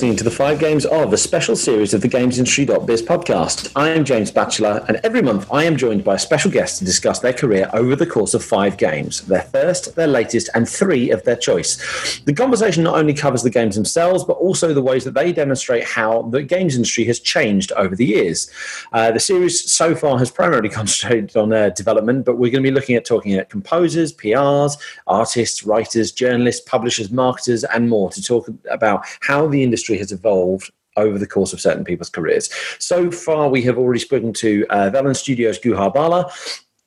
Listening 0.00 0.16
to 0.16 0.24
the 0.24 0.30
Five 0.30 0.58
Games 0.58 0.86
of, 0.86 1.12
a 1.12 1.18
special 1.18 1.54
series 1.54 1.92
of 1.92 2.00
the 2.00 2.08
Games 2.08 2.38
GamesIndustry.biz 2.38 3.02
podcast. 3.02 3.70
I 3.76 3.90
am 3.90 4.02
James 4.02 4.30
Batchelor, 4.30 4.82
and 4.88 4.98
every 5.04 5.20
month 5.20 5.46
I 5.52 5.64
am 5.64 5.76
joined 5.76 6.04
by 6.04 6.14
a 6.14 6.18
special 6.18 6.50
guest 6.50 6.78
to 6.78 6.86
discuss 6.86 7.18
their 7.18 7.34
career 7.34 7.68
over 7.74 7.94
the 7.94 8.06
course 8.06 8.32
of 8.32 8.42
five 8.42 8.78
games 8.78 9.20
their 9.26 9.42
first, 9.42 9.96
their 9.96 10.06
latest, 10.06 10.48
and 10.54 10.66
three 10.66 11.10
of 11.10 11.24
their 11.24 11.36
choice. 11.36 12.18
The 12.20 12.32
conversation 12.32 12.82
not 12.82 12.94
only 12.94 13.12
covers 13.12 13.42
the 13.42 13.50
games 13.50 13.74
themselves, 13.74 14.24
but 14.24 14.38
also 14.38 14.72
the 14.72 14.80
ways 14.80 15.04
that 15.04 15.12
they 15.12 15.34
demonstrate 15.34 15.84
how 15.84 16.22
the 16.22 16.42
games 16.42 16.76
industry 16.76 17.04
has 17.04 17.20
changed 17.20 17.70
over 17.72 17.94
the 17.94 18.06
years. 18.06 18.50
Uh, 18.94 19.10
the 19.10 19.20
series 19.20 19.70
so 19.70 19.94
far 19.94 20.18
has 20.18 20.30
primarily 20.30 20.68
concentrated 20.80 21.36
on 21.36 21.52
uh, 21.52 21.68
development, 21.70 22.24
but 22.24 22.38
we're 22.38 22.50
going 22.50 22.62
to 22.62 22.70
be 22.70 22.74
looking 22.74 22.96
at 22.96 23.04
talking 23.04 23.34
at 23.34 23.50
composers, 23.50 24.14
PRs, 24.14 24.78
artists, 25.06 25.64
writers, 25.64 26.10
journalists, 26.10 26.62
publishers, 26.66 27.10
marketers, 27.10 27.64
and 27.64 27.90
more 27.90 28.08
to 28.12 28.22
talk 28.22 28.48
about 28.70 29.04
how 29.20 29.46
the 29.46 29.62
industry 29.62 29.89
has 29.98 30.12
evolved 30.12 30.70
over 30.96 31.18
the 31.18 31.26
course 31.26 31.52
of 31.52 31.60
certain 31.60 31.84
people's 31.84 32.10
careers. 32.10 32.50
So 32.78 33.10
far, 33.10 33.48
we 33.48 33.62
have 33.62 33.78
already 33.78 34.00
spoken 34.00 34.32
to 34.34 34.66
uh, 34.70 34.90
Velan 34.90 35.16
Studios 35.16 35.58
Guha 35.58 35.92
Bala, 35.92 36.30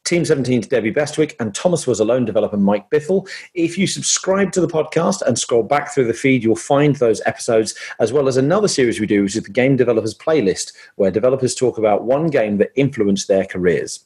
Team 0.04 0.24
17's 0.24 0.68
Debbie 0.68 0.92
Bestwick, 0.92 1.36
and 1.40 1.56
Thomas 1.56 1.88
Was 1.88 2.02
Alone 2.02 2.26
developer, 2.26 2.58
Mike 2.58 2.90
Bithell. 2.90 3.28
If 3.54 3.78
you 3.78 3.88
subscribe 3.88 4.52
to 4.52 4.62
the 4.62 4.68
podcast 4.68 5.22
and 5.22 5.40
scroll 5.40 5.64
back 5.64 5.94
through 5.94 6.08
the 6.08 6.14
feed, 6.14 6.44
you'll 6.44 6.58
find 6.58 6.98
those 6.98 7.22
episodes, 7.26 7.74
as 8.00 8.12
well 8.12 8.28
as 8.28 8.36
another 8.36 8.68
series 8.68 9.00
we 9.00 9.08
do, 9.08 9.24
which 9.24 9.38
is 9.38 9.44
the 9.44 9.50
Game 9.50 9.78
Developers 9.78 10.14
Playlist, 10.14 10.74
where 10.96 11.10
developers 11.10 11.56
talk 11.56 11.78
about 11.78 12.04
one 12.04 12.28
game 12.28 12.58
that 12.58 12.72
influenced 12.76 13.30
their 13.30 13.46
careers. 13.46 14.06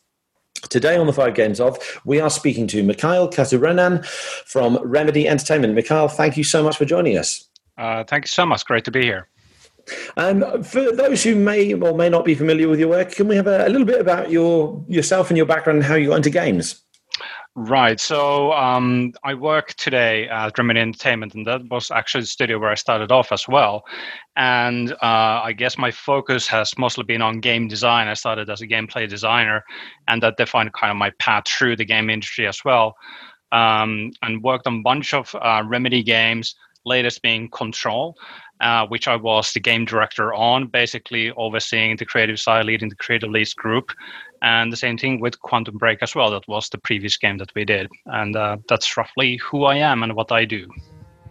Today 0.70 0.98
on 0.98 1.08
the 1.08 1.14
Five 1.14 1.36
Games 1.36 1.59
of, 1.59 1.78
we 2.06 2.20
are 2.20 2.30
speaking 2.30 2.68
to 2.68 2.84
Mikael 2.84 3.30
Kasurinen 3.30 4.06
from 4.06 4.78
Remedy 4.84 5.28
Entertainment. 5.28 5.73
Mikael, 5.73 6.08
thank 6.08 6.38
you 6.38 6.44
so 6.44 6.64
much 6.64 6.78
for 6.78 6.86
joining 6.86 7.18
us. 7.18 7.48
Uh, 7.78 8.03
thank 8.03 8.25
you 8.25 8.30
so 8.30 8.45
much. 8.45 8.66
Great 8.66 8.86
to 8.86 8.92
be 8.92 9.03
here. 9.03 9.28
Um, 10.17 10.64
for 10.64 10.92
those 10.92 11.23
who 11.23 11.36
may 11.36 11.73
or 11.73 11.95
may 11.95 12.09
not 12.09 12.25
be 12.25 12.36
familiar 12.36 12.67
with 12.67 12.80
your 12.80 12.89
work, 12.89 13.11
can 13.11 13.28
we 13.28 13.36
have 13.36 13.47
a, 13.47 13.67
a 13.67 13.69
little 13.69 13.86
bit 13.86 14.02
about 14.02 14.30
your 14.30 14.84
yourself 14.88 15.30
and 15.30 15.38
your 15.38 15.45
background 15.45 15.78
and 15.78 15.86
how 15.86 15.95
you 15.95 16.09
got 16.09 16.17
into 16.17 16.30
games? 16.30 16.84
Right. 17.59 18.00
So 18.00 18.52
um, 18.52 19.14
I 19.23 19.34
work 19.34 19.73
today 19.75 20.28
at 20.28 20.56
Remedy 20.59 20.80
Entertainment, 20.80 21.34
and 21.34 21.47
that 21.47 21.61
was 21.72 21.89
actually 21.89 22.22
the 22.22 22.28
studio 22.28 22.59
where 22.59 22.69
I 22.69 22.75
started 22.75 23.11
off 23.11 23.31
as 23.31 23.47
well. 23.47 23.84
And 24.36 24.91
uh, 24.91 25.41
I 25.44 25.53
guess 25.53 25.75
my 25.75 25.89
focus 25.89 26.47
has 26.50 26.78
mostly 26.78 27.03
been 27.03 27.23
on 27.23 27.39
game 27.39 27.67
design. 27.67 28.09
I 28.09 28.14
started 28.14 28.47
as 28.52 28.62
a 28.62 28.67
gameplay 28.67 29.09
designer, 29.09 29.64
and 30.08 30.22
that 30.22 30.38
defined 30.38 30.72
kind 30.73 30.91
of 30.91 30.97
my 30.97 31.09
path 31.17 31.47
through 31.47 31.78
the 31.78 31.86
game 31.86 32.12
industry 32.12 32.45
as 32.45 32.64
well. 32.64 32.95
Um, 33.52 34.12
and 34.22 34.44
worked 34.44 34.67
on 34.67 34.75
a 34.75 34.81
bunch 34.84 35.16
of 35.16 35.34
uh, 35.34 35.64
Remedy 35.66 36.03
games, 36.03 36.53
latest 36.88 37.22
being 37.22 37.50
Control, 37.50 38.18
uh, 38.62 38.88
which 38.88 39.08
I 39.08 39.16
was 39.16 39.54
the 39.54 39.60
game 39.60 39.86
director 39.86 40.34
on, 40.34 40.68
basically 40.68 41.32
overseeing 41.32 41.98
the 41.98 42.06
creative 42.06 42.40
side, 42.40 42.66
leading 42.66 42.90
the 42.90 42.96
creative 42.96 43.30
leads 43.30 43.54
group. 43.54 43.92
And 44.42 44.72
the 44.72 44.78
same 44.78 44.98
thing 44.98 45.20
with 45.20 45.40
Quantum 45.40 45.78
Break 45.78 46.02
as 46.02 46.14
well. 46.16 46.32
That 46.32 46.48
was 46.48 46.70
the 46.70 46.78
previous 46.78 47.18
game 47.18 47.38
that 47.40 47.54
we 47.56 47.66
did. 47.66 47.90
And 48.06 48.36
uh, 48.36 48.58
that's 48.70 48.96
roughly 48.96 49.38
who 49.38 49.66
I 49.66 49.78
am 49.78 50.04
and 50.04 50.14
what 50.14 50.32
I 50.32 50.46
do. 50.46 50.68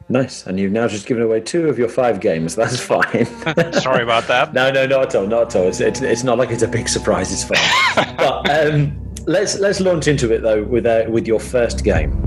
Nice. 0.08 0.46
And 0.46 0.58
you've 0.58 0.72
now 0.72 0.86
just 0.86 1.06
given 1.06 1.22
away 1.22 1.40
two 1.40 1.68
of 1.68 1.78
your 1.78 1.88
five 1.88 2.20
games. 2.20 2.54
That's 2.56 2.78
fine. 2.78 3.26
Sorry 3.72 4.02
about 4.02 4.28
that. 4.28 4.54
no, 4.54 4.70
no, 4.70 4.86
not 4.86 5.06
at 5.06 5.14
all. 5.16 5.26
Not 5.26 5.54
at 5.54 5.56
all. 5.56 5.68
It's, 5.68 5.80
it's, 5.80 6.00
it's 6.00 6.22
not 6.22 6.38
like 6.38 6.50
it's 6.50 6.62
a 6.62 6.68
big 6.68 6.88
surprise. 6.88 7.32
It's 7.32 7.44
fine. 7.44 8.16
but 8.16 8.48
um, 8.48 9.12
let's 9.26 9.58
let's 9.58 9.80
launch 9.80 10.06
into 10.06 10.32
it 10.32 10.42
though 10.42 10.62
with 10.62 10.86
uh, 10.86 11.04
with 11.08 11.26
your 11.26 11.40
first 11.40 11.82
game. 11.82 12.22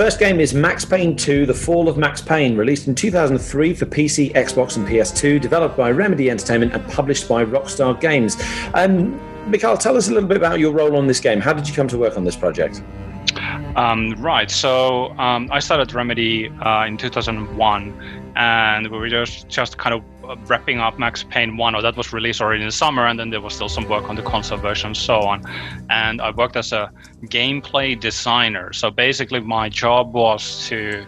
First 0.00 0.18
game 0.18 0.40
is 0.40 0.54
Max 0.54 0.82
Payne 0.82 1.14
2 1.14 1.44
The 1.44 1.52
Fall 1.52 1.86
of 1.86 1.98
Max 1.98 2.22
Payne, 2.22 2.56
released 2.56 2.88
in 2.88 2.94
2003 2.94 3.74
for 3.74 3.84
PC, 3.84 4.32
Xbox, 4.32 4.78
and 4.78 4.88
PS2, 4.88 5.38
developed 5.38 5.76
by 5.76 5.90
Remedy 5.90 6.30
Entertainment 6.30 6.72
and 6.72 6.82
published 6.90 7.28
by 7.28 7.44
Rockstar 7.44 8.00
Games. 8.00 8.38
Um, 8.72 9.20
Mikael, 9.50 9.76
tell 9.76 9.98
us 9.98 10.08
a 10.08 10.14
little 10.14 10.26
bit 10.26 10.38
about 10.38 10.58
your 10.58 10.72
role 10.72 10.96
on 10.96 11.06
this 11.06 11.20
game. 11.20 11.38
How 11.38 11.52
did 11.52 11.68
you 11.68 11.74
come 11.74 11.86
to 11.88 11.98
work 11.98 12.16
on 12.16 12.24
this 12.24 12.34
project? 12.34 12.82
Um, 13.76 14.14
right. 14.18 14.50
So 14.50 15.10
um, 15.18 15.50
I 15.52 15.58
started 15.58 15.92
Remedy 15.92 16.48
uh, 16.48 16.86
in 16.86 16.96
2001, 16.96 18.32
and 18.36 18.90
we 18.90 18.96
were 18.96 19.10
just 19.10 19.48
just 19.48 19.76
kind 19.76 19.94
of 19.94 20.02
wrapping 20.46 20.80
up 20.80 20.98
Max 20.98 21.22
Payne 21.22 21.56
1, 21.56 21.74
or 21.74 21.82
that 21.82 21.96
was 21.96 22.12
released 22.12 22.40
already 22.40 22.62
in 22.62 22.68
the 22.68 22.72
summer, 22.72 23.06
and 23.06 23.18
then 23.18 23.30
there 23.30 23.40
was 23.40 23.54
still 23.54 23.68
some 23.68 23.88
work 23.88 24.08
on 24.08 24.16
the 24.16 24.22
console 24.22 24.58
version 24.58 24.94
so 24.94 25.20
on. 25.20 25.42
And 25.88 26.20
I 26.20 26.30
worked 26.30 26.56
as 26.56 26.72
a 26.72 26.90
gameplay 27.24 27.98
designer. 27.98 28.72
So 28.72 28.90
basically, 28.90 29.40
my 29.40 29.68
job 29.68 30.14
was 30.14 30.68
to 30.68 31.06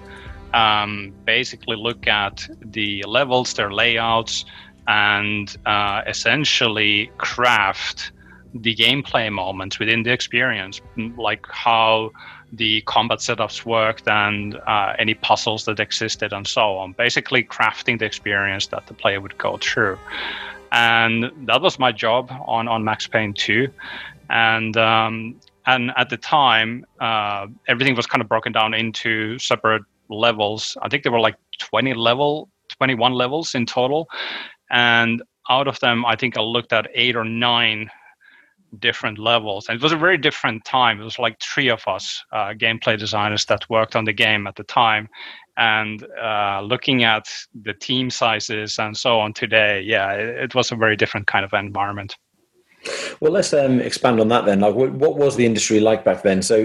um, 0.55 1.12
basically 1.25 1.77
look 1.77 2.06
at 2.06 2.49
the 2.61 3.05
levels, 3.06 3.55
their 3.55 3.72
layouts, 3.72 4.44
and 4.87 5.55
uh, 5.66 6.03
essentially 6.06 7.11
craft 7.19 8.12
the 8.55 8.75
gameplay 8.75 9.33
moments 9.33 9.79
within 9.79 10.03
the 10.03 10.13
experience, 10.13 10.81
like 11.17 11.47
how 11.49 12.11
the 12.53 12.83
combat 12.83 13.19
setups 13.19 13.65
worked 13.65 14.07
and 14.07 14.57
uh, 14.67 14.95
any 14.99 15.15
puzzles 15.15 15.65
that 15.65 15.81
existed 15.81 16.33
and 16.33 16.47
so 16.47 16.77
on. 16.77 16.93
Basically, 16.93 17.43
crafting 17.43 17.99
the 17.99 18.05
experience 18.05 18.67
that 18.69 18.87
the 18.87 18.95
player 18.95 19.21
would 19.21 19.37
go 19.39 19.59
through. 19.59 19.99
And 20.71 21.31
that 21.47 21.61
was 21.61 21.79
my 21.79 21.93
job 21.93 22.31
on, 22.47 22.69
on 22.69 22.85
Max 22.85 23.07
Payne 23.07 23.35
2. 23.35 23.69
And 24.31 24.77
um, 24.77 25.37
and 25.67 25.93
at 25.97 26.11
the 26.11 26.17
time, 26.17 26.85
uh, 27.01 27.47
everything 27.69 27.95
was 27.95 28.07
kind 28.07 28.21
of 28.21 28.29
broken 28.29 28.53
down 28.53 28.75
into 28.75 29.39
separate 29.39 29.83
levels. 30.09 30.77
I 30.83 30.89
think 30.89 31.03
there 31.05 31.12
were 31.12 31.21
like 31.21 31.37
20 31.61 31.95
level, 31.95 32.49
21 32.71 33.12
levels 33.12 33.55
in 33.55 33.67
total. 33.67 34.09
And 34.71 35.23
out 35.49 35.69
of 35.69 35.79
them, 35.81 36.05
I 36.05 36.17
think 36.17 36.37
I 36.37 36.41
looked 36.41 36.73
at 36.73 36.89
eight 36.95 37.15
or 37.15 37.25
nine 37.25 37.91
different 38.78 39.19
levels. 39.19 39.69
And 39.69 39.77
it 39.77 39.83
was 39.83 39.93
a 39.93 39.97
very 39.97 40.19
different 40.19 40.65
time. 40.65 41.00
It 41.00 41.05
was 41.05 41.19
like 41.19 41.41
three 41.41 41.69
of 41.69 41.87
us, 41.87 42.22
uh, 42.33 42.53
gameplay 42.55 42.99
designers, 42.99 43.44
that 43.47 43.69
worked 43.69 43.97
on 43.97 44.05
the 44.05 44.12
game 44.12 44.47
at 44.47 44.56
the 44.56 44.65
time. 44.65 45.09
And 45.56 46.06
uh, 46.21 46.62
looking 46.62 47.05
at 47.05 47.27
the 47.55 47.75
team 47.75 48.11
sizes 48.11 48.78
and 48.78 48.97
so 48.97 49.21
on 49.21 49.34
today, 49.34 49.82
yeah, 49.82 50.12
it, 50.12 50.44
it 50.44 50.55
was 50.55 50.72
a 50.72 50.77
very 50.77 50.97
different 50.97 51.27
kind 51.27 51.44
of 51.44 51.53
environment. 51.53 52.16
Well, 53.21 53.31
let's 53.31 53.53
um, 53.53 53.81
expand 53.81 54.21
on 54.21 54.28
that 54.28 54.44
then. 54.44 54.61
Like, 54.61 54.75
what, 54.75 55.16
was 55.16 55.37
the 55.37 55.47
industry 55.47 55.78
like 55.78 56.05
back 56.05 56.22
then? 56.22 56.43
So, 56.43 56.65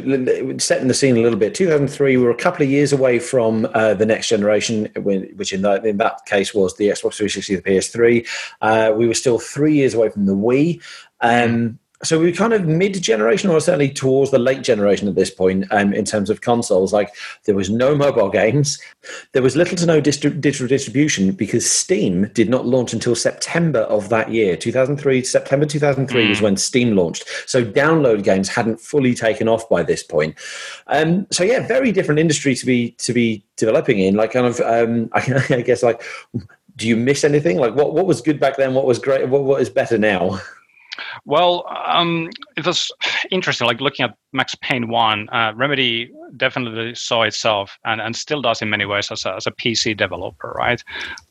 setting 0.58 0.88
the 0.88 0.94
scene 0.94 1.16
a 1.16 1.22
little 1.22 1.38
bit. 1.38 1.54
2003, 1.54 2.18
we 2.18 2.24
were 2.24 2.32
a 2.32 2.36
couple 2.36 2.64
of 2.64 2.72
years 2.72 2.92
away 2.92 3.20
from 3.20 3.68
uh, 3.74 3.94
the 3.94 4.06
next 4.06 4.30
generation, 4.30 4.90
which 4.96 5.54
in 5.54 5.62
that 5.62 5.86
in 5.86 5.98
that 5.98 6.26
case 6.26 6.54
was 6.54 6.76
the 6.78 6.88
Xbox 6.88 7.16
360, 7.16 7.56
the 7.58 7.62
PS3. 7.62 8.28
Uh, 8.62 8.94
we 8.96 9.08
were 9.08 9.14
still 9.14 9.38
three 9.38 9.76
years 9.76 9.94
away 9.94 10.10
from 10.10 10.26
the 10.26 10.36
Wii. 10.36 10.82
Um, 11.22 11.78
so 12.04 12.20
we 12.20 12.30
are 12.30 12.36
kind 12.36 12.54
of 12.54 12.68
mid-generation 12.68 13.50
or 13.50 13.60
certainly 13.60 13.90
towards 13.90 14.30
the 14.30 14.38
late 14.38 14.62
generation 14.62 15.08
at 15.08 15.16
this 15.16 15.32
point 15.32 15.66
um, 15.72 15.94
in 15.94 16.06
terms 16.06 16.30
of 16.30 16.42
consoles. 16.42 16.94
Like 16.94 17.16
there 17.46 17.56
was 17.56 17.72
no 17.72 17.96
mobile 17.96 18.30
games. 18.30 18.80
There 19.32 19.42
was 19.42 19.56
little 19.56 19.76
to 19.78 19.86
no 19.86 20.00
distri- 20.00 20.40
digital 20.40 20.68
distribution 20.68 21.32
because 21.32 21.70
steam 21.70 22.30
did 22.34 22.50
not 22.50 22.68
launch 22.68 22.94
until 22.94 23.16
september 23.16 23.80
of 23.82 24.10
that 24.10 24.32
year. 24.32 24.56
2003 24.56 25.24
september 25.24 25.66
2003 25.66 26.26
mm. 26.26 26.30
was 26.30 26.42
when 26.42 26.56
steam 26.56 26.96
launched. 26.96 27.28
So 27.48 27.66
download 27.66 28.24
games 28.24 28.48
hadn't 28.48 28.80
fully 28.80 29.16
taken 29.16 29.48
off 29.48 29.68
by 29.68 29.82
this 29.82 30.04
point. 30.04 30.36
Um, 30.88 31.26
so 31.32 31.44
yeah 31.44 31.66
very 31.66 31.92
different 31.92 32.20
industry 32.20 32.54
to 32.56 32.66
be 32.66 32.92
to 32.92 33.12
be 33.12 33.44
developing 33.56 34.00
in. 34.00 34.16
Like 34.16 34.34
kind 34.34 34.46
of 34.46 34.60
um, 34.62 35.10
I, 35.14 35.44
I 35.50 35.62
guess 35.62 35.82
like 35.82 36.04
do 36.76 36.88
you 36.88 36.96
miss 36.96 37.24
anything? 37.24 37.58
Like 37.58 37.74
what, 37.74 37.96
what 37.96 38.06
was 38.06 38.22
good 38.22 38.40
back 38.40 38.58
then? 38.58 38.76
What 38.76 38.86
was 38.86 39.00
great? 39.00 39.28
What, 39.30 39.44
what 39.44 39.62
is 39.62 39.70
better 39.70 39.98
now 39.98 40.40
well, 41.26 41.66
um, 41.86 42.30
it 42.56 42.66
was 42.66 42.92
interesting. 43.32 43.68
Like 43.68 43.82
looking 43.82 44.06
at 44.06 44.16
Max 44.34 44.56
Payne 44.62 44.88
One, 44.90 45.30
uh, 45.30 45.54
Remedy 45.56 46.12
definitely 46.38 46.96
saw 46.96 47.24
itself 47.24 47.78
and, 47.86 48.02
and 48.02 48.16
still 48.16 48.42
does 48.42 48.62
in 48.62 48.70
many 48.70 48.86
ways 48.86 49.12
as 49.12 49.26
a, 49.26 49.36
as 49.36 49.48
a 49.48 49.52
PC 49.52 49.96
developer, 49.98 50.54
right? 50.56 50.84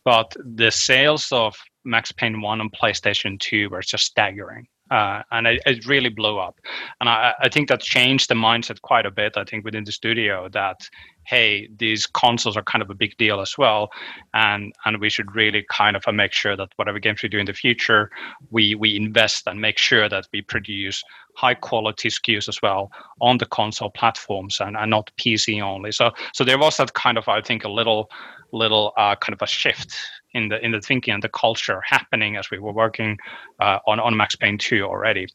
But 0.05 0.35
the 0.45 0.71
sales 0.71 1.31
of 1.33 1.57
Max 1.85 2.13
Payne 2.13 2.41
One 2.41 2.61
on 2.61 2.71
PlayStation 2.71 3.39
Two 3.39 3.69
were 3.71 3.83
just 3.83 4.05
staggering. 4.05 4.67
Uh, 4.91 5.23
and 5.33 5.49
it, 5.49 5.61
it, 5.67 5.85
really 5.87 6.09
blew 6.09 6.39
up. 6.39 6.61
And 7.01 7.09
I, 7.09 7.35
I, 7.41 7.49
think 7.49 7.69
that 7.69 7.81
changed 7.81 8.31
the 8.31 8.35
mindset 8.35 8.81
quite 8.83 9.05
a 9.05 9.11
bit. 9.11 9.37
I 9.37 9.43
think 9.43 9.65
within 9.65 9.83
the 9.83 9.91
studio 9.91 10.49
that 10.51 10.89
hey, 11.27 11.69
these 11.77 12.07
consoles 12.07 12.57
are 12.57 12.63
kind 12.63 12.83
of 12.83 12.89
a 12.89 12.95
big 12.95 13.17
deal 13.17 13.41
as 13.41 13.59
well, 13.59 13.91
and 14.33 14.73
and 14.85 15.01
we 15.01 15.11
should 15.11 15.35
really 15.35 15.65
kind 15.71 15.97
of 15.97 16.05
make 16.13 16.33
sure 16.33 16.57
that 16.57 16.69
whatever 16.77 16.99
games 16.99 17.23
we 17.23 17.29
do 17.29 17.39
in 17.39 17.47
the 17.47 17.53
future, 17.53 18.11
we 18.51 18.75
we 18.75 18.97
invest 18.97 19.47
and 19.47 19.61
make 19.61 19.79
sure 19.79 20.09
that 20.09 20.27
we 20.33 20.41
produce 20.41 21.03
high 21.35 21.55
quality 21.55 22.09
SKUs 22.09 22.49
as 22.49 22.63
well 22.63 22.91
on 23.21 23.39
the 23.39 23.47
console 23.47 23.91
platforms 23.91 24.59
and, 24.61 24.77
and 24.77 24.91
not 24.91 25.11
PC 25.19 25.61
only. 25.63 25.93
So 25.93 26.13
so 26.33 26.45
there 26.45 26.59
was 26.59 26.77
that 26.77 26.95
kind 26.95 27.19
of 27.19 27.29
I 27.29 27.41
think 27.41 27.65
a 27.65 27.71
little 27.71 28.09
little 28.53 28.93
uh, 28.97 29.17
kind 29.17 29.35
of 29.35 29.43
a 29.43 29.47
shift 29.47 29.95
in 30.37 30.49
the 30.49 30.65
in 30.65 30.73
the 30.73 30.81
thinking 30.81 31.15
and 31.15 31.23
the 31.23 31.29
culture 31.29 31.81
happening 31.85 32.37
as 32.37 32.51
we 32.51 32.59
were 32.59 32.73
working 32.73 33.19
uh, 33.61 33.79
on 33.87 33.99
on 34.01 34.17
Max 34.17 34.37
Payne 34.37 34.59
2 34.59 34.83
already. 34.85 35.27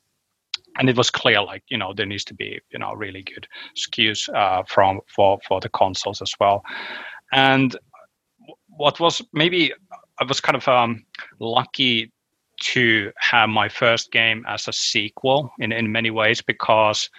And 0.78 0.90
it 0.90 0.96
was 0.96 1.10
clear 1.10 1.42
like 1.42 1.64
you 1.68 1.78
know 1.78 1.94
there 1.94 2.06
needs 2.06 2.24
to 2.26 2.34
be 2.34 2.60
you 2.72 2.80
know 2.80 2.94
really 2.94 3.24
good 3.24 3.48
SKUs 3.76 4.34
uh, 4.34 4.64
from 4.68 5.02
for 5.08 5.40
for 5.48 5.60
the 5.60 5.70
consoles 5.70 6.22
as 6.22 6.34
well. 6.40 6.64
And 7.34 7.76
what 8.68 9.00
was 9.00 9.22
maybe 9.34 9.74
i 10.20 10.24
was 10.24 10.42
kind 10.42 10.56
of 10.56 10.68
um, 10.68 11.06
lucky 11.40 12.12
to 12.60 13.12
have 13.18 13.50
my 13.50 13.68
first 13.68 14.12
game 14.12 14.46
as 14.48 14.68
a 14.68 14.74
sequel 14.74 15.52
in 15.60 15.72
in 15.72 15.92
many 15.92 16.12
ways 16.12 16.42
because 16.42 17.10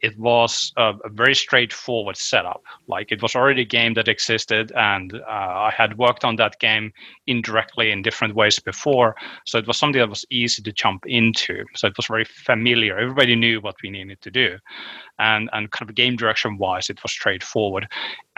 it 0.00 0.18
was 0.18 0.72
a, 0.76 0.94
a, 1.04 1.08
very 1.08 1.34
straightforward 1.34 2.16
setup. 2.16 2.62
Like 2.86 3.10
it 3.10 3.20
was 3.20 3.34
already 3.34 3.62
a 3.62 3.66
game 3.66 3.94
that 3.94 4.08
existed, 4.08 4.72
and 4.76 5.14
uh, 5.14 5.24
I 5.28 5.72
had 5.76 5.98
worked 5.98 6.24
on 6.24 6.36
that 6.36 6.58
game 6.60 6.92
indirectly 7.26 7.90
in 7.90 8.02
different 8.02 8.34
ways 8.34 8.58
before. 8.60 9.16
So 9.44 9.58
it 9.58 9.66
was 9.66 9.76
something 9.76 10.00
that 10.00 10.08
was 10.08 10.24
easy 10.30 10.62
to 10.62 10.72
jump 10.72 11.04
into. 11.06 11.64
So 11.74 11.88
it 11.88 11.96
was 11.96 12.06
very 12.06 12.24
familiar. 12.24 12.98
Everybody 12.98 13.34
knew 13.34 13.60
what 13.60 13.76
we 13.82 13.90
needed 13.90 14.20
to 14.22 14.30
do, 14.30 14.58
and 15.18 15.50
and 15.52 15.70
kind 15.70 15.88
of 15.88 15.96
game 15.96 16.16
direction 16.16 16.58
wise, 16.58 16.90
it 16.90 17.02
was 17.02 17.12
straightforward 17.12 17.88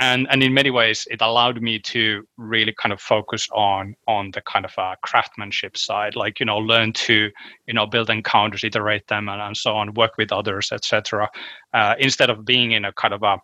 and 0.01 0.27
and 0.31 0.43
in 0.43 0.53
many 0.53 0.71
ways 0.71 1.07
it 1.11 1.21
allowed 1.21 1.61
me 1.63 1.79
to 1.79 2.27
really 2.39 2.73
kind 2.73 2.93
of 2.93 3.01
focus 3.01 3.47
on 3.53 3.95
on 4.09 4.31
the 4.33 4.41
kind 4.41 4.65
of 4.65 4.73
uh, 4.79 4.95
craftsmanship 5.03 5.77
side 5.77 6.17
like 6.17 6.41
you 6.41 6.47
know 6.47 6.57
learn 6.57 6.93
to 6.93 7.31
you 7.67 7.75
know 7.75 7.87
build 7.87 8.11
encounters 8.11 8.65
iterate 8.65 9.07
them 9.09 9.29
and, 9.29 9.41
and 9.41 9.57
so 9.57 9.77
on 9.77 9.93
work 9.95 10.17
with 10.17 10.33
others 10.33 10.73
etc 10.73 11.29
uh, 11.75 11.95
instead 11.99 12.31
of 12.31 12.45
being 12.45 12.73
in 12.73 12.85
a 12.85 12.93
kind 12.93 13.15
of 13.15 13.23
a 13.23 13.39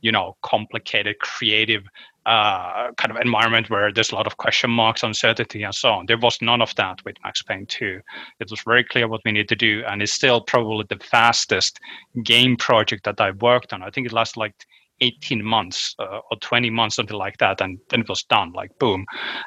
you 0.00 0.12
know 0.12 0.36
complicated 0.42 1.18
creative 1.18 1.82
uh, 2.26 2.92
kind 2.96 3.10
of 3.10 3.16
environment 3.16 3.68
where 3.68 3.92
there's 3.92 4.12
a 4.12 4.14
lot 4.14 4.26
of 4.26 4.36
question 4.36 4.70
marks, 4.70 5.02
uncertainty, 5.02 5.62
and 5.64 5.74
so 5.74 5.90
on. 5.90 6.06
There 6.06 6.18
was 6.18 6.40
none 6.40 6.62
of 6.62 6.74
that 6.76 7.04
with 7.04 7.16
Max 7.24 7.42
Payne 7.42 7.66
2. 7.66 8.00
It 8.38 8.50
was 8.50 8.60
very 8.62 8.84
clear 8.84 9.08
what 9.08 9.22
we 9.24 9.32
need 9.32 9.48
to 9.48 9.56
do, 9.56 9.82
and 9.88 10.00
it's 10.00 10.12
still 10.12 10.40
probably 10.40 10.86
the 10.88 11.02
fastest 11.04 11.80
game 12.22 12.56
project 12.56 13.04
that 13.04 13.20
I've 13.20 13.42
worked 13.42 13.72
on. 13.72 13.82
I 13.82 13.90
think 13.90 14.06
it 14.06 14.12
lasted 14.12 14.38
like 14.38 14.54
18 15.00 15.44
months 15.44 15.96
uh, 15.98 16.20
or 16.30 16.36
20 16.40 16.70
months, 16.70 16.96
something 16.96 17.16
like 17.16 17.38
that, 17.38 17.60
and 17.60 17.78
then 17.88 18.02
it 18.02 18.08
was 18.08 18.22
done, 18.22 18.52
like 18.52 18.78
boom. 18.78 19.04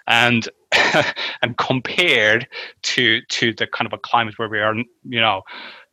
And 0.08 0.48
and 1.42 1.58
compared 1.58 2.48
to 2.84 3.22
to 3.22 3.54
the 3.54 3.68
kind 3.68 3.86
of 3.86 3.94
a 3.94 3.98
climate 3.98 4.38
where 4.38 4.50
we 4.50 4.60
are, 4.60 4.76
you 4.76 5.22
know, 5.22 5.44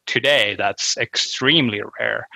today, 0.06 0.54
that's 0.56 0.96
extremely 0.98 1.80
rare. 1.98 2.28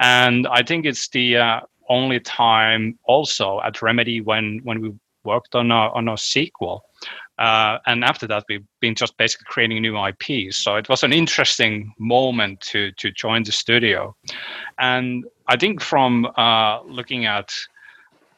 And 0.00 0.46
I 0.46 0.62
think 0.62 0.86
it's 0.86 1.08
the 1.08 1.36
uh, 1.36 1.60
only 1.88 2.20
time 2.20 2.98
also 3.04 3.60
at 3.64 3.82
Remedy 3.82 4.20
when 4.20 4.60
when 4.64 4.80
we 4.80 4.92
worked 5.24 5.54
on 5.54 5.70
a 5.70 5.90
on 5.92 6.08
a 6.08 6.16
sequel 6.16 6.84
uh, 7.38 7.78
and 7.86 8.04
after 8.04 8.26
that, 8.26 8.44
we've 8.48 8.66
been 8.80 8.94
just 8.94 9.16
basically 9.16 9.46
creating 9.48 9.80
new 9.80 9.96
IPs. 9.96 10.56
So 10.56 10.74
it 10.74 10.88
was 10.88 11.04
an 11.04 11.12
interesting 11.12 11.92
moment 11.98 12.60
to 12.72 12.90
to 12.92 13.12
join 13.12 13.44
the 13.44 13.52
studio. 13.52 14.16
And 14.78 15.24
I 15.46 15.56
think 15.56 15.80
from 15.80 16.26
uh, 16.36 16.82
looking 16.82 17.26
at, 17.26 17.54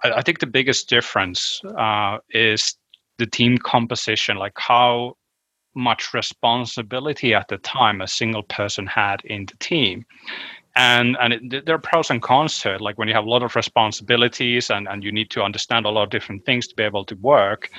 I, 0.05 0.12
I, 0.12 0.23
think 0.23 0.38
the 0.38 0.47
biggest 0.47 0.88
difference 0.88 1.62
uh, 1.79 2.19
is 2.31 2.75
the 3.17 3.27
team 3.27 3.56
composition, 3.56 4.37
like 4.37 4.53
how 4.56 5.17
much 5.75 6.12
responsibility 6.14 7.34
at 7.34 7.49
the 7.49 7.58
time 7.58 8.00
a 8.00 8.08
single 8.08 8.43
person 8.44 8.87
had 8.87 9.20
in 9.25 9.46
the 9.46 9.56
team. 9.58 10.05
And 10.76 11.17
and 11.20 11.32
it, 11.32 11.67
there 11.67 11.75
are 11.75 11.81
pros 11.81 12.11
and 12.11 12.22
cons 12.22 12.61
to 12.61 12.75
it. 12.75 12.81
Like 12.81 12.96
when 12.96 13.08
you 13.08 13.14
have 13.14 13.25
a 13.25 13.31
lot 13.31 13.43
of 13.43 13.56
responsibilities 13.56 14.70
and 14.70 14.87
and 14.88 15.02
you 15.02 15.11
need 15.11 15.31
to 15.31 15.43
understand 15.43 15.84
a 15.84 15.90
lot 15.90 16.05
of 16.05 16.11
different 16.11 16.44
things 16.46 16.69
to 16.69 16.76
be 16.76 16.84
able 16.84 17.05
to 17.06 17.17
work 17.17 17.70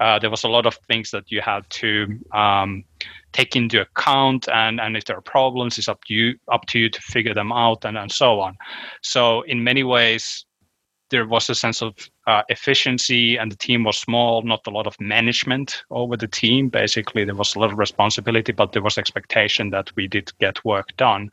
uh, 0.00 0.18
there 0.18 0.30
was 0.30 0.44
a 0.44 0.48
lot 0.48 0.66
of 0.66 0.76
things 0.86 1.10
that 1.10 1.30
you 1.30 1.40
had 1.40 1.68
to 1.70 2.18
um, 2.32 2.84
take 3.32 3.56
into 3.56 3.80
account. 3.80 4.48
And 4.48 4.80
and 4.80 4.96
if 4.96 5.04
there 5.04 5.16
are 5.16 5.22
problems 5.22 5.78
it's 5.78 5.88
up 5.88 6.04
to 6.04 6.14
you 6.14 6.34
up 6.52 6.66
to 6.66 6.78
you 6.78 6.90
to 6.90 7.00
figure 7.00 7.34
them 7.34 7.52
out 7.52 7.84
and 7.84 7.98
and 7.98 8.10
so 8.10 8.40
on. 8.40 8.56
So 9.02 9.42
in 9.42 9.64
many 9.64 9.82
ways 9.82 10.44
there 11.10 11.26
was 11.26 11.48
a 11.48 11.54
sense 11.54 11.82
of 11.82 11.94
uh, 12.28 12.42
efficiency 12.48 13.36
and 13.36 13.50
the 13.50 13.56
team 13.56 13.84
was 13.84 13.98
small 13.98 14.42
not 14.42 14.66
a 14.66 14.70
lot 14.70 14.86
of 14.86 14.94
management 15.00 15.82
over 15.90 16.16
the 16.16 16.28
team. 16.28 16.68
Basically 16.68 17.24
there 17.24 17.34
was 17.34 17.56
a 17.56 17.58
lot 17.58 17.72
of 17.72 17.78
responsibility 17.78 18.52
but 18.52 18.72
there 18.72 18.82
was 18.82 18.98
expectation 18.98 19.70
that 19.70 19.90
we 19.96 20.06
did 20.06 20.30
get 20.38 20.64
work 20.64 20.88
done. 20.96 21.30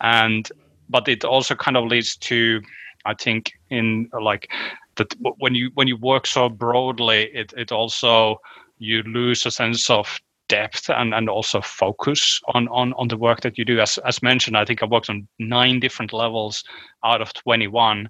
And 0.00 0.50
but 0.88 1.08
it 1.08 1.24
also 1.24 1.54
kind 1.54 1.76
of 1.76 1.86
leads 1.86 2.16
to 2.16 2.62
i 3.04 3.14
think 3.14 3.52
in 3.70 4.08
like 4.20 4.48
that 4.96 5.14
when 5.38 5.54
you 5.54 5.70
when 5.74 5.86
you 5.88 5.96
work 5.96 6.26
so 6.26 6.48
broadly, 6.48 7.30
it 7.32 7.52
it 7.56 7.72
also 7.72 8.40
you 8.78 9.02
lose 9.04 9.46
a 9.46 9.50
sense 9.50 9.88
of 9.88 10.20
depth 10.48 10.88
and, 10.90 11.12
and 11.12 11.28
also 11.28 11.60
focus 11.60 12.40
on, 12.54 12.68
on 12.68 12.92
on 12.94 13.08
the 13.08 13.16
work 13.16 13.40
that 13.40 13.58
you 13.58 13.64
do. 13.64 13.80
As 13.80 13.98
as 13.98 14.22
mentioned, 14.22 14.56
I 14.56 14.64
think 14.64 14.82
I 14.82 14.86
worked 14.86 15.10
on 15.10 15.28
nine 15.38 15.80
different 15.80 16.12
levels 16.12 16.64
out 17.04 17.20
of 17.20 17.32
twenty 17.34 17.68
one, 17.68 18.08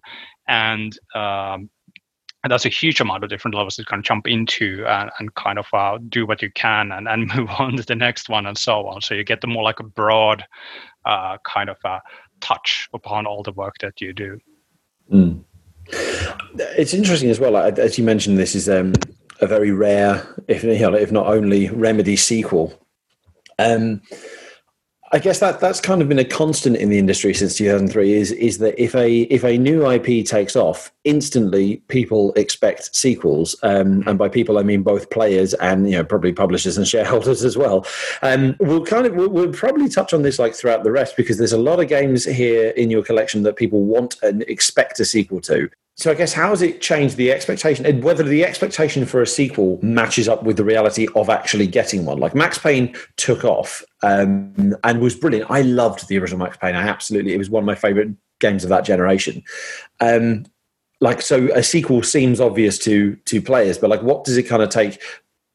and 0.49 0.97
um, 1.14 1.69
and 2.44 2.53
that's 2.53 2.65
a 2.65 2.71
huge 2.71 3.00
amount 3.00 3.25
of 3.25 3.31
different 3.31 3.55
levels 3.55 3.77
to 3.77 3.85
kind 3.85 4.00
of 4.00 4.05
jump 4.05 4.29
into 4.29 4.85
and, 4.87 5.11
and 5.19 5.35
kind 5.35 5.59
of 5.59 5.67
uh, 5.73 5.99
do 6.09 6.27
what 6.27 6.43
you 6.43 6.50
can 6.53 6.93
and, 6.93 7.09
and 7.09 7.27
move 7.35 7.50
on 7.59 7.77
to 7.77 7.83
the 7.83 7.97
next 7.97 8.29
one 8.29 8.47
and 8.47 8.56
so 8.56 8.87
on. 8.87 9.00
So 9.00 9.15
you 9.15 9.25
get 9.25 9.41
the 9.41 9.47
more 9.47 9.65
like 9.65 9.81
a 9.81 9.85
broad 9.85 10.44
uh, 11.05 11.38
kind 11.44 11.69
of 11.69 11.77
uh, 11.85 12.00
touch 12.41 12.88
upon 12.93 13.27
all 13.27 13.43
the 13.43 13.53
work 13.53 13.77
that 13.81 14.00
you 14.00 14.12
do. 14.12 14.38
Mm. 15.12 15.44
It's 15.88 16.94
interesting 16.94 17.31
as 17.31 17.38
well. 17.38 17.56
As 17.56 17.97
you 17.97 18.05
mentioned, 18.05 18.38
this 18.38 18.55
is 18.55 18.69
um, 18.69 18.94
a 19.41 19.47
very 19.47 19.71
rare, 19.71 20.27
if 20.49 20.65
you 20.65 20.79
know, 20.79 20.94
if 20.94 21.12
not 21.12 21.27
only, 21.27 21.69
remedy 21.69 22.17
sequel. 22.17 22.75
Um, 23.59 24.03
I 25.12 25.20
guess 25.20 25.38
that 25.38 25.61
that's 25.61 25.81
kind 25.81 26.03
of 26.03 26.08
been 26.08 26.19
a 26.19 26.25
constant 26.25 26.76
in 26.76 26.88
the 26.88 26.99
industry 26.99 27.32
since 27.32 27.56
2003 27.56 28.12
is 28.12 28.32
is 28.32 28.58
that 28.58 28.81
if 28.82 28.94
a 28.94 29.20
if 29.23 29.44
a 29.44 29.56
new 29.56 29.88
IP 29.88 30.26
takes 30.26 30.56
off, 30.56 30.93
instantly 31.05 31.76
people 31.88 32.32
expect 32.35 32.94
sequels, 32.94 33.55
um, 33.62 34.03
and 34.06 34.19
by 34.19 34.29
people 34.29 34.58
I 34.58 34.62
mean 34.62 34.83
both 34.83 35.11
players 35.11 35.54
and 35.54 35.88
you 35.88 35.97
know 35.97 36.04
probably 36.04 36.33
publishers 36.33 36.76
and 36.76 36.88
shareholders 36.97 37.45
as 37.45 37.57
well. 37.57 37.87
Um, 38.23 38.57
we'll 38.59 38.85
kind 38.85 39.07
of 39.07 39.14
we'll, 39.14 39.28
we'll, 39.28 39.52
probably 39.52 39.88
touch 39.88 40.12
on 40.12 40.23
this 40.23 40.38
like 40.38 40.54
throughout 40.54 40.83
the 40.83 40.90
rest 40.90 41.16
because 41.16 41.38
there's 41.38 41.52
a 41.52 41.59
lot 41.59 41.78
of 41.78 41.88
games 41.88 42.25
here 42.25 42.71
in 42.71 42.90
your 42.90 43.02
collection 43.02 43.42
that 43.45 43.57
people 43.57 43.85
want 43.85 44.16
and 44.23 44.42
expect 44.42 44.99
a 44.99 45.04
sequel 45.04 45.40
to. 45.42 45.71
So 45.97 46.11
I 46.11 46.15
guess 46.15 46.35
how 46.35 46.50
has 46.50 46.61
it 46.61 46.83
changed 46.83 47.17
the 47.17 47.33
expectation 47.33 47.87
and 47.87 48.05
whether 48.05 48.23
the 48.23 48.45
expectation 48.45 49.07
for 49.07 49.23
a 49.23 49.26
sequel 49.26 49.79
matches 49.83 50.29
up 50.29 50.43
with 50.43 50.59
the 50.59 50.65
reality 50.65 51.09
of 51.17 51.31
actually 51.31 51.67
getting 51.67 52.05
one? 52.05 52.19
Like 52.19 52.35
Max 52.35 52.59
Payne 52.59 52.95
took 53.17 53.45
off 53.45 53.83
um, 54.03 54.76
and 54.85 55.00
was 55.00 55.17
brilliant. 55.17 55.50
I 55.50 55.62
loved 55.62 56.07
the 56.09 56.19
original 56.19 56.38
Max 56.38 56.59
Payne. 56.59 56.75
I 56.75 56.83
absolutely 56.83 57.33
it 57.33 57.38
was 57.38 57.49
one 57.49 57.62
of 57.62 57.67
my 57.67 57.75
favorite 57.75 58.11
games 58.41 58.62
of 58.62 58.69
that 58.69 58.85
generation. 58.85 59.43
Um, 60.00 60.45
like 61.00 61.23
so 61.23 61.49
a 61.55 61.62
sequel 61.62 62.03
seems 62.03 62.43
obvious 62.43 62.79
to 62.81 63.17
to 63.17 63.41
players, 63.41 63.79
but 63.79 63.88
like 63.88 64.03
what 64.03 64.25
does 64.25 64.37
it 64.37 64.45
kind 64.45 64.62
of 64.62 64.69
take 64.69 65.00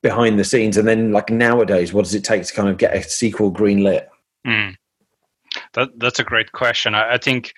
behind 0.02 0.40
the 0.40 0.44
scenes 0.44 0.76
and 0.76 0.88
then 0.88 1.12
like 1.12 1.30
nowadays 1.30 1.94
what 1.94 2.04
does 2.04 2.16
it 2.16 2.24
take 2.24 2.44
to 2.44 2.54
kind 2.54 2.68
of 2.68 2.78
get 2.78 2.96
a 2.96 3.04
sequel 3.04 3.52
greenlit? 3.52 4.08
Mm. 4.46 4.76
That 5.74 5.90
that's 5.98 6.20
a 6.20 6.24
great 6.24 6.52
question. 6.52 6.96
I, 6.96 7.14
I 7.14 7.18
think 7.20 7.54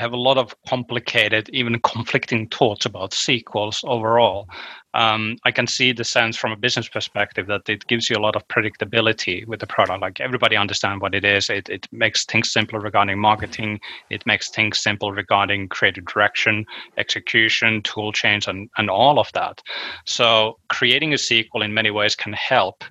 have 0.00 0.12
a 0.12 0.16
lot 0.16 0.38
of 0.38 0.54
complicated, 0.68 1.48
even 1.52 1.78
conflicting 1.80 2.48
thoughts 2.48 2.86
about 2.86 3.14
sequels 3.14 3.84
overall. 3.86 4.48
Um, 4.94 5.36
I 5.44 5.52
can 5.52 5.68
see 5.68 5.92
the 5.92 6.02
sense 6.02 6.36
from 6.36 6.50
a 6.50 6.56
business 6.56 6.88
perspective 6.88 7.46
that 7.46 7.68
it 7.68 7.86
gives 7.86 8.10
you 8.10 8.16
a 8.16 8.24
lot 8.26 8.34
of 8.34 8.48
predictability 8.48 9.46
with 9.46 9.60
the 9.60 9.66
product. 9.66 10.00
Like 10.00 10.20
everybody 10.20 10.56
understands 10.56 11.00
what 11.00 11.14
it 11.14 11.24
is. 11.24 11.48
It, 11.48 11.68
it 11.68 11.86
makes 11.92 12.24
things 12.24 12.50
simpler 12.50 12.80
regarding 12.80 13.18
marketing. 13.18 13.78
It 14.10 14.26
makes 14.26 14.50
things 14.50 14.80
simple 14.80 15.12
regarding 15.12 15.68
creative 15.68 16.06
direction, 16.06 16.66
execution, 16.96 17.82
tool 17.82 18.12
change, 18.12 18.48
and, 18.48 18.68
and 18.78 18.90
all 18.90 19.20
of 19.20 19.30
that. 19.34 19.62
So 20.06 20.58
creating 20.68 21.14
a 21.14 21.18
sequel 21.18 21.62
in 21.62 21.72
many 21.72 21.92
ways 21.92 22.16
can 22.16 22.32
help 22.32 22.82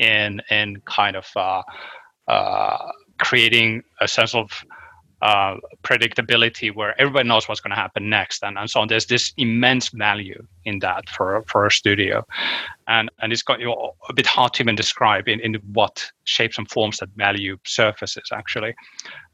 in 0.00 0.40
in 0.50 0.80
kind 0.86 1.16
of 1.16 1.26
uh, 1.36 1.62
uh, 2.28 2.92
creating 3.18 3.82
a 4.00 4.08
sense 4.08 4.34
of 4.34 4.64
uh, 5.22 5.56
predictability 5.82 6.74
where 6.74 6.98
everybody 7.00 7.28
knows 7.28 7.48
what's 7.48 7.60
going 7.60 7.70
to 7.70 7.76
happen 7.76 8.08
next 8.08 8.42
and, 8.42 8.56
and 8.58 8.70
so 8.70 8.80
on. 8.80 8.88
There's 8.88 9.06
this 9.06 9.32
immense 9.36 9.88
value 9.88 10.46
in 10.64 10.78
that 10.80 11.08
for, 11.08 11.42
for 11.48 11.66
a 11.66 11.70
studio. 11.70 12.24
And, 12.86 13.10
and 13.20 13.32
it's 13.32 13.42
got 13.42 13.60
you 13.60 13.66
know, 13.66 13.94
a 14.08 14.12
bit 14.12 14.26
hard 14.26 14.54
to 14.54 14.62
even 14.62 14.74
describe 14.74 15.28
in, 15.28 15.40
in 15.40 15.54
what 15.72 16.10
shapes 16.24 16.58
and 16.58 16.70
forms 16.70 16.98
that 16.98 17.08
value 17.16 17.56
surfaces 17.64 18.30
actually. 18.32 18.74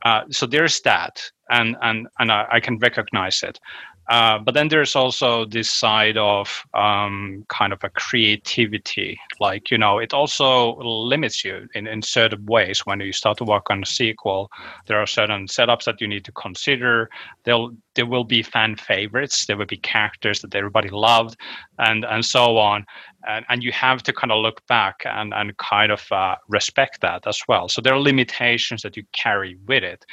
Uh, 0.04 0.22
so 0.30 0.46
there's 0.46 0.80
that 0.82 1.30
and, 1.50 1.76
and, 1.82 2.08
and 2.18 2.32
I, 2.32 2.46
I, 2.52 2.60
can 2.60 2.78
recognize 2.78 3.42
it. 3.42 3.60
Uh, 4.08 4.38
but 4.38 4.54
then 4.54 4.68
there's 4.68 4.94
also 4.94 5.46
this 5.46 5.70
side 5.70 6.16
of 6.16 6.64
um, 6.74 7.44
kind 7.48 7.72
of 7.72 7.82
a 7.84 7.88
creativity. 7.90 9.18
Like, 9.40 9.70
you 9.70 9.78
know, 9.78 9.98
it 9.98 10.12
also 10.12 10.76
limits 10.76 11.44
you 11.44 11.68
in, 11.74 11.86
in 11.86 12.02
certain 12.02 12.44
ways 12.44 12.80
when 12.84 13.00
you 13.00 13.12
start 13.12 13.38
to 13.38 13.44
work 13.44 13.70
on 13.70 13.82
a 13.82 13.86
sequel. 13.86 14.50
There 14.86 15.00
are 15.00 15.06
certain 15.06 15.46
setups 15.46 15.84
that 15.84 16.00
you 16.00 16.08
need 16.08 16.24
to 16.26 16.32
consider. 16.32 17.08
There'll, 17.44 17.74
there 17.94 18.06
will 18.06 18.24
be 18.24 18.42
fan 18.42 18.76
favorites, 18.76 19.46
there 19.46 19.56
will 19.56 19.66
be 19.66 19.78
characters 19.78 20.40
that 20.40 20.54
everybody 20.54 20.90
loved, 20.90 21.36
and, 21.78 22.04
and 22.04 22.24
so 22.24 22.58
on. 22.58 22.84
And, 23.26 23.46
and 23.48 23.62
you 23.62 23.72
have 23.72 24.02
to 24.02 24.12
kind 24.12 24.32
of 24.32 24.42
look 24.42 24.66
back 24.66 25.02
and, 25.06 25.32
and 25.32 25.56
kind 25.56 25.90
of 25.90 26.04
uh, 26.12 26.36
respect 26.48 27.00
that 27.00 27.26
as 27.26 27.40
well. 27.48 27.68
So 27.68 27.80
there 27.80 27.94
are 27.94 28.00
limitations 28.00 28.82
that 28.82 28.96
you 28.96 29.04
carry 29.12 29.56
with 29.66 29.82
it. 29.82 30.04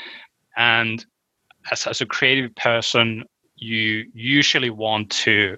And 0.56 1.06
as, 1.72 1.88
as 1.88 2.02
a 2.02 2.06
creative 2.06 2.56
person, 2.56 3.24
you 3.62 4.10
usually 4.14 4.72
want 4.72 5.10
to 5.12 5.58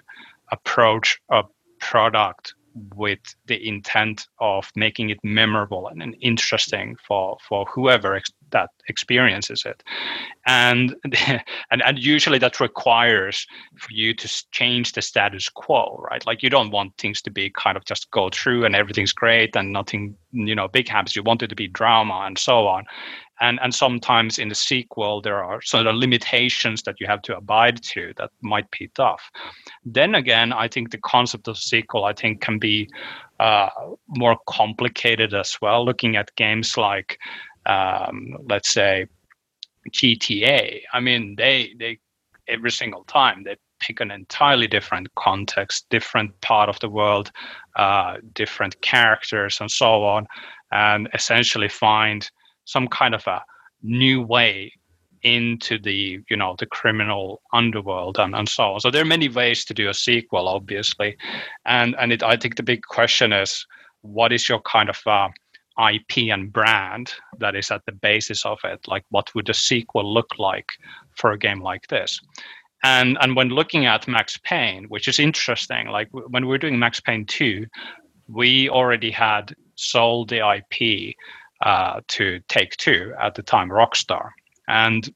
approach 0.51 1.19
a 1.31 1.43
product 1.79 2.53
with 2.95 3.19
the 3.47 3.67
intent 3.67 4.27
of 4.39 4.69
making 4.75 5.09
it 5.09 5.19
memorable 5.23 5.87
and 5.87 6.15
interesting 6.21 6.95
for 7.07 7.37
for 7.47 7.65
whoever 7.65 8.15
that 8.53 8.69
experiences 8.87 9.63
it. 9.65 9.83
And, 10.45 10.95
and 11.71 11.81
and 11.85 11.99
usually 11.99 12.39
that 12.39 12.59
requires 12.59 13.45
for 13.77 13.91
you 13.91 14.13
to 14.13 14.43
change 14.51 14.93
the 14.93 15.01
status 15.01 15.49
quo 15.49 15.83
right? 16.09 16.25
Like 16.25 16.43
you 16.43 16.49
don't 16.49 16.71
want 16.71 16.97
things 16.97 17.21
to 17.23 17.31
be 17.31 17.49
kind 17.49 17.77
of 17.77 17.85
just 17.85 18.09
go 18.11 18.29
through 18.29 18.65
and 18.65 18.75
everything's 18.75 19.13
great 19.13 19.55
and 19.55 19.71
nothing 19.71 20.15
you 20.31 20.55
know 20.55 20.67
big 20.67 20.87
happens. 20.87 21.15
You 21.15 21.23
want 21.23 21.43
it 21.43 21.47
to 21.47 21.55
be 21.55 21.67
drama 21.67 22.23
and 22.25 22.37
so 22.37 22.67
on. 22.67 22.85
And 23.41 23.59
and 23.61 23.73
sometimes 23.73 24.39
in 24.39 24.49
the 24.49 24.55
sequel 24.55 25.21
there 25.21 25.43
are 25.43 25.61
sort 25.61 25.87
of 25.87 25.95
limitations 25.95 26.83
that 26.83 26.99
you 26.99 27.07
have 27.07 27.21
to 27.23 27.37
abide 27.37 27.81
to 27.83 28.13
that 28.17 28.31
might 28.41 28.69
be 28.71 28.89
tough. 28.95 29.23
Then 29.85 30.15
again 30.15 30.53
i 30.53 30.67
think 30.67 30.91
the 30.91 30.99
concept 30.99 31.47
of 31.47 31.57
sequel 31.57 32.05
i 32.05 32.13
think 32.13 32.41
can 32.41 32.59
be 32.59 32.89
uh, 33.39 33.69
more 34.07 34.37
complicated 34.47 35.33
as 35.33 35.57
well. 35.61 35.83
Looking 35.83 36.15
at 36.15 36.35
games 36.35 36.77
like 36.77 37.19
um, 37.65 38.37
let's 38.49 38.71
say 38.71 39.05
gta 39.91 40.81
i 40.93 40.99
mean 40.99 41.35
they 41.35 41.73
they 41.77 41.99
every 42.47 42.71
single 42.71 43.03
time 43.05 43.43
they 43.43 43.55
pick 43.79 43.99
an 43.99 44.11
entirely 44.11 44.67
different 44.67 45.13
context 45.15 45.85
different 45.89 46.39
part 46.41 46.69
of 46.69 46.79
the 46.79 46.89
world 46.89 47.31
uh, 47.75 48.15
different 48.33 48.79
characters 48.81 49.59
and 49.59 49.69
so 49.69 50.03
on 50.03 50.25
and 50.71 51.09
essentially 51.13 51.67
find 51.67 52.29
some 52.65 52.87
kind 52.87 53.13
of 53.13 53.25
a 53.27 53.43
new 53.81 54.21
way 54.21 54.71
into 55.23 55.79
the 55.79 56.19
you 56.29 56.35
know 56.35 56.55
the 56.59 56.65
criminal 56.65 57.41
underworld 57.53 58.19
and, 58.19 58.35
and 58.35 58.47
so 58.49 58.73
on. 58.73 58.79
So 58.79 58.91
there 58.91 59.01
are 59.01 59.05
many 59.05 59.29
ways 59.29 59.63
to 59.65 59.73
do 59.73 59.89
a 59.89 59.93
sequel 59.93 60.47
obviously. 60.47 61.17
And 61.65 61.95
and 61.99 62.11
it, 62.11 62.23
i 62.23 62.35
think 62.35 62.55
the 62.55 62.63
big 62.63 62.83
question 62.83 63.31
is 63.33 63.65
what 64.01 64.33
is 64.33 64.49
your 64.49 64.61
kind 64.61 64.89
of 64.89 64.99
uh, 65.05 65.29
ip 65.79 66.17
and 66.17 66.53
brand 66.53 67.13
that 67.39 67.55
is 67.55 67.71
at 67.71 67.85
the 67.85 67.91
basis 67.91 68.45
of 68.45 68.59
it 68.63 68.79
like 68.87 69.03
what 69.09 69.33
would 69.33 69.49
a 69.49 69.53
sequel 69.53 70.13
look 70.13 70.37
like 70.37 70.69
for 71.15 71.31
a 71.31 71.37
game 71.37 71.61
like 71.61 71.87
this? 71.87 72.19
And 72.83 73.17
and 73.21 73.35
when 73.35 73.49
looking 73.49 73.85
at 73.85 74.07
max 74.07 74.37
payne 74.43 74.85
which 74.85 75.07
is 75.07 75.19
interesting 75.19 75.87
like 75.87 76.09
when 76.11 76.45
we 76.45 76.49
were 76.49 76.57
doing 76.57 76.77
max 76.77 76.99
payne 76.99 77.25
2 77.25 77.65
we 78.27 78.69
already 78.69 79.11
had 79.11 79.55
sold 79.75 80.29
the 80.29 80.39
ip 80.55 81.15
uh, 81.63 82.01
to 82.09 82.39
Take 82.49 82.75
Two 82.77 83.13
at 83.19 83.35
the 83.35 83.41
time, 83.41 83.69
Rockstar, 83.69 84.31
and 84.67 85.09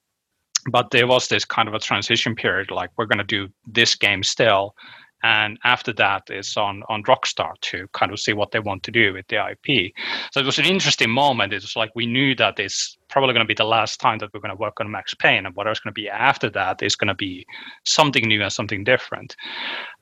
but 0.72 0.92
there 0.92 1.08
was 1.08 1.28
this 1.28 1.46
kind 1.46 1.68
of 1.68 1.74
a 1.74 1.80
transition 1.80 2.36
period, 2.36 2.72
like 2.72 2.90
we're 2.98 3.06
going 3.06 3.20
to 3.20 3.24
do 3.24 3.48
this 3.66 3.96
game 3.96 4.24
still, 4.24 4.76
and 5.24 5.58
after 5.64 5.92
that 5.94 6.24
it's 6.30 6.58
on 6.58 6.84
on 6.90 7.04
Rockstar 7.04 7.54
to 7.62 7.88
kind 7.94 8.12
of 8.12 8.20
see 8.20 8.34
what 8.34 8.52
they 8.52 8.60
want 8.60 8.84
to 8.84 8.92
do 8.92 9.14
with 9.14 9.28
the 9.28 9.38
IP. 9.38 9.94
So 10.32 10.40
it 10.40 10.46
was 10.46 10.60
an 10.60 10.66
interesting 10.66 11.10
moment. 11.10 11.54
It 11.54 11.62
was 11.62 11.76
like 11.76 11.92
we 11.96 12.06
knew 12.06 12.36
that 12.36 12.60
it's 12.60 12.98
probably 13.10 13.34
going 13.34 13.44
to 13.44 13.48
be 13.48 13.54
the 13.54 13.64
last 13.64 14.00
time 14.00 14.20
that 14.20 14.34
we're 14.34 14.40
going 14.40 14.56
to 14.56 14.62
work 14.62 14.80
on 14.80 14.92
Max 14.92 15.14
Payne, 15.14 15.46
and 15.46 15.56
what 15.56 15.68
else 15.68 15.80
going 15.80 15.94
to 15.94 16.02
be 16.02 16.10
after 16.10 16.50
that 16.52 16.84
is 16.84 16.96
going 16.96 17.08
to 17.08 17.16
be 17.16 17.46
something 17.86 18.28
new 18.28 18.42
and 18.42 18.54
something 18.54 18.84
different. 18.84 19.36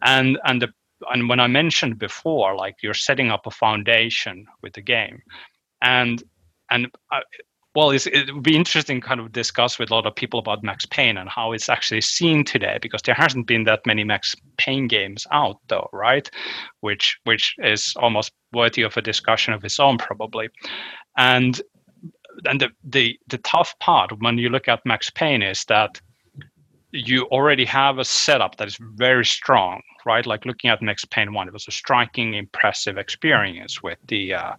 And 0.01 0.37
and 0.43 0.61
the 0.61 0.69
and 1.11 1.29
when 1.29 1.39
I 1.39 1.47
mentioned 1.47 1.99
before, 1.99 2.55
like 2.55 2.75
you're 2.81 2.93
setting 2.93 3.31
up 3.31 3.45
a 3.45 3.51
foundation 3.51 4.45
with 4.61 4.73
the 4.73 4.81
game, 4.81 5.21
and 5.81 6.23
and 6.69 6.87
uh, 7.11 7.19
well, 7.75 7.91
it 7.91 8.07
would 8.33 8.43
be 8.43 8.55
interesting 8.55 9.01
to 9.01 9.07
kind 9.07 9.19
of 9.19 9.33
discuss 9.33 9.77
with 9.77 9.91
a 9.91 9.93
lot 9.93 10.05
of 10.05 10.15
people 10.15 10.39
about 10.39 10.63
Max 10.63 10.85
Payne 10.85 11.17
and 11.17 11.29
how 11.29 11.51
it's 11.51 11.67
actually 11.67 12.01
seen 12.01 12.45
today 12.45 12.79
because 12.81 13.01
there 13.01 13.15
hasn't 13.15 13.47
been 13.47 13.65
that 13.65 13.85
many 13.85 14.05
Max 14.05 14.33
Payne 14.57 14.87
games 14.87 15.27
out 15.31 15.57
though, 15.67 15.89
right? 15.91 16.29
Which 16.79 17.19
which 17.25 17.53
is 17.57 17.93
almost 17.97 18.31
worthy 18.53 18.83
of 18.83 18.95
a 18.95 19.01
discussion 19.01 19.53
of 19.53 19.65
its 19.65 19.79
own 19.79 19.97
probably. 19.97 20.47
And 21.17 21.61
and 22.45 22.61
the 22.61 22.69
the 22.83 23.19
the 23.27 23.39
tough 23.39 23.77
part 23.79 24.11
when 24.19 24.37
you 24.37 24.49
look 24.49 24.69
at 24.69 24.85
Max 24.85 25.09
Payne 25.09 25.41
is 25.41 25.65
that 25.65 25.99
you 26.95 27.23
already 27.25 27.65
have 27.65 27.99
a 27.99 28.05
setup 28.05 28.55
that 28.57 28.67
is 28.67 28.77
very 28.95 29.25
strong, 29.25 29.81
right? 30.05 30.25
Like 30.25 30.45
looking 30.45 30.69
at 30.69 30.81
Max 30.81 31.03
Payne 31.05 31.33
One, 31.33 31.47
it 31.47 31.53
was 31.53 31.67
a 31.67 31.71
striking, 31.71 32.33
impressive 32.33 32.97
experience 32.97 33.83
with 33.83 33.97
the, 34.07 34.33
uh, 34.33 34.53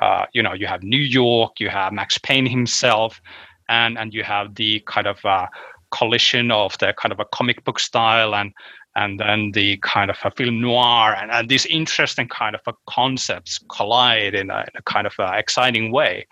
uh, 0.00 0.26
you 0.32 0.42
know, 0.42 0.54
you 0.54 0.66
have 0.66 0.82
New 0.82 1.00
York, 1.00 1.60
you 1.60 1.68
have 1.68 1.92
Max 1.92 2.18
Payne 2.18 2.46
himself, 2.46 3.20
and 3.68 3.98
and 3.98 4.12
you 4.12 4.22
have 4.22 4.54
the 4.54 4.80
kind 4.86 5.06
of 5.06 5.24
uh, 5.24 5.46
collision 5.90 6.50
of 6.50 6.76
the 6.78 6.94
kind 6.98 7.12
of 7.12 7.20
a 7.20 7.24
comic 7.26 7.64
book 7.64 7.78
style 7.78 8.34
and 8.34 8.52
and 8.96 9.18
then 9.18 9.50
the 9.52 9.76
kind 9.78 10.10
of 10.10 10.16
a 10.24 10.30
film 10.30 10.60
noir 10.60 11.14
and, 11.14 11.30
and 11.30 11.48
these 11.48 11.66
interesting 11.66 12.28
kind 12.28 12.54
of 12.54 12.74
concepts 12.88 13.58
collide 13.68 14.34
in 14.34 14.50
a, 14.50 14.60
in 14.60 14.74
a 14.76 14.82
kind 14.82 15.06
of 15.06 15.14
exciting 15.18 15.90
way 15.90 16.26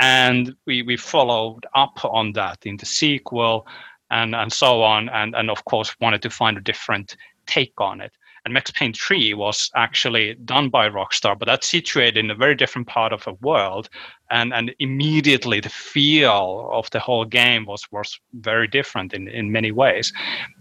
and 0.00 0.54
we 0.66 0.82
we 0.82 0.96
followed 0.96 1.64
up 1.74 2.04
on 2.04 2.32
that 2.32 2.58
in 2.64 2.76
the 2.76 2.86
sequel 2.86 3.66
and 4.10 4.34
and 4.34 4.52
so 4.52 4.82
on 4.82 5.08
and 5.10 5.34
and 5.34 5.50
of 5.50 5.64
course 5.64 5.94
wanted 6.00 6.22
to 6.22 6.30
find 6.30 6.56
a 6.56 6.60
different 6.60 7.16
take 7.46 7.74
on 7.78 8.00
it. 8.00 8.12
And 8.44 8.54
max 8.54 8.70
payne 8.70 8.92
3 8.92 9.34
was 9.34 9.72
actually 9.74 10.34
done 10.44 10.68
by 10.68 10.88
rockstar 10.88 11.36
but 11.36 11.46
that's 11.46 11.68
situated 11.68 12.16
in 12.16 12.30
a 12.30 12.34
very 12.34 12.54
different 12.54 12.86
part 12.86 13.12
of 13.12 13.24
the 13.24 13.32
world 13.34 13.88
and 14.30 14.54
and 14.54 14.72
immediately 14.78 15.58
the 15.58 15.68
feel 15.68 16.68
of 16.72 16.88
the 16.90 17.00
whole 17.00 17.24
game 17.24 17.66
was 17.66 17.90
was 17.90 18.20
very 18.34 18.68
different 18.68 19.12
in 19.12 19.26
in 19.26 19.50
many 19.50 19.72
ways. 19.72 20.12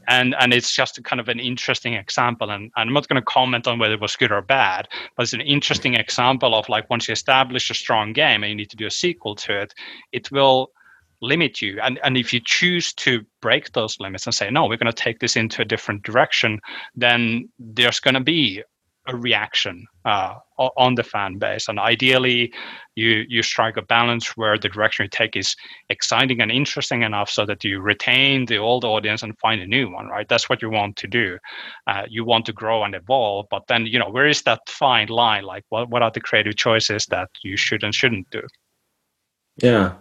And 0.07 0.35
and 0.39 0.51
it's 0.51 0.75
just 0.75 1.03
kind 1.03 1.19
of 1.19 1.29
an 1.29 1.39
interesting 1.39 1.93
example 1.93 2.49
and, 2.49 2.71
and 2.75 2.87
i'm 2.89 2.93
not 2.93 3.07
going 3.07 3.21
to 3.21 3.25
comment 3.25 3.67
on 3.67 3.79
whether 3.79 3.95
it 3.95 4.01
was 4.01 4.15
good 4.15 4.31
or 4.31 4.41
bad 4.41 4.87
but 5.15 5.23
it's 5.23 5.33
an 5.33 5.41
interesting 5.41 5.95
example 5.95 6.53
of 6.55 6.69
like 6.69 6.89
once 6.89 7.07
you 7.07 7.11
establish 7.11 7.69
a 7.69 7.73
strong 7.73 8.13
game 8.13 8.43
and 8.43 8.49
you 8.49 8.55
need 8.55 8.69
to 8.69 8.75
do 8.75 8.87
a 8.87 8.91
sequel 8.91 9.35
to 9.35 9.61
it 9.61 9.73
it 10.11 10.31
will 10.31 10.71
limit 11.25 11.61
you. 11.61 11.79
And, 11.81 11.99
and 12.03 12.17
if 12.17 12.33
you 12.33 12.39
choose 12.43 12.93
to 12.93 13.21
break 13.41 13.71
those 13.71 13.99
limits 13.99 14.25
and 14.25 14.35
say, 14.35 14.49
no, 14.49 14.63
we're 14.65 14.77
going 14.77 14.93
to 14.93 15.03
take 15.03 15.19
this 15.19 15.35
into 15.35 15.61
a 15.61 15.65
different 15.65 16.03
direction, 16.03 16.59
then 16.95 17.49
there's 17.59 17.99
going 17.99 18.15
to 18.15 18.21
be 18.21 18.63
a 19.07 19.15
reaction 19.15 19.85
uh, 20.05 20.35
on 20.57 20.95
the 20.95 21.03
fan 21.03 21.37
base. 21.37 21.67
And 21.67 21.79
ideally, 21.79 22.51
you 22.95 23.23
you 23.27 23.43
strike 23.43 23.77
a 23.77 23.81
balance 23.81 24.37
where 24.37 24.57
the 24.57 24.69
direction 24.69 25.03
you 25.03 25.09
take 25.09 25.35
is 25.35 25.55
exciting 25.89 26.41
and 26.41 26.51
interesting 26.51 27.03
enough 27.03 27.29
so 27.29 27.45
that 27.45 27.63
you 27.63 27.81
retain 27.81 28.45
the 28.45 28.57
old 28.57 28.83
audience 28.83 29.21
and 29.21 29.37
find 29.39 29.61
a 29.61 29.67
new 29.67 29.91
one. 29.91 30.07
Right? 30.07 30.27
That's 30.27 30.49
what 30.49 30.61
you 30.61 30.69
want 30.69 30.95
to 30.97 31.07
do. 31.07 31.37
Uh, 31.87 32.03
you 32.09 32.25
want 32.25 32.45
to 32.47 32.53
grow 32.53 32.83
and 32.83 32.95
evolve, 32.95 33.45
but 33.51 33.67
then 33.67 33.85
you 33.85 33.99
know 33.99 34.09
where 34.09 34.27
is 34.27 34.41
that 34.43 34.61
fine 34.67 35.07
line? 35.09 35.43
Like, 35.43 35.65
what 35.69 35.89
what 35.89 36.01
are 36.01 36.11
the 36.11 36.21
creative 36.21 36.55
choices 36.55 37.05
that 37.07 37.29
you 37.43 37.57
should 37.57 37.83
and 37.83 37.93
shouldn't 37.93 38.29
do? 38.31 38.41
Yeah, 39.57 39.93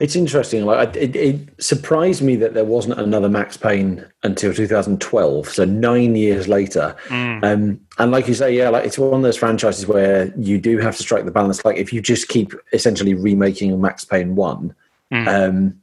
it's 0.00 0.16
interesting. 0.16 0.64
Like 0.64 0.96
it, 0.96 1.14
it, 1.14 1.62
surprised 1.62 2.22
me 2.22 2.36
that 2.36 2.54
there 2.54 2.64
wasn't 2.64 2.98
another 2.98 3.28
Max 3.28 3.54
Payne 3.54 4.04
until 4.22 4.54
2012, 4.54 5.46
so 5.46 5.64
nine 5.66 6.16
years 6.16 6.48
later. 6.48 6.96
Mm. 7.08 7.44
Um, 7.44 7.80
and 7.98 8.10
like 8.10 8.28
you 8.28 8.34
say, 8.34 8.56
yeah, 8.56 8.70
like 8.70 8.86
it's 8.86 8.98
one 8.98 9.12
of 9.12 9.22
those 9.22 9.36
franchises 9.36 9.86
where 9.86 10.32
you 10.38 10.58
do 10.58 10.78
have 10.78 10.96
to 10.96 11.02
strike 11.02 11.26
the 11.26 11.30
balance. 11.30 11.62
Like 11.66 11.76
if 11.76 11.92
you 11.92 12.00
just 12.00 12.28
keep 12.28 12.54
essentially 12.72 13.12
remaking 13.12 13.78
Max 13.78 14.06
Payne 14.06 14.36
one, 14.36 14.74
mm. 15.12 15.28
um, 15.28 15.78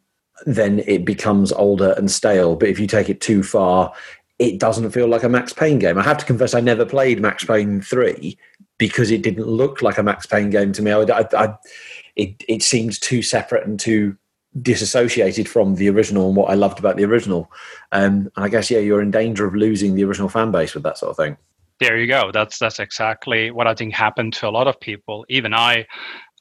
then 0.48 0.80
it 0.88 1.06
becomes 1.06 1.52
older 1.52 1.94
and 1.98 2.10
stale. 2.10 2.56
But 2.56 2.70
if 2.70 2.80
you 2.80 2.88
take 2.88 3.08
it 3.08 3.22
too 3.22 3.44
far, 3.44 3.94
it 4.40 4.60
doesn't 4.60 4.90
feel 4.90 5.08
like 5.08 5.22
a 5.22 5.30
Max 5.30 5.54
Payne 5.54 5.78
game. 5.78 6.00
I 6.00 6.04
have 6.04 6.18
to 6.18 6.26
confess, 6.26 6.56
I 6.56 6.60
never 6.60 6.88
played 6.88 7.22
Max 7.22 7.46
Payne 7.46 7.82
three 7.82 8.36
because 8.80 9.12
it 9.12 9.22
didn't 9.22 9.46
look 9.46 9.84
like 9.84 10.00
a 10.00 10.04
Max 10.04 10.26
Payne 10.26 10.50
game 10.50 10.74
to 10.74 10.82
me. 10.82 10.92
I, 10.92 11.02
I, 11.02 11.28
I 11.34 11.56
it 12.16 12.44
it 12.48 12.64
seems 12.64 13.00
too 13.00 13.22
separate 13.22 13.66
and 13.66 13.80
too 13.80 14.18
disassociated 14.62 15.48
from 15.48 15.76
the 15.76 15.90
original 15.90 16.28
and 16.28 16.36
what 16.36 16.50
I 16.50 16.56
loved 16.56 16.80
about 16.80 16.98
the 16.98 17.06
original. 17.06 17.52
Um, 17.92 18.30
and 18.36 18.46
I 18.46 18.50
guess 18.50 18.70
yeah, 18.70 18.80
you're 18.80 19.02
in 19.02 19.12
danger 19.12 19.46
of 19.46 19.56
losing 19.56 19.96
the 19.96 20.04
original 20.04 20.30
fan 20.30 20.52
base 20.52 20.74
with 20.74 20.84
that 20.84 20.98
sort 20.98 21.12
of 21.12 21.18
thing. 21.18 21.38
There 21.80 21.98
you 21.98 22.08
go. 22.08 22.32
That's 22.32 22.60
that's 22.60 22.80
exactly 22.80 23.50
what 23.50 23.68
I 23.68 23.74
think 23.74 23.94
happened 23.94 24.34
to 24.34 24.48
a 24.48 24.52
lot 24.52 24.68
of 24.68 24.80
people. 24.80 25.26
Even 25.30 25.54
I, 25.54 25.88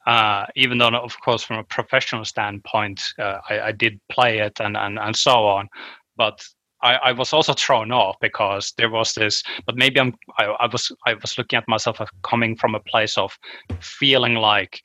uh, 0.05 0.45
even 0.55 0.77
though 0.77 0.89
of 0.89 1.19
course 1.21 1.43
from 1.43 1.57
a 1.57 1.63
professional 1.63 2.25
standpoint, 2.25 3.01
uh, 3.17 3.39
I, 3.49 3.59
I, 3.61 3.71
did 3.71 3.99
play 4.11 4.39
it 4.39 4.59
and, 4.59 4.77
and 4.77 4.99
and 4.99 5.15
so 5.15 5.47
on, 5.47 5.67
but 6.15 6.45
I, 6.83 6.95
I 6.95 7.11
was 7.11 7.33
also 7.33 7.53
thrown 7.53 7.91
off 7.91 8.17
because 8.21 8.73
there 8.77 8.89
was 8.89 9.13
this, 9.13 9.41
but 9.65 9.75
maybe 9.75 9.99
I'm 9.99 10.13
I, 10.37 10.45
I 10.45 10.67
was 10.67 10.91
I 11.07 11.15
was 11.15 11.37
looking 11.37 11.57
at 11.57 11.67
myself 11.67 12.01
as 12.01 12.09
coming 12.23 12.55
from 12.55 12.75
a 12.75 12.79
place 12.79 13.17
of 13.17 13.35
feeling 13.79 14.35
like 14.35 14.81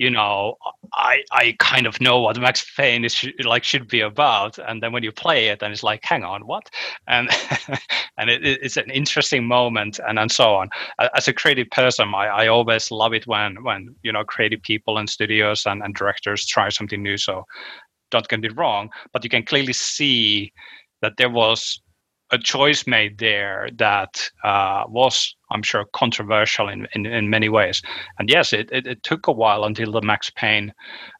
you 0.00 0.08
know, 0.08 0.56
I 0.94 1.22
I 1.30 1.54
kind 1.58 1.86
of 1.86 2.00
know 2.00 2.22
what 2.22 2.40
Max 2.40 2.64
Payne 2.74 3.04
is 3.04 3.22
like 3.44 3.64
should 3.64 3.86
be 3.86 4.00
about, 4.00 4.58
and 4.58 4.82
then 4.82 4.92
when 4.92 5.02
you 5.02 5.12
play 5.12 5.48
it, 5.48 5.62
and 5.62 5.74
it's 5.74 5.82
like, 5.82 6.02
hang 6.02 6.24
on, 6.24 6.46
what? 6.46 6.70
And 7.06 7.28
and 8.18 8.30
it, 8.30 8.42
it's 8.42 8.78
an 8.78 8.90
interesting 8.90 9.46
moment, 9.46 10.00
and 10.08 10.18
and 10.18 10.32
so 10.32 10.54
on. 10.54 10.70
As 11.14 11.28
a 11.28 11.34
creative 11.34 11.68
person, 11.70 12.14
I, 12.14 12.28
I 12.28 12.46
always 12.46 12.90
love 12.90 13.12
it 13.12 13.26
when 13.26 13.62
when 13.62 13.94
you 14.02 14.10
know 14.10 14.24
creative 14.24 14.62
people 14.62 14.96
and 14.96 15.08
studios 15.08 15.66
and, 15.66 15.82
and 15.82 15.94
directors 15.94 16.46
try 16.46 16.70
something 16.70 17.02
new. 17.02 17.18
So 17.18 17.44
don't 18.10 18.26
get 18.26 18.40
me 18.40 18.48
wrong, 18.48 18.88
but 19.12 19.22
you 19.22 19.28
can 19.28 19.44
clearly 19.44 19.74
see 19.74 20.50
that 21.02 21.18
there 21.18 21.30
was 21.30 21.78
a 22.32 22.38
choice 22.38 22.86
made 22.86 23.18
there 23.18 23.70
that 23.76 24.30
uh, 24.44 24.84
was, 24.88 25.34
I'm 25.50 25.62
sure, 25.62 25.84
controversial 25.92 26.68
in, 26.68 26.86
in, 26.94 27.06
in 27.06 27.28
many 27.28 27.48
ways. 27.48 27.82
And 28.18 28.30
yes, 28.30 28.52
it, 28.52 28.68
it, 28.72 28.86
it, 28.86 29.02
took 29.02 29.26
a 29.26 29.32
while 29.32 29.64
until 29.64 29.92
the 29.92 30.02
Max 30.02 30.30
Payne, 30.30 30.72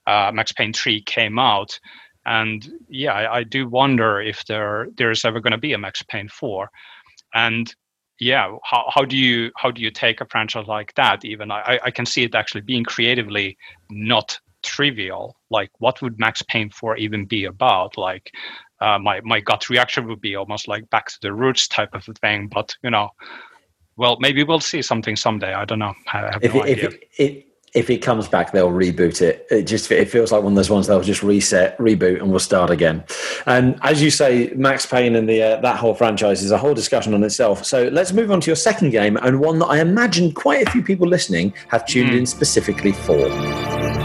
uh, 0.06 0.30
Max 0.32 0.52
Payne 0.52 0.72
3 0.72 1.02
came 1.02 1.38
out. 1.38 1.78
And 2.26 2.68
yeah, 2.88 3.12
I, 3.12 3.38
I 3.38 3.42
do 3.44 3.68
wonder 3.68 4.20
if 4.20 4.44
there 4.46 4.88
there 4.96 5.10
is 5.10 5.24
ever 5.24 5.40
going 5.40 5.52
to 5.52 5.58
be 5.58 5.72
a 5.72 5.78
Max 5.78 6.02
Payne 6.02 6.28
4. 6.28 6.68
And 7.34 7.74
yeah, 8.20 8.56
how, 8.62 8.90
how 8.94 9.04
do 9.04 9.16
you 9.16 9.50
how 9.56 9.70
do 9.70 9.80
you 9.80 9.90
take 9.90 10.20
a 10.20 10.26
franchise 10.26 10.66
like 10.66 10.94
that? 10.94 11.24
Even 11.24 11.50
I, 11.50 11.80
I 11.82 11.90
can 11.90 12.04
see 12.04 12.22
it 12.22 12.34
actually 12.34 12.60
being 12.60 12.84
creatively 12.84 13.56
not 13.90 14.38
trivial. 14.62 15.36
Like, 15.50 15.70
what 15.78 16.02
would 16.02 16.18
Max 16.18 16.42
Payne 16.42 16.70
4 16.70 16.98
even 16.98 17.24
be 17.24 17.44
about? 17.44 17.96
Like, 17.96 18.30
uh, 18.80 18.98
my 18.98 19.20
my 19.22 19.40
gut 19.40 19.68
reaction 19.68 20.06
would 20.08 20.20
be 20.20 20.36
almost 20.36 20.68
like 20.68 20.88
back 20.90 21.08
to 21.08 21.18
the 21.20 21.32
roots 21.32 21.68
type 21.68 21.94
of 21.94 22.08
a 22.08 22.14
thing. 22.14 22.48
But 22.48 22.74
you 22.82 22.90
know, 22.90 23.10
well, 23.96 24.16
maybe 24.20 24.42
we'll 24.42 24.60
see 24.60 24.82
something 24.82 25.16
someday. 25.16 25.54
I 25.54 25.64
don't 25.64 25.78
know. 25.78 25.94
I 26.12 26.18
have 26.18 26.42
if 26.42 26.54
no 26.54 26.62
it, 26.62 26.70
idea. 26.70 26.88
If 26.88 26.94
it, 26.94 27.08
it, 27.18 27.46
if 27.72 27.88
it 27.88 27.98
comes 27.98 28.26
back, 28.26 28.52
they'll 28.52 28.70
reboot 28.70 29.22
it. 29.22 29.46
It 29.50 29.62
just 29.62 29.90
it 29.92 30.10
feels 30.10 30.32
like 30.32 30.42
one 30.42 30.52
of 30.52 30.56
those 30.56 30.70
ones 30.70 30.86
they'll 30.86 31.02
just 31.02 31.22
reset, 31.22 31.78
reboot, 31.78 32.20
and 32.20 32.30
we'll 32.30 32.40
start 32.40 32.70
again. 32.70 33.04
And 33.46 33.78
as 33.82 34.02
you 34.02 34.10
say, 34.10 34.52
Max 34.56 34.86
Payne 34.86 35.14
and 35.14 35.28
the 35.28 35.42
uh, 35.42 35.60
that 35.60 35.76
whole 35.76 35.94
franchise 35.94 36.42
is 36.42 36.50
a 36.50 36.58
whole 36.58 36.74
discussion 36.74 37.14
on 37.14 37.22
itself. 37.22 37.64
So 37.64 37.88
let's 37.88 38.12
move 38.12 38.30
on 38.30 38.40
to 38.40 38.46
your 38.46 38.56
second 38.56 38.90
game 38.90 39.16
and 39.18 39.40
one 39.40 39.58
that 39.60 39.66
I 39.66 39.80
imagine 39.80 40.32
quite 40.32 40.66
a 40.66 40.70
few 40.70 40.82
people 40.82 41.06
listening 41.06 41.54
have 41.68 41.86
tuned 41.86 42.10
mm. 42.10 42.18
in 42.18 42.26
specifically 42.26 42.92
for. 42.92 43.99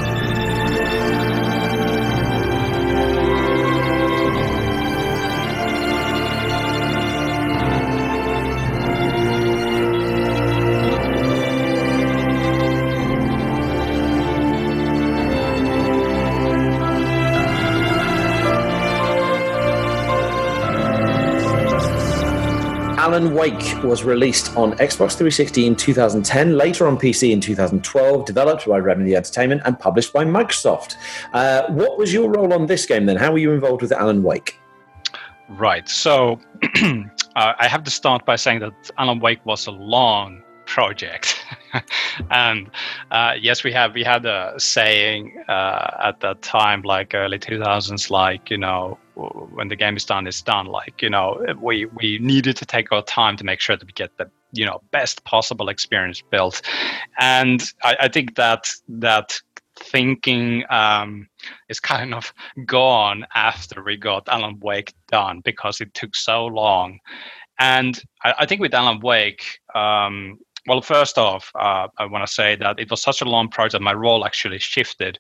Alan 23.15 23.33
Wake 23.33 23.81
was 23.81 24.03
released 24.03 24.53
on 24.57 24.73
Xbox 24.73 25.15
360 25.15 25.67
in 25.67 25.75
2010, 25.77 26.57
later 26.57 26.85
on 26.85 26.97
PC 26.97 27.31
in 27.31 27.39
2012, 27.39 28.25
developed 28.25 28.67
by 28.67 28.77
Remedy 28.77 29.15
Entertainment 29.15 29.61
and 29.63 29.79
published 29.79 30.11
by 30.11 30.25
Microsoft. 30.25 30.97
Uh, 31.31 31.65
what 31.71 31.97
was 31.97 32.11
your 32.11 32.29
role 32.29 32.51
on 32.51 32.65
this 32.65 32.85
game 32.85 33.05
then? 33.05 33.15
How 33.15 33.31
were 33.31 33.37
you 33.37 33.53
involved 33.53 33.81
with 33.81 33.93
Alan 33.93 34.21
Wake? 34.21 34.59
Right. 35.47 35.87
So 35.87 36.41
uh, 36.83 37.53
I 37.57 37.69
have 37.69 37.85
to 37.85 37.89
start 37.89 38.25
by 38.25 38.35
saying 38.35 38.59
that 38.59 38.73
Alan 38.97 39.21
Wake 39.21 39.45
was 39.45 39.65
a 39.67 39.71
long 39.71 40.43
project. 40.65 41.43
and 42.31 42.69
uh, 43.11 43.33
yes, 43.39 43.63
we 43.63 43.71
have 43.71 43.93
we 43.93 44.03
had 44.03 44.25
a 44.25 44.53
saying 44.57 45.43
uh, 45.47 45.97
at 46.03 46.19
that 46.21 46.41
time, 46.41 46.81
like 46.81 47.13
early 47.13 47.39
2000s, 47.39 48.09
like 48.09 48.49
you 48.49 48.57
know, 48.57 48.97
when 49.15 49.67
the 49.67 49.75
game 49.75 49.95
is 49.95 50.05
done, 50.05 50.27
it's 50.27 50.41
done. 50.41 50.67
Like 50.67 51.01
you 51.01 51.09
know, 51.09 51.43
we 51.61 51.85
we 51.85 52.19
needed 52.19 52.57
to 52.57 52.65
take 52.65 52.91
our 52.91 53.03
time 53.03 53.37
to 53.37 53.43
make 53.43 53.59
sure 53.59 53.77
that 53.77 53.85
we 53.85 53.93
get 53.93 54.17
the 54.17 54.29
you 54.51 54.65
know 54.65 54.81
best 54.91 55.23
possible 55.23 55.69
experience 55.69 56.21
built, 56.29 56.61
and 57.19 57.63
I, 57.83 57.95
I 58.01 58.07
think 58.07 58.35
that 58.35 58.69
that 58.89 59.39
thinking 59.77 60.63
um, 60.69 61.27
is 61.69 61.79
kind 61.79 62.13
of 62.13 62.33
gone 62.65 63.25
after 63.35 63.83
we 63.83 63.97
got 63.97 64.27
Alan 64.29 64.59
Wake 64.61 64.93
done 65.09 65.41
because 65.43 65.81
it 65.81 65.93
took 65.93 66.15
so 66.15 66.45
long. 66.45 66.99
And 67.59 68.01
I, 68.23 68.33
I 68.39 68.45
think 68.45 68.61
with 68.61 68.73
Alan 68.73 68.99
Wake, 68.99 69.59
um, 69.73 70.39
well, 70.67 70.81
first 70.81 71.17
off, 71.17 71.51
uh, 71.55 71.87
I 71.97 72.05
want 72.05 72.25
to 72.25 72.33
say 72.33 72.55
that 72.55 72.79
it 72.79 72.89
was 72.89 73.01
such 73.01 73.21
a 73.21 73.25
long 73.25 73.49
project. 73.49 73.83
My 73.83 73.93
role 73.93 74.25
actually 74.25 74.59
shifted 74.59 75.19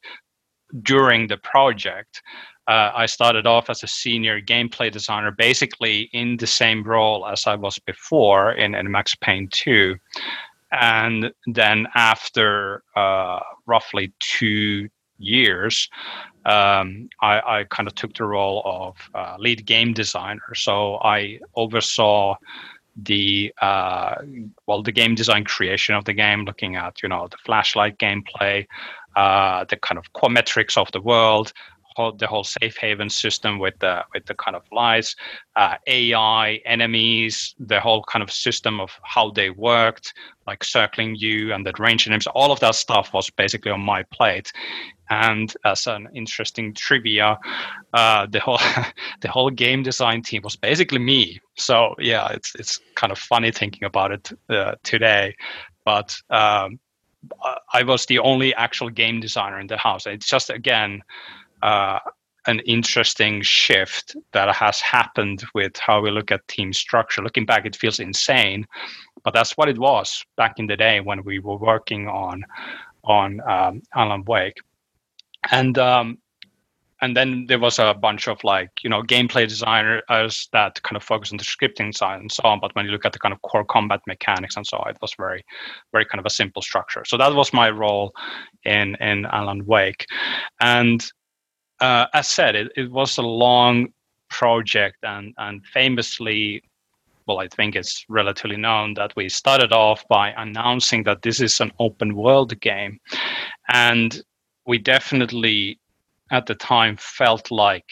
during 0.81 1.27
the 1.27 1.37
project. 1.37 2.21
Uh, 2.67 2.91
I 2.95 3.05
started 3.05 3.45
off 3.45 3.69
as 3.69 3.83
a 3.83 3.87
senior 3.87 4.41
gameplay 4.41 4.91
designer, 4.91 5.31
basically 5.31 6.09
in 6.13 6.37
the 6.37 6.47
same 6.47 6.83
role 6.83 7.27
as 7.27 7.45
I 7.45 7.55
was 7.55 7.77
before 7.79 8.53
in, 8.53 8.73
in 8.73 8.89
Max 8.89 9.13
Payne 9.15 9.47
2. 9.51 9.95
And 10.71 11.31
then 11.45 11.87
after 11.93 12.83
uh, 12.95 13.39
roughly 13.67 14.13
two 14.19 14.89
years, 15.19 15.87
um, 16.45 17.07
I, 17.21 17.59
I 17.59 17.63
kind 17.69 17.87
of 17.87 17.95
took 17.95 18.13
the 18.15 18.25
role 18.25 18.61
of 18.65 18.97
uh, 19.13 19.35
lead 19.37 19.65
game 19.65 19.93
designer. 19.93 20.55
So 20.55 20.95
I 20.95 21.39
oversaw 21.55 22.35
the 22.95 23.53
uh, 23.61 24.15
well 24.67 24.81
the 24.81 24.91
game 24.91 25.15
design 25.15 25.43
creation 25.43 25.95
of 25.95 26.05
the 26.05 26.13
game 26.13 26.45
looking 26.45 26.75
at 26.75 27.01
you 27.03 27.09
know 27.09 27.27
the 27.29 27.37
flashlight 27.45 27.97
gameplay 27.97 28.65
uh, 29.15 29.65
the 29.69 29.77
kind 29.77 29.97
of 29.97 30.11
core 30.13 30.29
metrics 30.29 30.77
of 30.77 30.91
the 30.91 31.01
world 31.01 31.53
the 32.17 32.27
whole 32.27 32.43
safe 32.43 32.75
haven 32.75 33.09
system 33.09 33.57
with 33.57 33.77
the 33.79 34.03
with 34.13 34.25
the 34.25 34.33
kind 34.35 34.55
of 34.55 34.63
lights 34.71 35.15
uh, 35.55 35.75
ai 35.87 36.59
enemies 36.65 37.55
the 37.59 37.79
whole 37.79 38.03
kind 38.03 38.21
of 38.21 38.31
system 38.31 38.81
of 38.81 38.91
how 39.03 39.31
they 39.31 39.49
worked 39.49 40.13
like 40.45 40.63
circling 40.63 41.15
you 41.15 41.53
and 41.53 41.65
the 41.65 41.71
range 41.79 42.07
names 42.09 42.27
all 42.27 42.51
of 42.51 42.59
that 42.59 42.75
stuff 42.75 43.13
was 43.13 43.29
basically 43.29 43.71
on 43.71 43.79
my 43.79 44.03
plate 44.03 44.51
and 45.09 45.53
as 45.63 45.87
an 45.87 46.07
interesting 46.13 46.73
trivia, 46.73 47.37
uh, 47.93 48.25
the 48.27 48.39
whole 48.39 48.59
the 49.21 49.29
whole 49.29 49.49
game 49.49 49.83
design 49.83 50.21
team 50.21 50.41
was 50.43 50.55
basically 50.55 50.99
me. 50.99 51.39
So 51.55 51.95
yeah, 51.99 52.29
it's 52.31 52.55
it's 52.55 52.79
kind 52.95 53.11
of 53.11 53.19
funny 53.19 53.51
thinking 53.51 53.83
about 53.83 54.11
it 54.11 54.31
uh, 54.49 54.75
today, 54.83 55.35
but 55.83 56.15
um, 56.29 56.79
I 57.73 57.83
was 57.83 58.05
the 58.05 58.19
only 58.19 58.53
actual 58.55 58.89
game 58.89 59.19
designer 59.19 59.59
in 59.59 59.67
the 59.67 59.77
house. 59.77 60.05
It's 60.05 60.27
just 60.27 60.49
again. 60.49 61.01
Uh, 61.61 61.99
an 62.47 62.59
interesting 62.59 63.41
shift 63.41 64.15
that 64.31 64.53
has 64.53 64.79
happened 64.79 65.43
with 65.55 65.75
how 65.77 65.99
we 65.99 66.11
look 66.11 66.31
at 66.31 66.47
team 66.47 66.71
structure. 66.73 67.23
Looking 67.23 67.47
back, 67.47 67.65
it 67.65 67.75
feels 67.75 67.99
insane, 67.99 68.67
but 69.23 69.33
that's 69.33 69.57
what 69.57 69.67
it 69.67 69.79
was 69.79 70.23
back 70.37 70.59
in 70.59 70.67
the 70.67 70.77
day 70.77 70.99
when 70.99 71.23
we 71.23 71.39
were 71.39 71.57
working 71.57 72.07
on 72.07 72.43
on 73.03 73.41
um, 73.49 73.81
Alan 73.95 74.23
Wake 74.25 74.59
and 75.51 75.77
um, 75.77 76.17
and 77.01 77.15
then 77.15 77.45
there 77.47 77.59
was 77.59 77.77
a 77.77 77.93
bunch 77.93 78.27
of 78.27 78.43
like 78.43 78.71
you 78.81 78.89
know 78.89 79.01
gameplay 79.03 79.47
designers 79.47 80.49
that 80.53 80.81
kind 80.83 80.95
of 80.95 81.03
focus 81.03 81.31
on 81.31 81.37
the 81.37 81.43
scripting 81.43 81.95
side 81.95 82.19
and 82.19 82.31
so 82.31 82.43
on. 82.43 82.59
But 82.59 82.75
when 82.75 82.85
you 82.85 82.91
look 82.91 83.05
at 83.05 83.13
the 83.13 83.19
kind 83.19 83.33
of 83.33 83.41
core 83.41 83.65
combat 83.65 84.01
mechanics 84.07 84.55
and 84.55 84.65
so 84.65 84.77
on 84.77 84.89
it 84.89 84.97
was 85.01 85.13
very 85.17 85.43
very 85.91 86.05
kind 86.05 86.19
of 86.19 86.25
a 86.25 86.29
simple 86.29 86.61
structure. 86.61 87.03
So 87.05 87.17
that 87.17 87.33
was 87.33 87.53
my 87.53 87.69
role 87.69 88.13
in 88.63 88.95
in 88.95 89.25
alan 89.25 89.65
wake. 89.65 90.05
And 90.61 91.05
uh, 91.81 92.05
as 92.13 92.27
said 92.27 92.55
it, 92.55 92.71
it 92.77 92.91
was 92.91 93.17
a 93.17 93.21
long 93.21 93.89
project 94.29 94.97
and 95.03 95.33
and 95.37 95.63
famously 95.67 96.63
well 97.27 97.39
i 97.39 97.47
think 97.47 97.75
it's 97.75 98.03
relatively 98.09 98.57
known 98.57 98.93
that 98.95 99.13
we 99.15 99.29
started 99.29 99.71
off 99.71 100.03
by 100.09 100.33
announcing 100.37 101.03
that 101.03 101.21
this 101.21 101.39
is 101.39 101.59
an 101.59 101.71
open 101.79 102.15
world 102.15 102.59
game. 102.59 102.99
And 103.69 104.21
we 104.65 104.77
definitely 104.77 105.79
at 106.31 106.45
the 106.45 106.55
time 106.55 106.97
felt 106.97 107.51
like 107.51 107.91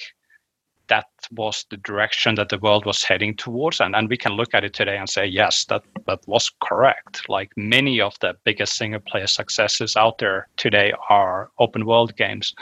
that 0.88 1.06
was 1.32 1.66
the 1.70 1.78
direction 1.78 2.36
that 2.36 2.50
the 2.50 2.58
world 2.58 2.86
was 2.86 3.04
heading 3.04 3.36
towards. 3.36 3.80
And, 3.80 3.96
and 3.96 4.10
we 4.10 4.18
can 4.18 4.34
look 4.34 4.54
at 4.54 4.66
it 4.66 4.74
today 4.74 4.98
and 4.98 5.10
say 5.10 5.26
yes 5.26 5.66
that 5.66 5.84
that 6.08 6.20
was 6.28 6.52
correct. 6.62 7.30
Like 7.30 7.52
many 7.56 8.02
of 8.02 8.16
the 8.20 8.36
biggest 8.44 8.76
single 8.76 9.00
player 9.00 9.28
successes 9.28 9.96
out 9.96 10.18
there 10.18 10.50
today 10.58 10.94
are 11.10 11.50
open 11.60 11.86
world 11.86 12.16
games. 12.18 12.54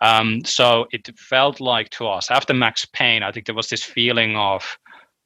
Um, 0.00 0.44
so 0.44 0.86
it 0.90 1.08
felt 1.18 1.60
like 1.60 1.90
to 1.90 2.06
us 2.08 2.30
after 2.30 2.52
max 2.52 2.84
payne 2.84 3.22
i 3.22 3.30
think 3.32 3.46
there 3.46 3.54
was 3.54 3.68
this 3.68 3.82
feeling 3.82 4.36
of 4.36 4.76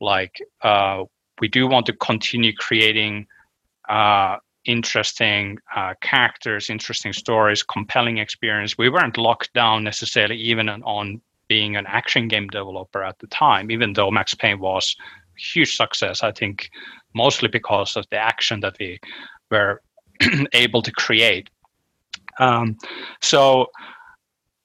like 0.01 0.41
uh, 0.63 1.03
we 1.41 1.49
do 1.49 1.67
want 1.67 1.87
to 1.87 1.93
continue 1.95 2.53
creating 2.55 3.27
uh, 3.89 4.37
interesting 4.69 5.59
uh, 5.75 5.95
characters, 6.03 6.69
interesting 6.69 7.13
stories, 7.13 7.63
compelling 7.63 8.19
experience. 8.19 8.77
We 8.77 8.91
weren't 8.91 9.17
locked 9.17 9.53
down 9.55 9.83
necessarily 9.83 10.37
even 10.37 10.69
on 10.69 11.21
being 11.49 11.75
an 11.77 11.87
action 11.87 12.29
game 12.29 12.47
developer 12.49 13.03
at 13.03 13.19
the 13.19 13.27
time, 13.29 13.71
even 13.71 13.95
though 13.95 14.11
Max 14.11 14.35
Payne 14.35 14.61
was 14.61 14.95
a 15.01 15.41
huge 15.41 15.75
success. 15.75 16.23
I 16.23 16.33
think 16.33 16.71
mostly 17.15 17.49
because 17.49 17.97
of 17.97 18.05
the 18.11 18.19
action 18.19 18.61
that 18.61 18.77
we 18.79 19.01
were 19.51 19.81
able 20.53 20.83
to 20.83 20.93
create. 20.93 21.49
Um, 22.39 22.77
so 23.23 23.69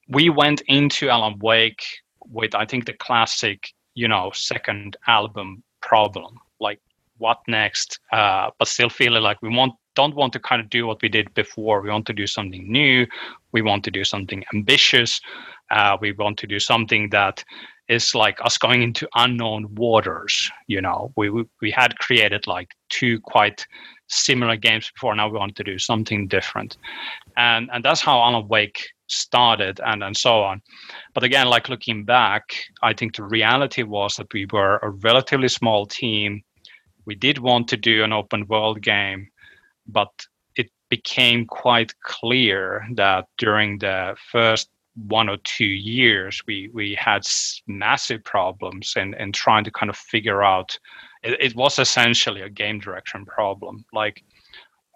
we 0.08 0.28
went 0.28 0.60
into 0.68 1.08
Alan 1.08 1.38
Wake 1.40 1.82
with, 2.26 2.54
I 2.54 2.66
think, 2.66 2.84
the 2.84 2.92
classic, 2.92 3.70
you 3.94 4.06
know, 4.06 4.30
second 4.34 4.98
album 5.06 5.62
problem. 5.80 6.38
Like, 6.60 6.80
what 7.16 7.38
next? 7.48 8.00
Uh, 8.12 8.50
but 8.58 8.68
still 8.68 8.90
feeling 8.90 9.22
like 9.22 9.40
we 9.40 9.48
want 9.48 9.72
don't 9.94 10.14
want 10.14 10.32
to 10.34 10.40
kind 10.40 10.60
of 10.60 10.70
do 10.70 10.86
what 10.86 11.02
we 11.02 11.08
did 11.08 11.32
before. 11.34 11.80
We 11.80 11.90
want 11.90 12.06
to 12.06 12.12
do 12.12 12.26
something 12.26 12.70
new. 12.70 13.06
We 13.52 13.62
want 13.62 13.84
to 13.84 13.90
do 13.90 14.04
something 14.04 14.44
ambitious. 14.52 15.20
Uh, 15.70 15.96
we 16.00 16.12
want 16.12 16.38
to 16.38 16.46
do 16.46 16.58
something 16.58 17.08
that 17.10 17.44
is 17.88 18.14
like 18.14 18.38
us 18.44 18.58
going 18.58 18.82
into 18.82 19.08
unknown 19.14 19.74
waters. 19.74 20.50
You 20.66 20.80
know, 20.80 21.12
we, 21.16 21.30
we 21.30 21.44
we 21.60 21.70
had 21.70 21.98
created 21.98 22.46
like 22.46 22.70
two 22.88 23.20
quite 23.20 23.66
similar 24.08 24.56
games 24.56 24.90
before. 24.90 25.14
Now 25.14 25.28
we 25.28 25.38
want 25.38 25.56
to 25.56 25.64
do 25.64 25.78
something 25.78 26.28
different, 26.28 26.76
and 27.36 27.68
and 27.72 27.84
that's 27.84 28.00
how 28.00 28.20
Alan 28.20 28.48
Wake 28.48 28.88
started, 29.06 29.80
and 29.84 30.02
and 30.02 30.16
so 30.16 30.42
on. 30.42 30.62
But 31.14 31.24
again, 31.24 31.46
like 31.46 31.68
looking 31.68 32.04
back, 32.04 32.54
I 32.82 32.94
think 32.94 33.16
the 33.16 33.24
reality 33.24 33.82
was 33.82 34.16
that 34.16 34.32
we 34.32 34.46
were 34.52 34.78
a 34.78 34.90
relatively 34.90 35.48
small 35.48 35.86
team. 35.86 36.42
We 37.06 37.14
did 37.14 37.38
want 37.38 37.68
to 37.68 37.76
do 37.76 38.02
an 38.02 38.14
open 38.14 38.46
world 38.46 38.80
game, 38.80 39.28
but 39.86 40.10
it 40.56 40.70
became 40.88 41.46
quite 41.46 41.98
clear 42.00 42.86
that 42.94 43.26
during 43.38 43.78
the 43.78 44.16
first 44.30 44.70
one 45.08 45.28
or 45.28 45.38
two 45.38 45.64
years, 45.64 46.42
we 46.46 46.70
we 46.72 46.94
had 46.94 47.22
massive 47.66 48.22
problems 48.24 48.94
in 48.96 49.14
in 49.14 49.32
trying 49.32 49.64
to 49.64 49.70
kind 49.70 49.90
of 49.90 49.96
figure 49.96 50.42
out. 50.42 50.78
It, 51.22 51.40
it 51.40 51.56
was 51.56 51.78
essentially 51.78 52.42
a 52.42 52.48
game 52.48 52.78
direction 52.78 53.24
problem. 53.26 53.84
Like, 53.92 54.22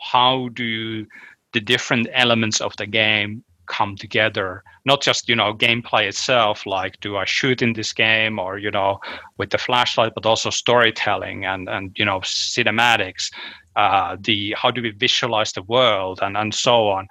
how 0.00 0.50
do 0.50 1.06
the 1.52 1.60
different 1.60 2.08
elements 2.12 2.60
of 2.60 2.76
the 2.76 2.86
game 2.86 3.42
come 3.68 3.96
together 3.96 4.62
not 4.84 5.02
just 5.02 5.28
you 5.28 5.36
know 5.36 5.52
gameplay 5.52 6.06
itself 6.08 6.66
like 6.66 6.98
do 7.00 7.16
i 7.16 7.24
shoot 7.24 7.62
in 7.62 7.72
this 7.74 7.92
game 7.92 8.38
or 8.38 8.58
you 8.58 8.70
know 8.70 8.98
with 9.36 9.50
the 9.50 9.58
flashlight 9.58 10.12
but 10.14 10.26
also 10.26 10.50
storytelling 10.50 11.44
and 11.44 11.68
and 11.68 11.92
you 11.96 12.04
know 12.04 12.20
cinematics 12.20 13.30
uh, 13.76 14.16
the 14.20 14.54
how 14.58 14.70
do 14.70 14.82
we 14.82 14.90
visualize 14.90 15.52
the 15.52 15.62
world 15.62 16.18
and 16.22 16.36
and 16.36 16.54
so 16.54 16.88
on 16.88 17.06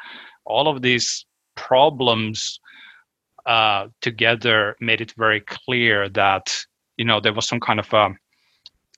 all 0.46 0.68
of 0.68 0.82
these 0.82 1.26
problems 1.56 2.60
uh, 3.46 3.88
together 4.02 4.76
made 4.82 5.00
it 5.00 5.14
very 5.18 5.40
clear 5.42 6.10
that 6.10 6.66
you 6.98 7.06
know 7.06 7.20
there 7.20 7.34
was 7.34 7.48
some 7.48 7.60
kind 7.60 7.80
of 7.80 7.92
a 7.94 8.10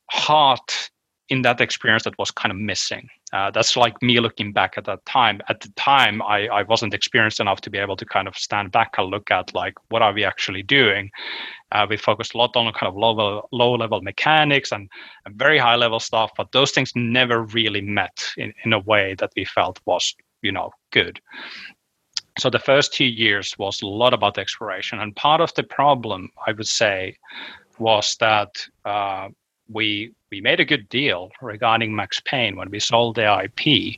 heart 0.09 0.89
in 1.29 1.43
that 1.43 1.61
experience 1.61 2.03
that 2.03 2.17
was 2.17 2.31
kind 2.31 2.51
of 2.51 2.57
missing. 2.57 3.07
Uh, 3.31 3.51
that's 3.51 3.77
like 3.77 4.01
me 4.01 4.19
looking 4.19 4.51
back 4.51 4.73
at 4.77 4.85
that 4.85 5.05
time. 5.05 5.41
At 5.49 5.61
the 5.61 5.69
time, 5.75 6.21
I, 6.21 6.47
I 6.47 6.63
wasn't 6.63 6.93
experienced 6.93 7.39
enough 7.39 7.61
to 7.61 7.69
be 7.69 7.77
able 7.77 7.95
to 7.97 8.05
kind 8.05 8.27
of 8.27 8.35
stand 8.35 8.71
back 8.71 8.95
and 8.97 9.09
look 9.09 9.29
at 9.29 9.53
like 9.53 9.75
what 9.89 10.01
are 10.01 10.13
we 10.13 10.23
actually 10.23 10.63
doing. 10.63 11.11
Uh, 11.71 11.85
we 11.87 11.97
focused 11.97 12.33
a 12.33 12.37
lot 12.37 12.55
on 12.55 12.71
kind 12.73 12.89
of 12.89 12.95
low 12.95 13.11
level, 13.11 13.47
low 13.51 13.73
level 13.73 14.01
mechanics 14.01 14.71
and, 14.71 14.89
and 15.25 15.35
very 15.35 15.59
high 15.59 15.75
level 15.75 15.99
stuff, 15.99 16.31
but 16.35 16.51
those 16.51 16.71
things 16.71 16.91
never 16.95 17.43
really 17.43 17.81
met 17.81 18.25
in, 18.37 18.51
in 18.65 18.73
a 18.73 18.79
way 18.79 19.15
that 19.19 19.31
we 19.35 19.45
felt 19.45 19.79
was 19.85 20.15
you 20.41 20.51
know 20.51 20.71
good 20.91 21.19
so 22.37 22.49
the 22.49 22.59
first 22.59 22.93
two 22.93 23.05
years 23.05 23.57
was 23.57 23.81
a 23.81 23.87
lot 23.87 24.13
about 24.13 24.37
exploration 24.37 24.99
and 24.99 25.15
part 25.15 25.41
of 25.41 25.53
the 25.55 25.63
problem 25.63 26.29
i 26.47 26.51
would 26.51 26.67
say 26.67 27.15
was 27.77 28.15
that 28.19 28.49
uh, 28.85 29.29
we 29.71 30.13
we 30.31 30.41
made 30.41 30.59
a 30.59 30.65
good 30.65 30.87
deal 30.89 31.29
regarding 31.41 31.95
max 31.95 32.19
payne 32.21 32.55
when 32.55 32.69
we 32.69 32.79
sold 32.79 33.15
the 33.15 33.43
ip 33.43 33.95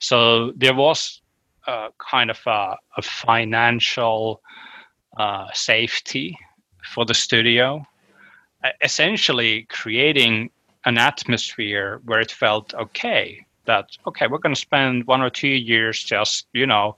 so 0.00 0.52
there 0.52 0.74
was 0.74 1.20
uh, 1.66 1.88
kind 1.98 2.30
of 2.30 2.40
a, 2.46 2.74
a 2.96 3.02
financial 3.02 4.40
uh, 5.18 5.46
safety 5.52 6.36
for 6.94 7.04
the 7.04 7.14
studio 7.14 7.84
essentially 8.82 9.66
creating 9.68 10.50
an 10.84 10.96
atmosphere 10.96 12.00
where 12.04 12.20
it 12.20 12.30
felt 12.30 12.72
okay 12.74 13.44
that 13.66 13.86
okay 14.06 14.26
we're 14.26 14.38
going 14.38 14.54
to 14.54 14.60
spend 14.60 15.06
one 15.06 15.20
or 15.20 15.30
two 15.30 15.48
years 15.48 16.02
just 16.02 16.46
you 16.52 16.66
know 16.66 16.96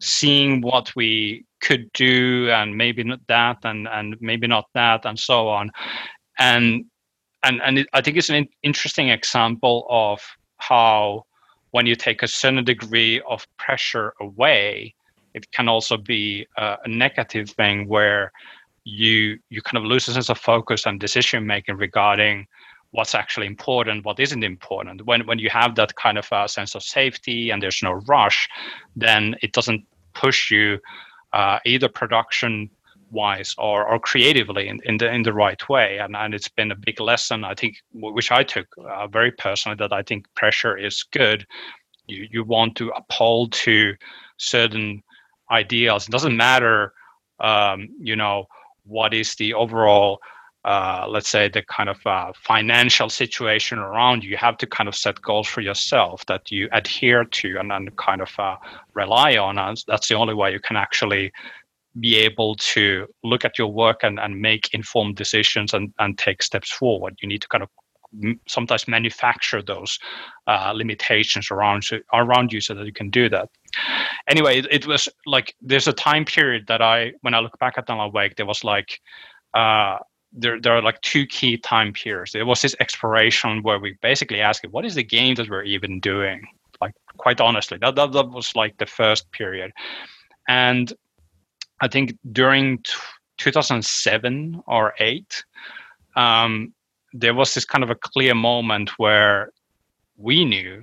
seeing 0.00 0.60
what 0.60 0.94
we 0.96 1.44
could 1.62 1.90
do 1.92 2.50
and 2.50 2.76
maybe 2.76 3.04
not 3.04 3.20
that 3.28 3.58
and 3.64 3.88
and 3.88 4.16
maybe 4.20 4.46
not 4.46 4.66
that 4.74 5.06
and 5.06 5.18
so 5.18 5.48
on. 5.48 5.70
And 6.38 6.84
and 7.44 7.60
and 7.62 7.78
it, 7.80 7.86
i 7.92 8.00
think 8.00 8.16
it's 8.16 8.30
an 8.30 8.48
interesting 8.62 9.08
example 9.08 9.86
of 9.88 10.20
how 10.58 11.24
when 11.70 11.86
you 11.86 11.96
take 11.96 12.22
a 12.22 12.28
certain 12.28 12.64
degree 12.64 13.20
of 13.28 13.46
pressure 13.56 14.14
away 14.20 14.94
it 15.34 15.50
can 15.52 15.68
also 15.68 15.96
be 15.96 16.46
a, 16.56 16.76
a 16.84 16.88
negative 16.88 17.50
thing 17.50 17.88
where 17.88 18.32
you 18.84 19.38
you 19.48 19.62
kind 19.62 19.78
of 19.78 19.84
lose 19.84 20.08
a 20.08 20.12
sense 20.12 20.28
of 20.28 20.38
focus 20.38 20.86
and 20.86 21.00
decision 21.00 21.46
making 21.46 21.76
regarding 21.76 22.46
what's 22.90 23.14
actually 23.14 23.46
important, 23.46 24.04
what 24.04 24.20
isn't 24.20 24.44
important. 24.44 25.06
When 25.06 25.26
when 25.26 25.38
you 25.38 25.50
have 25.50 25.74
that 25.76 25.94
kind 25.96 26.18
of 26.18 26.28
a 26.30 26.48
sense 26.48 26.74
of 26.74 26.82
safety 26.82 27.50
and 27.50 27.62
there's 27.62 27.82
no 27.82 27.92
rush, 28.06 28.48
then 28.96 29.34
it 29.42 29.52
doesn't 29.52 29.84
push 30.14 30.50
you 30.50 30.78
uh, 31.32 31.58
either 31.64 31.88
production 31.88 32.70
wise 33.12 33.54
or, 33.58 33.86
or 33.86 33.98
creatively 33.98 34.68
in, 34.68 34.80
in 34.84 34.96
the 34.98 35.12
in 35.12 35.22
the 35.22 35.32
right 35.32 35.68
way. 35.68 35.98
And, 35.98 36.16
and 36.16 36.34
it's 36.34 36.48
been 36.48 36.72
a 36.72 36.76
big 36.76 37.00
lesson 37.00 37.44
i 37.44 37.54
think 37.54 37.76
which 37.92 38.30
i 38.32 38.42
took 38.42 38.66
uh, 38.78 39.06
very 39.06 39.30
personally 39.30 39.76
that 39.78 39.92
i 39.92 40.02
think 40.02 40.26
pressure 40.34 40.76
is 40.76 41.04
good. 41.12 41.46
You, 42.08 42.26
you 42.30 42.44
want 42.44 42.76
to 42.76 42.90
uphold 42.90 43.52
to 43.64 43.94
certain 44.36 45.02
ideals. 45.50 46.08
It 46.08 46.10
doesn't 46.10 46.36
matter 46.36 46.92
um, 47.38 47.88
you 48.00 48.16
know 48.16 48.46
what 48.84 49.14
is 49.14 49.34
the 49.36 49.54
overall 49.54 50.18
uh, 50.64 51.06
let's 51.08 51.28
say 51.28 51.48
the 51.48 51.62
kind 51.62 51.88
of 51.88 51.98
uh, 52.06 52.32
financial 52.36 53.08
situation 53.08 53.78
around 53.78 54.22
you, 54.22 54.30
you 54.30 54.36
have 54.36 54.56
to 54.56 54.66
kind 54.66 54.88
of 54.88 54.94
set 54.94 55.20
goals 55.20 55.48
for 55.48 55.60
yourself 55.60 56.24
that 56.26 56.50
you 56.52 56.68
adhere 56.70 57.24
to 57.24 57.56
and 57.58 57.70
then 57.70 57.88
kind 57.96 58.20
of 58.20 58.30
uh, 58.38 58.56
rely 58.94 59.36
on. 59.36 59.58
And 59.58 59.76
that's 59.88 60.08
the 60.08 60.14
only 60.14 60.34
way 60.34 60.52
you 60.52 60.60
can 60.60 60.76
actually 60.76 61.32
be 62.00 62.16
able 62.16 62.54
to 62.56 63.06
look 63.22 63.44
at 63.44 63.58
your 63.58 63.68
work 63.68 64.00
and, 64.02 64.18
and 64.18 64.40
make 64.40 64.72
informed 64.72 65.16
decisions 65.16 65.74
and, 65.74 65.92
and 65.98 66.18
take 66.18 66.42
steps 66.42 66.70
forward. 66.70 67.16
You 67.20 67.28
need 67.28 67.42
to 67.42 67.48
kind 67.48 67.62
of 67.62 67.68
sometimes 68.46 68.86
manufacture 68.88 69.62
those 69.62 69.98
uh, 70.46 70.72
limitations 70.74 71.50
around 71.50 71.82
around 72.12 72.52
you 72.52 72.60
so 72.60 72.74
that 72.74 72.86
you 72.86 72.92
can 72.92 73.10
do 73.10 73.28
that. 73.28 73.48
Anyway, 74.28 74.58
it, 74.58 74.66
it, 74.70 74.86
was 74.86 75.08
like 75.26 75.54
there's 75.62 75.88
a 75.88 75.92
time 75.92 76.24
period 76.24 76.66
that 76.68 76.82
I, 76.82 77.12
when 77.22 77.34
I 77.34 77.40
look 77.40 77.58
back 77.58 77.78
at 77.78 77.88
Alan 77.88 78.12
Wake, 78.12 78.36
there 78.36 78.46
was 78.46 78.64
like 78.64 79.00
uh, 79.54 79.98
there, 80.32 80.60
there 80.60 80.76
are 80.76 80.82
like 80.82 81.00
two 81.00 81.26
key 81.26 81.56
time 81.58 81.92
periods. 81.92 82.32
There 82.32 82.46
was 82.46 82.62
this 82.62 82.76
exploration 82.80 83.62
where 83.62 83.78
we 83.78 83.96
basically 84.00 84.40
asked, 84.40 84.66
what 84.70 84.84
is 84.84 84.94
the 84.94 85.04
game 85.04 85.34
that 85.36 85.48
we're 85.48 85.64
even 85.64 86.00
doing? 86.00 86.46
Like, 86.80 86.92
quite 87.16 87.40
honestly, 87.40 87.78
that, 87.80 87.94
that, 87.96 88.12
that 88.12 88.30
was 88.30 88.56
like 88.56 88.76
the 88.78 88.86
first 88.86 89.30
period. 89.32 89.72
And 90.48 90.92
I 91.82 91.88
think 91.88 92.16
during 92.30 92.78
t- 92.78 92.92
2007 93.38 94.62
or 94.66 94.94
8, 94.98 95.44
um, 96.16 96.72
there 97.12 97.34
was 97.34 97.52
this 97.52 97.66
kind 97.66 97.84
of 97.84 97.90
a 97.90 97.94
clear 97.94 98.34
moment 98.34 98.98
where 98.98 99.50
we 100.16 100.44
knew 100.44 100.82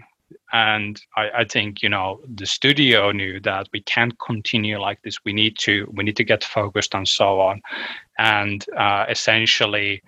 and 0.52 1.02
I, 1.16 1.30
I, 1.40 1.44
think 1.44 1.82
you 1.82 1.90
know 1.90 2.22
the 2.36 2.46
studio 2.46 3.12
knew 3.12 3.40
that 3.42 3.68
we 3.74 3.82
can't 3.82 4.18
continue 4.20 4.80
like 4.80 5.02
this. 5.02 5.18
We 5.24 5.34
need 5.34 5.58
to 5.60 5.92
we 5.94 6.04
need 6.04 6.18
to 6.18 6.24
get 6.24 6.44
focused 6.44 6.94
and 6.94 7.08
so 7.08 7.40
on. 7.40 7.62
And 8.18 8.66
uh, 8.78 9.06
essentially 9.10 10.02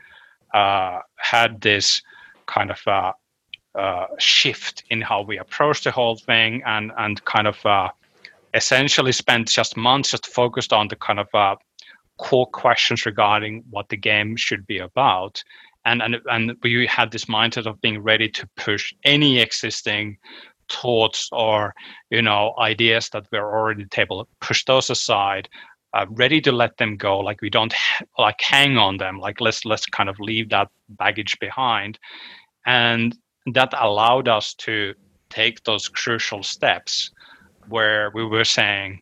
uh, 0.54 1.00
had 1.18 1.62
this 1.62 2.02
kind 2.46 2.72
of 2.72 2.82
uh, 2.88 3.14
uh 3.74 4.08
shift 4.20 4.84
in 4.90 5.02
how 5.02 5.22
we 5.22 5.38
approach 5.38 5.84
the 5.84 5.92
whole 5.92 6.18
thing 6.18 6.62
and 6.66 6.92
and 6.98 7.24
kind 7.26 7.48
of 7.48 7.66
uh, 7.66 7.90
essentially 8.54 9.12
spent 9.12 9.48
just 9.48 9.78
months 9.78 10.12
just 10.12 10.28
focused 10.28 10.74
on 10.74 10.88
the 10.88 10.96
kind 10.96 11.20
of 11.20 11.28
uh, 11.34 11.56
core 12.18 12.48
questions 12.48 13.06
regarding 13.06 13.64
what 13.70 13.90
the 13.90 13.98
game 13.98 14.36
should 14.36 14.66
be 14.68 14.80
about. 14.80 15.44
And 15.86 16.02
and 16.02 16.18
and 16.30 16.54
we 16.62 16.86
had 16.86 17.12
this 17.12 17.26
mindset 17.26 17.66
of 17.66 17.82
being 17.82 18.04
ready 18.04 18.30
to 18.30 18.48
push 18.56 18.94
any 19.04 19.40
existing 19.40 20.18
thoughts 20.70 21.28
or 21.32 21.74
you 22.10 22.22
know 22.22 22.54
ideas 22.60 23.10
that 23.10 23.26
were 23.32 23.58
already 23.58 23.86
table 23.86 24.28
push 24.40 24.64
those 24.66 24.90
aside 24.90 25.50
uh, 25.94 26.06
ready 26.10 26.40
to 26.42 26.52
let 26.52 26.78
them 26.78 26.98
go. 26.98 27.20
Like 27.20 27.42
we 27.42 27.50
don't 27.50 27.74
ha- 27.74 28.06
like 28.18 28.40
hang 28.42 28.78
on 28.78 28.98
them. 28.98 29.18
Like 29.20 29.42
let's 29.42 29.66
let's 29.66 29.86
kind 29.86 30.10
of 30.10 30.20
leave 30.20 30.50
that 30.50 30.70
baggage 30.90 31.38
behind. 31.40 32.00
And 32.66 33.18
that 33.54 33.74
allowed 33.78 34.28
us 34.28 34.54
to 34.54 34.94
take 35.30 35.64
those 35.64 35.88
crucial 35.88 36.44
steps 36.44 37.12
where 37.68 38.12
we 38.14 38.26
were 38.26 38.46
saying 38.46 39.02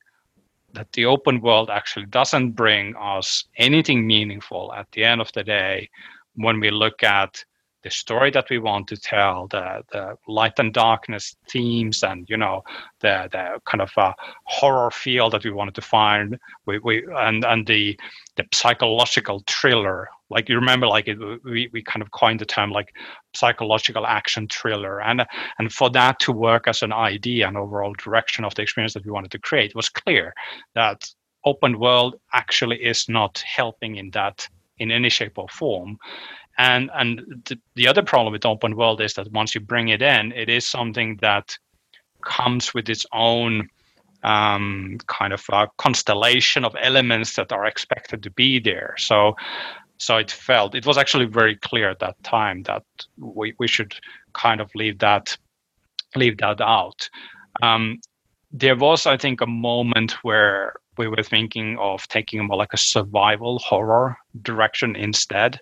that 0.74 0.92
the 0.94 1.06
open 1.06 1.42
world 1.42 1.70
actually 1.70 2.06
doesn't 2.08 2.52
bring 2.52 2.96
us 2.96 3.46
anything 3.58 4.06
meaningful 4.06 4.72
at 4.74 4.92
the 4.92 5.04
end 5.04 5.22
of 5.22 5.32
the 5.34 5.44
day 5.44 5.90
when 6.36 6.60
we 6.60 6.70
look 6.70 7.04
at 7.04 7.44
the 7.84 7.90
story 7.90 8.30
that 8.32 8.50
we 8.50 8.60
want 8.60 8.88
to 8.88 8.98
tell, 8.98 9.48
the 9.48 9.84
the 9.92 10.16
light 10.28 10.60
and 10.60 10.74
darkness 10.74 11.36
themes, 11.48 12.04
and 12.04 12.30
you 12.30 12.38
know 12.38 12.64
the 13.00 13.30
the 13.32 13.60
kind 13.66 13.82
of 13.82 13.92
uh, 13.98 14.14
horror 14.44 14.92
feel 14.92 15.30
that 15.30 15.44
we 15.46 15.52
wanted 15.52 15.76
to 15.76 15.82
find, 15.82 16.38
we, 16.66 16.80
we 16.80 17.06
and 17.16 17.46
and 17.46 17.66
the 17.68 17.98
the 18.36 18.46
psychological 18.54 19.44
thriller. 19.48 20.10
Like 20.30 20.50
you 20.50 20.56
remember, 20.56 20.88
like 20.88 21.08
it, 21.08 21.18
we 21.44 21.70
we 21.74 21.82
kind 21.84 22.02
of 22.02 22.12
coined 22.12 22.40
the 22.40 22.46
term 22.46 22.72
like 22.72 22.96
psychological 23.36 24.06
action 24.06 24.48
thriller, 24.48 25.02
and 25.02 25.26
and 25.58 25.72
for 25.72 25.90
that 25.92 26.20
to 26.20 26.32
work 26.32 26.68
as 26.68 26.84
an 26.84 26.94
idea 26.94 27.48
and 27.48 27.58
overall 27.58 27.94
direction 27.94 28.46
of 28.46 28.54
the 28.56 28.62
experience 28.62 28.94
that 28.94 29.06
we 29.06 29.12
wanted 29.12 29.32
to 29.32 29.40
create, 29.40 29.76
was 29.76 29.90
clear 29.90 30.34
that 30.76 31.10
open 31.46 31.80
world 31.80 32.16
actually 32.34 32.78
is 32.78 33.10
not 33.10 33.40
helping 33.40 33.96
in 33.96 34.12
that 34.12 34.48
in 34.78 34.92
any 34.92 35.10
shape 35.10 35.38
or 35.38 35.48
form. 35.50 35.98
And 36.58 36.92
and 36.94 37.22
the, 37.46 37.60
the 37.76 37.88
other 37.88 38.04
problem 38.04 38.34
with 38.34 38.46
open 38.46 38.76
world 38.76 39.02
is 39.02 39.14
that 39.14 39.32
once 39.32 39.56
you 39.56 39.62
bring 39.62 39.90
it 39.90 40.02
in 40.02 40.32
it 40.34 40.50
is 40.50 40.68
something 40.68 41.18
that 41.22 41.58
comes 42.22 42.74
with 42.74 42.90
its 42.90 43.06
own 43.14 43.70
um, 44.24 44.98
kind 45.08 45.34
of 45.34 45.46
constellation 45.78 46.66
of 46.66 46.76
elements 46.82 47.36
that 47.36 47.52
are 47.54 47.66
expected 47.66 48.22
to 48.24 48.32
be 48.32 48.60
there. 48.60 48.94
So 48.98 49.36
so 50.00 50.18
it 50.18 50.32
felt. 50.32 50.76
It 50.76 50.86
was 50.86 50.98
actually 50.98 51.26
very 51.26 51.56
clear 51.56 51.90
at 51.90 52.00
that 52.00 52.22
time 52.24 52.64
that 52.64 52.84
we, 53.18 53.54
we 53.60 53.68
should 53.68 53.94
kind 54.34 54.62
of 54.62 54.72
leave 54.74 55.00
that 55.00 55.38
leave 56.16 56.38
that 56.40 56.60
out. 56.62 57.08
Um, 57.62 58.00
there 58.52 58.76
was 58.76 59.06
i 59.06 59.16
think 59.16 59.42
a 59.42 59.46
moment 59.46 60.12
where 60.24 60.74
we 61.00 61.08
were 61.08 61.24
thinking 61.24 61.78
of 61.80 62.08
taking 62.10 62.46
more 62.46 62.58
like 62.58 62.74
a 62.74 62.78
survival 62.78 63.58
horror 63.60 64.18
direction 64.42 64.96
instead. 64.96 65.60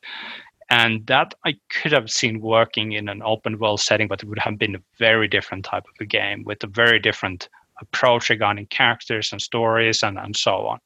And 0.70 1.06
that 1.08 1.34
I 1.46 1.56
could 1.70 1.94
have 1.94 2.10
seen 2.10 2.42
working 2.42 2.94
in 2.94 3.08
an 3.08 3.22
open 3.24 3.60
world 3.60 3.80
setting, 3.80 4.08
but 4.08 4.24
it 4.24 4.28
would 4.28 4.40
have 4.40 4.58
been 4.58 4.76
a 4.76 4.82
very 4.98 5.28
different 5.28 5.64
type 5.64 5.84
of 5.84 5.94
a 6.02 6.06
game 6.06 6.44
with 6.44 6.64
a 6.64 6.68
very 6.68 7.00
different 7.00 7.48
approach 7.82 8.30
regarding 8.30 8.66
characters 8.66 9.32
and 9.32 9.42
stories 9.42 10.02
and, 10.04 10.18
and 10.18 10.36
so 10.36 10.66
on. 10.66 10.80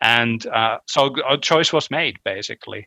And 0.00 0.46
uh, 0.46 0.78
so 0.86 1.14
a 1.28 1.38
choice 1.38 1.72
was 1.72 1.90
made 1.90 2.18
basically. 2.24 2.86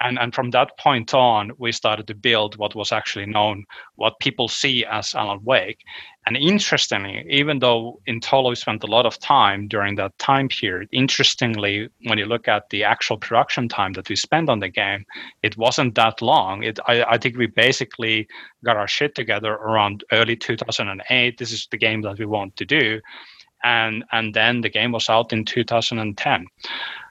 And 0.00 0.18
and 0.18 0.34
from 0.34 0.50
that 0.50 0.76
point 0.78 1.14
on 1.14 1.52
we 1.58 1.72
started 1.72 2.06
to 2.08 2.14
build 2.14 2.56
what 2.56 2.74
was 2.74 2.92
actually 2.92 3.26
known 3.26 3.64
what 3.94 4.20
people 4.20 4.46
see 4.46 4.84
as 4.84 5.14
alan 5.14 5.42
wake. 5.42 5.80
And 6.26 6.36
interestingly 6.36 7.24
even 7.30 7.60
though 7.60 8.00
in 8.06 8.20
Tolo 8.20 8.50
we 8.50 8.56
spent 8.56 8.84
a 8.84 8.88
lot 8.88 9.06
of 9.06 9.18
time 9.18 9.68
during 9.68 9.96
that 9.96 10.18
time 10.18 10.48
period 10.48 10.88
interestingly 10.92 11.88
when 12.04 12.18
you 12.18 12.26
look 12.26 12.46
at 12.46 12.68
the 12.70 12.84
actual 12.84 13.16
production 13.16 13.68
time 13.68 13.94
that 13.94 14.08
we 14.08 14.16
spent 14.16 14.50
on 14.50 14.60
the 14.60 14.68
game 14.68 15.06
it 15.42 15.56
wasn't 15.56 15.94
that 15.94 16.20
long. 16.20 16.62
It 16.62 16.78
i, 16.86 17.02
I 17.02 17.18
think 17.18 17.36
we 17.36 17.46
basically 17.46 18.28
got 18.64 18.76
our 18.76 18.88
shit 18.88 19.14
together 19.14 19.54
around 19.54 20.04
early 20.12 20.36
2008 20.36 21.38
this 21.38 21.52
is 21.52 21.68
the 21.70 21.78
game 21.78 22.02
that 22.02 22.18
we 22.18 22.26
want 22.26 22.56
to 22.56 22.66
do 22.66 23.00
and 23.64 24.04
and 24.12 24.34
then 24.34 24.60
the 24.60 24.68
game 24.68 24.92
was 24.92 25.08
out 25.08 25.32
in 25.32 25.44
2010 25.44 26.46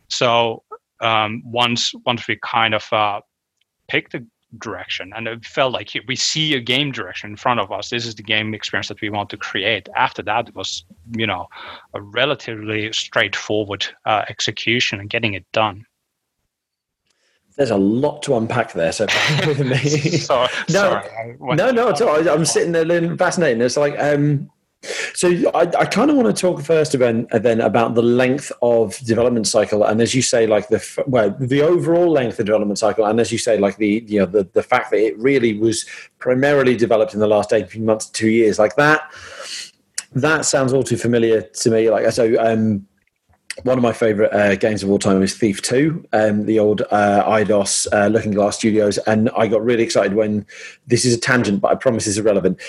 so 0.09 0.63
um, 1.01 1.41
once 1.45 1.93
once 2.05 2.27
we 2.27 2.37
kind 2.43 2.73
of 2.73 2.91
uh, 2.91 3.21
picked 3.87 4.13
the 4.13 4.25
direction 4.59 5.11
and 5.15 5.27
it 5.27 5.43
felt 5.43 5.73
like 5.73 5.91
we 6.07 6.15
see 6.15 6.53
a 6.53 6.61
game 6.61 6.91
direction 6.91 7.31
in 7.31 7.35
front 7.35 7.59
of 7.59 7.71
us 7.71 7.89
this 7.89 8.05
is 8.05 8.15
the 8.15 8.23
game 8.23 8.53
experience 8.53 8.87
that 8.87 9.01
we 9.01 9.09
want 9.09 9.29
to 9.29 9.37
create. 9.37 9.89
After 9.95 10.21
that 10.23 10.47
it 10.47 10.55
was 10.55 10.85
you 11.11 11.27
know 11.27 11.47
a 11.93 12.01
relatively 12.01 12.91
straightforward 12.93 13.85
uh, 14.05 14.23
execution 14.29 14.99
and 14.99 15.09
getting 15.09 15.33
it 15.33 15.45
done. 15.51 15.85
There's 17.57 17.71
a 17.71 17.77
lot 17.77 18.21
to 18.23 18.35
unpack 18.35 18.73
there 18.73 18.91
so 18.91 19.05
with 19.47 19.59
me. 19.65 19.77
Sorry, 19.77 20.49
no, 20.69 20.73
sorry. 20.73 21.37
no 21.39 21.71
no 21.71 21.89
at 21.89 22.01
all 22.01 22.29
i'm 22.29 22.45
sitting 22.45 22.71
there 22.71 23.17
fascinated 23.17 23.61
it's 23.61 23.77
like 23.77 23.97
um 23.99 24.49
so 25.13 25.29
I, 25.53 25.61
I 25.61 25.85
kind 25.85 26.09
of 26.09 26.17
want 26.17 26.35
to 26.35 26.39
talk 26.39 26.61
first 26.61 26.93
about, 26.93 27.27
then 27.31 27.61
about 27.61 27.95
the 27.95 28.01
length 28.01 28.51
of 28.61 28.97
development 28.99 29.47
cycle, 29.47 29.83
and 29.83 30.01
as 30.01 30.13
you 30.13 30.21
say, 30.21 30.47
like 30.47 30.67
the 30.67 31.03
well, 31.07 31.35
the 31.39 31.61
overall 31.61 32.09
length 32.11 32.39
of 32.39 32.45
development 32.45 32.79
cycle, 32.79 33.05
and 33.05 33.19
as 33.19 33.31
you 33.31 33.37
say, 33.37 33.57
like 33.57 33.77
the 33.77 34.03
you 34.07 34.19
know 34.19 34.25
the 34.25 34.47
the 34.53 34.63
fact 34.63 34.91
that 34.91 34.99
it 34.99 35.17
really 35.17 35.57
was 35.57 35.85
primarily 36.19 36.75
developed 36.75 37.13
in 37.13 37.19
the 37.19 37.27
last 37.27 37.53
eighteen 37.53 37.85
months 37.85 38.07
two 38.07 38.29
years, 38.29 38.59
like 38.59 38.75
that. 38.75 39.11
That 40.13 40.45
sounds 40.45 40.71
all 40.71 40.83
too 40.83 40.97
familiar 40.97 41.41
to 41.41 41.69
me. 41.69 41.89
Like 41.89 42.09
so, 42.11 42.35
um, 42.39 42.87
one 43.63 43.77
of 43.77 43.83
my 43.83 43.93
favorite 43.93 44.33
uh, 44.33 44.55
games 44.55 44.83
of 44.83 44.89
all 44.89 44.99
time 44.99 45.21
is 45.23 45.33
Thief 45.33 45.61
2, 45.61 46.07
um, 46.11 46.45
the 46.45 46.59
old 46.59 46.81
uh, 46.91 47.23
Eidos 47.25 47.87
uh, 47.93 48.07
Looking 48.07 48.31
Glass 48.31 48.57
Studios. 48.57 48.97
And 48.99 49.29
I 49.37 49.47
got 49.47 49.63
really 49.63 49.83
excited 49.83 50.13
when 50.13 50.45
this 50.87 51.05
is 51.05 51.13
a 51.13 51.17
tangent, 51.17 51.61
but 51.61 51.71
I 51.71 51.75
promise 51.75 52.05
it's 52.05 52.17
irrelevant 52.17 52.59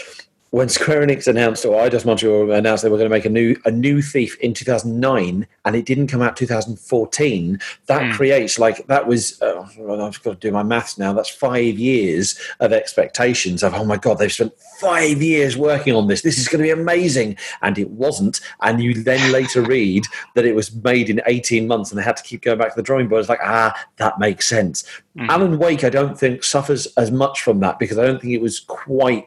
when 0.51 0.69
Square 0.69 1.07
Enix 1.07 1.27
announced, 1.27 1.65
or 1.65 1.75
Eidos 1.83 2.05
Montreal 2.05 2.53
announced 2.53 2.83
they 2.83 2.89
were 2.89 2.97
going 2.97 3.11
to 3.11 3.15
make 3.15 3.25
a 3.25 3.31
new 3.31 3.57
a 3.65 3.71
new 3.71 4.01
Thief 4.01 4.39
in 4.41 4.55
2009, 4.55 5.47
and 5.65 5.77
it 5.77 5.85
didn't 5.85 6.07
come 6.07 6.23
out 6.23 6.37
2014, 6.37 7.59
that 7.87 8.03
mm. 8.03 8.13
creates 8.13 8.59
like 8.59 8.87
that 8.87 9.07
was. 9.07 9.41
Uh, 9.43 9.67
I've 9.91 10.23
got 10.23 10.41
to 10.41 10.49
do 10.49 10.53
my 10.53 10.63
maths 10.63 10.99
now. 10.99 11.13
That's 11.13 11.29
five 11.29 11.79
years 11.79 12.39
of 12.61 12.73
expectations 12.73 13.63
of 13.63 13.75
oh 13.75 13.85
my 13.85 13.97
god, 13.97 14.19
they've 14.19 14.33
spent 14.33 14.57
five 14.81 15.21
years 15.21 15.57
working 15.57 15.95
on 15.95 16.07
this. 16.07 16.23
This 16.23 16.39
is 16.39 16.49
going 16.49 16.59
to 16.59 16.75
be 16.75 16.81
amazing, 16.81 17.37
and 17.63 17.77
it 17.77 17.91
wasn't. 17.91 18.41
And 18.63 18.81
you 18.81 18.95
then 19.03 19.33
later 19.33 19.63
read 19.77 20.05
that 20.35 20.47
it 20.47 20.55
was 20.55 20.75
made 20.75 21.11
in 21.11 21.21
18 21.27 21.67
months, 21.67 21.91
and 21.91 21.99
they 21.99 22.05
had 22.05 22.17
to 22.17 22.23
keep 22.23 22.43
going 22.43 22.59
back 22.59 22.71
to 22.71 22.77
the 22.77 22.83
drawing 22.83 23.09
board. 23.09 23.21
It's 23.21 23.29
like 23.29 23.41
ah, 23.43 23.75
that 23.97 24.19
makes 24.19 24.47
sense. 24.47 24.85
Mm. 25.17 25.29
Alan 25.29 25.59
Wake, 25.59 25.83
I 25.83 25.91
don't 25.91 26.19
think 26.19 26.45
suffers 26.45 26.87
as 26.97 27.11
much 27.11 27.43
from 27.43 27.61
that 27.61 27.79
because 27.79 27.99
I 27.99 28.07
don't 28.07 28.21
think 28.21 28.35
it 28.35 28.43
was 28.43 28.61
quite 28.61 29.27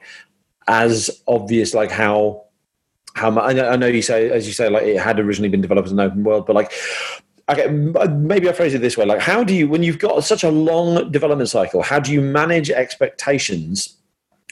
as 0.70 1.22
obvious 1.28 1.74
like 1.74 1.92
how 1.92 2.44
how 3.16 3.32
much 3.32 3.58
I 3.58 3.76
know 3.76 3.88
you 3.88 4.04
say 4.04 4.30
as 4.30 4.48
you 4.48 4.54
say 4.54 4.70
like 4.70 4.84
it 4.84 5.00
had 5.00 5.20
originally 5.20 5.50
been 5.50 5.62
developed 5.62 5.88
as 5.88 5.92
an 5.92 6.00
open 6.00 6.24
world, 6.24 6.46
but 6.46 6.56
like 6.56 6.72
okay, 7.50 7.68
maybe 7.68 8.48
I 8.48 8.54
phrase 8.54 8.76
it 8.76 8.80
this 8.80 8.96
way: 8.96 9.06
like 9.06 9.20
how 9.20 9.44
do 9.44 9.54
you 9.54 9.68
when 9.68 9.84
you've 9.84 10.00
got 10.00 10.24
such 10.24 10.44
a 10.44 10.52
long 10.52 11.12
development 11.12 11.50
cycle, 11.50 11.82
how 11.82 12.00
do 12.00 12.14
you 12.14 12.22
manage 12.22 12.70
expectations? 12.70 13.96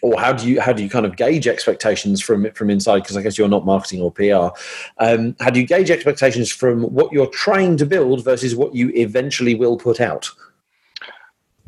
Or 0.03 0.19
how 0.19 0.31
do 0.31 0.47
you 0.47 0.61
how 0.61 0.73
do 0.73 0.83
you 0.83 0.89
kind 0.89 1.07
of 1.07 1.15
gauge 1.15 1.47
expectations 1.47 2.21
from 2.21 2.51
from 2.51 2.69
inside? 2.69 2.99
Because 2.99 3.17
I 3.17 3.21
guess 3.23 3.37
you're 3.37 3.47
not 3.47 3.65
marketing 3.65 4.01
or 4.01 4.11
PR. 4.11 4.55
Um, 4.99 5.35
how 5.39 5.49
do 5.49 5.59
you 5.59 5.65
gauge 5.65 5.89
expectations 5.89 6.51
from 6.51 6.83
what 6.83 7.11
you're 7.11 7.27
trying 7.27 7.77
to 7.77 7.85
build 7.85 8.23
versus 8.23 8.55
what 8.55 8.75
you 8.75 8.91
eventually 8.93 9.55
will 9.55 9.75
put 9.75 9.99
out? 9.99 10.29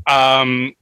Um, 0.07 0.75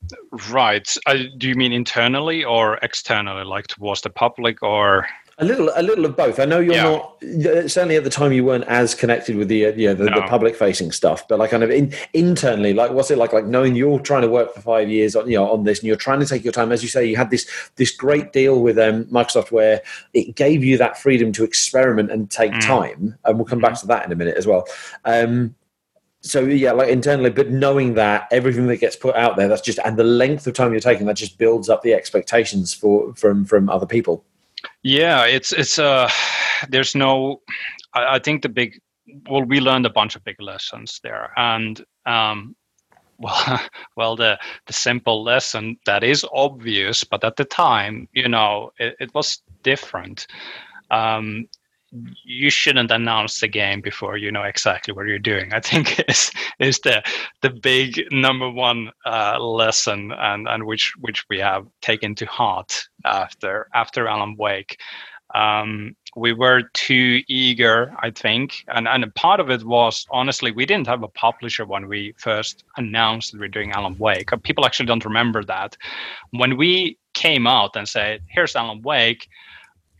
right. 0.49 0.97
Uh, 1.05 1.17
do 1.37 1.49
you 1.49 1.55
mean 1.55 1.73
internally 1.73 2.43
or 2.43 2.77
externally, 2.81 3.43
like 3.43 3.67
towards 3.67 4.01
the 4.01 4.09
public, 4.09 4.63
or 4.63 5.07
a 5.39 5.45
little, 5.45 5.69
a 5.75 5.83
little 5.83 6.03
of 6.03 6.17
both. 6.17 6.39
I 6.39 6.45
know 6.45 6.59
you're 6.59 6.73
yeah. 6.73 6.83
not 6.83 7.69
certainly 7.69 7.95
at 7.95 8.03
the 8.03 8.09
time 8.09 8.31
you 8.31 8.43
weren't 8.43 8.63
as 8.63 8.95
connected 8.95 9.35
with 9.35 9.49
the 9.49 9.67
uh, 9.67 9.71
you 9.73 9.87
know 9.89 9.93
the, 9.93 10.09
no. 10.09 10.15
the 10.15 10.27
public 10.27 10.55
facing 10.55 10.91
stuff, 10.91 11.27
but 11.27 11.37
like 11.37 11.51
kind 11.51 11.61
of 11.61 11.69
in, 11.69 11.93
internally, 12.13 12.73
like 12.73 12.89
what's 12.89 13.11
it 13.11 13.19
like? 13.19 13.33
Like 13.33 13.45
knowing 13.45 13.75
you're 13.75 13.99
trying 13.99 14.23
to 14.23 14.29
work 14.29 14.55
for 14.55 14.61
five 14.61 14.89
years 14.89 15.15
on 15.15 15.29
you 15.29 15.37
know 15.37 15.51
on 15.51 15.63
this, 15.63 15.79
and 15.79 15.87
you're 15.87 15.95
trying 15.95 16.19
to 16.21 16.25
take 16.25 16.43
your 16.43 16.53
time. 16.53 16.71
As 16.71 16.81
you 16.81 16.89
say, 16.89 17.05
you 17.05 17.15
had 17.15 17.29
this 17.29 17.47
this 17.75 17.91
great 17.91 18.33
deal 18.33 18.63
with 18.63 18.79
um, 18.79 19.05
Microsoft 19.05 19.51
where 19.51 19.81
it 20.15 20.35
gave 20.35 20.63
you 20.63 20.75
that 20.79 20.97
freedom 20.99 21.31
to 21.33 21.43
experiment 21.43 22.09
and 22.11 22.31
take 22.31 22.51
mm. 22.51 22.61
time, 22.61 23.15
and 23.23 23.37
we'll 23.37 23.45
come 23.45 23.59
back 23.59 23.73
mm-hmm. 23.73 23.81
to 23.81 23.87
that 23.87 24.05
in 24.07 24.11
a 24.11 24.15
minute 24.15 24.37
as 24.37 24.47
well. 24.47 24.65
Um, 25.05 25.55
so 26.27 26.41
yeah, 26.41 26.71
like 26.71 26.89
internally, 26.89 27.29
but 27.29 27.49
knowing 27.49 27.93
that 27.95 28.27
everything 28.31 28.67
that 28.67 28.77
gets 28.77 28.95
put 28.95 29.15
out 29.15 29.37
there, 29.37 29.47
that's 29.47 29.61
just 29.61 29.79
and 29.85 29.97
the 29.97 30.03
length 30.03 30.45
of 30.47 30.53
time 30.53 30.71
you're 30.71 30.79
taking, 30.79 31.05
that 31.07 31.15
just 31.15 31.37
builds 31.37 31.69
up 31.69 31.81
the 31.81 31.93
expectations 31.93 32.73
for 32.73 33.13
from 33.15 33.45
from 33.45 33.69
other 33.69 33.85
people. 33.85 34.23
Yeah, 34.83 35.25
it's 35.25 35.51
it's 35.51 35.79
uh 35.79 36.09
there's 36.69 36.95
no 36.95 37.41
I, 37.93 38.15
I 38.15 38.19
think 38.19 38.41
the 38.41 38.49
big 38.49 38.79
well 39.29 39.43
we 39.43 39.59
learned 39.59 39.85
a 39.85 39.91
bunch 39.91 40.15
of 40.15 40.23
big 40.23 40.41
lessons 40.41 40.99
there 41.03 41.31
and 41.37 41.83
um 42.05 42.55
well 43.19 43.59
well 43.95 44.15
the 44.15 44.37
the 44.67 44.73
simple 44.73 45.23
lesson 45.23 45.75
that 45.87 46.03
is 46.03 46.25
obvious 46.33 47.03
but 47.03 47.23
at 47.23 47.35
the 47.35 47.45
time 47.45 48.07
you 48.13 48.27
know 48.27 48.71
it, 48.77 48.95
it 48.99 49.13
was 49.15 49.41
different 49.63 50.27
um 50.91 51.47
you 51.91 52.49
shouldn't 52.49 52.91
announce 52.91 53.39
the 53.39 53.47
game 53.47 53.81
before 53.81 54.17
you 54.17 54.31
know 54.31 54.43
exactly 54.43 54.93
what 54.93 55.07
you're 55.07 55.19
doing. 55.19 55.53
I 55.53 55.59
think 55.59 55.99
is 56.09 56.31
is 56.59 56.79
the 56.79 57.03
the 57.41 57.49
big 57.49 58.05
number 58.11 58.49
one 58.49 58.91
uh, 59.05 59.39
lesson, 59.39 60.11
and 60.11 60.47
and 60.47 60.65
which 60.65 60.93
which 60.99 61.25
we 61.29 61.39
have 61.39 61.65
taken 61.81 62.15
to 62.15 62.25
heart 62.25 62.87
after 63.05 63.67
after 63.73 64.07
Alan 64.07 64.35
Wake. 64.37 64.79
Um, 65.35 65.95
we 66.15 66.33
were 66.33 66.63
too 66.73 67.21
eager, 67.27 67.93
I 67.99 68.11
think, 68.11 68.63
and 68.69 68.87
and 68.87 69.13
part 69.15 69.39
of 69.39 69.49
it 69.49 69.63
was 69.63 70.05
honestly 70.09 70.51
we 70.51 70.65
didn't 70.65 70.87
have 70.87 71.03
a 71.03 71.09
publisher 71.09 71.65
when 71.65 71.87
we 71.87 72.13
first 72.17 72.63
announced 72.77 73.31
that 73.31 73.37
we 73.37 73.45
we're 73.45 73.49
doing 73.51 73.71
Alan 73.71 73.97
Wake. 73.97 74.31
People 74.43 74.65
actually 74.65 74.87
don't 74.87 75.05
remember 75.05 75.43
that 75.43 75.77
when 76.31 76.57
we 76.57 76.97
came 77.13 77.47
out 77.47 77.75
and 77.75 77.87
said, 77.87 78.21
"Here's 78.27 78.55
Alan 78.55 78.81
Wake." 78.81 79.27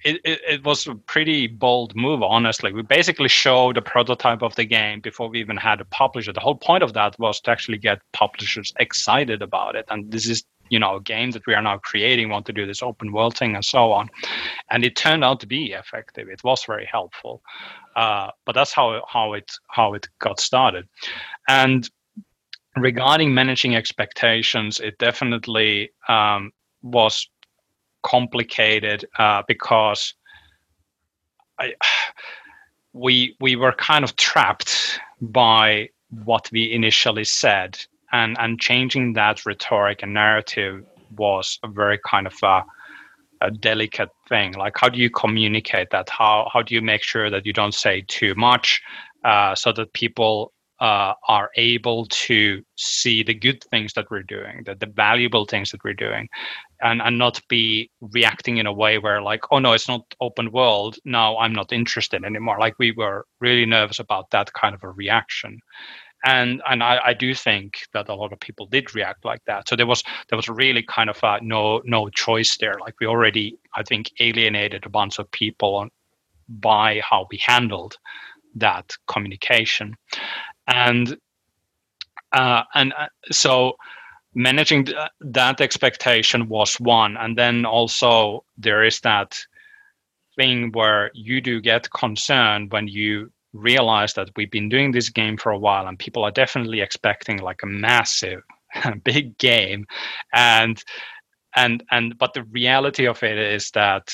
It, 0.08 0.22
it, 0.24 0.42
it, 0.48 0.64
was 0.64 0.88
a 0.88 0.96
pretty 0.96 1.48
bold 1.48 1.94
move, 1.94 2.24
honestly. 2.24 2.72
We 2.72 2.82
basically 2.82 3.28
showed 3.28 3.78
a 3.78 3.82
prototype 3.82 4.42
of 4.42 4.56
the 4.56 4.64
game 4.64 5.02
before 5.02 5.28
we 5.28 5.40
even 5.42 5.58
had 5.58 5.82
a 5.82 5.86
publisher. 5.86 6.32
The 6.32 6.40
whole 6.40 6.56
point 6.56 6.82
of 6.82 6.94
that 6.94 7.20
was 7.20 7.42
to 7.42 7.52
actually 7.52 7.78
get 7.78 8.00
publishers 8.14 8.74
excited 8.80 9.42
about 9.42 9.76
it. 9.76 9.86
And 9.90 10.10
this 10.10 10.30
is, 10.30 10.46
you 10.70 10.80
know, 10.80 10.96
a 10.96 11.02
game 11.02 11.32
that 11.32 11.46
we 11.46 11.54
are 11.54 11.62
now 11.62 11.80
creating, 11.80 12.30
want 12.30 12.46
to 12.46 12.54
do 12.54 12.66
this 12.66 12.82
open 12.82 13.12
world 13.12 13.38
thing 13.38 13.54
and 13.54 13.66
so 13.66 13.92
on. 13.92 14.10
And 14.72 14.86
it 14.86 14.96
turned 14.96 15.26
out 15.26 15.42
to 15.42 15.48
be 15.48 15.74
effective. 15.74 16.30
It 16.30 16.44
was 16.44 16.64
very 16.64 16.88
helpful. 16.90 17.42
Uh, 17.98 18.32
but 18.46 18.54
that's 18.54 18.72
how 18.72 19.04
how 19.10 19.34
it 19.34 19.52
how 19.68 19.94
it 19.94 20.08
got 20.20 20.40
started. 20.40 20.88
And 21.50 21.90
regarding 22.78 23.34
managing 23.34 23.76
expectations, 23.76 24.80
it 24.80 24.98
definitely 25.00 25.90
um, 26.08 26.52
was 26.82 27.28
complicated 28.08 29.06
uh, 29.20 29.44
because 29.48 30.14
I, 31.60 31.74
we 32.94 33.36
we 33.40 33.56
were 33.56 33.74
kind 33.74 34.04
of 34.04 34.16
trapped 34.16 35.00
by 35.22 35.90
what 36.24 36.50
we 36.52 36.72
initially 36.72 37.26
said, 37.26 37.78
and 38.12 38.38
and 38.40 38.60
changing 38.60 39.14
that 39.14 39.46
rhetoric 39.46 40.04
and 40.04 40.14
narrative 40.14 40.84
was 41.18 41.60
a 41.64 41.68
very 41.68 42.00
kind 42.10 42.28
of 42.28 42.34
a, 42.44 42.64
a 43.42 43.52
delicate 43.52 44.10
thing. 44.28 44.54
Like, 44.54 44.78
how 44.78 44.90
do 44.90 45.00
you 45.00 45.10
communicate 45.10 45.90
that? 45.92 46.10
How 46.10 46.50
how 46.52 46.62
do 46.62 46.74
you 46.74 46.82
make 46.82 47.04
sure 47.04 47.30
that 47.30 47.46
you 47.46 47.54
don't 47.54 47.74
say 47.74 48.04
too 48.08 48.34
much, 48.36 48.82
uh, 49.26 49.54
so 49.54 49.72
that 49.74 49.94
people 49.94 50.54
uh, 50.80 51.14
are 51.28 51.50
able 51.56 52.06
to 52.08 52.64
see 52.76 53.24
the 53.24 53.34
good 53.34 53.64
things 53.72 53.94
that 53.94 54.10
we're 54.12 54.24
doing, 54.24 54.64
the, 54.66 54.76
the 54.76 54.86
valuable 54.86 55.46
things 55.46 55.72
that 55.72 55.84
we're 55.84 55.94
doing, 55.94 56.30
and, 56.82 57.02
and 57.02 57.18
not 57.18 57.42
be 57.50 57.90
reacting 58.00 58.58
in 58.58 58.68
a 58.68 58.74
way 58.74 59.00
where 59.00 59.22
like, 59.22 59.42
oh 59.52 59.60
no, 59.60 59.74
it's 59.74 59.88
not 59.88 60.02
open 60.22 60.52
world. 60.52 60.98
Now 61.04 61.38
I'm 61.38 61.54
not 61.54 61.74
interested 61.74 62.24
anymore. 62.24 62.60
Like 62.60 62.76
we 62.78 62.92
were 62.92 63.26
really 63.40 63.66
nervous 63.66 64.00
about 64.00 64.30
that 64.32 64.54
kind 64.54 64.76
of 64.76 64.84
a 64.84 64.92
reaction. 64.92 65.60
And 66.26 66.62
and 66.70 66.84
I, 66.84 67.00
I 67.06 67.14
do 67.14 67.34
think 67.34 67.80
that 67.94 68.10
a 68.10 68.16
lot 68.16 68.34
of 68.34 68.40
people 68.40 68.66
did 68.66 68.96
react 68.96 69.24
like 69.24 69.42
that. 69.46 69.70
So 69.70 69.76
there 69.76 69.86
was 69.86 70.04
there 70.30 70.38
was 70.38 70.50
really 70.50 70.84
kind 70.84 71.10
of 71.10 71.20
a 71.24 71.40
no 71.42 71.82
no 71.86 72.10
choice 72.10 72.58
there. 72.58 72.76
Like 72.80 72.96
we 73.00 73.08
already 73.08 73.58
I 73.76 73.84
think 73.84 74.12
alienated 74.20 74.86
a 74.86 74.90
bunch 74.90 75.20
of 75.20 75.30
people 75.32 75.76
on, 75.76 75.92
by 76.50 77.02
how 77.08 77.28
we 77.30 77.38
handled 77.38 77.98
that 78.56 78.96
communication 79.08 79.96
and 80.68 81.18
uh, 82.34 82.64
and 82.74 82.94
uh, 82.94 83.08
so 83.32 83.78
managing 84.34 84.86
th- 84.86 84.98
that 85.22 85.62
expectation 85.62 86.48
was 86.48 86.76
one. 86.76 87.18
And 87.18 87.38
then 87.38 87.66
also 87.66 88.44
there 88.58 88.84
is 88.84 89.00
that 89.02 89.38
thing 90.36 90.72
where 90.74 91.10
you 91.14 91.42
do 91.42 91.60
get 91.62 91.90
concerned 91.92 92.72
when 92.72 92.88
you 92.88 93.32
realize 93.54 94.14
that 94.14 94.30
we've 94.36 94.52
been 94.52 94.70
doing 94.70 94.92
this 94.92 95.10
game 95.10 95.38
for 95.38 95.52
a 95.52 95.58
while 95.58 95.88
and 95.88 95.98
people 95.98 96.24
are 96.24 96.32
definitely 96.32 96.82
expecting 96.82 97.38
like 97.40 97.64
a 97.64 97.68
massive 97.68 98.44
big 99.04 99.38
game. 99.38 99.86
And 100.34 100.84
and 101.56 101.84
and 101.90 102.18
but 102.18 102.34
the 102.34 102.44
reality 102.44 103.08
of 103.08 103.24
it 103.24 103.38
is 103.38 103.72
that 103.72 104.14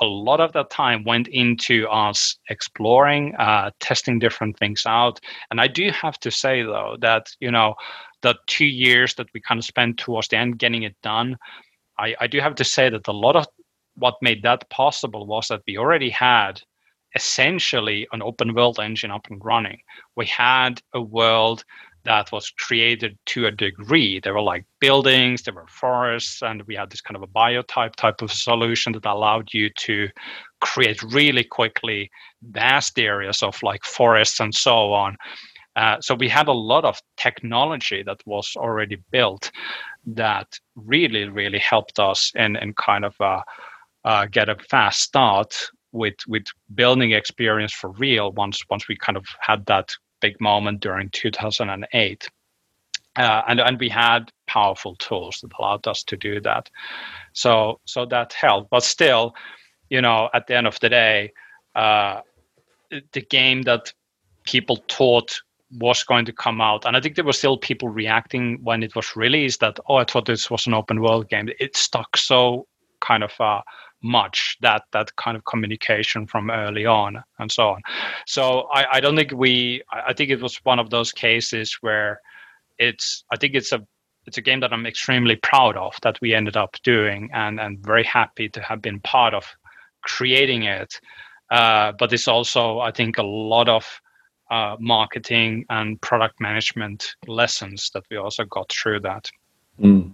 a 0.00 0.06
lot 0.06 0.40
of 0.40 0.52
that 0.52 0.70
time 0.70 1.04
went 1.04 1.28
into 1.28 1.86
us 1.88 2.38
exploring, 2.48 3.34
uh, 3.36 3.70
testing 3.80 4.18
different 4.18 4.58
things 4.58 4.84
out. 4.86 5.20
And 5.50 5.60
I 5.60 5.66
do 5.68 5.90
have 5.90 6.18
to 6.20 6.30
say, 6.30 6.62
though, 6.62 6.96
that, 7.00 7.26
you 7.40 7.50
know, 7.50 7.74
the 8.22 8.34
two 8.46 8.66
years 8.66 9.14
that 9.14 9.28
we 9.34 9.40
kind 9.40 9.58
of 9.58 9.64
spent 9.64 9.98
towards 9.98 10.28
the 10.28 10.36
end 10.36 10.58
getting 10.58 10.84
it 10.84 10.96
done, 11.02 11.36
I, 11.98 12.14
I 12.20 12.26
do 12.26 12.40
have 12.40 12.54
to 12.56 12.64
say 12.64 12.88
that 12.88 13.08
a 13.08 13.12
lot 13.12 13.36
of 13.36 13.46
what 13.96 14.16
made 14.22 14.42
that 14.42 14.68
possible 14.70 15.26
was 15.26 15.48
that 15.48 15.62
we 15.66 15.76
already 15.76 16.10
had 16.10 16.62
essentially 17.14 18.06
an 18.12 18.22
open 18.22 18.54
world 18.54 18.78
engine 18.78 19.10
up 19.10 19.26
and 19.28 19.44
running. 19.44 19.78
We 20.16 20.26
had 20.26 20.80
a 20.94 21.00
world 21.00 21.64
that 22.04 22.32
was 22.32 22.50
created 22.50 23.18
to 23.26 23.46
a 23.46 23.50
degree. 23.50 24.20
There 24.20 24.34
were 24.34 24.40
like 24.40 24.64
buildings, 24.80 25.42
there 25.42 25.54
were 25.54 25.66
forests, 25.66 26.42
and 26.42 26.62
we 26.62 26.74
had 26.74 26.90
this 26.90 27.00
kind 27.00 27.16
of 27.16 27.22
a 27.22 27.26
biotype 27.26 27.96
type 27.96 28.22
of 28.22 28.32
solution 28.32 28.92
that 28.92 29.06
allowed 29.06 29.52
you 29.52 29.70
to 29.78 30.08
create 30.60 31.02
really 31.02 31.44
quickly 31.44 32.10
vast 32.42 32.98
areas 32.98 33.42
of 33.42 33.62
like 33.62 33.84
forests 33.84 34.40
and 34.40 34.54
so 34.54 34.92
on. 34.92 35.16
Uh, 35.76 36.00
so 36.00 36.14
we 36.14 36.28
had 36.28 36.48
a 36.48 36.52
lot 36.52 36.84
of 36.84 37.00
technology 37.16 38.02
that 38.02 38.20
was 38.26 38.54
already 38.56 38.96
built 39.10 39.50
that 40.04 40.58
really, 40.74 41.28
really 41.28 41.58
helped 41.58 41.98
us 41.98 42.32
in, 42.34 42.56
in 42.56 42.74
kind 42.74 43.04
of 43.04 43.14
uh, 43.20 43.40
uh, 44.04 44.26
get 44.26 44.48
a 44.48 44.56
fast 44.68 45.00
start 45.00 45.54
with 45.92 46.14
with 46.28 46.44
building 46.74 47.12
experience 47.12 47.72
for 47.72 47.90
real 47.92 48.30
once 48.32 48.62
once 48.70 48.86
we 48.88 48.96
kind 48.96 49.16
of 49.16 49.24
had 49.40 49.66
that 49.66 49.90
big 50.20 50.40
moment 50.40 50.80
during 50.80 51.08
2008. 51.10 52.28
Uh, 53.16 53.42
and, 53.48 53.60
and 53.60 53.80
we 53.80 53.88
had 53.88 54.30
powerful 54.46 54.94
tools 54.96 55.40
that 55.40 55.50
allowed 55.58 55.86
us 55.86 56.02
to 56.04 56.16
do 56.16 56.40
that. 56.40 56.70
So, 57.32 57.80
so 57.84 58.06
that 58.06 58.32
helped. 58.32 58.70
But 58.70 58.84
still, 58.84 59.34
you 59.88 60.00
know, 60.00 60.30
at 60.32 60.46
the 60.46 60.56
end 60.56 60.66
of 60.66 60.78
the 60.80 60.88
day, 60.88 61.32
uh, 61.74 62.20
the 63.12 63.20
game 63.20 63.62
that 63.62 63.92
people 64.44 64.82
thought 64.88 65.40
was 65.78 66.02
going 66.02 66.24
to 66.24 66.32
come 66.32 66.60
out, 66.60 66.84
and 66.84 66.96
I 66.96 67.00
think 67.00 67.14
there 67.14 67.24
were 67.24 67.32
still 67.32 67.58
people 67.58 67.88
reacting 67.88 68.58
when 68.62 68.82
it 68.82 68.94
was 68.96 69.14
released 69.16 69.60
that, 69.60 69.78
oh, 69.88 69.96
I 69.96 70.04
thought 70.04 70.26
this 70.26 70.50
was 70.50 70.66
an 70.66 70.74
open 70.74 71.00
world 71.00 71.28
game. 71.28 71.48
It 71.58 71.76
stuck 71.76 72.16
so 72.16 72.66
kind 73.00 73.22
of 73.22 73.32
uh, 73.40 73.60
much 74.02 74.56
that 74.60 74.82
that 74.92 75.14
kind 75.16 75.36
of 75.36 75.44
communication 75.44 76.26
from 76.26 76.50
early 76.50 76.86
on 76.86 77.22
and 77.38 77.50
so 77.52 77.68
on. 77.68 77.82
So 78.26 78.68
i, 78.72 78.96
I 78.96 79.00
don't 79.00 79.16
think 79.16 79.32
we 79.32 79.82
i 79.92 80.12
think 80.12 80.30
it 80.30 80.40
was 80.40 80.56
one 80.64 80.78
of 80.78 80.90
those 80.90 81.12
cases 81.12 81.78
where 81.80 82.20
it's 82.78 83.24
i 83.32 83.36
think 83.36 83.54
it's 83.54 83.72
a 83.72 83.86
it's 84.26 84.38
a 84.38 84.42
game 84.42 84.60
that 84.60 84.72
i'm 84.72 84.86
extremely 84.86 85.36
proud 85.36 85.76
of 85.76 85.94
that 86.02 86.20
we 86.20 86.34
ended 86.34 86.56
up 86.56 86.76
doing 86.82 87.30
and 87.32 87.60
and 87.60 87.78
very 87.84 88.04
happy 88.04 88.48
to 88.48 88.60
have 88.62 88.80
been 88.80 89.00
part 89.00 89.34
of 89.34 89.44
creating 90.02 90.62
it. 90.62 90.98
Uh, 91.50 91.92
but 91.98 92.12
it's 92.12 92.28
also 92.28 92.78
i 92.78 92.90
think 92.90 93.18
a 93.18 93.22
lot 93.22 93.68
of 93.68 94.00
uh, 94.50 94.76
marketing 94.80 95.64
and 95.70 96.00
product 96.00 96.40
management 96.40 97.14
lessons 97.26 97.90
that 97.94 98.02
we 98.10 98.16
also 98.16 98.44
got 98.44 98.68
through 98.70 99.00
that. 99.00 99.30
Mm. 99.80 100.12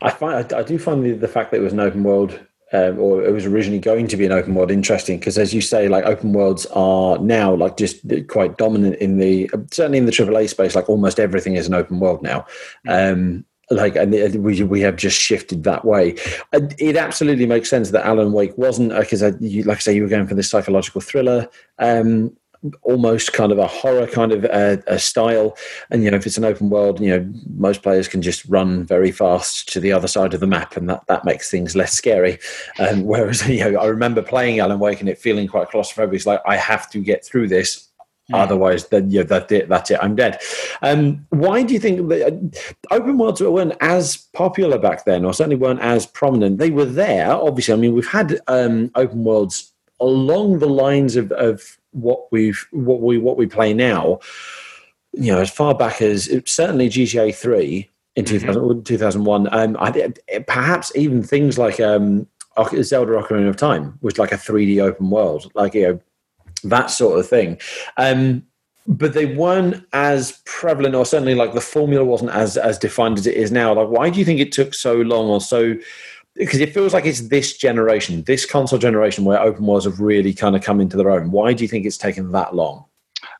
I 0.00 0.10
find 0.10 0.52
I, 0.52 0.62
do 0.62 0.78
find 0.78 1.04
the, 1.04 1.12
the 1.12 1.28
fact 1.28 1.50
that 1.50 1.58
it 1.58 1.62
was 1.62 1.72
an 1.72 1.80
open 1.80 2.02
world 2.02 2.40
um, 2.72 2.98
or 2.98 3.24
it 3.24 3.32
was 3.32 3.46
originally 3.46 3.78
going 3.78 4.06
to 4.08 4.16
be 4.16 4.24
an 4.24 4.32
open 4.32 4.54
world 4.54 4.70
interesting 4.70 5.18
because 5.18 5.38
as 5.38 5.52
you 5.52 5.60
say 5.60 5.88
like 5.88 6.04
open 6.04 6.32
worlds 6.32 6.66
are 6.66 7.18
now 7.18 7.54
like 7.54 7.76
just 7.76 8.00
quite 8.28 8.56
dominant 8.56 8.96
in 8.96 9.18
the 9.18 9.50
certainly 9.70 9.98
in 9.98 10.06
the 10.06 10.12
AAA 10.12 10.48
space 10.48 10.74
like 10.74 10.88
almost 10.88 11.20
everything 11.20 11.54
is 11.54 11.66
an 11.66 11.74
open 11.74 12.00
world 12.00 12.22
now. 12.22 12.46
Um, 12.88 13.44
like 13.70 13.96
and 13.96 14.12
we 14.44 14.62
we 14.64 14.80
have 14.80 14.96
just 14.96 15.18
shifted 15.18 15.64
that 15.64 15.84
way. 15.84 16.16
It 16.52 16.96
absolutely 16.96 17.46
makes 17.46 17.70
sense 17.70 17.90
that 17.90 18.04
alan 18.04 18.32
wake 18.32 18.56
wasn't 18.58 18.94
because 18.98 19.22
like 19.22 19.78
i 19.78 19.80
say 19.80 19.94
you 19.94 20.02
were 20.02 20.08
going 20.08 20.26
for 20.26 20.34
this 20.34 20.50
psychological 20.50 21.00
thriller. 21.00 21.48
Um, 21.78 22.36
almost 22.82 23.32
kind 23.32 23.50
of 23.50 23.58
a 23.58 23.66
horror 23.66 24.06
kind 24.06 24.32
of 24.32 24.44
uh, 24.44 24.76
a 24.86 24.98
style. 24.98 25.56
And 25.90 26.04
you 26.04 26.10
know, 26.10 26.16
if 26.16 26.26
it's 26.26 26.38
an 26.38 26.44
open 26.44 26.70
world, 26.70 27.00
you 27.00 27.10
know, 27.10 27.32
most 27.56 27.82
players 27.82 28.08
can 28.08 28.22
just 28.22 28.44
run 28.46 28.84
very 28.84 29.10
fast 29.10 29.72
to 29.72 29.80
the 29.80 29.92
other 29.92 30.08
side 30.08 30.34
of 30.34 30.40
the 30.40 30.46
map, 30.46 30.76
and 30.76 30.88
that 30.88 31.04
that 31.08 31.24
makes 31.24 31.50
things 31.50 31.74
less 31.74 31.92
scary. 31.92 32.38
Um, 32.78 33.04
whereas 33.04 33.46
you 33.48 33.70
know, 33.70 33.80
I 33.80 33.86
remember 33.86 34.22
playing 34.22 34.60
Alan 34.60 34.78
Wake 34.78 35.00
and 35.00 35.08
it 35.08 35.18
feeling 35.18 35.48
quite 35.48 35.68
claustrophobic. 35.68 36.14
It's 36.14 36.26
like 36.26 36.40
I 36.46 36.56
have 36.56 36.90
to 36.90 36.98
get 36.98 37.24
through 37.24 37.48
this. 37.48 37.88
Hmm. 38.28 38.36
Otherwise, 38.36 38.86
then 38.86 39.10
yeah, 39.10 39.24
that's 39.24 39.50
it. 39.50 39.68
That's 39.68 39.90
it. 39.90 39.98
I'm 40.00 40.14
dead. 40.14 40.40
Um, 40.80 41.26
why 41.30 41.64
do 41.64 41.74
you 41.74 41.80
think 41.80 42.08
that, 42.08 42.32
uh, 42.32 42.94
open 42.94 43.18
worlds 43.18 43.40
weren't 43.40 43.76
as 43.80 44.16
popular 44.32 44.78
back 44.78 45.04
then, 45.04 45.24
or 45.24 45.34
certainly 45.34 45.56
weren't 45.56 45.80
as 45.80 46.06
prominent? 46.06 46.58
They 46.58 46.70
were 46.70 46.84
there, 46.84 47.32
obviously. 47.32 47.74
I 47.74 47.78
mean, 47.78 47.94
we've 47.94 48.06
had 48.06 48.40
um, 48.46 48.92
open 48.94 49.24
worlds 49.24 49.72
along 49.98 50.60
the 50.60 50.68
lines 50.68 51.16
of, 51.16 51.32
of 51.32 51.78
what 51.92 52.30
we've 52.32 52.66
what 52.70 53.00
we 53.00 53.18
what 53.18 53.36
we 53.36 53.46
play 53.46 53.72
now 53.72 54.18
you 55.12 55.32
know 55.32 55.40
as 55.40 55.50
far 55.50 55.74
back 55.74 56.02
as 56.02 56.30
certainly 56.46 56.88
gta 56.88 57.34
3 57.34 57.88
in 58.16 58.24
mm-hmm. 58.24 58.82
2001 58.82 59.54
um, 59.54 59.76
I, 59.80 60.12
perhaps 60.46 60.92
even 60.96 61.22
things 61.22 61.58
like 61.58 61.80
um, 61.80 62.26
zelda 62.82 63.12
ocarina 63.12 63.48
of 63.48 63.56
time 63.56 63.98
was 64.02 64.18
like 64.18 64.32
a 64.32 64.36
3d 64.36 64.82
open 64.82 65.10
world 65.10 65.50
like 65.54 65.74
you 65.74 65.82
know 65.82 66.00
that 66.64 66.90
sort 66.90 67.18
of 67.18 67.28
thing 67.28 67.58
um, 67.96 68.42
but 68.86 69.12
they 69.12 69.26
weren't 69.26 69.84
as 69.92 70.40
prevalent 70.44 70.94
or 70.94 71.06
certainly 71.06 71.34
like 71.34 71.54
the 71.54 71.60
formula 71.60 72.04
wasn't 72.04 72.30
as 72.30 72.56
as 72.56 72.78
defined 72.78 73.18
as 73.18 73.26
it 73.26 73.36
is 73.36 73.52
now 73.52 73.72
like 73.72 73.88
why 73.88 74.10
do 74.10 74.18
you 74.18 74.24
think 74.24 74.40
it 74.40 74.52
took 74.52 74.74
so 74.74 74.94
long 74.94 75.28
or 75.28 75.40
so 75.40 75.74
because 76.34 76.60
it 76.60 76.72
feels 76.72 76.92
like 76.92 77.06
it's 77.06 77.28
this 77.28 77.56
generation, 77.56 78.22
this 78.22 78.46
console 78.46 78.78
generation, 78.78 79.24
where 79.24 79.40
open 79.40 79.66
worlds 79.66 79.84
have 79.84 80.00
really 80.00 80.32
kind 80.32 80.56
of 80.56 80.62
come 80.62 80.80
into 80.80 80.96
their 80.96 81.10
own. 81.10 81.30
Why 81.30 81.52
do 81.52 81.62
you 81.62 81.68
think 81.68 81.86
it's 81.86 81.98
taken 81.98 82.32
that 82.32 82.54
long? 82.54 82.86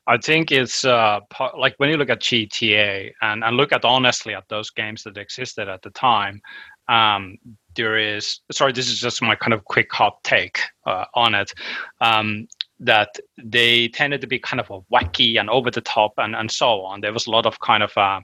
I 0.05 0.17
think 0.17 0.51
it's 0.51 0.85
uh, 0.85 1.21
like 1.57 1.75
when 1.77 1.89
you 1.89 1.97
look 1.97 2.09
at 2.09 2.21
GTA 2.21 3.11
and, 3.21 3.43
and 3.43 3.57
look 3.57 3.71
at 3.71 3.85
honestly 3.85 4.33
at 4.33 4.47
those 4.49 4.69
games 4.69 5.03
that 5.03 5.17
existed 5.17 5.67
at 5.67 5.81
the 5.81 5.89
time, 5.91 6.41
um, 6.89 7.37
there 7.75 7.97
is 7.97 8.39
sorry 8.51 8.71
this 8.71 8.89
is 8.89 8.99
just 8.99 9.21
my 9.21 9.35
kind 9.35 9.53
of 9.53 9.63
quick 9.65 9.91
hot 9.91 10.23
take 10.23 10.59
uh, 10.85 11.05
on 11.15 11.33
it 11.33 11.53
um, 12.01 12.47
that 12.79 13.09
they 13.41 13.87
tended 13.87 14.21
to 14.21 14.27
be 14.27 14.39
kind 14.39 14.59
of 14.59 14.67
wacky 14.91 15.39
and 15.39 15.49
over 15.49 15.71
the 15.71 15.81
top 15.81 16.13
and, 16.17 16.35
and 16.35 16.51
so 16.51 16.81
on 16.81 17.01
there 17.01 17.13
was 17.13 17.27
a 17.27 17.31
lot 17.31 17.45
of 17.45 17.59
kind 17.61 17.83
of 17.83 17.97
uh, 17.97 18.19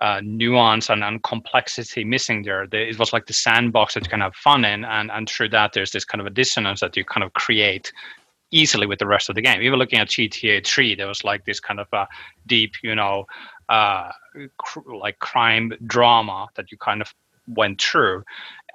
uh, 0.00 0.20
nuance 0.22 0.90
and, 0.90 1.02
and 1.02 1.22
complexity 1.22 2.04
missing 2.04 2.42
there. 2.42 2.66
The, 2.66 2.88
it 2.88 2.98
was 2.98 3.12
like 3.12 3.26
the 3.26 3.32
sandbox 3.32 3.94
that 3.94 4.04
you 4.04 4.10
can 4.10 4.20
have 4.20 4.34
fun 4.34 4.64
in, 4.64 4.84
and, 4.84 5.10
and 5.10 5.28
through 5.28 5.50
that, 5.50 5.72
there's 5.72 5.92
this 5.92 6.04
kind 6.04 6.20
of 6.20 6.26
a 6.26 6.30
dissonance 6.30 6.80
that 6.80 6.96
you 6.96 7.04
kind 7.04 7.24
of 7.24 7.32
create 7.32 7.92
easily 8.50 8.86
with 8.86 8.98
the 8.98 9.06
rest 9.06 9.28
of 9.28 9.34
the 9.34 9.42
game. 9.42 9.62
Even 9.62 9.78
looking 9.78 9.98
at 9.98 10.08
GTA 10.08 10.66
3, 10.66 10.94
there 10.94 11.08
was 11.08 11.24
like 11.24 11.44
this 11.44 11.60
kind 11.60 11.80
of 11.80 11.88
a 11.92 12.06
deep, 12.46 12.74
you 12.82 12.94
know, 12.94 13.24
uh, 13.68 14.10
cr- 14.58 14.94
like 14.94 15.18
crime 15.18 15.72
drama 15.86 16.48
that 16.54 16.70
you 16.70 16.78
kind 16.78 17.00
of 17.00 17.12
went 17.48 17.80
through. 17.80 18.22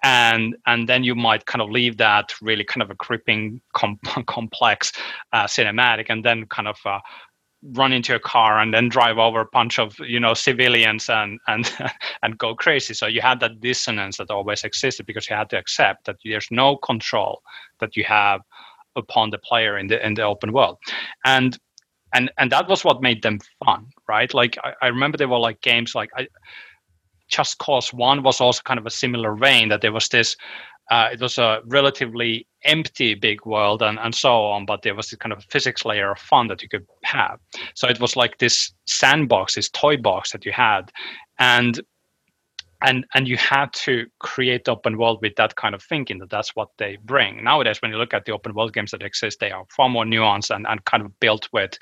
And 0.03 0.55
and 0.65 0.89
then 0.89 1.03
you 1.03 1.13
might 1.13 1.45
kind 1.45 1.61
of 1.61 1.69
leave 1.69 1.97
that 1.97 2.33
really 2.41 2.63
kind 2.63 2.81
of 2.81 2.89
a 2.89 2.95
creeping, 2.95 3.61
com- 3.73 3.99
complex 4.25 4.91
uh, 5.31 5.45
cinematic, 5.45 6.07
and 6.09 6.25
then 6.25 6.47
kind 6.47 6.67
of 6.67 6.77
uh, 6.85 6.99
run 7.73 7.93
into 7.93 8.15
a 8.15 8.19
car 8.19 8.59
and 8.59 8.73
then 8.73 8.89
drive 8.89 9.17
over 9.17 9.41
a 9.41 9.49
bunch 9.53 9.77
of 9.77 9.97
you 9.99 10.19
know 10.19 10.33
civilians 10.33 11.09
and 11.09 11.39
and 11.47 11.71
and 12.23 12.37
go 12.37 12.55
crazy. 12.55 12.93
So 12.93 13.07
you 13.07 13.21
had 13.21 13.39
that 13.41 13.61
dissonance 13.61 14.17
that 14.17 14.31
always 14.31 14.63
existed 14.63 15.05
because 15.05 15.29
you 15.29 15.35
had 15.35 15.49
to 15.51 15.57
accept 15.57 16.05
that 16.05 16.17
there's 16.25 16.47
no 16.51 16.77
control 16.77 17.41
that 17.79 17.95
you 17.95 18.03
have 18.05 18.41
upon 18.95 19.29
the 19.29 19.37
player 19.37 19.77
in 19.77 19.87
the 19.87 20.05
in 20.05 20.15
the 20.15 20.23
open 20.23 20.51
world. 20.51 20.77
And 21.25 21.57
and 22.13 22.31
and 22.37 22.51
that 22.51 22.67
was 22.67 22.83
what 22.83 23.01
made 23.01 23.21
them 23.21 23.39
fun 23.63 23.87
right? 24.07 24.33
Like 24.33 24.57
i, 24.63 24.73
I 24.81 24.87
remember 24.87 25.17
there 25.17 25.29
were 25.29 25.39
like 25.39 25.61
games 25.61 25.95
like 25.95 26.09
I, 26.17 26.27
just 27.29 27.57
cause 27.59 27.93
one 27.93 28.23
was 28.23 28.41
also 28.41 28.61
kind 28.63 28.79
of 28.79 28.85
a 28.85 28.89
similar 28.89 29.35
vein 29.35 29.69
that 29.69 29.81
there 29.81 29.93
was 29.93 30.09
this 30.09 30.35
uh, 30.91 31.07
it 31.11 31.21
was 31.21 31.37
a 31.37 31.61
relatively 31.65 32.45
empty 32.65 33.15
big 33.15 33.45
world 33.45 33.81
and, 33.81 33.97
and 33.97 34.13
so 34.13 34.43
on, 34.43 34.65
but 34.65 34.81
there 34.81 34.93
was 34.93 35.09
this 35.09 35.17
kind 35.17 35.31
of 35.31 35.43
physics 35.45 35.85
layer 35.85 36.11
of 36.11 36.19
fun 36.19 36.47
that 36.49 36.61
you 36.61 36.67
could 36.67 36.85
have. 37.03 37.39
So 37.75 37.87
it 37.87 37.99
was 38.01 38.17
like 38.17 38.37
this 38.37 38.73
sandbox, 38.85 39.55
this 39.55 39.69
toy 39.69 39.95
box 39.95 40.33
that 40.33 40.45
you 40.45 40.51
had. 40.51 40.91
And 41.39 41.79
and 42.81 43.05
and 43.13 43.27
you 43.27 43.37
had 43.37 43.71
to 43.73 44.05
create 44.19 44.65
the 44.65 44.71
open 44.71 44.97
world 44.97 45.19
with 45.21 45.35
that 45.35 45.55
kind 45.55 45.75
of 45.75 45.83
thinking 45.83 46.17
that 46.19 46.29
that's 46.29 46.55
what 46.55 46.69
they 46.77 46.97
bring. 47.03 47.43
Nowadays 47.43 47.81
when 47.81 47.91
you 47.91 47.97
look 47.97 48.13
at 48.13 48.25
the 48.25 48.31
open 48.31 48.53
world 48.53 48.73
games 48.73 48.91
that 48.91 49.03
exist 49.03 49.39
they 49.39 49.51
are 49.51 49.65
far 49.69 49.89
more 49.89 50.05
nuanced 50.05 50.53
and, 50.53 50.65
and 50.67 50.83
kind 50.85 51.03
of 51.03 51.19
built 51.19 51.47
with 51.53 51.77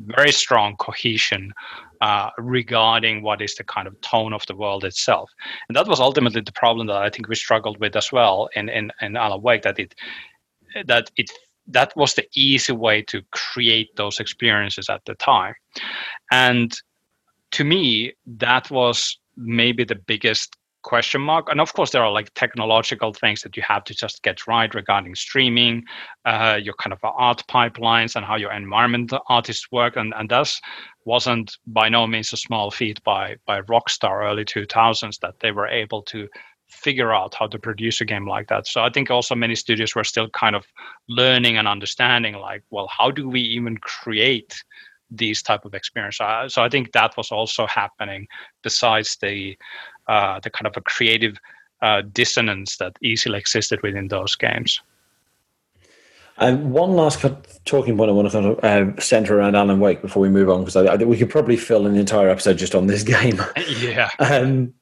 very 0.00 0.32
strong 0.32 0.76
cohesion 0.76 1.52
uh, 2.00 2.30
regarding 2.38 3.22
what 3.22 3.40
is 3.40 3.54
the 3.54 3.64
kind 3.64 3.88
of 3.88 4.00
tone 4.02 4.32
of 4.32 4.44
the 4.46 4.54
world 4.54 4.84
itself. 4.84 5.30
And 5.68 5.76
that 5.76 5.88
was 5.88 6.00
ultimately 6.00 6.42
the 6.42 6.52
problem 6.52 6.86
that 6.88 6.96
i 6.96 7.10
think 7.10 7.28
we 7.28 7.34
struggled 7.34 7.78
with 7.80 7.96
as 7.96 8.12
well 8.12 8.48
in 8.54 8.68
in, 8.68 8.92
in 9.00 9.16
alan 9.16 9.42
wake 9.42 9.62
that 9.62 9.78
it 9.78 9.94
that 10.86 11.10
it 11.16 11.30
that 11.68 11.92
was 11.96 12.14
the 12.14 12.26
easy 12.34 12.72
way 12.72 13.02
to 13.02 13.22
create 13.32 13.94
those 13.96 14.20
experiences 14.20 14.88
at 14.88 15.04
the 15.04 15.14
time. 15.16 15.54
And 16.30 16.72
to 17.52 17.64
me 17.64 18.12
that 18.26 18.70
was 18.70 19.18
maybe 19.36 19.84
the 19.84 19.94
biggest 19.94 20.56
question 20.86 21.20
mark. 21.20 21.48
And 21.50 21.60
of 21.60 21.74
course 21.74 21.90
there 21.90 22.04
are 22.04 22.12
like 22.12 22.32
technological 22.34 23.12
things 23.12 23.42
that 23.42 23.56
you 23.56 23.62
have 23.66 23.82
to 23.84 23.94
just 23.94 24.22
get 24.22 24.46
right 24.46 24.72
regarding 24.72 25.16
streaming 25.16 25.84
uh, 26.24 26.58
your 26.62 26.74
kind 26.74 26.92
of 26.92 27.00
art 27.02 27.42
pipelines 27.50 28.14
and 28.14 28.24
how 28.24 28.36
your 28.36 28.52
environment 28.52 29.12
artists 29.28 29.66
work. 29.72 29.96
And, 29.96 30.14
and 30.16 30.28
that 30.30 30.54
wasn't 31.04 31.56
by 31.66 31.88
no 31.88 32.06
means 32.06 32.32
a 32.32 32.36
small 32.36 32.70
feat 32.70 33.02
by 33.02 33.36
by 33.46 33.60
rockstar 33.62 34.24
early 34.24 34.44
2000s 34.44 35.18
that 35.20 35.34
they 35.40 35.50
were 35.50 35.66
able 35.66 36.02
to 36.02 36.28
figure 36.68 37.12
out 37.12 37.34
how 37.34 37.46
to 37.48 37.58
produce 37.58 38.00
a 38.00 38.04
game 38.04 38.26
like 38.28 38.48
that. 38.48 38.66
So 38.66 38.82
i 38.82 38.90
think 38.90 39.10
also 39.10 39.34
many 39.34 39.54
studios 39.54 39.94
were 39.94 40.04
still 40.04 40.28
kind 40.30 40.56
of 40.56 40.64
learning 41.08 41.56
and 41.58 41.68
understanding 41.68 42.34
like 42.34 42.62
well 42.70 42.88
how 42.88 43.10
do 43.10 43.28
we 43.28 43.40
even 43.40 43.76
create 43.78 44.54
these 45.10 45.42
type 45.42 45.64
of 45.64 45.74
experience. 45.74 46.20
Uh, 46.20 46.48
so 46.48 46.62
I 46.62 46.68
think 46.68 46.92
that 46.92 47.16
was 47.16 47.30
also 47.30 47.66
happening 47.66 48.26
besides 48.62 49.16
the 49.20 49.56
uh, 50.08 50.40
the 50.40 50.50
kind 50.50 50.66
of 50.66 50.76
a 50.76 50.80
creative 50.80 51.36
uh, 51.82 52.02
dissonance 52.12 52.76
that 52.78 52.96
easily 53.02 53.38
existed 53.38 53.82
within 53.82 54.08
those 54.08 54.36
games. 54.36 54.80
Um, 56.38 56.70
one 56.70 56.92
last 56.92 57.24
talking 57.64 57.96
point 57.96 58.10
I 58.10 58.12
want 58.12 58.30
to 58.30 58.32
kind 58.32 58.46
of 58.46 58.64
uh, 58.64 59.00
center 59.00 59.38
around 59.38 59.54
Alan 59.54 59.80
Wake 59.80 60.02
before 60.02 60.20
we 60.20 60.28
move 60.28 60.50
on 60.50 60.60
because 60.60 60.76
I, 60.76 60.92
I, 60.92 60.96
think 60.98 61.08
we 61.08 61.16
could 61.16 61.30
probably 61.30 61.56
fill 61.56 61.86
an 61.86 61.96
entire 61.96 62.28
episode 62.28 62.58
just 62.58 62.74
on 62.74 62.86
this 62.86 63.02
game. 63.04 63.40
yeah. 63.80 64.10
Um, 64.18 64.74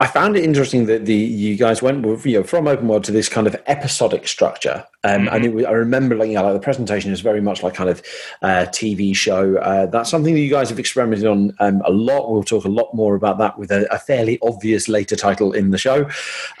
I 0.00 0.06
found 0.06 0.34
it 0.34 0.44
interesting 0.44 0.86
that 0.86 1.04
the 1.04 1.14
you 1.14 1.56
guys 1.56 1.82
went 1.82 2.06
you 2.24 2.38
know 2.38 2.42
from 2.42 2.66
open 2.66 2.88
world 2.88 3.04
to 3.04 3.12
this 3.12 3.28
kind 3.28 3.46
of 3.46 3.54
episodic 3.66 4.26
structure, 4.26 4.86
um, 5.04 5.26
mm-hmm. 5.26 5.34
and 5.34 5.60
it, 5.60 5.66
I 5.66 5.72
remember 5.72 6.16
like, 6.16 6.28
you 6.28 6.34
know, 6.34 6.44
like 6.44 6.54
the 6.54 6.60
presentation 6.60 7.12
is 7.12 7.20
very 7.20 7.42
much 7.42 7.62
like 7.62 7.74
kind 7.74 7.90
of 7.90 8.02
uh, 8.40 8.66
TV 8.70 9.14
show. 9.14 9.56
Uh, 9.58 9.86
that's 9.86 10.08
something 10.08 10.32
that 10.32 10.40
you 10.40 10.50
guys 10.50 10.70
have 10.70 10.78
experimented 10.78 11.26
on 11.26 11.54
um, 11.60 11.82
a 11.84 11.90
lot. 11.90 12.32
We'll 12.32 12.42
talk 12.42 12.64
a 12.64 12.68
lot 12.68 12.94
more 12.94 13.14
about 13.14 13.36
that 13.38 13.58
with 13.58 13.70
a, 13.70 13.92
a 13.92 13.98
fairly 13.98 14.38
obvious 14.40 14.88
later 14.88 15.16
title 15.16 15.52
in 15.52 15.70
the 15.70 15.78
show. 15.78 16.08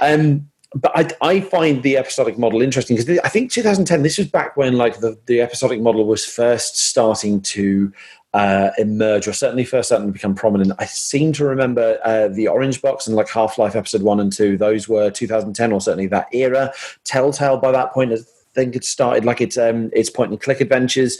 Um, 0.00 0.50
but 0.74 0.92
I, 0.94 1.08
I, 1.20 1.40
find 1.40 1.82
the 1.82 1.96
episodic 1.96 2.38
model 2.38 2.62
interesting 2.62 2.96
because 2.96 3.18
I 3.24 3.28
think 3.28 3.50
2010. 3.50 4.02
This 4.02 4.18
was 4.18 4.28
back 4.28 4.56
when 4.56 4.76
like 4.76 5.00
the, 5.00 5.18
the 5.26 5.40
episodic 5.40 5.80
model 5.80 6.04
was 6.04 6.24
first 6.24 6.78
starting 6.78 7.40
to 7.40 7.92
uh, 8.32 8.70
emerge, 8.78 9.26
or 9.26 9.32
certainly 9.32 9.64
first 9.64 9.88
starting 9.88 10.08
to 10.08 10.12
become 10.12 10.34
prominent. 10.34 10.72
I 10.78 10.86
seem 10.86 11.32
to 11.34 11.44
remember 11.44 11.98
uh, 12.04 12.28
the 12.28 12.48
Orange 12.48 12.80
Box 12.80 13.06
and 13.06 13.16
like 13.16 13.28
Half 13.28 13.58
Life 13.58 13.74
Episode 13.74 14.02
One 14.02 14.20
and 14.20 14.32
Two. 14.32 14.56
Those 14.56 14.88
were 14.88 15.10
2010, 15.10 15.72
or 15.72 15.80
certainly 15.80 16.06
that 16.08 16.28
era. 16.32 16.72
Telltale 17.04 17.58
by 17.58 17.72
that 17.72 17.92
point, 17.92 18.12
I 18.12 18.18
think 18.54 18.76
it 18.76 18.84
started 18.84 19.24
like 19.24 19.40
its 19.40 19.58
um, 19.58 19.90
its 19.92 20.10
point 20.10 20.30
and 20.30 20.40
click 20.40 20.60
adventures, 20.60 21.18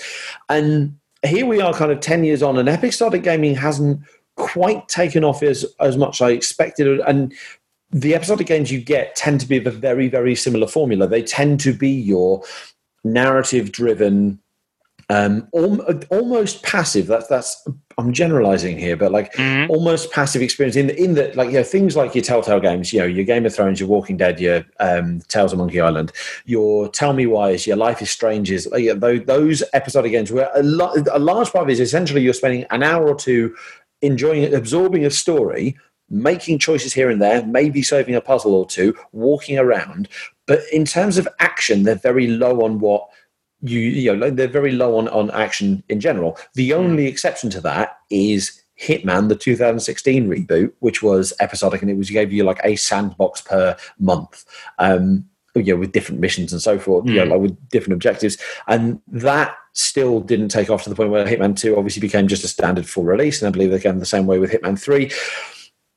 and 0.48 0.96
here 1.26 1.46
we 1.46 1.60
are, 1.60 1.74
kind 1.74 1.92
of 1.92 2.00
10 2.00 2.24
years 2.24 2.42
on, 2.42 2.56
and 2.58 2.68
Epic 2.68 2.88
episodic 2.88 3.22
gaming 3.22 3.54
hasn't 3.54 4.00
quite 4.36 4.88
taken 4.88 5.24
off 5.24 5.42
as 5.42 5.64
as 5.80 5.96
much 5.96 6.20
as 6.20 6.26
I 6.26 6.30
expected, 6.30 7.00
and 7.00 7.34
the 7.90 8.14
episodic 8.14 8.46
games 8.46 8.70
you 8.70 8.80
get 8.80 9.16
tend 9.16 9.40
to 9.40 9.48
be 9.48 9.58
of 9.58 9.66
a 9.66 9.72
very 9.72 10.08
very 10.08 10.36
similar 10.36 10.68
formula. 10.68 11.08
They 11.08 11.22
tend 11.22 11.58
to 11.60 11.72
be 11.72 11.90
your 11.90 12.44
narrative 13.02 13.72
driven 13.72 14.38
um, 15.10 15.48
almost 15.52 16.62
passive. 16.62 17.08
That's 17.08 17.26
that's 17.26 17.66
I'm 17.98 18.12
generalizing 18.12 18.78
here, 18.78 18.96
but 18.96 19.10
like 19.10 19.32
mm-hmm. 19.32 19.68
almost 19.68 20.12
passive 20.12 20.40
experience 20.40 20.76
in 20.76 20.86
the, 20.86 21.02
in 21.02 21.14
that 21.14 21.34
like 21.34 21.48
you 21.48 21.54
know 21.54 21.64
things 21.64 21.96
like 21.96 22.14
your 22.14 22.22
Telltale 22.22 22.60
games, 22.60 22.92
you 22.92 23.00
know 23.00 23.06
your 23.06 23.24
Game 23.24 23.44
of 23.44 23.52
Thrones, 23.52 23.80
your 23.80 23.88
Walking 23.88 24.16
Dead, 24.16 24.38
your 24.38 24.64
um, 24.78 25.20
Tales 25.26 25.52
of 25.52 25.58
Monkey 25.58 25.80
Island, 25.80 26.12
your 26.44 26.88
Tell 26.88 27.12
Me 27.12 27.26
Whys, 27.26 27.66
your 27.66 27.76
Life 27.76 28.00
is 28.00 28.08
Strange 28.08 28.52
is 28.52 28.68
like, 28.68 29.00
those, 29.00 29.24
those 29.24 29.64
episodic 29.74 30.12
games 30.12 30.30
where 30.30 30.48
a, 30.54 30.62
lo- 30.62 30.94
a 31.12 31.18
large 31.18 31.50
part 31.50 31.64
of 31.64 31.70
it 31.70 31.72
is 31.72 31.80
essentially 31.80 32.22
you're 32.22 32.32
spending 32.32 32.64
an 32.70 32.84
hour 32.84 33.08
or 33.08 33.16
two 33.16 33.56
enjoying 34.02 34.54
absorbing 34.54 35.04
a 35.04 35.10
story 35.10 35.76
making 36.12 36.58
choices 36.58 36.92
here 36.92 37.08
and 37.08 37.22
there, 37.22 37.44
maybe 37.46 37.82
solving 37.82 38.16
a 38.16 38.20
puzzle 38.20 38.54
or 38.54 38.66
two, 38.66 38.94
walking 39.12 39.58
around. 39.58 40.08
But 40.46 40.60
in 40.72 40.84
terms 40.84 41.18
of 41.18 41.28
action, 41.38 41.84
they're 41.84 41.94
very 41.94 42.26
low 42.26 42.62
on 42.62 42.80
what 42.80 43.08
you 43.62 43.80
you 43.80 44.16
know 44.16 44.30
they're 44.30 44.48
very 44.48 44.72
low 44.72 44.98
on 44.98 45.08
on 45.08 45.30
action 45.30 45.82
in 45.88 46.00
general. 46.00 46.38
The 46.54 46.70
hmm. 46.70 46.78
only 46.78 47.06
exception 47.06 47.50
to 47.50 47.60
that 47.62 47.98
is 48.10 48.62
Hitman, 48.80 49.28
the 49.28 49.36
2016 49.36 50.28
reboot, 50.28 50.72
which 50.80 51.02
was 51.02 51.32
episodic 51.40 51.82
and 51.82 51.90
it 51.90 51.98
was 51.98 52.10
gave 52.10 52.32
you 52.32 52.44
like 52.44 52.60
a 52.64 52.76
sandbox 52.76 53.42
per 53.42 53.76
month. 53.98 54.44
Um, 54.78 55.26
you 55.56 55.74
know, 55.74 55.80
with 55.80 55.90
different 55.90 56.20
missions 56.20 56.52
and 56.52 56.62
so 56.62 56.78
forth, 56.78 57.04
mm. 57.04 57.08
you 57.08 57.14
know, 57.16 57.24
hmm. 57.24 57.30
like 57.32 57.40
with 57.40 57.68
different 57.70 57.94
objectives. 57.94 58.38
And 58.68 59.00
that 59.08 59.56
still 59.72 60.20
didn't 60.20 60.48
take 60.48 60.70
off 60.70 60.84
to 60.84 60.88
the 60.88 60.94
point 60.94 61.10
where 61.10 61.26
Hitman 61.26 61.58
2 61.58 61.76
obviously 61.76 62.00
became 62.00 62.28
just 62.28 62.44
a 62.44 62.48
standard 62.48 62.88
full 62.88 63.02
release. 63.02 63.42
And 63.42 63.48
I 63.48 63.50
believe 63.50 63.72
they 63.72 63.80
came 63.80 63.98
the 63.98 64.06
same 64.06 64.26
way 64.26 64.38
with 64.38 64.52
Hitman 64.52 64.80
3 64.80 65.10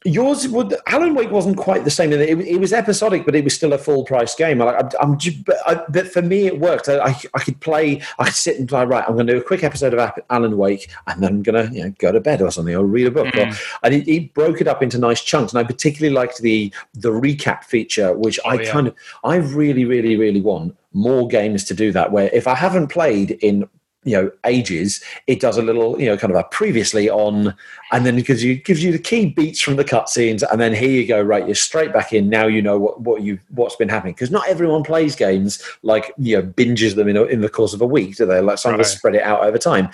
yours 0.05 0.47
would 0.47 0.75
Alan 0.87 1.15
Wake 1.15 1.31
wasn't 1.31 1.57
quite 1.57 1.83
the 1.83 1.91
same. 1.91 2.11
It, 2.11 2.21
it 2.21 2.59
was 2.59 2.73
episodic, 2.73 3.25
but 3.25 3.35
it 3.35 3.43
was 3.43 3.53
still 3.53 3.73
a 3.73 3.77
full 3.77 4.03
price 4.05 4.35
game. 4.35 4.61
I, 4.61 4.79
am 5.01 5.17
but, 5.45 5.57
I, 5.65 5.83
but, 5.89 6.07
for 6.07 6.21
me, 6.21 6.47
it 6.47 6.59
worked. 6.59 6.89
I, 6.89 7.15
I, 7.33 7.39
could 7.39 7.59
play. 7.59 8.01
I 8.19 8.25
could 8.25 8.33
sit 8.33 8.59
and 8.59 8.67
play. 8.67 8.85
Right, 8.85 9.03
I'm 9.07 9.15
going 9.15 9.27
to 9.27 9.33
do 9.33 9.39
a 9.39 9.43
quick 9.43 9.63
episode 9.63 9.93
of 9.93 10.11
Alan 10.29 10.57
Wake, 10.57 10.91
and 11.07 11.21
then 11.21 11.29
I'm 11.29 11.43
going 11.43 11.67
to 11.67 11.73
you 11.73 11.83
know, 11.83 11.93
go 11.97 12.11
to 12.11 12.19
bed 12.19 12.41
or 12.41 12.51
something, 12.51 12.75
or 12.75 12.85
read 12.85 13.07
a 13.07 13.11
book. 13.11 13.27
Mm. 13.27 13.53
Or, 13.53 13.57
and 13.83 13.93
it, 13.93 14.07
it, 14.07 14.33
broke 14.33 14.61
it 14.61 14.67
up 14.67 14.81
into 14.81 14.97
nice 14.97 15.21
chunks. 15.21 15.53
And 15.53 15.59
I 15.59 15.63
particularly 15.63 16.13
liked 16.13 16.39
the 16.39 16.73
the 16.93 17.09
recap 17.09 17.63
feature, 17.63 18.13
which 18.13 18.39
oh, 18.45 18.49
I 18.49 18.61
yeah. 18.61 18.71
kind 18.71 18.87
of 18.87 18.95
I 19.23 19.35
really, 19.37 19.85
really, 19.85 20.15
really 20.15 20.41
want 20.41 20.75
more 20.93 21.27
games 21.27 21.63
to 21.65 21.73
do 21.73 21.91
that. 21.91 22.11
Where 22.11 22.29
if 22.33 22.47
I 22.47 22.55
haven't 22.55 22.87
played 22.87 23.31
in 23.31 23.67
you 24.05 24.13
know 24.13 24.31
ages 24.45 25.03
it 25.27 25.39
does 25.39 25.57
a 25.57 25.61
little 25.61 25.99
you 25.99 26.07
know 26.07 26.17
kind 26.17 26.31
of 26.31 26.37
a 26.37 26.43
previously 26.45 27.09
on 27.09 27.55
and 27.91 28.05
then 28.05 28.15
because 28.15 28.43
you 28.43 28.55
gives 28.55 28.83
you 28.83 28.91
the 28.91 28.99
key 28.99 29.27
beats 29.27 29.61
from 29.61 29.75
the 29.75 29.85
cutscenes 29.85 30.43
and 30.51 30.59
then 30.59 30.73
here 30.73 30.89
you 30.89 31.07
go 31.07 31.21
right 31.21 31.45
you're 31.45 31.55
straight 31.55 31.93
back 31.93 32.13
in 32.13 32.29
now 32.29 32.45
you 32.45 32.61
know 32.61 32.79
what, 32.79 33.01
what 33.01 33.21
you 33.21 33.39
what's 33.49 33.75
been 33.75 33.89
happening. 33.89 34.13
Because 34.13 34.31
not 34.31 34.47
everyone 34.47 34.83
plays 34.83 35.15
games 35.15 35.61
like 35.81 36.13
you 36.17 36.35
know 36.35 36.43
binges 36.43 36.95
them 36.95 37.07
in, 37.07 37.17
a, 37.17 37.23
in 37.23 37.41
the 37.41 37.49
course 37.49 37.73
of 37.73 37.81
a 37.81 37.85
week 37.85 38.15
do 38.15 38.25
they? 38.25 38.41
Like 38.41 38.57
some 38.57 38.71
right. 38.71 38.79
of 38.79 38.85
us 38.85 38.95
spread 38.95 39.15
it 39.15 39.23
out 39.23 39.43
over 39.43 39.57
time. 39.57 39.89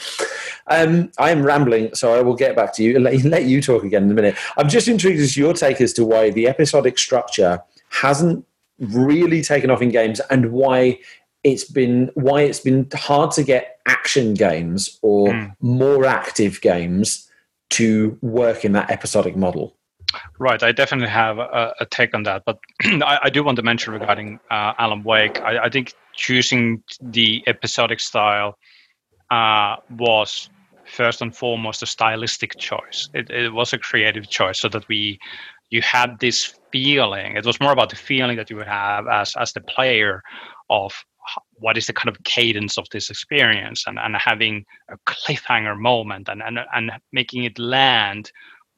Um, 0.68 1.12
i'm 1.18 1.44
rambling 1.44 1.94
so 1.96 2.14
i 2.14 2.22
will 2.22 2.36
get 2.36 2.56
back 2.56 2.74
to 2.76 2.84
you 2.84 2.96
and 2.96 3.04
let, 3.04 3.24
let 3.24 3.46
you 3.46 3.62
talk 3.62 3.84
again 3.84 4.04
in 4.04 4.12
a 4.12 4.14
minute. 4.14 4.36
I'm 4.58 4.70
just 4.70 4.88
intrigued 4.88 5.20
as 5.20 5.36
your 5.36 5.54
take 5.54 5.82
as 5.82 5.94
to 5.94 6.06
why 6.06 6.30
the 6.30 6.48
episodic 6.48 6.98
structure 6.98 7.62
hasn't 7.90 8.46
really 8.80 9.42
taken 9.42 9.70
off 9.70 9.82
in 9.82 9.90
games 9.90 10.20
and 10.30 10.52
why 10.52 11.00
it's 11.44 11.64
been 11.64 12.12
why 12.16 12.42
it's 12.42 12.60
been 12.60 12.88
hard 12.94 13.32
to 13.32 13.44
get 13.44 13.80
action 13.88 14.34
games 14.34 15.00
or 15.02 15.30
mm. 15.30 15.56
more 15.62 16.06
active 16.06 16.62
games 16.62 17.30
to 17.70 18.18
work 18.22 18.66
in 18.66 18.74
that 18.74 18.90
episodic 18.90 19.36
model. 19.36 19.76
Right, 20.40 20.62
I 20.64 20.72
definitely 20.72 21.10
have 21.10 21.38
a, 21.38 21.74
a 21.80 21.86
take 21.86 22.16
on 22.16 22.24
that, 22.24 22.44
but 22.46 22.58
I, 22.84 23.20
I, 23.24 23.30
do 23.30 23.44
want 23.44 23.58
to 23.58 23.62
mention 23.62 23.94
regarding 23.94 24.40
uh, 24.50 24.74
Alan 24.80 25.04
Wake. 25.04 25.40
I, 25.42 25.66
I, 25.66 25.70
think 25.70 25.94
choosing 26.16 26.82
the 27.00 27.44
episodic 27.46 28.00
style 28.00 28.58
uh, 29.30 29.76
was 29.92 30.50
first 30.86 31.22
and 31.22 31.36
foremost 31.36 31.84
a 31.84 31.86
stylistic 31.86 32.58
choice. 32.58 33.08
It, 33.14 33.30
it 33.30 33.54
was 33.54 33.72
a 33.72 33.78
creative 33.78 34.28
choice, 34.28 34.58
so 34.60 34.68
that 34.70 34.88
we 34.88 35.20
you 35.70 35.84
had 35.84 36.20
this 36.20 36.56
feeling. 36.72 37.38
It 37.38 37.46
was 37.46 37.60
more 37.60 37.72
about 37.72 37.92
the 37.92 37.96
feeling 37.96 38.38
that 38.38 38.50
you 38.50 38.56
would 38.56 38.68
have 38.68 39.08
as 39.08 39.36
as 39.36 39.54
the 39.54 39.62
player 39.62 40.24
of 40.72 41.06
what 41.60 41.78
is 41.78 41.88
the 41.88 41.94
kind 41.94 42.10
of 42.10 42.24
cadence 42.24 42.78
of 42.78 42.88
this 42.92 43.10
experience 43.10 43.86
and, 43.88 44.00
and 44.00 44.16
having 44.16 44.66
a 44.90 44.98
cliffhanger 45.06 45.78
moment 45.78 46.30
and, 46.30 46.42
and, 46.42 46.60
and 46.74 46.92
making 47.12 47.44
it 47.44 47.60
land 47.60 48.32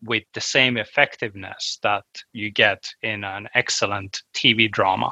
with 0.03 0.23
the 0.33 0.41
same 0.41 0.77
effectiveness 0.77 1.79
that 1.83 2.05
you 2.33 2.51
get 2.51 2.89
in 3.03 3.23
an 3.23 3.47
excellent 3.53 4.23
TV 4.33 4.71
drama. 4.71 5.11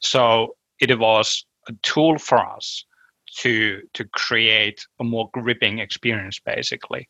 So 0.00 0.56
it 0.80 0.98
was 0.98 1.44
a 1.68 1.72
tool 1.82 2.18
for 2.18 2.38
us 2.38 2.84
to 3.36 3.82
to 3.92 4.04
create 4.06 4.86
a 5.00 5.04
more 5.04 5.28
gripping 5.34 5.80
experience 5.80 6.40
basically 6.40 7.06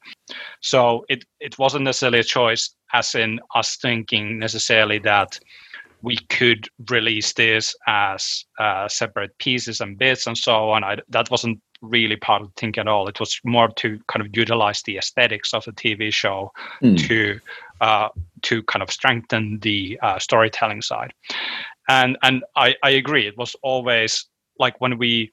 so 0.61 1.05
it 1.09 1.25
it 1.39 1.57
wasn't 1.59 1.85
necessarily 1.85 2.19
a 2.19 2.25
choice 2.25 2.75
as 2.93 3.15
in 3.15 3.39
us 3.55 3.77
thinking 3.77 4.39
necessarily 4.39 4.99
that 4.99 5.39
we 6.03 6.17
could 6.29 6.69
release 6.91 7.33
this 7.33 7.75
as 7.87 8.45
uh, 8.59 8.89
separate 8.89 9.37
pieces 9.39 9.81
and 9.81 9.99
bits 9.99 10.27
and 10.27 10.37
so 10.37 10.71
on. 10.71 10.85
I, 10.85 10.99
that 11.09 11.31
wasn't 11.31 11.61
really 11.81 12.17
part 12.17 12.43
of 12.43 12.49
the 12.49 12.61
thinking 12.61 12.83
at 12.83 12.89
all. 12.89 13.09
It 13.09 13.21
was 13.21 13.39
more 13.45 13.69
to 13.69 13.99
kind 14.09 14.25
of 14.25 14.37
utilize 14.37 14.83
the 14.83 14.99
aesthetics 14.99 15.55
of 15.55 15.65
the 15.65 15.73
TV 15.73 16.13
show 16.13 16.53
mm. 16.83 16.99
to 17.07 17.41
uh, 17.81 18.09
to 18.43 18.63
kind 18.65 18.83
of 18.83 18.91
strengthen 18.91 19.59
the 19.61 19.99
uh, 20.03 20.19
storytelling 20.19 20.83
side. 20.83 21.13
And 21.89 22.19
and 22.23 22.45
I, 22.57 22.75
I 22.83 22.91
agree. 22.91 23.27
It 23.27 23.39
was 23.39 23.57
always 23.63 24.27
like 24.59 24.81
when 24.81 24.99
we 24.99 25.33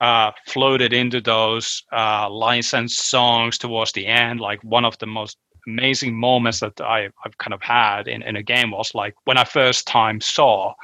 uh, 0.00 0.30
floated 0.46 0.92
into 0.92 1.20
those 1.20 1.82
uh, 1.92 2.28
licensed 2.28 3.08
songs 3.08 3.58
towards 3.58 3.92
the 3.92 4.06
end. 4.06 4.40
Like 4.40 4.62
one 4.62 4.84
of 4.84 4.98
the 4.98 5.06
most 5.06 5.38
amazing 5.66 6.14
moments 6.14 6.60
that 6.60 6.80
I, 6.80 7.08
I've 7.24 7.38
kind 7.38 7.54
of 7.54 7.62
had 7.62 8.08
in, 8.08 8.22
in 8.22 8.36
a 8.36 8.42
game 8.42 8.70
was 8.70 8.94
like 8.94 9.14
when 9.24 9.38
I 9.38 9.44
first 9.44 9.86
time 9.86 10.20
saw 10.20 10.74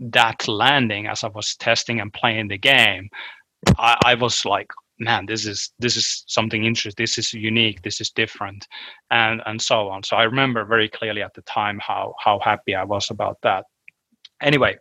that 0.00 0.46
landing 0.48 1.06
as 1.06 1.24
I 1.24 1.28
was 1.28 1.56
testing 1.56 2.00
and 2.00 2.12
playing 2.12 2.48
the 2.48 2.58
game, 2.58 3.08
I, 3.78 3.96
I 4.04 4.14
was 4.14 4.44
like, 4.44 4.70
man, 4.98 5.26
this 5.26 5.46
is 5.46 5.72
this 5.78 5.96
is 5.96 6.24
something 6.26 6.64
interesting. 6.64 7.02
This 7.02 7.18
is 7.18 7.32
unique. 7.32 7.82
This 7.82 8.00
is 8.00 8.10
different, 8.10 8.66
and 9.10 9.40
and 9.46 9.60
so 9.60 9.88
on. 9.88 10.02
So 10.02 10.16
I 10.16 10.24
remember 10.24 10.64
very 10.64 10.88
clearly 10.88 11.22
at 11.22 11.34
the 11.34 11.42
time 11.42 11.80
how 11.80 12.14
how 12.18 12.38
happy 12.40 12.74
I 12.74 12.84
was 12.84 13.10
about 13.10 13.38
that. 13.42 13.64
Anyway, 14.42 14.76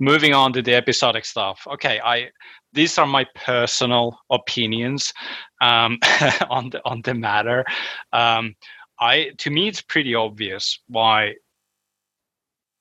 moving 0.00 0.34
on 0.34 0.52
to 0.52 0.62
the 0.62 0.74
episodic 0.74 1.24
stuff. 1.24 1.66
Okay, 1.66 2.00
I 2.04 2.30
these 2.72 2.98
are 2.98 3.06
my 3.06 3.26
personal 3.34 4.18
opinions 4.30 5.12
um, 5.60 5.98
on 6.50 6.70
the 6.70 6.80
on 6.84 7.02
the 7.02 7.14
matter. 7.14 7.64
Um, 8.12 8.54
I 9.00 9.30
to 9.38 9.50
me 9.50 9.68
it's 9.68 9.82
pretty 9.82 10.14
obvious 10.14 10.78
why 10.88 11.34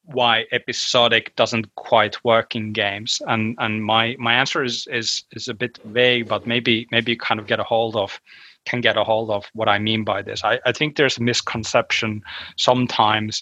why 0.04 0.46
episodic 0.52 1.36
doesn't 1.36 1.74
quite 1.76 2.24
work 2.24 2.56
in 2.56 2.74
games 2.74 3.20
and 3.26 3.56
and 3.58 3.84
my 3.84 4.16
my 4.20 4.36
answer 4.36 4.64
is 4.64 4.88
is 4.92 5.24
is 5.32 5.48
a 5.48 5.54
bit 5.54 5.80
vague 5.86 6.28
but 6.28 6.46
maybe 6.46 6.86
maybe 6.92 7.14
you 7.14 7.18
kind 7.18 7.40
of 7.40 7.48
get 7.48 7.60
a 7.60 7.64
hold 7.64 7.96
of 7.96 8.22
can 8.66 8.82
get 8.82 8.98
a 8.98 9.04
hold 9.04 9.30
of 9.32 9.46
what 9.54 9.70
I 9.70 9.80
mean 9.80 10.04
by 10.04 10.22
this. 10.22 10.44
I, 10.44 10.60
I 10.66 10.72
think 10.72 10.96
there's 10.96 11.18
a 11.18 11.24
misconception 11.24 12.22
sometimes 12.58 13.42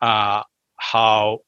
uh, 0.00 0.42
how 0.76 1.40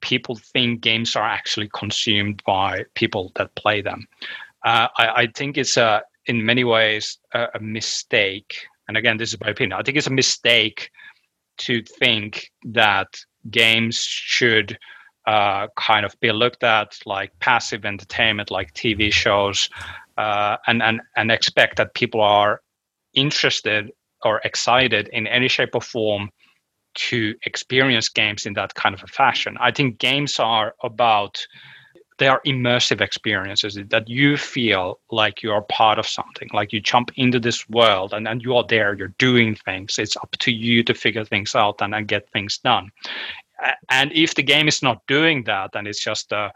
people 0.00 0.36
think 0.36 0.80
games 0.80 1.16
are 1.16 1.24
actually 1.24 1.68
consumed 1.74 2.42
by 2.46 2.84
people 2.94 3.32
that 3.36 3.54
play 3.54 3.82
them. 3.82 4.06
Uh, 4.64 4.88
I, 4.96 5.08
I, 5.08 5.26
think 5.34 5.56
it's 5.56 5.76
a, 5.76 6.02
in 6.26 6.44
many 6.44 6.64
ways 6.64 7.18
a, 7.32 7.46
a 7.54 7.60
mistake 7.60 8.66
and 8.88 8.96
again, 8.96 9.18
this 9.18 9.32
is 9.32 9.40
my 9.40 9.50
opinion. 9.50 9.78
I 9.78 9.82
think 9.82 9.98
it's 9.98 10.06
a 10.06 10.10
mistake 10.10 10.90
to 11.58 11.82
think 11.82 12.50
that 12.64 13.20
games 13.50 13.98
should 14.00 14.78
uh, 15.26 15.68
kind 15.76 16.06
of 16.06 16.18
be 16.20 16.32
looked 16.32 16.64
at 16.64 16.98
like 17.04 17.38
passive 17.38 17.84
entertainment, 17.84 18.50
like 18.50 18.72
TV 18.72 19.12
shows, 19.12 19.68
uh, 20.16 20.56
and 20.66 20.82
and 20.82 21.02
and 21.16 21.30
expect 21.30 21.76
that 21.76 21.94
people 21.94 22.22
are 22.22 22.62
interested 23.12 23.92
or 24.24 24.40
excited 24.44 25.08
in 25.08 25.26
any 25.26 25.48
shape 25.48 25.74
or 25.74 25.82
form 25.82 26.30
to 26.98 27.34
experience 27.44 28.08
games 28.08 28.44
in 28.44 28.54
that 28.54 28.74
kind 28.74 28.94
of 28.94 29.02
a 29.02 29.06
fashion. 29.06 29.56
I 29.60 29.70
think 29.70 29.98
games 29.98 30.38
are 30.38 30.74
about 30.82 31.46
they 32.18 32.26
are 32.26 32.40
immersive 32.44 33.00
experiences 33.00 33.78
that 33.90 34.08
you 34.08 34.36
feel 34.36 34.98
like 35.12 35.40
you're 35.40 35.62
part 35.62 36.00
of 36.00 36.06
something 36.06 36.48
like 36.52 36.72
you 36.72 36.80
jump 36.80 37.12
into 37.14 37.38
this 37.38 37.68
world 37.68 38.12
and, 38.12 38.26
and 38.26 38.42
you 38.42 38.56
are 38.56 38.64
there 38.68 38.92
you're 38.94 39.14
doing 39.18 39.54
things 39.54 40.00
it's 40.00 40.16
up 40.16 40.32
to 40.40 40.50
you 40.50 40.82
to 40.82 40.94
figure 40.94 41.24
things 41.24 41.54
out 41.54 41.80
and, 41.80 41.94
and 41.94 42.08
get 42.08 42.28
things 42.30 42.58
done 42.58 42.90
and 43.90 44.10
if 44.12 44.34
the 44.34 44.42
game 44.42 44.66
is 44.66 44.82
not 44.82 45.06
doing 45.06 45.44
that 45.44 45.70
and 45.74 45.86
it's 45.86 46.02
just 46.02 46.32
a, 46.32 46.52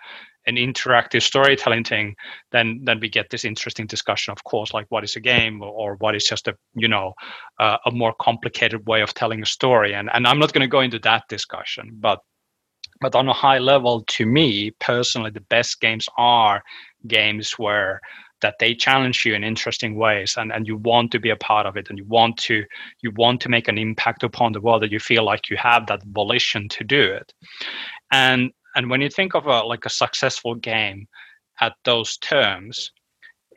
an 0.46 0.56
interactive 0.56 1.22
storytelling 1.22 1.84
thing 1.84 2.14
then 2.50 2.80
then 2.84 2.98
we 3.00 3.08
get 3.08 3.30
this 3.30 3.44
interesting 3.44 3.86
discussion 3.86 4.32
of 4.32 4.42
course 4.44 4.72
like 4.74 4.86
what 4.88 5.04
is 5.04 5.16
a 5.16 5.20
game 5.20 5.62
or, 5.62 5.96
what 5.96 6.14
is 6.14 6.24
just 6.24 6.48
a 6.48 6.54
you 6.74 6.88
know 6.88 7.12
uh, 7.60 7.76
a 7.86 7.90
more 7.90 8.14
complicated 8.20 8.86
way 8.86 9.02
of 9.02 9.14
telling 9.14 9.42
a 9.42 9.46
story. 9.46 9.94
And 9.94 10.10
and 10.12 10.26
i'm 10.26 10.38
not 10.38 10.52
going 10.52 10.62
to 10.62 10.76
go 10.76 10.80
into 10.80 10.98
that 11.00 11.24
discussion 11.28 11.90
but 11.94 12.20
but 13.00 13.14
on 13.14 13.28
a 13.28 13.32
high 13.32 13.58
level 13.58 14.04
to 14.06 14.26
me 14.26 14.70
personally 14.80 15.30
the 15.30 15.40
best 15.40 15.80
games 15.80 16.08
are 16.16 16.62
games 17.06 17.52
where 17.58 18.00
that 18.42 18.56
they 18.58 18.74
challenge 18.74 19.24
you 19.24 19.34
in 19.34 19.42
interesting 19.42 19.94
ways 19.96 20.34
and, 20.36 20.52
and 20.52 20.66
you 20.66 20.76
want 20.76 21.10
to 21.12 21.18
be 21.18 21.30
a 21.30 21.36
part 21.36 21.64
of 21.64 21.76
it 21.76 21.88
and 21.88 21.98
you 21.98 22.04
want 22.04 22.36
to 22.36 22.64
you 23.00 23.10
want 23.12 23.40
to 23.40 23.48
make 23.48 23.68
an 23.68 23.78
impact 23.78 24.22
upon 24.22 24.52
the 24.52 24.60
world 24.60 24.82
that 24.82 24.92
you 24.92 25.00
feel 25.00 25.24
like 25.24 25.48
you 25.48 25.56
have 25.56 25.86
that 25.86 26.02
volition 26.06 26.68
to 26.68 26.84
do 26.84 27.00
it. 27.00 27.32
And 28.10 28.52
and 28.74 28.90
when 28.90 29.00
you 29.00 29.08
think 29.08 29.34
of 29.34 29.46
a 29.46 29.62
like 29.62 29.86
a 29.86 29.90
successful 29.90 30.54
game 30.54 31.06
at 31.60 31.74
those 31.84 32.16
terms 32.18 32.92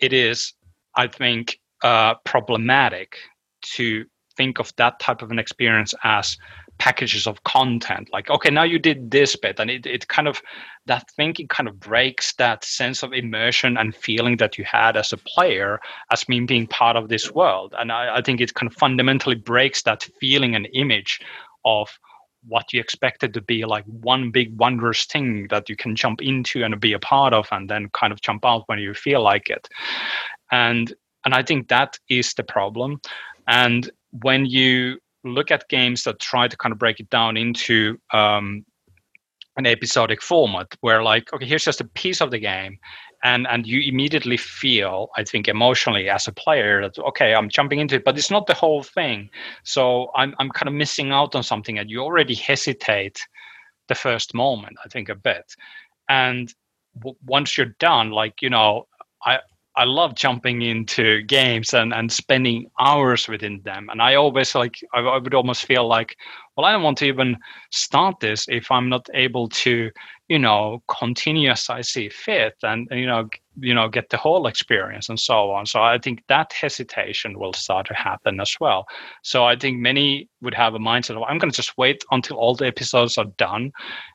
it 0.02 0.14
is 0.14 0.54
i 0.96 1.08
think 1.08 1.60
uh, 1.84 2.16
problematic 2.24 3.18
to 3.62 4.06
think 4.38 4.60
of 4.60 4.74
that 4.78 5.00
type 5.00 5.22
of 5.22 5.32
an 5.32 5.40
experience 5.40 5.94
as 6.04 6.38
packages 6.78 7.26
of 7.26 7.44
content. 7.44 8.10
Like 8.12 8.30
okay 8.30 8.50
now 8.50 8.64
you 8.64 8.80
did 8.80 9.12
this 9.12 9.36
bit 9.36 9.60
and 9.60 9.70
it, 9.70 9.86
it 9.86 10.08
kind 10.08 10.28
of 10.28 10.42
that 10.86 11.10
thinking 11.16 11.48
kind 11.48 11.70
of 11.70 11.80
breaks 11.80 12.34
that 12.34 12.64
sense 12.66 13.02
of 13.02 13.14
immersion 13.14 13.78
and 13.78 13.96
feeling 13.96 14.38
that 14.38 14.58
you 14.58 14.66
had 14.66 14.98
as 14.98 15.14
a 15.14 15.18
player 15.18 15.80
as 16.12 16.28
me 16.28 16.42
being 16.42 16.68
part 16.68 16.96
of 16.98 17.10
this 17.10 17.32
world. 17.32 17.74
And 17.80 17.92
I, 17.92 18.18
I 18.18 18.22
think 18.22 18.42
it 18.42 18.54
kind 18.54 18.70
of 18.70 18.78
fundamentally 18.78 19.36
breaks 19.36 19.84
that 19.84 20.08
feeling 20.20 20.56
and 20.56 20.68
image 20.74 21.22
of 21.64 21.90
what 22.48 22.72
you 22.74 22.80
expected 22.80 23.34
to 23.34 23.42
be 23.42 23.66
like 23.66 23.86
one 23.86 24.32
big 24.32 24.58
wondrous 24.58 25.06
thing 25.06 25.48
that 25.50 25.70
you 25.70 25.76
can 25.76 25.96
jump 25.96 26.22
into 26.22 26.64
and 26.64 26.80
be 26.80 26.94
a 26.94 27.00
part 27.00 27.34
of 27.34 27.48
and 27.52 27.70
then 27.70 27.90
kind 27.94 28.14
of 28.14 28.22
jump 28.22 28.46
out 28.46 28.64
when 28.68 28.80
you 28.80 28.94
feel 28.94 29.22
like 29.22 29.50
it. 29.50 29.68
And 30.52 30.94
and 31.26 31.34
i 31.34 31.42
think 31.42 31.68
that 31.70 31.98
is 32.10 32.34
the 32.34 32.44
problem. 32.44 33.02
And 33.48 33.90
when 34.22 34.46
you 34.46 35.00
look 35.24 35.52
at 35.52 35.68
games 35.70 36.04
that 36.04 36.20
try 36.20 36.48
to 36.48 36.58
kind 36.58 36.72
of 36.72 36.80
break 36.80 37.00
it 37.00 37.10
down 37.10 37.36
into 37.36 37.98
um, 38.14 38.64
an 39.58 39.66
episodic 39.66 40.22
format 40.22 40.68
where 40.82 41.02
like 41.04 41.32
okay 41.34 41.46
here's 41.46 41.64
just 41.64 41.82
a 41.82 41.86
piece 41.86 42.22
of 42.22 42.32
the 42.32 42.40
game 42.40 42.78
and 43.26 43.48
and 43.48 43.66
you 43.66 43.82
immediately 43.82 44.38
feel 44.38 45.10
i 45.18 45.24
think 45.24 45.48
emotionally 45.48 46.10
as 46.10 46.28
a 46.28 46.32
player 46.32 46.82
that 46.82 46.98
okay 47.00 47.34
i'm 47.34 47.50
jumping 47.50 47.80
into 47.80 47.96
it 47.96 48.06
but 48.06 48.18
it's 48.18 48.32
not 48.32 48.46
the 48.46 48.54
whole 48.54 48.84
thing 48.84 49.30
so 49.64 50.10
i'm, 50.16 50.34
I'm 50.40 50.52
kind 50.52 50.70
of 50.70 50.76
missing 50.76 51.12
out 51.12 51.36
on 51.36 51.44
something 51.44 51.80
and 51.80 51.90
you 51.90 52.00
already 52.00 52.36
hesitate 52.36 53.28
the 53.88 53.96
first 53.96 54.34
moment 54.34 54.78
i 54.86 54.88
think 54.88 55.10
a 55.10 55.16
bit 55.16 55.56
and 56.08 56.54
w- 57.00 57.18
once 57.26 57.58
you're 57.58 57.76
done 57.80 58.12
like 58.12 58.42
you 58.42 58.50
know 58.50 58.88
i 59.26 59.40
I 59.78 59.84
love 59.84 60.16
jumping 60.16 60.62
into 60.62 61.22
games 61.24 61.74
and, 61.74 61.94
and 61.94 62.12
spending 62.12 62.72
hours 62.80 63.28
within 63.28 63.62
them. 63.64 63.90
And 63.92 64.02
I 64.02 64.16
always 64.16 64.56
like, 64.56 64.80
I, 64.94 65.00
I 65.02 65.18
would 65.18 65.34
almost 65.34 65.66
feel 65.66 65.86
like, 65.86 66.16
well, 66.56 66.66
I 66.66 66.72
don't 66.72 66.84
want 66.84 66.98
to 67.00 67.06
even 67.06 67.38
start 67.72 68.22
this 68.22 68.46
if 68.48 68.72
I'm 68.72 68.88
not 68.88 69.10
able 69.14 69.50
to, 69.50 69.92
you 70.28 70.40
know, 70.40 70.82
continuous 70.88 71.70
I 71.70 71.82
see 71.82 72.10
fit 72.10 72.56
and, 72.64 72.88
you 72.90 73.06
know, 73.06 73.30
you 73.60 73.74
know, 73.74 73.88
get 73.88 74.10
the 74.10 74.18
whole 74.18 74.48
experience 74.48 75.08
and 75.08 75.20
so 75.20 75.52
on. 75.52 75.68
So 75.68 75.82
I 75.82 76.00
think 76.00 76.24
that 76.28 76.52
hesitation 76.52 77.38
will 77.38 77.54
start 77.54 77.86
to 77.88 77.94
happen 77.94 78.40
as 78.40 78.56
well. 78.60 78.88
So 79.22 79.46
I 79.46 79.56
think 79.56 79.78
many 79.78 80.28
would 80.42 80.56
have 80.56 80.74
a 80.74 80.80
mindset 80.80 81.16
of, 81.16 81.24
I'm 81.24 81.38
going 81.38 81.52
to 81.52 81.56
just 81.56 81.78
wait 81.78 82.04
until 82.10 82.38
all 82.38 82.56
the 82.56 82.66
episodes 82.66 83.18
are 83.20 83.32
done 83.38 83.72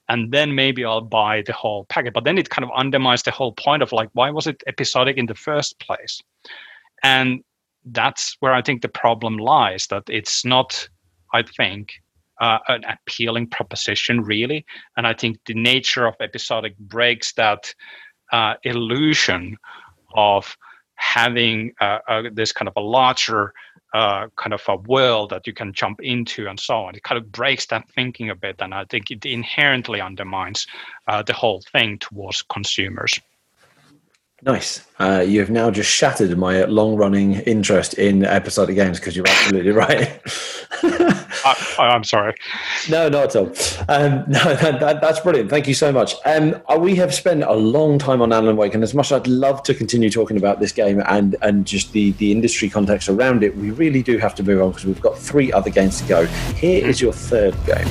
and 0.08 0.32
then 0.32 0.54
maybe 0.54 0.84
I'll 0.84 1.00
buy 1.00 1.42
the 1.46 1.52
whole 1.52 1.84
packet. 1.84 2.12
But 2.12 2.24
then 2.24 2.38
it 2.38 2.50
kind 2.50 2.64
of 2.64 2.70
undermines 2.76 3.22
the 3.22 3.30
whole 3.30 3.52
point 3.52 3.82
of 3.82 3.92
like, 3.92 4.08
why 4.12 4.30
was 4.30 4.48
it 4.48 4.62
episodic 4.66 5.16
in 5.16 5.26
the 5.26 5.34
first 5.36 5.78
place? 5.78 6.20
And 7.04 7.44
that's 7.84 8.36
where 8.40 8.52
I 8.52 8.62
think 8.62 8.82
the 8.82 8.88
problem 8.88 9.38
lies 9.38 9.86
that 9.86 10.02
it's 10.08 10.44
not, 10.44 10.88
I 11.32 11.44
think, 11.44 11.92
uh, 12.41 12.59
an 12.68 12.84
appealing 12.84 13.47
proposition, 13.47 14.22
really. 14.22 14.64
And 14.97 15.07
I 15.07 15.14
think 15.14 15.38
the 15.47 15.55
nature 15.55 16.07
of 16.07 16.14
episodic 16.20 16.76
breaks 16.78 17.32
that 17.34 17.74
uh, 18.32 18.55
illusion 18.64 19.57
of 20.14 20.57
having 20.95 21.72
uh, 21.80 21.99
uh, 22.09 22.22
this 22.32 22.53
kind 22.53 22.68
of 22.68 22.74
a 22.76 22.80
larger 22.80 23.53
uh, 23.93 24.28
kind 24.36 24.55
of 24.55 24.62
a 24.68 24.76
world 24.76 25.30
that 25.30 25.47
you 25.47 25.53
can 25.53 25.72
jump 25.72 26.01
into 26.01 26.47
and 26.47 26.61
so 26.61 26.76
on. 26.76 26.95
It 26.95 27.03
kind 27.03 27.18
of 27.18 27.32
breaks 27.32 27.66
that 27.66 27.88
thinking 27.91 28.30
a 28.30 28.36
bit, 28.36 28.57
and 28.61 28.72
I 28.72 28.84
think 28.84 29.11
it 29.11 29.24
inherently 29.26 30.01
undermines 30.01 30.66
uh, 31.09 31.22
the 31.22 31.32
whole 31.32 31.62
thing 31.72 31.99
towards 31.99 32.43
consumers. 32.43 33.18
Nice. 34.43 34.86
Uh, 34.99 35.24
you 35.26 35.41
have 35.41 35.51
now 35.51 35.70
just 35.70 35.91
shattered 35.91 36.36
my 36.38 36.64
long-running 36.64 37.34
interest 37.41 37.95
in 37.95 38.24
episodic 38.24 38.74
games 38.74 38.99
because 38.99 39.14
you're 39.14 39.28
absolutely 39.28 39.70
right. 39.72 40.20
I, 41.45 41.95
am 41.95 42.05
sorry. 42.05 42.34
No, 42.88 43.11
not 43.11 43.34
at 43.34 43.36
all. 43.36 43.47
Um, 43.88 44.24
no, 44.28 44.55
that, 44.55 44.80
that, 44.80 45.01
that's 45.03 45.20
brilliant. 45.20 45.51
Thank 45.51 45.68
you 45.68 45.74
so 45.74 45.93
much. 45.93 46.14
Um, 46.24 46.61
uh, 46.68 46.78
we 46.78 46.95
have 46.97 47.12
spent 47.14 47.43
a 47.43 47.53
long 47.53 47.99
time 47.99 48.22
on 48.22 48.32
Alan 48.32 48.57
Wake, 48.57 48.74
and 48.74 48.82
as 48.82 48.95
much 48.95 49.12
as 49.12 49.20
I'd 49.20 49.26
love 49.26 49.62
to 49.64 49.74
continue 49.74 50.09
talking 50.09 50.38
about 50.38 50.61
this 50.61 50.72
game 50.72 51.03
and 51.07 51.36
and 51.43 51.66
just 51.66 51.93
the 51.93 52.12
the 52.12 52.32
industry 52.32 52.68
context 52.68 53.09
around 53.09 53.43
it, 53.43 53.57
we 53.57 53.70
really 53.70 54.03
do 54.03 54.18
have 54.18 54.34
to 54.36 54.43
move 54.43 54.62
on 54.62 54.70
because 54.70 54.86
we've 54.86 55.01
got 55.01 55.18
three 55.18 55.53
other 55.53 55.70
games 55.70 56.01
to 56.01 56.09
go. 56.09 56.26
Here 56.57 56.86
is 56.86 57.01
your 57.01 57.12
third 57.12 57.55
game. 57.66 57.88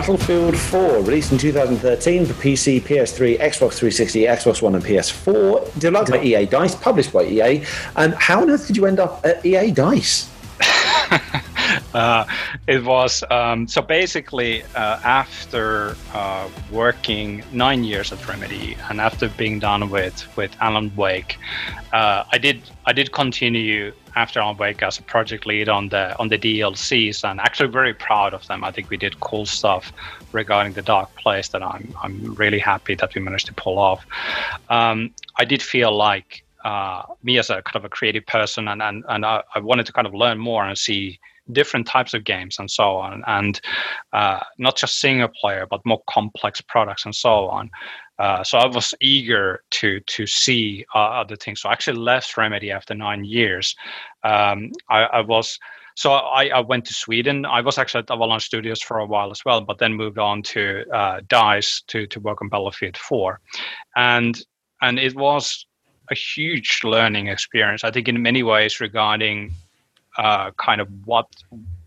Battlefield 0.00 0.56
4, 0.56 1.02
released 1.02 1.30
in 1.30 1.36
2013 1.36 2.24
for 2.24 2.32
PC, 2.32 2.80
PS3, 2.80 3.38
Xbox 3.38 3.74
360, 3.74 4.22
Xbox 4.22 4.62
One, 4.62 4.74
and 4.74 4.82
PS4. 4.82 5.78
Developed 5.78 6.10
by 6.12 6.22
EA 6.22 6.46
Dice, 6.46 6.74
published 6.74 7.12
by 7.12 7.24
EA. 7.24 7.62
And 7.96 8.14
how 8.14 8.40
on 8.40 8.48
earth 8.48 8.66
did 8.66 8.78
you 8.78 8.86
end 8.86 8.98
up 8.98 9.20
at 9.26 9.44
EA 9.44 9.70
Dice? 9.70 10.30
uh, 11.94 12.24
it 12.66 12.82
was 12.82 13.22
um, 13.30 13.68
so 13.68 13.82
basically 13.82 14.62
uh, 14.74 15.00
after 15.04 15.94
uh, 16.14 16.48
working 16.72 17.42
nine 17.52 17.84
years 17.84 18.10
at 18.10 18.26
Remedy 18.26 18.78
and 18.88 19.02
after 19.02 19.28
being 19.28 19.58
done 19.58 19.90
with 19.90 20.26
with 20.34 20.50
Alan 20.60 20.90
Wake, 20.96 21.36
uh, 21.92 22.24
I 22.32 22.38
did 22.38 22.62
I 22.86 22.94
did 22.94 23.12
continue 23.12 23.92
after 24.16 24.40
Alan 24.40 24.56
Wake 24.56 24.82
as 24.82 24.98
a 24.98 25.02
project 25.02 25.46
lead 25.46 25.68
on 25.68 25.88
the 25.88 26.18
on 26.18 26.28
the 26.28 26.38
DLCs 26.38 27.28
and 27.28 27.40
actually 27.40 27.68
very 27.68 27.94
proud 27.94 28.34
of 28.34 28.46
them. 28.46 28.64
I 28.64 28.70
think 28.70 28.90
we 28.90 28.96
did 28.96 29.20
cool 29.20 29.46
stuff 29.46 29.92
regarding 30.32 30.72
the 30.72 30.82
Dark 30.82 31.14
Place 31.16 31.48
that 31.48 31.62
I'm 31.62 31.94
I'm 32.02 32.34
really 32.34 32.58
happy 32.58 32.94
that 32.96 33.14
we 33.14 33.20
managed 33.20 33.46
to 33.46 33.54
pull 33.54 33.78
off. 33.78 34.04
Um, 34.68 35.14
I 35.36 35.44
did 35.44 35.62
feel 35.62 35.94
like 35.96 36.44
uh, 36.64 37.02
me 37.22 37.38
as 37.38 37.50
a 37.50 37.62
kind 37.62 37.76
of 37.76 37.84
a 37.84 37.88
creative 37.88 38.26
person 38.26 38.68
and 38.68 38.82
and, 38.82 39.04
and 39.08 39.24
I, 39.24 39.42
I, 39.54 39.60
wanted 39.60 39.86
to 39.86 39.92
kind 39.92 40.06
of 40.06 40.14
learn 40.14 40.38
more 40.38 40.64
and 40.64 40.76
see 40.76 41.18
different 41.52 41.86
types 41.86 42.12
of 42.14 42.22
games 42.24 42.58
and 42.58 42.70
so 42.70 42.96
on 42.96 43.24
and 43.26 43.60
uh, 44.12 44.40
not 44.58 44.76
just 44.76 45.00
single 45.00 45.28
player 45.28 45.66
but 45.68 45.84
more 45.86 46.02
complex 46.08 46.60
products 46.60 47.04
and 47.06 47.14
so 47.14 47.48
on 47.48 47.70
uh, 48.20 48.44
so 48.44 48.58
I 48.58 48.66
was 48.66 48.92
eager 49.00 49.62
to 49.70 49.98
to 50.00 50.26
see 50.26 50.84
uh, 50.94 51.20
other 51.22 51.36
things. 51.36 51.62
So 51.62 51.70
I 51.70 51.72
actually 51.72 51.98
left 51.98 52.36
Remedy 52.36 52.70
after 52.70 52.94
nine 52.94 53.24
years. 53.24 53.74
Um, 54.24 54.72
I, 54.90 55.04
I, 55.04 55.20
was 55.22 55.58
so 55.94 56.12
I, 56.12 56.48
I, 56.48 56.60
went 56.60 56.84
to 56.84 56.94
Sweden. 56.94 57.46
I 57.46 57.62
was 57.62 57.78
actually 57.78 58.00
at 58.00 58.10
Avalanche 58.10 58.44
Studios 58.44 58.82
for 58.82 58.98
a 58.98 59.06
while 59.06 59.30
as 59.30 59.42
well, 59.46 59.62
but 59.62 59.78
then 59.78 59.94
moved 59.94 60.18
on 60.18 60.42
to 60.42 60.84
uh, 60.92 61.22
Dice 61.28 61.82
to 61.86 62.06
to 62.08 62.20
work 62.20 62.42
on 62.42 62.50
Battlefield 62.50 62.98
4, 62.98 63.40
and 63.96 64.38
and 64.82 64.98
it 64.98 65.16
was 65.16 65.64
a 66.10 66.14
huge 66.14 66.80
learning 66.84 67.28
experience. 67.28 67.84
I 67.84 67.90
think 67.90 68.06
in 68.06 68.20
many 68.20 68.42
ways 68.42 68.80
regarding 68.80 69.50
uh, 70.18 70.50
kind 70.58 70.82
of 70.82 70.88
what 71.06 71.26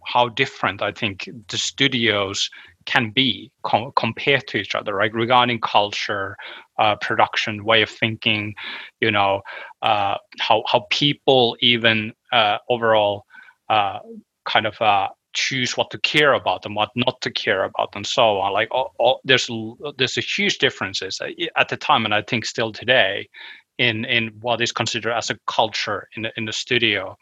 how 0.07 0.29
different 0.29 0.81
I 0.81 0.93
think 0.93 1.29
the 1.49 1.57
studios 1.57 2.49
can 2.85 3.11
be 3.11 3.51
com- 3.63 3.91
compared 3.95 4.47
to 4.47 4.57
each 4.57 4.75
other, 4.75 4.95
right? 4.95 5.13
Regarding 5.13 5.59
culture, 5.59 6.35
uh, 6.79 6.95
production, 6.97 7.63
way 7.63 7.81
of 7.81 7.89
thinking, 7.89 8.55
you 8.99 9.11
know, 9.11 9.41
uh, 9.81 10.17
how 10.39 10.63
how 10.67 10.85
people 10.89 11.57
even 11.59 12.13
uh, 12.31 12.57
overall 12.69 13.25
uh, 13.69 13.99
kind 14.45 14.65
of 14.65 14.79
uh, 14.81 15.09
choose 15.33 15.75
what 15.75 15.89
to 15.91 15.97
care 15.99 16.33
about 16.33 16.65
and 16.65 16.75
what 16.75 16.89
not 16.95 17.19
to 17.21 17.31
care 17.31 17.63
about, 17.63 17.89
and 17.95 18.05
so 18.05 18.39
on. 18.39 18.53
Like, 18.53 18.69
all, 18.71 18.93
all, 18.99 19.21
there's 19.23 19.49
there's 19.97 20.17
a 20.17 20.21
huge 20.21 20.57
differences 20.57 21.19
uh, 21.21 21.29
at 21.57 21.69
the 21.69 21.77
time, 21.77 22.05
and 22.05 22.13
I 22.13 22.21
think 22.21 22.45
still 22.45 22.71
today, 22.71 23.27
in 23.77 24.05
in 24.05 24.27
what 24.41 24.61
is 24.61 24.71
considered 24.71 25.13
as 25.13 25.29
a 25.29 25.37
culture 25.47 26.07
in 26.15 26.23
the, 26.23 26.31
in 26.37 26.45
the 26.45 26.53
studio, 26.53 27.17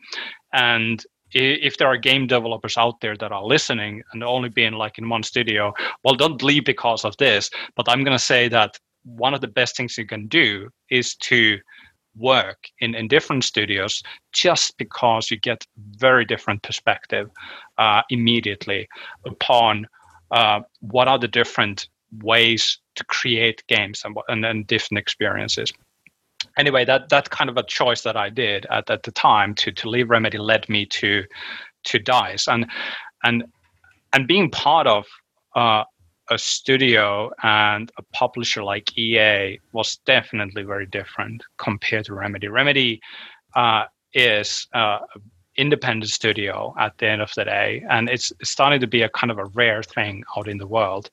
and 0.54 1.04
if 1.34 1.78
there 1.78 1.88
are 1.88 1.98
game 1.98 2.28
developers 2.28 2.78
out 2.78 3.00
there 3.02 3.16
that 3.18 3.32
are 3.32 3.44
listening 3.44 4.04
and 4.14 4.24
only 4.24 4.50
being 4.50 4.74
like 4.74 4.98
in 4.98 5.10
one 5.10 5.24
studio, 5.24 5.74
well, 6.04 6.16
don't 6.16 6.44
leave 6.44 6.66
because 6.66 7.06
of 7.06 7.16
this. 7.18 7.50
But 7.76 7.90
I'm 7.90 8.04
going 8.04 8.18
to 8.18 8.24
say 8.24 8.48
that 8.50 8.78
one 9.04 9.34
of 9.34 9.42
the 9.42 9.48
best 9.48 9.76
things 9.76 9.98
you 9.98 10.06
can 10.06 10.28
do 10.28 10.70
is 10.90 11.16
to 11.16 11.58
work 12.16 12.68
in, 12.80 12.94
in 12.94 13.08
different 13.08 13.44
studios 13.44 14.04
just 14.34 14.78
because 14.78 15.32
you 15.32 15.40
get 15.40 15.66
very 15.98 16.26
different 16.26 16.62
perspective 16.62 17.30
uh, 17.78 18.02
immediately 18.10 18.88
upon 19.26 19.88
uh, 20.32 20.60
what 20.82 21.08
are 21.08 21.18
the 21.18 21.28
different 21.28 21.88
ways 22.22 22.80
to 22.96 23.06
create 23.06 23.64
games 23.68 24.02
and, 24.04 24.18
and, 24.28 24.46
and 24.46 24.68
different 24.68 25.00
experiences 25.00 25.72
anyway, 26.58 26.86
that 26.86 27.10
that 27.10 27.30
kind 27.30 27.50
of 27.50 27.58
a 27.58 27.64
choice 27.64 28.02
that 28.02 28.18
I 28.18 28.30
did 28.30 28.66
at, 28.70 28.90
at 28.90 29.04
the 29.04 29.12
time 29.12 29.56
to 29.56 29.72
to 29.72 29.90
leave 29.90 30.10
Remedy 30.10 30.38
led 30.38 30.68
me 30.70 30.86
to 30.88 31.24
to 31.86 32.00
Dice 32.00 32.48
and 32.48 32.66
and 33.24 33.44
and 34.14 34.28
being 34.28 34.50
part 34.52 34.88
of 34.88 35.06
uh, 35.56 35.84
a 36.30 36.38
studio 36.38 37.32
and 37.44 37.92
a 37.98 38.04
publisher 38.14 38.64
like 38.64 38.98
EA 38.98 39.60
was 39.74 39.98
definitely 40.06 40.64
very 40.64 40.86
different 40.86 41.44
compared 41.58 42.06
to 42.06 42.14
Remedy. 42.14 42.48
Remedy 42.48 43.02
uh, 43.56 43.86
is 44.14 44.68
uh, 44.74 45.00
independent 45.58 46.10
studio 46.10 46.74
at 46.80 46.98
the 46.98 47.08
end 47.08 47.22
of 47.22 47.32
the 47.36 47.46
day, 47.46 47.84
and 47.90 48.10
it's 48.10 48.32
starting 48.44 48.80
to 48.80 48.88
be 48.88 49.02
a 49.02 49.10
kind 49.10 49.32
of 49.32 49.38
a 49.38 49.46
rare 49.46 49.84
thing 49.84 50.24
out 50.38 50.48
in 50.48 50.58
the 50.58 50.68
world. 50.68 51.10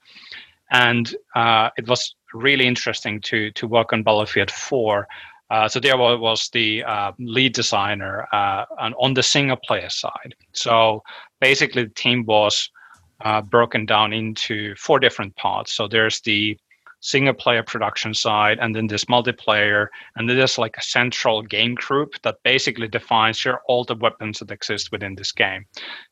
And 0.70 1.14
uh, 1.34 1.70
it 1.76 1.88
was 1.88 2.14
really 2.32 2.66
interesting 2.66 3.20
to 3.22 3.50
to 3.52 3.66
work 3.66 3.92
on 3.92 4.02
Battlefield 4.02 4.50
4. 4.50 5.06
Uh, 5.50 5.66
so 5.66 5.80
there 5.80 5.96
was 5.96 6.50
the 6.50 6.84
uh, 6.84 7.12
lead 7.18 7.54
designer 7.54 8.28
uh, 8.32 8.66
on 8.78 9.14
the 9.14 9.22
single 9.22 9.56
player 9.56 9.88
side. 9.88 10.34
So 10.52 11.02
basically, 11.40 11.84
the 11.84 11.94
team 11.94 12.26
was 12.26 12.70
uh, 13.24 13.40
broken 13.40 13.86
down 13.86 14.12
into 14.12 14.74
four 14.76 14.98
different 14.98 15.34
parts. 15.36 15.72
So 15.72 15.88
there's 15.88 16.20
the 16.20 16.58
single 17.00 17.34
player 17.34 17.62
production 17.62 18.12
side 18.12 18.58
and 18.60 18.74
then 18.74 18.86
this 18.86 19.04
multiplayer 19.04 19.86
and 20.16 20.28
then 20.28 20.36
there's 20.36 20.58
like 20.58 20.76
a 20.76 20.82
central 20.82 21.42
game 21.42 21.74
group 21.74 22.14
that 22.22 22.42
basically 22.42 22.88
defines 22.88 23.44
your 23.44 23.60
all 23.68 23.84
the 23.84 23.94
weapons 23.94 24.40
that 24.40 24.50
exist 24.50 24.90
within 24.90 25.14
this 25.14 25.30
game 25.30 25.64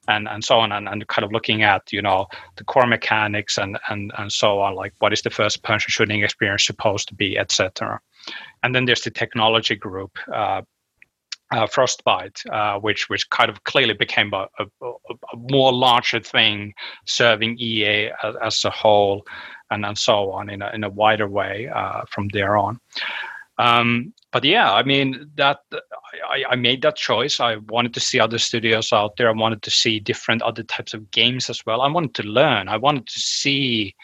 and 0.09 0.29
and 0.29 0.45
so 0.45 0.59
on 0.59 0.73
and, 0.73 0.89
and 0.89 1.07
kind 1.09 1.25
of 1.25 1.33
looking 1.33 1.63
at 1.63 1.93
you 1.93 2.01
know 2.01 2.27
the 2.57 2.65
core 2.65 2.87
mechanics 2.87 3.59
and 3.59 3.79
and 3.89 4.13
and 4.19 4.31
so 4.31 4.61
on 4.61 4.75
like 4.75 4.93
what 5.01 5.13
is 5.13 5.23
the 5.23 5.31
first 5.31 5.63
person 5.63 5.91
shooting 5.91 6.23
experience 6.23 6.65
supposed 6.65 7.09
to 7.09 7.15
be 7.15 7.37
etc 7.37 8.01
and 8.63 8.75
then 8.75 8.85
there's 8.85 9.03
the 9.03 9.11
technology 9.11 9.75
group 9.75 10.17
uh, 10.33 10.63
uh, 11.53 11.67
Frostbite, 11.67 12.41
uh, 12.51 12.79
which 12.79 13.09
which 13.09 13.29
kind 13.31 13.51
of 13.51 13.63
clearly 13.65 13.95
became 13.95 14.33
a, 14.35 14.49
a, 14.59 14.65
a 14.83 15.37
more 15.37 15.73
larger 15.73 16.21
thing, 16.21 16.75
serving 17.07 17.57
EA 17.59 18.11
as, 18.23 18.35
as, 18.43 18.65
a 18.65 18.71
whole, 18.71 19.25
and, 19.71 19.85
and 19.85 19.97
so 19.97 20.33
on 20.33 20.51
in 20.51 20.63
a, 20.63 20.71
in 20.73 20.85
a 20.85 20.91
wider 20.91 21.29
way 21.29 21.69
uh, 21.73 22.03
from 22.11 22.29
there 22.29 22.57
on. 22.57 22.81
Um, 23.59 24.13
but 24.33 24.45
yeah, 24.45 24.73
I 24.73 24.83
mean 24.83 25.31
that 25.37 25.61
I, 26.29 26.45
I 26.51 26.57
made 26.57 26.83
that 26.83 26.97
choice. 26.97 27.41
I 27.41 27.57
wanted 27.57 27.95
to 27.95 28.01
see 28.01 28.21
other 28.21 28.39
studios 28.39 28.93
out 28.93 29.17
there. 29.17 29.29
I 29.29 29.33
wanted 29.33 29.63
to 29.63 29.71
see 29.71 30.01
different 30.01 30.43
other 30.43 30.63
types 30.63 30.95
of 30.95 31.11
games 31.11 31.49
as 31.49 31.65
well. 31.65 31.81
I 31.81 31.89
wanted 31.89 32.15
to 32.17 32.23
learn. 32.25 32.69
I 32.69 32.77
wanted 32.77 33.07
to 33.07 33.21
see 33.21 33.95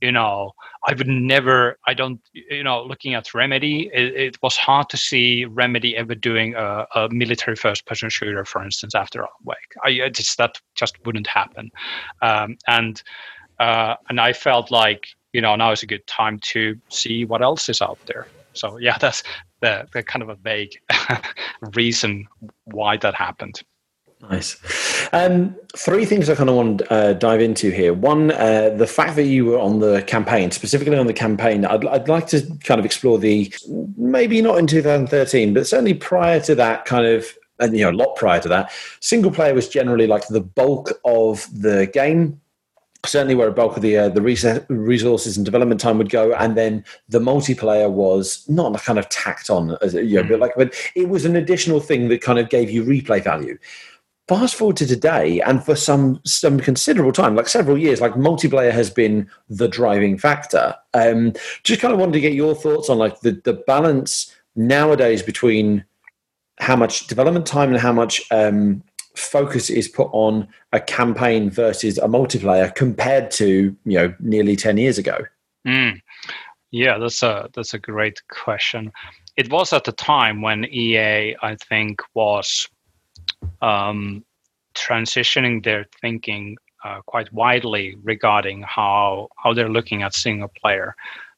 you 0.00 0.12
know 0.12 0.52
i 0.86 0.94
would 0.94 1.08
never 1.08 1.78
i 1.86 1.94
don't 1.94 2.20
you 2.32 2.62
know 2.62 2.82
looking 2.82 3.14
at 3.14 3.34
remedy 3.34 3.90
it, 3.92 4.14
it 4.14 4.38
was 4.42 4.56
hard 4.56 4.88
to 4.88 4.96
see 4.96 5.44
remedy 5.44 5.96
ever 5.96 6.14
doing 6.14 6.54
a, 6.54 6.86
a 6.94 7.08
military 7.10 7.56
first 7.56 7.84
person 7.86 8.08
shooter 8.08 8.44
for 8.44 8.62
instance 8.62 8.94
after 8.94 9.26
Wake 9.44 9.58
i 9.84 10.08
just 10.08 10.38
that 10.38 10.60
just 10.74 10.96
wouldn't 11.04 11.26
happen. 11.26 11.70
Um, 12.22 12.56
and 12.66 13.02
uh, 13.58 13.96
and 14.08 14.20
i 14.20 14.32
felt 14.32 14.70
like 14.70 15.08
you 15.32 15.40
know 15.40 15.54
now 15.56 15.72
is 15.72 15.82
a 15.82 15.86
good 15.86 16.06
time 16.06 16.38
to 16.40 16.76
see 16.88 17.24
what 17.24 17.42
else 17.42 17.68
is 17.68 17.82
out 17.82 17.98
there. 18.06 18.26
So 18.52 18.78
yeah 18.78 18.96
that's 19.00 19.22
the, 19.60 19.88
the 19.92 20.02
kind 20.02 20.22
of 20.22 20.28
a 20.28 20.36
vague 20.36 20.78
reason 21.74 22.28
why 22.64 22.96
that 22.98 23.14
happened. 23.14 23.60
Nice. 24.20 24.56
Um, 25.12 25.56
three 25.76 26.04
things 26.04 26.28
I 26.28 26.34
kind 26.34 26.50
of 26.50 26.56
want 26.56 26.78
to 26.78 26.92
uh, 26.92 27.12
dive 27.14 27.40
into 27.40 27.70
here. 27.70 27.94
One, 27.94 28.32
uh, 28.32 28.70
the 28.70 28.86
fact 28.86 29.16
that 29.16 29.24
you 29.24 29.46
were 29.46 29.58
on 29.58 29.80
the 29.80 30.02
campaign, 30.02 30.50
specifically 30.50 30.96
on 30.96 31.06
the 31.06 31.12
campaign, 31.12 31.64
I'd, 31.64 31.86
I'd 31.86 32.08
like 32.08 32.26
to 32.28 32.42
kind 32.64 32.78
of 32.78 32.84
explore 32.84 33.18
the 33.18 33.52
maybe 33.96 34.42
not 34.42 34.58
in 34.58 34.66
2013, 34.66 35.54
but 35.54 35.66
certainly 35.66 35.94
prior 35.94 36.40
to 36.40 36.54
that, 36.56 36.84
kind 36.84 37.06
of 37.06 37.26
and 37.60 37.76
you 37.76 37.84
know 37.84 37.90
a 37.90 37.92
lot 37.92 38.14
prior 38.14 38.40
to 38.40 38.48
that 38.48 38.70
single 39.00 39.32
player 39.32 39.52
was 39.52 39.68
generally 39.68 40.06
like 40.06 40.24
the 40.28 40.40
bulk 40.40 40.92
of 41.04 41.48
the 41.52 41.90
game 41.92 42.40
certainly 43.06 43.34
where 43.34 43.48
a 43.48 43.52
bulk 43.52 43.76
of 43.76 43.82
the 43.82 43.96
uh, 43.96 44.08
the 44.08 44.22
resources 44.68 45.36
and 45.36 45.44
development 45.44 45.80
time 45.80 45.98
would 45.98 46.10
go, 46.10 46.32
and 46.34 46.56
then 46.56 46.84
the 47.08 47.20
multiplayer 47.20 47.90
was 47.90 48.44
not 48.48 48.80
kind 48.82 48.98
of 48.98 49.08
tacked 49.08 49.50
on, 49.50 49.76
as 49.82 49.94
you 49.94 50.16
know, 50.16 50.22
mm. 50.22 50.28
but 50.28 50.40
like, 50.40 50.52
but 50.56 50.74
it 50.94 51.08
was 51.08 51.24
an 51.24 51.36
additional 51.36 51.80
thing 51.80 52.08
that 52.08 52.20
kind 52.20 52.38
of 52.38 52.48
gave 52.48 52.70
you 52.70 52.84
replay 52.84 53.22
value 53.22 53.58
fast 54.28 54.54
forward 54.54 54.76
to 54.76 54.86
today 54.86 55.40
and 55.40 55.64
for 55.64 55.74
some 55.74 56.20
some 56.24 56.60
considerable 56.60 57.12
time 57.12 57.34
like 57.34 57.48
several 57.48 57.78
years 57.78 58.00
like 58.00 58.12
multiplayer 58.12 58.70
has 58.70 58.90
been 58.90 59.28
the 59.48 59.66
driving 59.66 60.18
factor. 60.18 60.74
Um 60.92 61.32
just 61.64 61.80
kind 61.80 61.94
of 61.94 61.98
wanted 61.98 62.12
to 62.12 62.20
get 62.20 62.34
your 62.34 62.54
thoughts 62.54 62.90
on 62.90 62.98
like 62.98 63.20
the 63.20 63.40
the 63.44 63.54
balance 63.54 64.34
nowadays 64.54 65.22
between 65.22 65.84
how 66.60 66.76
much 66.76 67.06
development 67.06 67.46
time 67.46 67.70
and 67.70 67.80
how 67.80 67.92
much 67.92 68.20
um 68.30 68.82
focus 69.16 69.70
is 69.70 69.88
put 69.88 70.08
on 70.12 70.46
a 70.72 70.78
campaign 70.78 71.50
versus 71.50 71.98
a 71.98 72.06
multiplayer 72.06 72.72
compared 72.74 73.30
to 73.30 73.74
you 73.84 73.98
know 73.98 74.14
nearly 74.20 74.54
10 74.54 74.76
years 74.76 74.98
ago. 74.98 75.18
Mm. 75.66 76.00
yeah 76.70 76.98
that's 76.98 77.22
a 77.22 77.48
that's 77.54 77.72
a 77.72 77.78
great 77.78 78.20
question. 78.28 78.92
It 79.36 79.50
was 79.50 79.72
at 79.72 79.84
the 79.84 79.92
time 79.92 80.42
when 80.42 80.64
ea 80.66 81.36
i 81.42 81.56
think 81.68 82.02
was 82.14 82.68
um, 83.60 84.24
transitioning 84.74 85.64
their 85.64 85.86
thinking 86.00 86.56
uh, 86.84 87.00
quite 87.06 87.32
widely 87.32 87.96
regarding 88.02 88.62
how 88.62 89.28
how 89.36 89.52
they're 89.52 89.68
looking 89.68 90.02
at 90.02 90.14
single 90.14 90.50
player. 90.60 90.94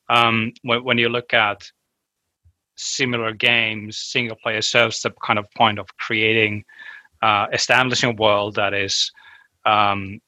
Um, 0.09 0.53
when, 0.63 0.85
when 0.85 0.99
you 0.99 1.09
look 1.09 1.33
at 1.33 1.71
similar 2.77 3.33
games, 3.33 3.99
single 3.99 4.37
player 4.37 4.63
serves 4.63 5.03
the 5.03 5.13
kind 5.25 5.39
of 5.39 5.47
point 5.53 5.79
of 5.79 5.87
creating, 5.99 6.65
uh, 7.23 7.47
establishing 7.53 8.11
a 8.11 8.15
world 8.15 8.55
that 8.57 8.75
is, 8.75 9.13
um, 9.67 10.21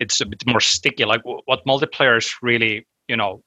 it's 0.00 0.20
a 0.20 0.26
bit 0.26 0.42
more 0.46 0.60
sticky. 0.60 1.04
Like 1.04 1.22
what 1.24 1.64
multiplayer 1.64 2.18
is 2.18 2.34
really, 2.42 2.86
you 3.08 3.16
know, 3.16 3.42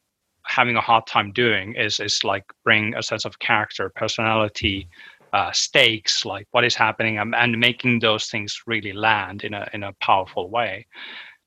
having 0.48 0.76
a 0.76 0.82
hard 0.82 1.06
time 1.08 1.32
doing 1.32 1.76
is 1.76 2.00
is 2.00 2.24
like 2.24 2.46
bring 2.64 2.96
a 2.96 3.04
sense 3.04 3.26
of 3.26 3.40
character, 3.40 3.92
personality, 3.96 4.88
uh, 5.36 5.52
stakes, 5.52 6.24
like 6.24 6.48
what 6.52 6.64
is 6.64 6.76
happening, 6.76 7.18
and, 7.18 7.36
and 7.36 7.60
making 7.60 8.00
those 8.00 8.28
things 8.28 8.62
really 8.66 8.94
land 8.94 9.44
in 9.44 9.54
a 9.54 9.68
in 9.74 9.84
a 9.84 9.94
powerful 10.02 10.50
way. 10.50 10.88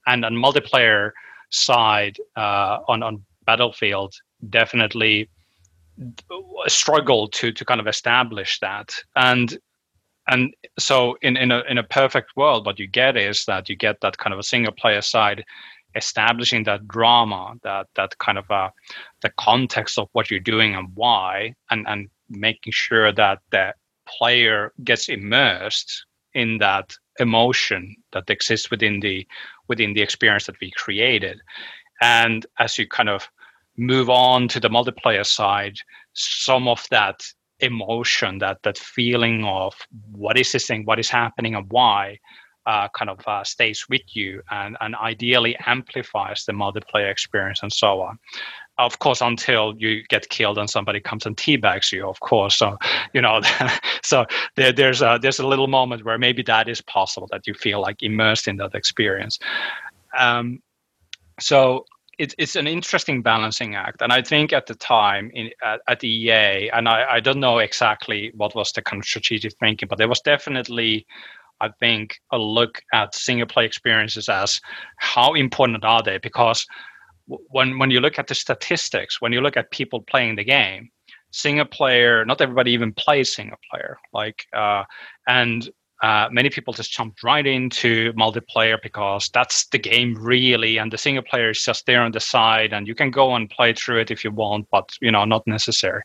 And 0.06 0.24
on 0.26 0.34
multiplayer 0.34 1.12
side, 1.50 2.16
uh, 2.36 2.78
on 2.86 3.02
on 3.02 3.24
Battlefield, 3.46 4.12
definitely 4.50 5.30
struggle 6.66 7.28
to 7.28 7.50
to 7.50 7.64
kind 7.64 7.80
of 7.80 7.86
establish 7.86 8.60
that 8.60 8.94
and 9.16 9.58
and 10.28 10.54
so 10.78 11.16
in 11.22 11.36
in 11.36 11.50
a 11.50 11.60
in 11.68 11.78
a 11.78 11.82
perfect 11.82 12.30
world 12.36 12.66
what 12.66 12.78
you 12.78 12.86
get 12.86 13.16
is 13.16 13.44
that 13.46 13.68
you 13.68 13.74
get 13.74 14.00
that 14.00 14.16
kind 14.18 14.32
of 14.32 14.38
a 14.38 14.44
single 14.44 14.72
player 14.72 15.02
side 15.02 15.42
establishing 15.96 16.62
that 16.62 16.86
drama 16.86 17.54
that 17.64 17.86
that 17.96 18.16
kind 18.18 18.38
of 18.38 18.48
uh 18.50 18.70
the 19.22 19.30
context 19.38 19.98
of 19.98 20.08
what 20.12 20.30
you're 20.30 20.52
doing 20.54 20.76
and 20.76 20.88
why 20.94 21.52
and 21.70 21.84
and 21.88 22.08
making 22.28 22.72
sure 22.72 23.12
that 23.12 23.38
the 23.50 23.74
player 24.06 24.72
gets 24.84 25.08
immersed 25.08 26.06
in 26.34 26.58
that 26.58 26.94
emotion 27.18 27.96
that 28.12 28.30
exists 28.30 28.70
within 28.70 29.00
the 29.00 29.26
within 29.68 29.92
the 29.92 30.00
experience 30.02 30.46
that 30.46 30.60
we 30.60 30.70
created. 30.70 31.40
And 32.00 32.46
as 32.58 32.78
you 32.78 32.86
kind 32.86 33.08
of 33.08 33.28
move 33.78 34.10
on 34.10 34.48
to 34.48 34.60
the 34.60 34.68
multiplayer 34.68 35.24
side 35.24 35.76
some 36.12 36.66
of 36.66 36.84
that 36.90 37.22
emotion 37.60 38.38
that 38.38 38.58
that 38.64 38.76
feeling 38.76 39.44
of 39.44 39.74
what 40.12 40.36
is 40.36 40.52
this 40.52 40.66
thing 40.66 40.84
what 40.84 40.98
is 40.98 41.08
happening 41.08 41.54
and 41.54 41.66
why 41.70 42.18
uh, 42.66 42.88
kind 42.88 43.08
of 43.08 43.18
uh, 43.26 43.42
stays 43.42 43.86
with 43.88 44.02
you 44.14 44.42
and, 44.50 44.76
and 44.80 44.94
ideally 44.96 45.56
amplifies 45.66 46.44
the 46.44 46.52
multiplayer 46.52 47.10
experience 47.10 47.60
and 47.62 47.72
so 47.72 48.00
on 48.00 48.18
of 48.78 48.98
course 48.98 49.20
until 49.20 49.74
you 49.78 50.02
get 50.08 50.28
killed 50.28 50.58
and 50.58 50.70
somebody 50.70 51.00
comes 51.00 51.26
and 51.26 51.36
teabags 51.36 51.92
you 51.92 52.08
of 52.08 52.20
course. 52.20 52.56
So 52.56 52.78
you 53.12 53.20
know 53.20 53.40
so 54.02 54.26
there, 54.56 54.72
there's 54.72 55.02
a 55.02 55.18
there's 55.20 55.38
a 55.38 55.46
little 55.46 55.68
moment 55.68 56.04
where 56.04 56.18
maybe 56.18 56.42
that 56.44 56.68
is 56.68 56.80
possible 56.80 57.28
that 57.32 57.46
you 57.46 57.54
feel 57.54 57.80
like 57.80 58.02
immersed 58.02 58.48
in 58.48 58.56
that 58.58 58.74
experience. 58.74 59.38
Um, 60.18 60.62
so 61.40 61.84
it, 62.18 62.34
it's 62.36 62.56
an 62.56 62.66
interesting 62.66 63.22
balancing 63.22 63.76
act. 63.76 64.02
And 64.02 64.12
i 64.12 64.22
think 64.22 64.52
at 64.52 64.66
the 64.66 64.74
time 64.74 65.30
in, 65.34 65.50
at, 65.62 65.80
at 65.88 66.02
ea 66.02 66.68
and 66.70 66.88
I, 66.88 67.04
I 67.14 67.20
don't 67.20 67.38
know 67.38 67.58
exactly 67.58 68.32
what 68.34 68.54
was 68.54 68.72
the 68.72 68.82
kind 68.82 69.00
of 69.00 69.06
strategic 69.06 69.56
thinking 69.58 69.88
but 69.88 69.98
there 69.98 70.08
was 70.08 70.20
definitely 70.20 71.06
I 71.60 71.70
think 71.80 72.20
a 72.30 72.38
look 72.38 72.82
at 72.92 73.14
single 73.14 73.46
play 73.46 73.64
experiences 73.64 74.28
as 74.28 74.60
how 74.96 75.34
important 75.34 75.84
are 75.84 76.02
they? 76.02 76.18
Because 76.18 76.66
when 77.28 77.78
when 77.78 77.90
you 77.90 78.00
look 78.00 78.18
at 78.18 78.26
the 78.26 78.34
statistics, 78.34 79.20
when 79.20 79.32
you 79.32 79.40
look 79.40 79.56
at 79.56 79.70
people 79.70 80.02
playing 80.02 80.36
the 80.36 80.44
game, 80.44 80.90
single 81.30 81.66
player, 81.66 82.24
not 82.24 82.40
everybody 82.40 82.72
even 82.72 82.92
plays 82.92 83.34
single 83.34 83.58
player. 83.70 83.98
Like, 84.12 84.44
uh, 84.54 84.84
and 85.26 85.68
uh, 86.02 86.28
many 86.30 86.48
people 86.48 86.72
just 86.72 86.92
jumped 86.92 87.22
right 87.22 87.46
into 87.46 88.12
multiplayer 88.12 88.78
because 88.82 89.30
that's 89.34 89.66
the 89.68 89.78
game 89.78 90.14
really, 90.18 90.78
and 90.78 90.92
the 90.92 90.98
single 90.98 91.24
player 91.24 91.50
is 91.50 91.62
just 91.62 91.86
there 91.86 92.02
on 92.02 92.12
the 92.12 92.20
side, 92.20 92.72
and 92.72 92.86
you 92.86 92.94
can 92.94 93.10
go 93.10 93.34
and 93.34 93.50
play 93.50 93.72
through 93.72 94.00
it 94.00 94.10
if 94.10 94.24
you 94.24 94.30
want, 94.30 94.66
but 94.70 94.90
you 95.00 95.10
know, 95.10 95.24
not 95.24 95.46
necessary. 95.46 96.02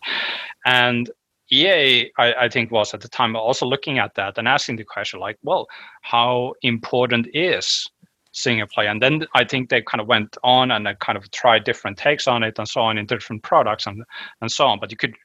And 0.66 1.10
EA, 1.52 2.12
I, 2.18 2.34
I, 2.34 2.50
think, 2.50 2.72
was 2.72 2.94
at 2.94 3.02
the 3.02 3.08
time 3.08 3.36
also 3.36 3.66
looking 3.66 4.00
at 4.00 4.16
that 4.16 4.38
and 4.38 4.48
asking 4.48 4.78
the 4.78 4.84
question, 4.84 5.20
like, 5.20 5.38
well, 5.44 5.68
how 6.02 6.54
important 6.64 7.28
is 7.34 7.88
single 8.34 8.68
play. 8.68 8.88
And 8.88 9.02
then 9.02 9.26
I 9.34 9.46
think 9.46 9.70
they 9.70 9.82
kind 9.82 10.02
of 10.02 10.08
went 10.08 10.38
on 10.44 10.72
and 10.72 10.88
kind 11.00 11.18
of 11.18 11.32
tried 11.32 11.64
different 11.64 11.98
takes 11.98 12.28
on 12.28 12.44
it 12.44 12.60
and 12.60 12.68
so 12.68 12.82
on 12.82 12.98
in 12.98 13.06
different 13.06 13.44
products 13.44 13.88
and 13.88 14.04
and 14.42 14.52
so 14.52 14.66
on. 14.66 14.80
But 14.80 14.92
you 14.92 14.98
could 14.98 15.16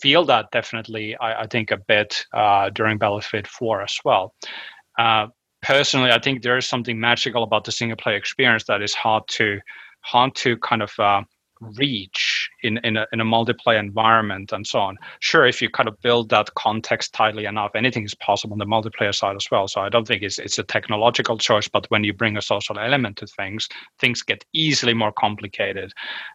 feel 0.00 0.24
that 0.24 0.50
definitely, 0.50 1.16
I, 1.16 1.42
I 1.42 1.46
think, 1.46 1.70
a 1.70 1.76
bit 1.76 2.24
uh, 2.32 2.70
during 2.70 2.98
Battlefield 2.98 3.46
4 3.46 3.82
as 3.82 3.98
well. 4.04 4.34
Uh, 4.98 5.28
personally, 5.62 6.10
I 6.10 6.18
think 6.18 6.42
there 6.42 6.56
is 6.56 6.66
something 6.66 6.98
magical 6.98 7.42
about 7.42 7.64
the 7.64 7.72
single 7.72 7.96
player 7.96 8.16
experience 8.16 8.64
that 8.64 8.82
is 8.82 8.94
hard 8.94 9.24
to 9.28 9.60
hard 10.02 10.34
to 10.34 10.56
kind 10.58 10.82
of 10.82 10.92
uh, 10.98 11.22
reach 11.60 12.39
in 12.62 12.78
in 12.78 12.96
a, 12.96 13.06
in 13.12 13.20
a 13.20 13.24
multiplayer 13.24 13.78
environment 13.78 14.52
and 14.52 14.66
so 14.66 14.80
on. 14.80 14.96
Sure, 15.20 15.46
if 15.46 15.60
you 15.62 15.68
kind 15.70 15.88
of 15.88 16.00
build 16.00 16.28
that 16.30 16.54
context 16.54 17.12
tightly 17.12 17.44
enough, 17.44 17.72
anything 17.74 18.04
is 18.04 18.14
possible 18.14 18.54
on 18.54 18.58
the 18.58 18.66
multiplayer 18.66 19.14
side 19.14 19.36
as 19.36 19.50
well. 19.50 19.68
So 19.68 19.80
I 19.80 19.88
don't 19.88 20.06
think 20.06 20.22
it's 20.22 20.38
it's 20.38 20.58
a 20.58 20.62
technological 20.62 21.38
choice, 21.38 21.68
but 21.68 21.90
when 21.90 22.04
you 22.04 22.12
bring 22.12 22.36
a 22.36 22.42
social 22.42 22.78
element 22.78 23.16
to 23.18 23.26
things, 23.26 23.68
things 23.98 24.22
get 24.22 24.44
easily 24.52 24.94
more 24.94 25.12
complicated, 25.12 25.92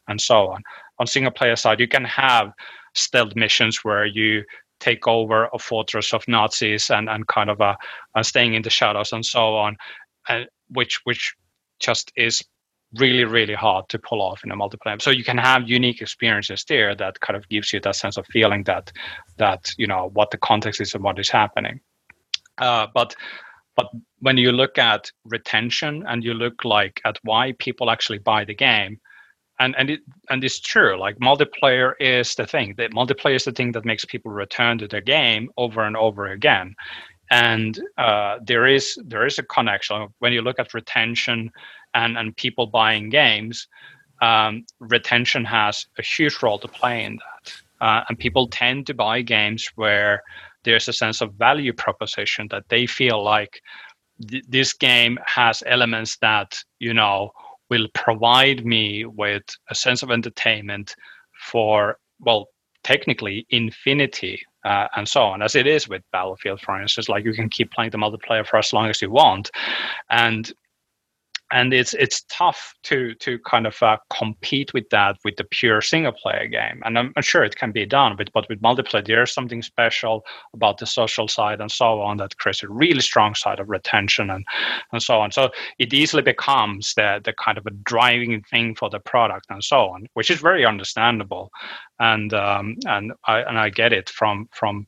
and 0.08 0.20
so 0.20 0.48
on. 0.50 0.64
On 1.00 1.08
single 1.08 1.32
player 1.32 1.56
side, 1.56 1.80
you 1.80 1.88
can 1.88 2.06
have 2.06 2.52
stealth 2.94 3.36
missions 3.36 3.84
where 3.84 4.06
you 4.06 4.44
take 4.80 5.08
over 5.08 5.50
a 5.54 5.60
fortress 5.60 6.14
of 6.14 6.28
Nazis 6.28 6.90
and 6.90 7.10
and 7.10 7.28
kind 7.28 7.50
of 7.50 7.62
uh, 7.62 7.76
uh 8.16 8.24
staying 8.24 8.54
in 8.54 8.62
the 8.62 8.70
shadows 8.70 9.14
and 9.14 9.26
so 9.26 9.56
on, 9.56 9.78
and 10.28 10.48
which 10.70 11.02
which 11.04 11.36
just 11.80 12.12
is 12.16 12.44
really 13.00 13.26
really 13.26 13.54
hard 13.54 13.88
to 13.90 14.00
pull 14.00 14.22
off 14.22 14.44
in 14.44 14.52
a 14.52 14.56
multiplayer 14.56 15.02
so 15.02 15.10
you 15.10 15.24
can 15.24 15.38
have 15.38 15.68
unique 15.68 16.02
experiences 16.02 16.64
there 16.70 16.96
that 16.96 17.20
kind 17.20 17.36
of 17.36 17.48
gives 17.50 17.74
you 17.74 17.80
that 17.80 17.96
sense 17.96 18.18
of 18.18 18.26
feeling 18.28 18.64
that 18.64 18.92
that 19.38 19.70
you 19.78 19.88
know 19.88 20.10
what 20.14 20.32
the 20.32 20.38
context 20.38 20.80
is 20.80 20.94
and 20.94 21.04
what 21.04 21.20
is 21.20 21.30
happening 21.30 21.80
uh, 22.60 22.88
but 22.94 23.16
but 23.76 23.88
when 24.20 24.38
you 24.38 24.52
look 24.52 24.78
at 24.78 25.12
retention 25.26 26.04
and 26.08 26.24
you 26.24 26.34
look 26.34 26.64
like 26.64 27.02
at 27.04 27.20
why 27.24 27.52
people 27.60 27.90
actually 27.90 28.20
buy 28.20 28.46
the 28.46 28.56
game 28.56 28.98
and 29.60 29.76
and 29.78 29.90
it 29.90 30.02
and 30.30 30.44
it's 30.44 30.60
true. 30.60 30.98
Like 30.98 31.18
multiplayer 31.20 31.94
is 32.00 32.36
the 32.36 32.46
thing. 32.46 32.76
That 32.78 32.92
multiplayer 32.92 33.36
is 33.36 33.46
the 33.46 33.52
thing 33.52 33.72
that 33.74 33.86
makes 33.86 34.06
people 34.06 34.32
return 34.32 34.78
to 34.80 34.88
the 34.88 35.02
game 35.02 35.50
over 35.58 35.84
and 35.84 35.96
over 35.96 36.28
again. 36.28 36.76
And 37.32 37.80
uh, 37.98 38.40
there 38.46 38.68
is 38.68 38.98
there 39.04 39.26
is 39.26 39.40
a 39.40 39.44
connection 39.44 40.08
when 40.20 40.34
you 40.34 40.42
look 40.42 40.60
at 40.60 40.74
retention 40.74 41.52
and 41.96 42.18
and 42.18 42.38
people 42.38 42.68
buying 42.68 43.10
games. 43.10 43.68
Um, 44.22 44.66
retention 44.80 45.44
has 45.46 45.88
a 45.98 46.02
huge 46.02 46.42
role 46.42 46.60
to 46.60 46.68
play 46.68 47.04
in 47.04 47.18
that, 47.18 47.54
uh, 47.82 48.04
and 48.08 48.18
people 48.18 48.48
tend 48.48 48.88
to 48.88 48.94
buy 48.94 49.22
games 49.22 49.68
where 49.76 50.24
there's 50.64 50.88
a 50.88 50.94
sense 50.94 51.22
of 51.22 51.34
value 51.34 51.74
proposition 51.74 52.48
that 52.50 52.68
they 52.70 52.86
feel 52.86 53.24
like 53.24 53.62
th- 54.30 54.44
this 54.48 54.74
game 54.74 55.18
has 55.26 55.64
elements 55.66 56.18
that 56.18 56.58
you 56.80 56.94
know 56.94 57.32
will 57.70 57.88
provide 57.94 58.66
me 58.66 59.06
with 59.06 59.44
a 59.70 59.76
sense 59.76 60.04
of 60.04 60.12
entertainment 60.12 60.96
for 61.40 61.98
well 62.20 62.48
technically 62.84 63.46
infinity 63.50 64.42
uh, 64.64 64.88
and 64.96 65.08
so 65.08 65.24
on 65.24 65.42
as 65.42 65.56
it 65.56 65.68
is 65.68 65.88
with 65.88 66.04
battlefield 66.12 66.60
for 66.62 66.80
instance 66.82 67.10
like 67.10 67.26
you 67.26 67.34
can 67.34 67.50
keep 67.50 67.72
playing 67.72 67.92
the 67.92 67.98
multiplayer 67.98 68.46
for 68.46 68.58
as 68.58 68.74
long 68.74 68.90
as 68.90 69.02
you 69.02 69.10
want 69.10 69.50
and 70.10 70.54
and 71.52 71.74
it's 71.74 71.94
it's 71.94 72.24
tough 72.30 72.74
to 72.84 73.14
to 73.16 73.38
kind 73.40 73.68
of 73.68 73.82
uh, 73.84 73.98
compete 74.16 74.74
with 74.74 74.90
that 74.90 75.18
with 75.24 75.36
the 75.36 75.44
pure 75.44 75.82
single 75.82 76.12
player 76.12 76.48
game. 76.48 76.82
And 76.84 76.98
I'm, 76.98 77.14
sure 77.22 77.44
it 77.44 77.56
can 77.56 77.72
be 77.72 77.86
done 77.86 78.16
but 78.18 78.30
but 78.34 78.48
with 78.50 78.62
multiplayer 78.62 79.06
there's 79.06 79.34
something 79.34 79.62
special 79.62 80.24
about 80.54 80.78
the 80.80 80.86
social 80.86 81.28
side 81.28 81.62
and 81.62 81.72
so 81.72 82.02
on 82.02 82.18
that 82.18 82.38
creates 82.38 82.64
a 82.64 82.70
really 82.70 83.02
strong 83.02 83.36
side 83.36 83.60
of 83.60 83.70
retention 83.70 84.30
and 84.30 84.46
and 84.92 85.02
so 85.02 85.20
on. 85.20 85.32
So 85.32 85.52
it 85.78 85.94
easily 85.94 86.24
becomes 86.24 86.94
the 86.96 87.22
the 87.24 87.34
kind 87.34 87.58
of 87.58 87.66
a 87.66 87.72
driving 87.72 88.42
thing 88.50 88.76
for 88.76 88.90
the 88.90 89.00
product 89.00 89.46
and 89.50 89.64
so 89.64 89.90
on 89.90 90.08
which 90.14 90.32
is 90.32 90.40
very 90.40 90.66
understandable. 90.66 91.52
And 92.00 92.34
um, 92.34 92.76
and 92.86 93.14
I 93.26 93.42
and 93.42 93.60
I 93.60 93.70
get 93.70 93.94
it 93.94 94.10
from 94.10 94.50
from 94.52 94.88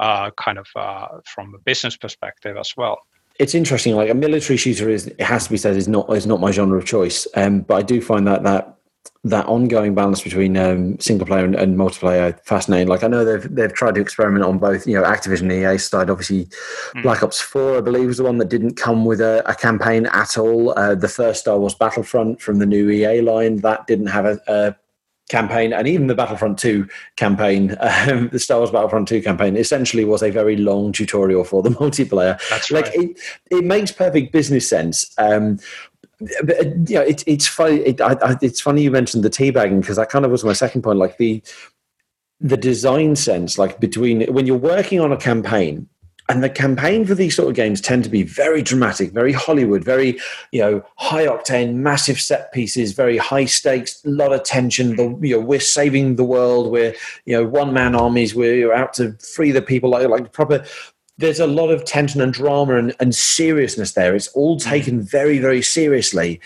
uh, 0.00 0.30
kind 0.32 0.58
of 0.58 0.66
uh, 0.76 1.20
from 1.24 1.54
a 1.54 1.58
business 1.58 1.96
perspective 1.96 2.56
as 2.56 2.74
well 2.76 2.98
it's 3.38 3.54
interesting. 3.54 3.96
Like 3.96 4.10
a 4.10 4.14
military 4.14 4.56
shooter 4.56 4.88
is, 4.88 5.06
it 5.06 5.20
has 5.20 5.44
to 5.44 5.50
be 5.50 5.56
said, 5.56 5.76
is 5.76 5.88
not 5.88 6.10
is 6.14 6.26
not 6.26 6.40
my 6.40 6.50
genre 6.50 6.78
of 6.78 6.84
choice. 6.84 7.26
Um, 7.34 7.60
but 7.60 7.74
I 7.74 7.82
do 7.82 8.00
find 8.00 8.26
that 8.26 8.42
that 8.44 8.74
that 9.24 9.46
ongoing 9.46 9.94
balance 9.94 10.22
between 10.22 10.56
um, 10.56 10.98
single 11.00 11.26
player 11.26 11.44
and, 11.44 11.54
and, 11.54 11.78
multiplayer 11.78 12.38
fascinating. 12.44 12.88
Like 12.88 13.02
I 13.02 13.08
know 13.08 13.24
they've 13.24 13.54
they've 13.54 13.72
tried 13.72 13.94
to 13.94 14.00
experiment 14.00 14.44
on 14.44 14.58
both, 14.58 14.86
you 14.86 14.94
know, 14.94 15.02
Activision 15.02 15.50
EA 15.50 15.78
side. 15.78 16.10
Obviously, 16.10 16.44
mm. 16.94 17.02
Black 17.02 17.22
Ops 17.22 17.40
Four, 17.40 17.78
I 17.78 17.80
believe, 17.80 18.06
was 18.06 18.18
the 18.18 18.24
one 18.24 18.38
that 18.38 18.50
didn't 18.50 18.74
come 18.74 19.04
with 19.04 19.20
a, 19.20 19.42
a 19.46 19.54
campaign 19.54 20.06
at 20.06 20.36
all. 20.36 20.78
Uh, 20.78 20.94
the 20.94 21.08
first 21.08 21.40
Star 21.40 21.58
Wars 21.58 21.74
Battlefront 21.74 22.40
from 22.40 22.58
the 22.58 22.66
new 22.66 22.90
EA 22.90 23.20
line 23.20 23.56
that 23.58 23.86
didn't 23.86 24.08
have 24.08 24.26
a, 24.26 24.40
a 24.46 24.76
campaign 25.28 25.72
and 25.72 25.88
even 25.88 26.06
the 26.06 26.14
Battlefront 26.14 26.58
2 26.58 26.86
campaign, 27.16 27.76
um, 27.80 28.28
the 28.28 28.38
Star 28.38 28.58
Wars 28.58 28.70
Battlefront 28.70 29.08
2 29.08 29.22
campaign, 29.22 29.56
essentially 29.56 30.04
was 30.04 30.22
a 30.22 30.30
very 30.30 30.56
long 30.56 30.92
tutorial 30.92 31.44
for 31.44 31.62
the 31.62 31.70
multiplayer. 31.80 32.40
That's 32.50 32.70
like 32.70 32.86
right. 32.86 32.94
it, 32.94 33.20
it 33.50 33.64
makes 33.64 33.92
perfect 33.92 34.32
business 34.32 34.68
sense. 34.68 35.12
Um, 35.18 35.58
but, 36.44 36.58
uh, 36.58 36.70
you 36.86 36.94
know, 36.94 37.02
it, 37.02 37.24
it's 37.26 37.46
funny. 37.46 37.76
It, 37.80 38.00
I, 38.00 38.16
I, 38.22 38.36
it's 38.40 38.60
funny 38.60 38.82
you 38.82 38.90
mentioned 38.90 39.24
the 39.24 39.30
teabagging 39.30 39.80
because 39.80 39.96
that 39.96 40.10
kind 40.10 40.24
of 40.24 40.30
was 40.30 40.44
my 40.44 40.52
second 40.52 40.82
point. 40.82 40.98
Like 40.98 41.18
the 41.18 41.42
the 42.40 42.56
design 42.56 43.16
sense, 43.16 43.58
like 43.58 43.80
between 43.80 44.32
when 44.32 44.46
you're 44.46 44.56
working 44.56 45.00
on 45.00 45.12
a 45.12 45.16
campaign, 45.16 45.88
and 46.28 46.42
the 46.42 46.48
campaign 46.48 47.04
for 47.04 47.14
these 47.14 47.36
sort 47.36 47.48
of 47.48 47.54
games 47.54 47.80
tend 47.80 48.02
to 48.04 48.10
be 48.10 48.22
very 48.22 48.62
dramatic, 48.62 49.12
very 49.12 49.32
Hollywood, 49.32 49.84
very 49.84 50.18
you 50.52 50.60
know 50.60 50.82
high 50.96 51.26
octane, 51.26 51.74
massive 51.74 52.20
set 52.20 52.52
pieces, 52.52 52.92
very 52.92 53.18
high 53.18 53.44
stakes, 53.44 54.02
a 54.04 54.08
lot 54.08 54.32
of 54.32 54.42
tension. 54.42 54.96
The, 54.96 55.18
you 55.20 55.36
know, 55.36 55.44
we're 55.44 55.60
saving 55.60 56.16
the 56.16 56.24
world. 56.24 56.70
We're 56.70 56.94
you 57.26 57.36
know 57.36 57.44
one 57.44 57.74
man 57.74 57.94
armies. 57.94 58.34
We're 58.34 58.72
out 58.72 58.94
to 58.94 59.12
free 59.18 59.52
the 59.52 59.62
people. 59.62 59.90
Like 59.90 60.08
like 60.08 60.32
proper. 60.32 60.64
There's 61.16 61.38
a 61.38 61.46
lot 61.46 61.70
of 61.70 61.84
tension 61.84 62.20
and 62.20 62.32
drama 62.32 62.76
and, 62.76 62.92
and 62.98 63.14
seriousness 63.14 63.92
there. 63.92 64.16
It's 64.16 64.26
all 64.28 64.56
mm. 64.58 64.62
taken 64.62 65.02
very 65.02 65.38
very 65.38 65.62
seriously. 65.62 66.40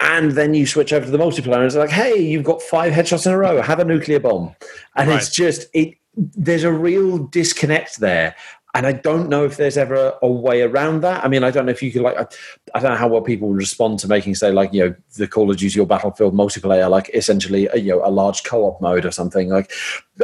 And 0.00 0.32
then 0.32 0.52
you 0.52 0.66
switch 0.66 0.92
over 0.92 1.06
to 1.06 1.10
the 1.10 1.16
multiplayer, 1.16 1.56
and 1.56 1.64
it's 1.64 1.74
like, 1.74 1.88
hey, 1.88 2.16
you've 2.16 2.44
got 2.44 2.60
five 2.60 2.92
headshots 2.92 3.24
in 3.24 3.32
a 3.32 3.38
row. 3.38 3.62
Have 3.62 3.78
a 3.78 3.84
nuclear 3.84 4.20
bomb, 4.20 4.54
and 4.96 5.08
right. 5.08 5.16
it's 5.16 5.30
just 5.30 5.68
it 5.72 5.96
there's 6.16 6.64
a 6.64 6.72
real 6.72 7.18
disconnect 7.18 8.00
there 8.00 8.34
and 8.76 8.86
I 8.86 8.92
don't 8.92 9.30
know 9.30 9.42
if 9.46 9.56
there's 9.56 9.78
ever 9.78 9.94
a, 9.94 10.18
a, 10.20 10.30
way 10.30 10.60
around 10.60 11.00
that. 11.00 11.24
I 11.24 11.28
mean, 11.28 11.42
I 11.42 11.50
don't 11.50 11.64
know 11.64 11.72
if 11.72 11.82
you 11.82 11.90
could 11.90 12.02
like, 12.02 12.18
I, 12.18 12.26
I, 12.74 12.80
don't 12.80 12.90
know 12.90 12.98
how 12.98 13.08
well 13.08 13.22
people 13.22 13.48
would 13.48 13.56
respond 13.56 13.98
to 14.00 14.08
making 14.08 14.34
say 14.34 14.52
like 14.52 14.70
you 14.74 14.84
know 14.84 14.94
the 15.16 15.26
Call 15.26 15.50
of 15.50 15.56
Duty 15.56 15.80
or 15.80 15.86
Battlefield 15.86 16.34
multiplayer 16.34 16.90
like 16.90 17.10
essentially 17.14 17.68
a, 17.72 17.78
you 17.78 17.92
know 17.92 18.06
a 18.06 18.10
large 18.10 18.44
co-op 18.44 18.82
mode 18.82 19.06
or 19.06 19.10
something. 19.10 19.48
Like, 19.48 19.72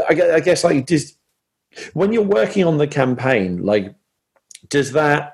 I, 0.06 0.34
I 0.34 0.40
guess 0.40 0.64
like 0.64 0.86
just 0.86 1.16
when 1.94 2.12
you're 2.12 2.22
working 2.22 2.64
on 2.64 2.76
the 2.76 2.86
campaign, 2.86 3.64
like 3.64 3.94
does 4.68 4.92
that 4.92 5.32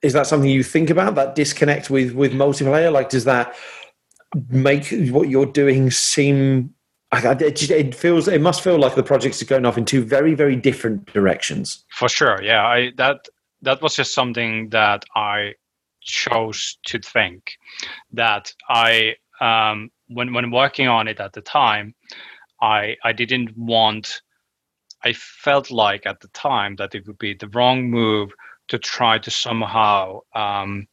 is 0.00 0.12
that 0.12 0.28
something 0.28 0.48
you 0.48 0.62
think 0.62 0.90
about 0.90 1.16
that 1.16 1.34
disconnect 1.34 1.90
with 1.90 2.12
with 2.12 2.32
multiplayer? 2.32 2.92
Like, 2.92 3.08
does 3.08 3.24
that 3.24 3.56
make 4.48 4.94
what 5.10 5.28
you're 5.28 5.44
doing 5.44 5.90
seem 5.90 6.72
it 7.12 7.94
feels 7.94 8.28
it 8.28 8.40
must 8.40 8.62
feel 8.62 8.78
like 8.78 8.94
the 8.94 9.02
projects 9.02 9.42
are 9.42 9.46
going 9.46 9.66
off 9.66 9.76
in 9.76 9.84
two 9.84 10.04
very 10.04 10.34
very 10.34 10.56
different 10.56 11.06
directions. 11.12 11.84
For 11.90 12.08
sure 12.08 12.42
yeah 12.42 12.64
i 12.66 12.90
that 12.96 13.26
that 13.62 13.82
was 13.82 13.96
just 13.96 14.14
something 14.14 14.70
that 14.70 15.04
i 15.14 15.54
chose 16.02 16.78
to 16.86 16.98
think 16.98 17.52
that 18.12 18.52
i 18.68 19.14
um, 19.40 19.90
when 20.08 20.32
when 20.32 20.50
working 20.50 20.88
on 20.88 21.08
it 21.08 21.20
at 21.20 21.32
the 21.32 21.40
time 21.40 21.94
i 22.62 22.96
i 23.04 23.12
didn't 23.12 23.56
want 23.56 24.22
i 25.04 25.12
felt 25.12 25.70
like 25.70 26.06
at 26.06 26.20
the 26.20 26.28
time 26.28 26.76
that 26.76 26.94
it 26.94 27.06
would 27.06 27.18
be 27.18 27.34
the 27.34 27.48
wrong 27.48 27.90
move 27.90 28.30
to 28.68 28.78
try 28.78 29.18
to 29.18 29.30
somehow 29.30 30.20
um, 30.34 30.86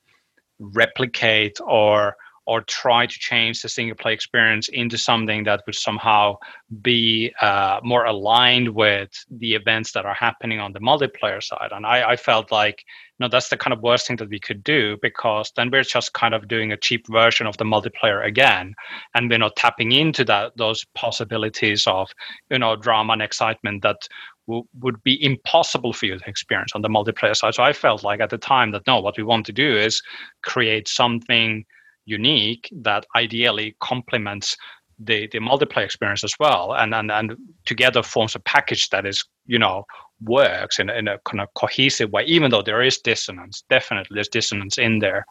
replicate 0.60 1.60
or 1.64 2.16
or 2.48 2.62
try 2.62 3.06
to 3.06 3.20
change 3.20 3.62
the 3.62 3.68
single 3.68 3.96
play 3.96 4.14
experience 4.14 4.70
into 4.70 4.98
something 4.98 5.44
that 5.44 5.62
would 5.66 5.76
somehow 5.76 6.34
be 6.82 7.32
uh, 7.42 7.78
more 7.84 8.06
aligned 8.06 8.70
with 8.70 9.10
the 9.30 9.54
events 9.54 9.92
that 9.92 10.06
are 10.06 10.14
happening 10.14 10.58
on 10.58 10.72
the 10.72 10.80
multiplayer 10.80 11.44
side. 11.44 11.72
And 11.74 11.86
I, 11.86 12.12
I 12.12 12.16
felt 12.16 12.50
like, 12.50 12.86
you 13.20 13.26
know, 13.26 13.30
that's 13.30 13.50
the 13.50 13.58
kind 13.58 13.74
of 13.74 13.82
worst 13.82 14.08
thing 14.08 14.16
that 14.18 14.30
we 14.30 14.40
could 14.40 14.64
do 14.64 14.98
because 15.02 15.52
then 15.58 15.70
we're 15.70 15.84
just 15.84 16.14
kind 16.14 16.34
of 16.34 16.48
doing 16.48 16.72
a 16.72 16.78
cheap 16.78 17.06
version 17.08 17.48
of 17.48 17.58
the 17.58 17.66
multiplayer 17.66 18.26
again, 18.26 18.74
and 19.14 19.30
we're 19.30 19.40
not 19.40 19.58
tapping 19.58 19.92
into 19.92 20.24
that 20.24 20.56
those 20.56 20.86
possibilities 20.96 21.86
of, 21.86 22.10
you 22.50 22.60
know, 22.60 22.78
drama 22.78 23.14
and 23.14 23.22
excitement 23.22 23.84
that 23.84 24.08
would 24.48 25.04
be 25.04 25.22
impossible 25.22 25.92
for 25.92 26.06
you 26.06 26.18
to 26.18 26.30
experience 26.30 26.72
on 26.74 26.82
the 26.82 26.88
multiplayer 26.88 27.36
side. 27.36 27.54
So 27.54 27.64
I 27.64 27.74
felt 27.74 28.06
like 28.06 28.22
at 28.22 28.30
the 28.30 28.38
time 28.38 28.72
that 28.72 28.88
no, 28.88 29.02
what 29.02 29.18
we 29.18 29.24
want 29.24 29.46
to 29.48 29.52
do 29.52 29.76
is 29.76 30.02
create 30.44 30.88
something 30.88 31.66
unique 32.08 32.70
that 32.72 33.06
ideally 33.16 33.76
complements 33.80 34.58
the 35.00 35.28
the 35.28 35.40
multiplayer 35.40 35.86
experience 35.86 36.24
as 36.24 36.34
well. 36.40 36.74
And 36.74 36.96
and, 36.96 37.12
and 37.12 37.36
together 37.66 38.02
forms 38.02 38.36
a 38.36 38.40
package 38.40 38.90
that 38.90 39.06
is 39.06 39.24
you 39.46 39.60
know 39.60 39.86
works 40.22 40.80
in, 40.80 40.90
in 40.90 41.08
a 41.08 41.20
kind 41.26 41.42
of 41.42 41.54
cohesive 41.54 42.12
way 42.12 42.24
even 42.26 42.50
though 42.50 42.64
there 42.64 42.82
is 42.82 42.98
dissonance 42.98 43.64
definitely 43.70 44.16
there's 44.16 44.28
dissonance 44.28 44.80
in 44.80 44.98
there. 44.98 45.24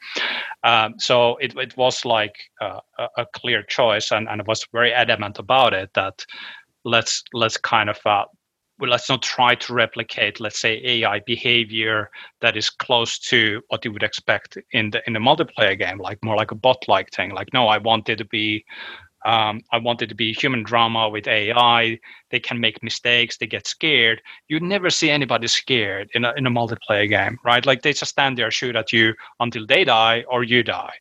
Um, 0.63 0.95
so 0.99 1.37
it, 1.39 1.57
it 1.57 1.77
was 1.77 2.05
like 2.05 2.37
uh, 2.61 2.79
a, 3.17 3.27
clear 3.35 3.65
choice 3.65 4.13
and, 4.13 4.29
and 4.29 4.41
I 4.41 4.45
was 4.47 4.65
very 4.73 4.93
adamant 4.93 5.41
about 5.41 5.75
it 5.75 5.91
that 5.95 6.25
let's 6.85 7.25
let's 7.33 7.57
kind 7.57 7.91
of 7.91 7.99
uh, 8.07 8.27
well, 8.79 8.91
let's 8.91 9.09
not 9.09 9.23
try 9.23 9.55
to 9.55 9.73
replicate, 9.75 10.41
let's 10.41 10.61
say, 10.61 10.81
AI 10.85 11.21
behavior 11.21 12.11
that 12.41 12.57
is 12.57 12.69
close 12.69 13.19
to 13.19 13.63
what 13.69 13.85
you 13.85 13.93
would 13.93 14.03
expect 14.03 14.59
in 14.73 14.91
the 14.91 15.03
in 15.07 15.17
a 15.17 15.21
multiplayer 15.21 15.79
game, 15.79 15.99
like 15.99 16.19
more 16.23 16.37
like 16.37 16.51
a 16.51 16.57
bot-like 16.57 17.11
thing. 17.11 17.31
Like, 17.31 17.53
no, 17.55 17.69
I 17.69 17.79
want 17.79 18.09
it 18.09 18.17
to 18.17 18.25
be, 18.27 18.65
um, 19.25 19.63
I 19.73 19.79
want 19.79 20.03
it 20.03 20.09
to 20.09 20.15
be 20.15 20.33
human 20.33 20.63
drama 20.63 21.09
with 21.09 21.27
AI. 21.27 21.99
They 22.31 22.41
can 22.41 22.61
make 22.61 22.83
mistakes. 22.83 23.39
They 23.39 23.47
get 23.47 23.67
scared. 23.67 24.21
You 24.49 24.61
never 24.61 24.91
see 24.91 25.11
anybody 25.11 25.47
scared 25.49 26.11
in 26.15 26.25
a 26.25 26.35
in 26.37 26.47
a 26.47 26.51
multiplayer 26.51 27.09
game, 27.09 27.39
right? 27.45 27.65
Like 27.65 27.83
they 27.83 27.93
just 27.95 28.11
stand 28.13 28.37
there, 28.37 28.51
shoot 28.51 28.77
at 28.77 28.93
you 28.93 29.15
until 29.41 29.67
they 29.67 29.85
die 29.85 30.25
or 30.29 30.45
you 30.45 30.63
die. 30.63 30.95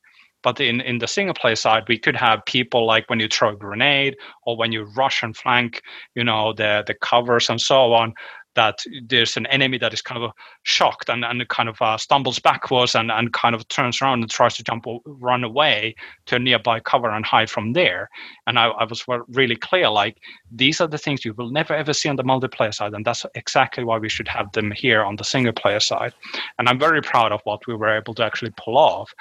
But 0.45 0.61
in, 0.61 0.79
in 0.81 0.99
the 0.99 1.07
single 1.07 1.33
player 1.33 1.55
side, 1.55 1.85
we 1.87 1.97
could 1.97 2.15
have 2.15 2.45
people 2.45 2.85
like 2.85 3.09
when 3.09 3.19
you 3.19 3.27
throw 3.27 3.49
a 3.49 3.55
grenade 3.55 4.15
or 4.43 4.55
when 4.55 4.71
you 4.71 4.83
rush 4.95 5.23
and 5.23 5.35
flank, 5.35 5.81
you 6.13 6.23
know, 6.23 6.53
the, 6.53 6.83
the 6.85 6.93
covers 6.93 7.49
and 7.49 7.59
so 7.59 7.93
on, 7.93 8.13
that 8.53 8.77
there's 9.09 9.37
an 9.37 9.47
enemy 9.47 9.77
that 9.79 9.91
is 9.91 10.01
kind 10.01 10.23
of 10.23 10.31
shocked 10.63 11.09
and, 11.09 11.25
and 11.25 11.47
kind 11.49 11.67
of 11.67 11.81
uh, 11.81 11.97
stumbles 11.97 12.39
backwards 12.39 12.95
and, 12.95 13.11
and 13.11 13.33
kind 13.33 13.53
of 13.53 13.67
turns 13.67 14.01
around 14.01 14.21
and 14.21 14.29
tries 14.29 14.55
to 14.55 14.63
jump 14.63 14.87
or 14.87 15.01
run 15.05 15.43
away 15.43 15.95
to 16.27 16.35
a 16.35 16.39
nearby 16.39 16.79
cover 16.79 17.09
and 17.09 17.25
hide 17.25 17.49
from 17.49 17.73
there. 17.73 18.07
And 18.47 18.57
I, 18.57 18.67
I 18.67 18.85
was 18.85 19.03
really 19.29 19.55
clear 19.55 19.89
like, 19.89 20.17
these 20.51 20.79
are 20.79 20.87
the 20.87 20.97
things 20.97 21.25
you 21.25 21.33
will 21.33 21.51
never 21.51 21.73
ever 21.73 21.91
see 21.91 22.07
on 22.07 22.15
the 22.15 22.23
multiplayer 22.23 22.73
side. 22.73 22.93
And 22.93 23.03
that's 23.03 23.25
exactly 23.35 23.83
why 23.83 23.97
we 23.97 24.09
should 24.09 24.27
have 24.27 24.51
them 24.53 24.71
here 24.71 25.03
on 25.03 25.15
the 25.15 25.23
single 25.23 25.53
player 25.53 25.79
side. 25.79 26.13
And 26.57 26.69
I'm 26.69 26.79
very 26.79 27.01
proud 27.01 27.31
of 27.31 27.41
what 27.43 27.67
we 27.67 27.75
were 27.75 27.97
able 27.97 28.13
to 28.13 28.23
actually 28.23 28.53
pull 28.55 28.77
off. 28.77 29.11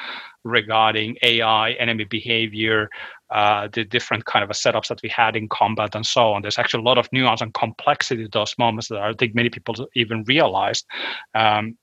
Regarding 0.44 1.16
AI, 1.22 1.72
enemy 1.72 2.04
behavior, 2.04 2.88
uh, 3.30 3.68
the 3.72 3.84
different 3.84 4.24
kind 4.26 4.44
of 4.44 4.50
setups 4.50 4.88
that 4.88 5.02
we 5.02 5.08
had 5.08 5.36
in 5.36 5.48
combat 5.48 5.94
and 5.94 6.06
so 6.06 6.32
on. 6.32 6.42
There's 6.42 6.58
actually 6.58 6.82
a 6.82 6.86
lot 6.86 6.98
of 6.98 7.08
nuance 7.12 7.40
and 7.40 7.52
complexity 7.54 8.24
to 8.24 8.30
those 8.30 8.54
moments 8.58 8.88
that 8.88 9.00
I 9.00 9.06
don't 9.06 9.18
think 9.18 9.34
many 9.34 9.50
people 9.50 9.74
even 9.94 10.24
realized. 10.28 10.86
Um, 11.34 11.76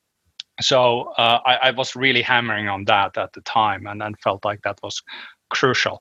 so 0.62 1.14
uh, 1.18 1.40
I, 1.46 1.56
I, 1.56 1.72
was 1.72 1.96
really 1.96 2.22
hammering 2.22 2.68
on 2.68 2.86
that 2.86 3.18
at 3.18 3.34
the 3.34 3.42
time, 3.42 3.88
and 3.88 4.00
then 4.00 4.14
felt 4.24 4.46
like 4.46 4.62
that 4.64 4.80
was 4.84 5.02
crucial. 5.50 6.00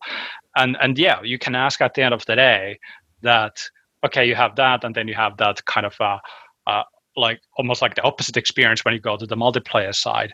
And 0.56 0.76
and 0.80 0.98
yeah, 0.98 1.22
you 1.22 1.38
can 1.38 1.54
ask 1.54 1.80
at 1.80 1.94
the 1.94 2.02
end 2.02 2.12
of 2.12 2.26
the 2.26 2.36
day 2.36 2.78
that 3.22 3.56
okay, 4.04 4.26
you 4.26 4.34
have 4.34 4.56
that, 4.56 4.84
and 4.84 4.94
then 4.94 5.08
you 5.08 5.14
have 5.14 5.36
that 5.38 5.64
kind 5.64 5.86
of 5.86 5.94
uh, 6.00 6.18
uh, 6.66 6.82
like 7.16 7.40
almost 7.56 7.82
like 7.82 7.94
the 7.94 8.02
opposite 8.02 8.36
experience 8.36 8.84
when 8.84 8.94
you 8.94 9.00
go 9.00 9.16
to 9.16 9.26
the 9.26 9.36
multiplayer 9.36 9.94
side 9.94 10.32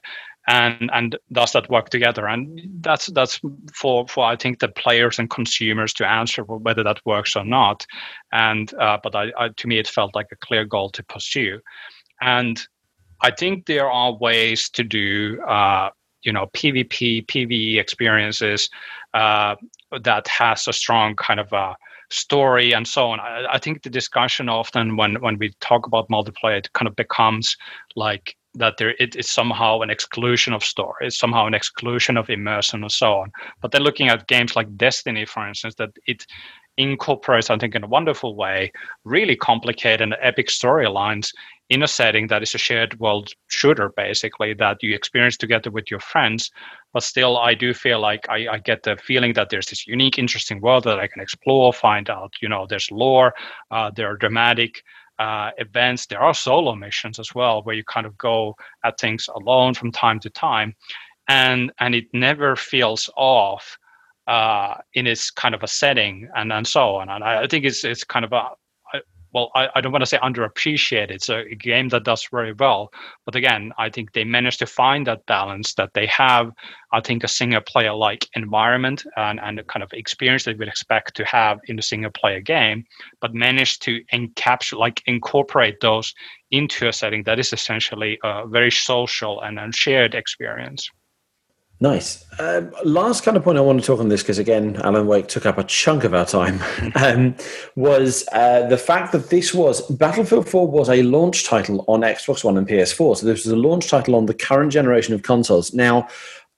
and 0.49 0.91
and 0.93 1.19
does 1.33 1.53
that 1.53 1.71
work 1.71 1.91
together? 1.91 2.27
And 2.27 2.61
that's 2.81 3.07
that's 3.07 3.41
for 3.75 4.07
for 4.09 4.25
i 4.25 4.37
think 4.37 4.61
the 4.61 4.69
players 4.69 5.19
and 5.19 5.29
consumers 5.31 5.93
to 5.95 6.09
answer 6.09 6.43
whether 6.45 6.83
that 6.85 7.01
works 7.05 7.37
or 7.37 7.45
not. 7.45 7.87
And 8.33 8.73
uh, 8.75 8.99
but 9.03 9.15
I, 9.15 9.33
I, 9.39 9.49
to 9.49 9.67
me 9.67 9.79
it 9.79 9.89
felt 9.89 10.15
like 10.15 10.29
a 10.33 10.37
clear 10.37 10.65
goal 10.65 10.91
to 10.91 11.03
pursue. 11.05 11.61
And 12.21 12.61
i 13.23 13.31
think 13.31 13.67
there 13.67 13.91
are 13.91 14.13
ways 14.19 14.69
to 14.71 14.85
do 14.85 15.41
uh, 15.43 15.91
you 16.23 16.33
know 16.33 16.47
pvp 16.55 17.27
pve 17.27 17.79
experiences 17.79 18.69
uh, 19.15 19.57
that 20.03 20.29
has 20.29 20.69
a 20.69 20.73
strong 20.73 21.15
kind 21.17 21.41
of 21.41 21.53
a 21.53 21.77
story 22.11 22.73
and 22.73 22.87
so 22.87 23.09
on. 23.09 23.21
I, 23.21 23.47
I, 23.53 23.59
think 23.59 23.83
the 23.83 23.91
discussion 23.91 24.49
often 24.49 24.97
when 24.97 25.21
when 25.21 25.39
we 25.39 25.53
talk 25.61 25.87
about 25.87 26.09
multiplayer, 26.09 26.59
it 26.59 26.73
kind 26.73 26.87
of 26.87 26.97
becomes 26.97 27.57
like 27.97 28.37
that 28.57 28.77
there 28.79 28.95
it 28.99 29.17
is 29.17 29.29
somehow 29.29 29.81
an 29.81 29.91
exclusion 29.91 30.53
of 30.53 30.65
story, 30.65 31.07
it's 31.07 31.19
somehow 31.19 31.47
an 31.47 31.55
exclusion 31.55 32.17
of 32.17 32.31
immersion 32.31 32.83
and 32.83 32.93
so 32.93 33.15
on. 33.15 33.33
But 33.61 33.73
then 33.73 33.83
looking 33.83 34.09
at 34.09 34.29
games 34.29 34.57
like 34.57 34.77
Destiny, 34.77 35.25
for 35.25 35.47
instance, 35.47 35.75
that 35.77 35.91
it 36.07 36.27
incorporates, 36.79 37.51
I 37.51 37.57
think, 37.57 37.75
in 37.75 37.85
a 37.85 37.89
wonderful 37.89 38.37
way, 38.37 38.73
really 39.05 39.37
complicated 39.37 40.03
and 40.03 40.17
epic 40.21 40.49
storylines 40.49 41.33
in 41.69 41.83
a 41.83 41.89
setting 41.89 42.29
that 42.29 42.43
is 42.43 42.55
a 42.55 42.59
shared 42.59 42.99
world 43.01 43.31
shooter, 43.49 43.89
basically, 43.97 44.55
that 44.55 44.83
you 44.83 44.95
experience 44.95 45.37
together 45.37 45.71
with 45.71 45.91
your 45.91 46.01
friends. 46.01 46.51
But 46.93 47.03
still, 47.03 47.39
I 47.39 47.55
do 47.55 47.75
feel 47.75 48.01
like 48.01 48.29
I, 48.29 48.47
I 48.49 48.59
get 48.59 48.83
the 48.83 48.97
feeling 48.97 49.33
that 49.35 49.49
there's 49.51 49.67
this 49.67 49.87
unique, 49.87 50.19
interesting 50.19 50.61
world 50.61 50.85
that 50.85 50.99
I 50.99 51.07
can 51.07 51.23
explore, 51.23 51.73
find 51.73 52.09
out, 52.09 52.35
you 52.41 52.49
know, 52.49 52.67
there's 52.69 52.91
lore, 52.91 53.35
uh, 53.71 53.91
there 53.95 54.11
are 54.11 54.17
dramatic 54.17 54.83
uh, 55.19 55.51
events. 55.59 56.07
There 56.07 56.21
are 56.21 56.35
solo 56.35 56.75
missions 56.75 57.19
as 57.19 57.35
well, 57.35 57.63
where 57.63 57.75
you 57.75 57.85
kind 57.85 58.07
of 58.07 58.17
go 58.19 58.57
at 58.85 58.99
things 58.99 59.29
alone 59.29 59.75
from 59.75 59.93
time 59.93 60.21
to 60.21 60.31
time, 60.31 60.75
and 61.29 61.73
and 61.81 61.95
it 61.95 62.07
never 62.13 62.57
feels 62.57 63.11
off 63.17 63.79
uh, 64.27 64.75
in 64.95 65.07
its 65.07 65.31
kind 65.31 65.55
of 65.55 65.63
a 65.63 65.69
setting 65.69 66.29
and 66.35 66.53
and 66.53 66.67
so 66.67 66.97
on. 66.97 67.09
And 67.09 67.25
I, 67.25 67.45
I 67.45 67.47
think 67.47 67.65
it's 67.65 67.85
it's 67.85 68.05
kind 68.05 68.25
of 68.25 68.33
a 68.33 68.51
well, 69.37 69.51
I, 69.55 69.69
I 69.75 69.81
don't 69.83 69.93
want 69.93 70.01
to 70.01 70.07
say 70.07 70.17
underappreciated. 70.17 71.11
It's 71.11 71.29
a 71.29 71.45
game 71.45 71.91
that 71.91 72.05
does 72.05 72.27
very 72.33 72.55
well. 72.55 72.91
But 73.27 73.35
again, 73.35 73.71
I 73.77 73.91
think 73.91 74.15
they 74.15 74.25
managed 74.25 74.61
to 74.61 74.67
find 74.67 75.07
that 75.07 75.27
balance 75.27 75.75
that 75.75 75.93
they 75.93 76.07
have, 76.07 76.53
I 76.91 77.03
think, 77.03 77.23
a 77.23 77.29
single 77.29 77.61
player 77.61 77.93
like 77.93 78.27
environment 78.35 79.05
and, 79.19 79.39
and 79.39 79.61
a 79.61 79.65
kind 79.65 79.83
of 79.83 79.93
experience 79.93 80.45
that 80.45 80.57
we'd 80.57 80.69
expect 80.69 81.15
to 81.17 81.25
have 81.27 81.59
in 81.67 81.79
a 81.79 81.83
single 81.83 82.13
player 82.13 82.41
game, 82.41 82.87
but 83.21 83.35
managed 83.35 83.83
to 83.83 84.03
encapsulate, 84.15 84.79
like 84.79 85.03
incorporate 85.05 85.81
those 85.83 86.15
into 86.51 86.89
a 86.89 86.93
setting 86.93 87.23
that 87.25 87.39
is 87.39 87.53
essentially 87.53 88.19
a 88.25 88.47
very 88.47 88.71
social 88.71 89.43
and 89.43 89.75
shared 89.75 90.15
experience. 90.15 90.89
Nice. 91.79 92.25
Um, 92.39 92.73
last 92.85 93.23
kind 93.23 93.37
of 93.37 93.45
point 93.45 93.59
I 93.59 93.61
want 93.61 93.81
to 93.81 93.87
talk 93.87 94.01
on 94.01 94.09
this 94.09 94.23
because 94.23 94.39
again, 94.39 94.77
Alan 94.77 95.07
Wake 95.07 95.29
took 95.29 95.45
up 95.45 95.59
a 95.59 95.65
chunk 95.65 96.05
of 96.05 96.15
our 96.15 96.25
time. 96.25 96.59
um, 96.95 97.35
was 97.75 98.27
uh, 98.33 98.67
the 98.69 98.79
fact 98.79 99.13
that 99.13 99.29
this 99.29 99.53
was 99.53 99.83
Battlefield 99.91 100.49
4 100.49 100.69
was 100.69 100.89
a 100.89 101.03
launch 101.03 101.45
title 101.45 101.85
on 101.87 102.01
Xbox 102.01 102.45
One 102.45 102.57
and 102.57 102.67
PS4. 102.67 103.19
So 103.19 103.27
this 103.27 103.45
was 103.45 103.53
a 103.53 103.57
launch 103.57 103.89
title 103.89 104.15
on 104.15 104.25
the 104.25 104.33
current 104.33 104.73
generation 104.73 105.13
of 105.13 105.23
consoles. 105.23 105.75
Now, 105.75 106.09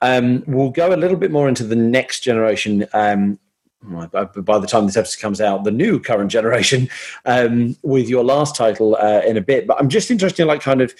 um, 0.02 0.44
we'll 0.46 0.70
go 0.70 0.94
a 0.94 0.96
little 0.96 1.16
bit 1.16 1.32
more 1.32 1.48
into 1.48 1.64
the 1.64 1.76
next 1.76 2.20
generation. 2.20 2.86
Um, 2.92 3.40
by 3.80 4.58
the 4.58 4.66
time 4.68 4.86
this 4.86 4.96
episode 4.96 5.20
comes 5.20 5.40
out, 5.40 5.64
the 5.64 5.70
new 5.70 6.00
current 6.00 6.30
generation 6.30 6.88
um, 7.26 7.76
with 7.82 8.08
your 8.08 8.24
last 8.24 8.54
title 8.54 8.96
uh, 8.96 9.22
in 9.26 9.36
a 9.36 9.40
bit. 9.40 9.66
But 9.66 9.80
I'm 9.80 9.88
just 9.88 10.10
interested 10.10 10.42
in 10.42 10.48
like 10.48 10.60
kind 10.60 10.80
of 10.80 10.94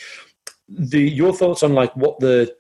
the 0.69 1.01
your 1.01 1.33
thoughts 1.33 1.63
on 1.63 1.75
like 1.75 1.95
what 1.97 2.21
the 2.21 2.55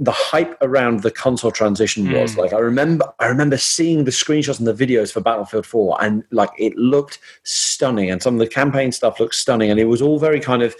the 0.00 0.12
hype 0.12 0.56
around 0.60 1.02
the 1.02 1.10
console 1.10 1.50
transition 1.50 2.12
was 2.12 2.34
mm. 2.34 2.38
like 2.38 2.52
i 2.52 2.58
remember 2.58 3.04
i 3.18 3.26
remember 3.26 3.56
seeing 3.56 4.04
the 4.04 4.10
screenshots 4.10 4.58
and 4.58 4.66
the 4.66 4.72
videos 4.86 5.12
for 5.12 5.20
battlefield 5.20 5.66
4 5.66 6.02
and 6.02 6.24
like 6.30 6.50
it 6.58 6.76
looked 6.76 7.18
stunning 7.42 8.10
and 8.10 8.22
some 8.22 8.34
of 8.34 8.40
the 8.40 8.46
campaign 8.46 8.92
stuff 8.92 9.18
looked 9.18 9.34
stunning 9.34 9.70
and 9.70 9.80
it 9.80 9.86
was 9.86 10.00
all 10.00 10.18
very 10.18 10.40
kind 10.40 10.62
of 10.62 10.74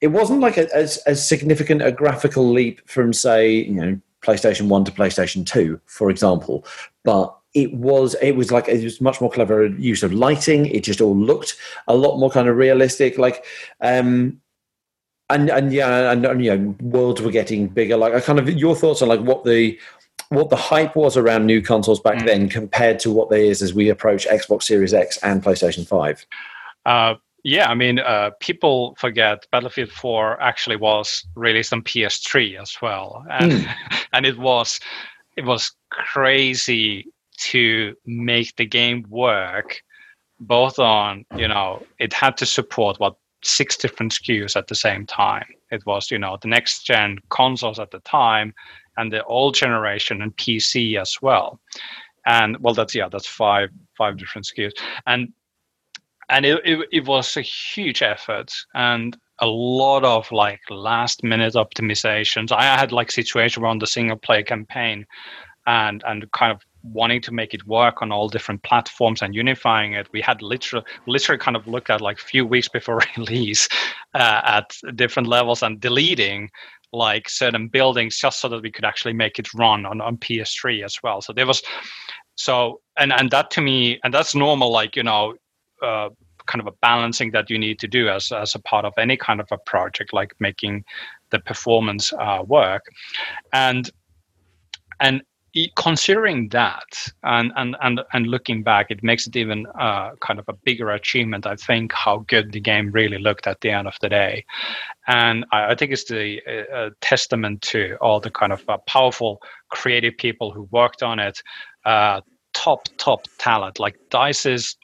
it 0.00 0.08
wasn't 0.08 0.40
like 0.40 0.56
a, 0.56 0.72
as, 0.74 0.98
as 0.98 1.26
significant 1.26 1.82
a 1.82 1.92
graphical 1.92 2.50
leap 2.50 2.80
from 2.88 3.12
say 3.12 3.50
you 3.50 3.74
know 3.74 4.00
playstation 4.22 4.68
1 4.68 4.84
to 4.84 4.92
playstation 4.92 5.46
2 5.46 5.80
for 5.86 6.10
example 6.10 6.64
but 7.04 7.34
it 7.54 7.72
was 7.74 8.16
it 8.20 8.32
was 8.32 8.50
like 8.50 8.68
it 8.68 8.82
was 8.82 9.00
much 9.00 9.20
more 9.20 9.30
clever 9.30 9.66
use 9.66 10.02
of 10.02 10.12
lighting 10.12 10.66
it 10.66 10.80
just 10.80 11.00
all 11.00 11.16
looked 11.16 11.56
a 11.86 11.96
lot 11.96 12.18
more 12.18 12.30
kind 12.30 12.48
of 12.48 12.56
realistic 12.56 13.18
like 13.18 13.44
um 13.80 14.40
and 15.30 15.50
and 15.50 15.72
yeah, 15.72 16.12
and, 16.12 16.24
and 16.24 16.44
you 16.44 16.56
know, 16.56 16.74
worlds 16.80 17.20
were 17.20 17.30
getting 17.30 17.68
bigger. 17.68 17.96
Like, 17.96 18.14
I 18.14 18.20
kind 18.20 18.38
of 18.38 18.48
your 18.50 18.74
thoughts 18.74 19.02
on 19.02 19.08
like 19.08 19.20
what 19.20 19.44
the 19.44 19.78
what 20.30 20.50
the 20.50 20.56
hype 20.56 20.94
was 20.94 21.16
around 21.16 21.46
new 21.46 21.62
consoles 21.62 22.00
back 22.00 22.18
mm. 22.18 22.26
then 22.26 22.48
compared 22.48 22.98
to 23.00 23.10
what 23.10 23.30
there 23.30 23.40
is 23.40 23.62
as 23.62 23.72
we 23.74 23.88
approach 23.88 24.26
Xbox 24.26 24.64
Series 24.64 24.94
X 24.94 25.18
and 25.22 25.42
PlayStation 25.42 25.86
Five. 25.86 26.26
Uh, 26.86 27.14
yeah, 27.44 27.70
I 27.70 27.74
mean, 27.74 27.98
uh, 27.98 28.30
people 28.40 28.94
forget 28.98 29.46
Battlefield 29.52 29.90
4 29.90 30.42
actually 30.42 30.76
was 30.76 31.24
released 31.34 31.72
on 31.72 31.82
PS3 31.82 32.60
as 32.60 32.76
well, 32.82 33.24
and 33.30 33.52
mm. 33.52 33.74
and 34.12 34.26
it 34.26 34.38
was 34.38 34.80
it 35.36 35.44
was 35.44 35.72
crazy 35.90 37.06
to 37.38 37.94
make 38.04 38.56
the 38.56 38.66
game 38.66 39.06
work 39.08 39.82
both 40.40 40.78
on 40.78 41.24
you 41.36 41.48
know 41.48 41.82
it 41.98 42.12
had 42.12 42.36
to 42.36 42.46
support 42.46 42.98
what 43.00 43.16
six 43.48 43.76
different 43.76 44.12
SKUs 44.12 44.56
at 44.56 44.68
the 44.68 44.74
same 44.74 45.06
time. 45.06 45.46
It 45.70 45.84
was, 45.86 46.10
you 46.10 46.18
know, 46.18 46.38
the 46.40 46.48
next 46.48 46.84
gen 46.84 47.18
consoles 47.30 47.78
at 47.78 47.90
the 47.90 48.00
time 48.00 48.54
and 48.96 49.12
the 49.12 49.24
old 49.24 49.54
generation 49.54 50.22
and 50.22 50.36
PC 50.36 51.00
as 51.00 51.16
well. 51.22 51.60
And 52.26 52.58
well, 52.58 52.74
that's 52.74 52.94
yeah, 52.94 53.08
that's 53.08 53.26
five 53.26 53.70
five 53.96 54.18
different 54.18 54.46
SKUs. 54.46 54.72
And 55.06 55.32
and 56.28 56.44
it, 56.44 56.60
it, 56.64 56.88
it 56.92 57.06
was 57.06 57.36
a 57.36 57.42
huge 57.42 58.02
effort 58.02 58.52
and 58.74 59.16
a 59.40 59.46
lot 59.46 60.04
of 60.04 60.30
like 60.32 60.60
last 60.68 61.22
minute 61.22 61.54
optimizations. 61.54 62.52
I 62.52 62.64
had 62.76 62.92
like 62.92 63.10
situation 63.10 63.62
around 63.62 63.80
the 63.80 63.86
single 63.86 64.16
player 64.16 64.42
campaign 64.42 65.06
and 65.66 66.02
and 66.06 66.30
kind 66.32 66.52
of 66.52 66.60
wanting 66.82 67.20
to 67.22 67.32
make 67.32 67.54
it 67.54 67.66
work 67.66 68.02
on 68.02 68.12
all 68.12 68.28
different 68.28 68.62
platforms 68.62 69.22
and 69.22 69.34
unifying 69.34 69.94
it. 69.94 70.08
We 70.12 70.20
had 70.20 70.42
literally 70.42 70.84
literally 71.06 71.38
kind 71.38 71.56
of 71.56 71.66
looked 71.66 71.90
at 71.90 72.00
like 72.00 72.18
few 72.18 72.46
weeks 72.46 72.68
before 72.68 73.00
release 73.16 73.68
uh, 74.14 74.40
at 74.44 74.76
different 74.94 75.28
levels 75.28 75.62
and 75.62 75.80
deleting 75.80 76.50
like 76.92 77.28
certain 77.28 77.68
buildings 77.68 78.18
just 78.18 78.40
so 78.40 78.48
that 78.48 78.62
we 78.62 78.70
could 78.70 78.84
actually 78.84 79.12
make 79.12 79.38
it 79.38 79.52
run 79.54 79.84
on, 79.84 80.00
on 80.00 80.16
ps3 80.16 80.84
as 80.84 80.98
well. 81.02 81.20
So 81.20 81.32
there 81.32 81.46
was 81.46 81.62
so 82.36 82.80
and 82.96 83.12
and 83.12 83.30
that 83.30 83.50
to 83.52 83.60
me 83.60 84.00
and 84.04 84.14
that's 84.14 84.34
normal 84.34 84.70
like 84.70 84.94
you 84.94 85.02
know 85.02 85.34
uh, 85.82 86.08
kind 86.46 86.60
of 86.60 86.66
a 86.66 86.76
balancing 86.80 87.30
that 87.32 87.50
you 87.50 87.58
need 87.58 87.78
to 87.78 87.88
do 87.88 88.08
as 88.08 88.32
as 88.32 88.54
a 88.54 88.58
part 88.60 88.84
of 88.84 88.94
any 88.98 89.16
kind 89.16 89.40
of 89.40 89.48
a 89.50 89.58
project 89.58 90.12
like 90.12 90.32
making 90.40 90.84
the 91.30 91.38
performance 91.40 92.12
uh, 92.14 92.42
work. 92.46 92.84
And 93.52 93.90
and 95.00 95.22
considering 95.76 96.48
that 96.50 97.10
and, 97.22 97.52
and 97.56 97.74
and 97.82 98.00
and 98.12 98.26
looking 98.26 98.62
back 98.62 98.90
it 98.90 99.02
makes 99.02 99.26
it 99.26 99.34
even 99.34 99.66
uh, 99.80 100.10
kind 100.20 100.38
of 100.38 100.48
a 100.48 100.52
bigger 100.52 100.90
achievement 100.90 101.46
i 101.46 101.56
think 101.56 101.92
how 101.92 102.18
good 102.28 102.52
the 102.52 102.60
game 102.60 102.90
really 102.92 103.18
looked 103.18 103.46
at 103.46 103.60
the 103.62 103.70
end 103.70 103.88
of 103.88 103.96
the 104.00 104.08
day. 104.08 104.44
And 105.06 105.44
i, 105.52 105.72
I 105.72 105.74
think 105.74 105.92
it's 105.92 106.04
the 106.04 106.40
uh, 106.72 106.90
testament 107.00 107.62
to 107.62 107.96
all 108.00 108.20
the 108.20 108.30
kind 108.30 108.52
of 108.52 108.62
uh, 108.68 108.78
powerful 108.86 109.40
creative 109.70 110.16
people 110.16 110.50
who 110.50 110.68
worked 110.70 111.02
on 111.02 111.18
it. 111.18 111.42
Uh, 111.84 112.20
top 112.58 112.88
top 112.98 113.26
talent. 113.38 113.78
Like 113.78 113.96
DICE's 114.10 114.76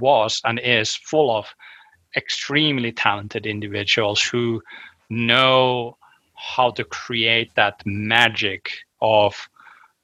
was 0.00 0.40
and 0.44 0.58
is 0.58 0.96
full 0.96 1.34
of 1.34 1.46
extremely 2.16 2.92
talented 2.92 3.46
individuals 3.46 4.20
who 4.22 4.62
know 5.10 5.96
how 6.34 6.70
to 6.70 6.84
create 6.84 7.54
that 7.54 7.82
magic 7.84 8.70
of 9.00 9.48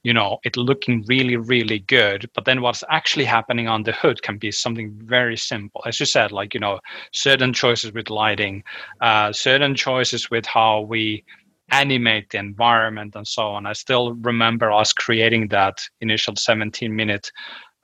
you 0.04 0.12
know 0.12 0.38
it 0.44 0.56
looking 0.56 1.04
really 1.08 1.36
really 1.36 1.80
good 1.80 2.30
but 2.34 2.44
then 2.44 2.62
what's 2.62 2.84
actually 2.90 3.24
happening 3.24 3.66
on 3.66 3.82
the 3.82 3.92
hood 3.92 4.22
can 4.22 4.38
be 4.38 4.52
something 4.52 4.92
very 5.04 5.36
simple 5.36 5.82
as 5.86 5.98
you 5.98 6.06
said 6.06 6.30
like 6.30 6.54
you 6.54 6.60
know 6.60 6.78
certain 7.12 7.52
choices 7.52 7.92
with 7.92 8.10
lighting 8.10 8.62
uh, 9.00 9.32
certain 9.32 9.74
choices 9.74 10.30
with 10.30 10.46
how 10.46 10.82
we 10.82 11.24
animate 11.70 12.30
the 12.30 12.38
environment 12.38 13.14
and 13.16 13.26
so 13.26 13.42
on. 13.42 13.66
I 13.66 13.72
still 13.72 14.14
remember 14.14 14.70
us 14.70 14.92
creating 14.92 15.48
that 15.48 15.78
initial 16.00 16.36
17 16.36 16.94
minute 16.94 17.32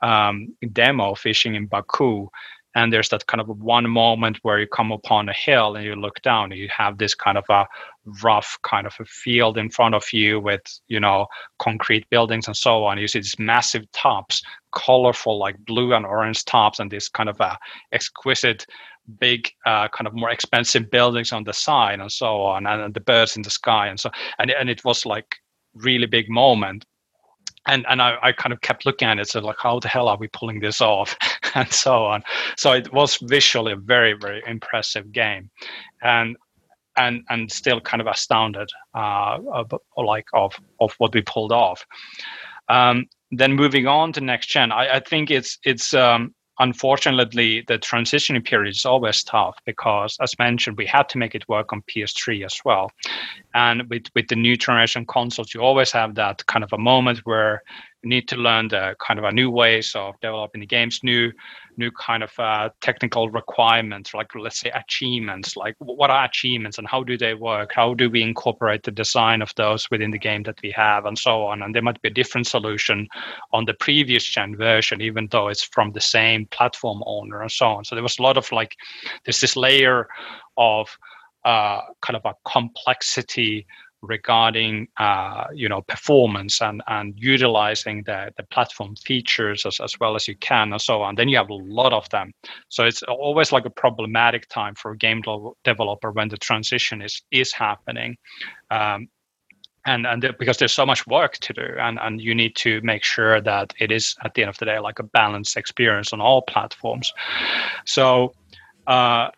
um, 0.02 0.54
demo 0.72 1.14
fishing 1.14 1.54
in 1.54 1.66
Baku. 1.66 2.28
And 2.74 2.92
there's 2.92 3.08
that 3.08 3.26
kind 3.26 3.40
of 3.40 3.48
one 3.48 3.88
moment 3.90 4.38
where 4.42 4.60
you 4.60 4.66
come 4.66 4.92
upon 4.92 5.28
a 5.28 5.32
hill 5.32 5.74
and 5.74 5.84
you 5.84 5.96
look 5.96 6.22
down 6.22 6.52
and 6.52 6.60
you 6.60 6.68
have 6.76 6.98
this 6.98 7.14
kind 7.14 7.36
of 7.36 7.44
a 7.48 7.66
rough 8.22 8.58
kind 8.62 8.86
of 8.86 8.94
a 9.00 9.04
field 9.04 9.58
in 9.58 9.70
front 9.70 9.94
of 9.94 10.04
you 10.12 10.38
with, 10.40 10.62
you 10.88 11.00
know, 11.00 11.26
concrete 11.58 12.08
buildings 12.10 12.46
and 12.46 12.56
so 12.56 12.84
on. 12.84 12.98
You 12.98 13.08
see 13.08 13.18
these 13.18 13.38
massive 13.38 13.90
tops, 13.92 14.42
colorful 14.72 15.38
like 15.38 15.58
blue 15.64 15.94
and 15.94 16.06
orange 16.06 16.44
tops 16.44 16.78
and 16.78 16.90
this 16.90 17.08
kind 17.08 17.28
of 17.28 17.40
a 17.40 17.58
exquisite 17.92 18.66
big 19.18 19.50
uh, 19.66 19.88
kind 19.88 20.06
of 20.06 20.14
more 20.14 20.30
expensive 20.30 20.90
buildings 20.90 21.32
on 21.32 21.44
the 21.44 21.52
side 21.52 22.00
and 22.00 22.12
so 22.12 22.42
on 22.42 22.66
and, 22.66 22.94
the 22.94 23.00
birds 23.00 23.36
in 23.36 23.42
the 23.42 23.50
sky 23.50 23.88
and 23.88 23.98
so 23.98 24.10
and, 24.38 24.50
and 24.50 24.70
it 24.70 24.84
was 24.84 25.04
like 25.04 25.36
really 25.74 26.06
big 26.06 26.28
moment 26.28 26.84
and 27.66 27.84
and 27.88 28.00
I, 28.00 28.16
I 28.22 28.32
kind 28.32 28.52
of 28.52 28.60
kept 28.60 28.86
looking 28.86 29.08
at 29.08 29.18
it 29.18 29.28
so 29.28 29.40
like 29.40 29.58
how 29.58 29.80
the 29.80 29.88
hell 29.88 30.08
are 30.08 30.16
we 30.16 30.28
pulling 30.28 30.60
this 30.60 30.80
off? 30.80 31.16
and 31.54 31.70
so 31.72 32.04
on. 32.04 32.22
So 32.56 32.72
it 32.72 32.92
was 32.92 33.16
visually 33.16 33.72
a 33.72 33.76
very 33.76 34.14
very 34.14 34.42
impressive 34.46 35.12
game. 35.12 35.50
And 36.02 36.36
and 36.96 37.22
and 37.28 37.50
still 37.50 37.80
kind 37.80 38.00
of 38.00 38.06
astounded 38.06 38.68
uh, 38.94 39.38
like 39.96 40.26
of 40.32 40.54
of 40.80 40.94
what 40.98 41.14
we 41.14 41.22
pulled 41.22 41.52
off. 41.52 41.86
Um, 42.68 43.06
then 43.32 43.52
moving 43.54 43.86
on 43.86 44.12
to 44.12 44.20
next 44.20 44.46
gen 44.46 44.72
I, 44.72 44.96
I 44.96 45.00
think 45.00 45.30
it's 45.30 45.58
it's 45.64 45.94
um, 45.94 46.34
unfortunately, 46.60 47.64
the 47.66 47.78
transition 47.78 48.40
period 48.42 48.70
is 48.70 48.84
always 48.84 49.24
tough 49.24 49.58
because, 49.66 50.16
as 50.20 50.38
mentioned, 50.38 50.76
we 50.76 50.86
had 50.86 51.08
to 51.08 51.18
make 51.18 51.34
it 51.34 51.48
work 51.48 51.72
on 51.72 51.82
PS3 51.82 52.44
as 52.44 52.60
well. 52.64 52.92
And 53.54 53.82
with, 53.90 54.04
with 54.14 54.28
the 54.28 54.36
new 54.36 54.56
generation 54.56 55.04
consoles, 55.06 55.52
you 55.52 55.62
always 55.62 55.90
have 55.92 56.14
that 56.14 56.46
kind 56.46 56.62
of 56.62 56.72
a 56.72 56.78
moment 56.78 57.20
where 57.24 57.62
need 58.02 58.28
to 58.28 58.36
learn 58.36 58.68
the 58.68 58.96
kind 59.04 59.18
of 59.18 59.24
a 59.24 59.32
new 59.32 59.50
ways 59.50 59.92
of 59.94 60.18
developing 60.20 60.60
the 60.60 60.66
games, 60.66 61.00
new 61.02 61.32
new 61.76 61.90
kind 61.92 62.22
of 62.22 62.32
uh, 62.38 62.68
technical 62.80 63.30
requirements, 63.30 64.12
like 64.12 64.34
let's 64.34 64.60
say 64.60 64.70
achievements, 64.70 65.56
like 65.56 65.74
what 65.78 66.10
are 66.10 66.24
achievements 66.24 66.76
and 66.78 66.86
how 66.86 67.02
do 67.02 67.16
they 67.16 67.32
work? 67.32 67.72
How 67.74 67.94
do 67.94 68.10
we 68.10 68.22
incorporate 68.22 68.82
the 68.82 68.90
design 68.90 69.40
of 69.40 69.54
those 69.54 69.90
within 69.90 70.10
the 70.10 70.18
game 70.18 70.42
that 70.42 70.60
we 70.62 70.70
have, 70.72 71.06
and 71.06 71.18
so 71.18 71.44
on? 71.44 71.62
And 71.62 71.74
there 71.74 71.82
might 71.82 72.02
be 72.02 72.08
a 72.08 72.12
different 72.12 72.46
solution 72.46 73.08
on 73.52 73.64
the 73.64 73.74
previous 73.74 74.24
gen 74.24 74.56
version, 74.56 75.00
even 75.00 75.28
though 75.30 75.48
it's 75.48 75.62
from 75.62 75.92
the 75.92 76.00
same 76.00 76.46
platform 76.46 77.02
owner 77.06 77.40
and 77.40 77.50
so 77.50 77.66
on. 77.66 77.84
So 77.84 77.94
there 77.94 78.02
was 78.02 78.18
a 78.18 78.22
lot 78.22 78.36
of 78.36 78.50
like, 78.52 78.76
there's 79.24 79.40
this 79.40 79.56
layer 79.56 80.08
of 80.56 80.88
uh, 81.44 81.80
kind 82.02 82.16
of 82.16 82.24
a 82.26 82.34
complexity 82.50 83.66
regarding 84.02 84.88
uh, 84.98 85.44
you 85.54 85.68
know 85.68 85.82
performance 85.82 86.60
and 86.62 86.82
and 86.86 87.14
utilizing 87.16 88.02
the 88.04 88.32
the 88.36 88.42
platform 88.44 88.96
features 88.96 89.66
as, 89.66 89.80
as 89.80 89.98
well 90.00 90.14
as 90.14 90.26
you 90.26 90.36
can 90.36 90.72
and 90.72 90.80
so 90.80 91.02
on 91.02 91.14
then 91.14 91.28
you 91.28 91.36
have 91.36 91.50
a 91.50 91.54
lot 91.54 91.92
of 91.92 92.08
them. 92.10 92.32
So 92.68 92.84
it's 92.84 93.02
always 93.02 93.52
like 93.52 93.66
a 93.66 93.70
problematic 93.70 94.48
time 94.48 94.74
for 94.74 94.92
a 94.92 94.96
game 94.96 95.22
developer 95.64 96.10
when 96.12 96.28
the 96.28 96.36
transition 96.36 97.02
is 97.02 97.22
is 97.30 97.52
happening. 97.52 98.16
Um, 98.70 99.08
and 99.86 100.06
and 100.06 100.34
because 100.38 100.58
there's 100.58 100.74
so 100.74 100.84
much 100.84 101.06
work 101.06 101.38
to 101.38 101.52
do 101.52 101.66
and 101.78 101.98
and 102.00 102.20
you 102.20 102.34
need 102.34 102.54
to 102.56 102.80
make 102.82 103.02
sure 103.02 103.40
that 103.40 103.72
it 103.80 103.90
is 103.90 104.14
at 104.24 104.34
the 104.34 104.42
end 104.42 104.50
of 104.50 104.58
the 104.58 104.66
day 104.66 104.78
like 104.78 104.98
a 104.98 105.02
balanced 105.04 105.56
experience 105.56 106.12
on 106.12 106.20
all 106.20 106.42
platforms. 106.42 107.12
So 107.84 108.34
uh, 108.86 109.30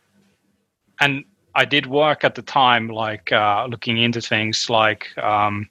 and 1.01 1.25
I 1.55 1.65
did 1.65 1.87
work 1.87 2.25
at 2.25 2.35
the 2.35 2.43
time, 2.43 2.89
like 2.89 3.33
uh, 3.33 3.67
looking 3.69 3.99
into 3.99 4.21
things 4.21 4.71
like. 4.71 5.17
Um, 5.19 5.69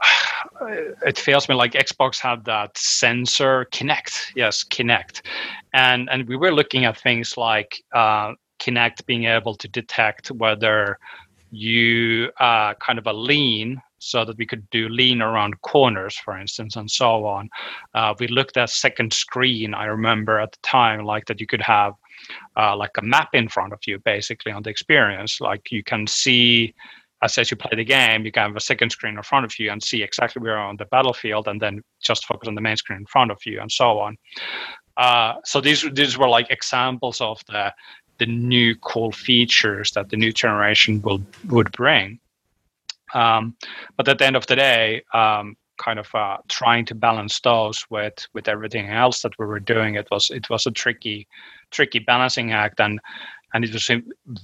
it 1.06 1.18
feels 1.18 1.48
me 1.48 1.54
like 1.54 1.72
Xbox 1.72 2.18
had 2.18 2.44
that 2.44 2.76
sensor 2.76 3.66
Kinect, 3.72 4.32
yes, 4.34 4.64
Kinect, 4.64 5.22
and 5.72 6.08
and 6.10 6.28
we 6.28 6.36
were 6.36 6.52
looking 6.52 6.84
at 6.84 6.98
things 6.98 7.36
like 7.36 7.82
uh, 7.92 8.32
Kinect 8.58 9.06
being 9.06 9.24
able 9.24 9.54
to 9.54 9.68
detect 9.68 10.30
whether 10.30 10.98
you 11.50 12.30
uh, 12.40 12.74
kind 12.74 12.98
of 12.98 13.06
a 13.06 13.12
lean 13.12 13.80
so 13.98 14.24
that 14.24 14.36
we 14.36 14.46
could 14.46 14.68
do 14.70 14.88
lean 14.88 15.22
around 15.22 15.60
corners, 15.62 16.16
for 16.16 16.38
instance, 16.38 16.76
and 16.76 16.90
so 16.90 17.24
on. 17.26 17.48
Uh, 17.94 18.14
we 18.18 18.28
looked 18.28 18.56
at 18.56 18.70
second 18.70 19.12
screen. 19.12 19.74
I 19.74 19.86
remember 19.86 20.38
at 20.38 20.52
the 20.52 20.58
time, 20.62 21.04
like 21.04 21.26
that 21.26 21.40
you 21.40 21.46
could 21.46 21.62
have 21.62 21.94
uh, 22.56 22.76
like 22.76 22.96
a 22.98 23.02
map 23.02 23.28
in 23.32 23.48
front 23.48 23.72
of 23.72 23.80
you, 23.86 23.98
basically 24.00 24.52
on 24.52 24.62
the 24.62 24.70
experience. 24.70 25.40
Like 25.40 25.70
you 25.70 25.82
can 25.82 26.06
see 26.06 26.74
as, 27.22 27.38
as 27.38 27.50
you 27.50 27.56
play 27.56 27.74
the 27.74 27.84
game, 27.84 28.24
you 28.24 28.32
can 28.32 28.48
have 28.48 28.56
a 28.56 28.60
second 28.60 28.90
screen 28.90 29.16
in 29.16 29.22
front 29.22 29.44
of 29.44 29.58
you 29.58 29.70
and 29.70 29.82
see 29.82 30.02
exactly 30.02 30.40
where 30.40 30.52
you're 30.52 30.60
on 30.60 30.76
the 30.76 30.84
battlefield, 30.86 31.48
and 31.48 31.60
then 31.60 31.82
just 32.02 32.26
focus 32.26 32.48
on 32.48 32.54
the 32.54 32.60
main 32.60 32.76
screen 32.76 33.00
in 33.00 33.06
front 33.06 33.30
of 33.30 33.38
you, 33.44 33.60
and 33.60 33.70
so 33.70 33.98
on. 33.98 34.16
Uh, 34.96 35.34
so 35.44 35.60
these 35.60 35.84
these 35.92 36.16
were 36.16 36.28
like 36.28 36.50
examples 36.50 37.20
of 37.20 37.40
the 37.48 37.72
the 38.18 38.26
new 38.26 38.74
cool 38.76 39.12
features 39.12 39.92
that 39.92 40.08
the 40.08 40.16
new 40.16 40.32
generation 40.32 41.02
will 41.02 41.20
would 41.48 41.70
bring. 41.72 42.18
Um, 43.14 43.56
but 43.96 44.08
at 44.08 44.18
the 44.18 44.26
end 44.26 44.36
of 44.36 44.46
the 44.46 44.56
day, 44.56 45.02
um, 45.14 45.56
kind 45.78 45.98
of 45.98 46.12
uh, 46.14 46.38
trying 46.48 46.84
to 46.86 46.94
balance 46.94 47.40
those 47.40 47.84
with 47.90 48.26
with 48.34 48.48
everything 48.48 48.88
else 48.88 49.22
that 49.22 49.38
we 49.38 49.46
were 49.46 49.60
doing, 49.60 49.94
it 49.94 50.08
was 50.10 50.30
it 50.30 50.48
was 50.50 50.66
a 50.66 50.70
tricky 50.70 51.26
tricky 51.70 51.98
balancing 51.98 52.52
act, 52.52 52.80
and 52.80 53.00
and 53.54 53.64
it 53.64 53.72
was 53.72 53.90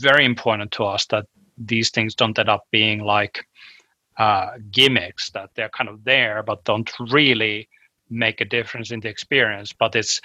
very 0.00 0.24
important 0.24 0.72
to 0.72 0.84
us 0.84 1.06
that 1.06 1.26
these 1.58 1.90
things 1.90 2.14
don't 2.14 2.38
end 2.38 2.48
up 2.48 2.66
being 2.70 3.00
like 3.00 3.44
uh, 4.18 4.50
gimmicks 4.70 5.30
that 5.30 5.50
they're 5.54 5.68
kind 5.70 5.88
of 5.88 6.04
there 6.04 6.42
but 6.42 6.64
don't 6.64 6.90
really 7.10 7.68
make 8.10 8.40
a 8.40 8.44
difference 8.44 8.90
in 8.90 9.00
the 9.00 9.08
experience. 9.08 9.72
But 9.72 9.94
it's 9.96 10.20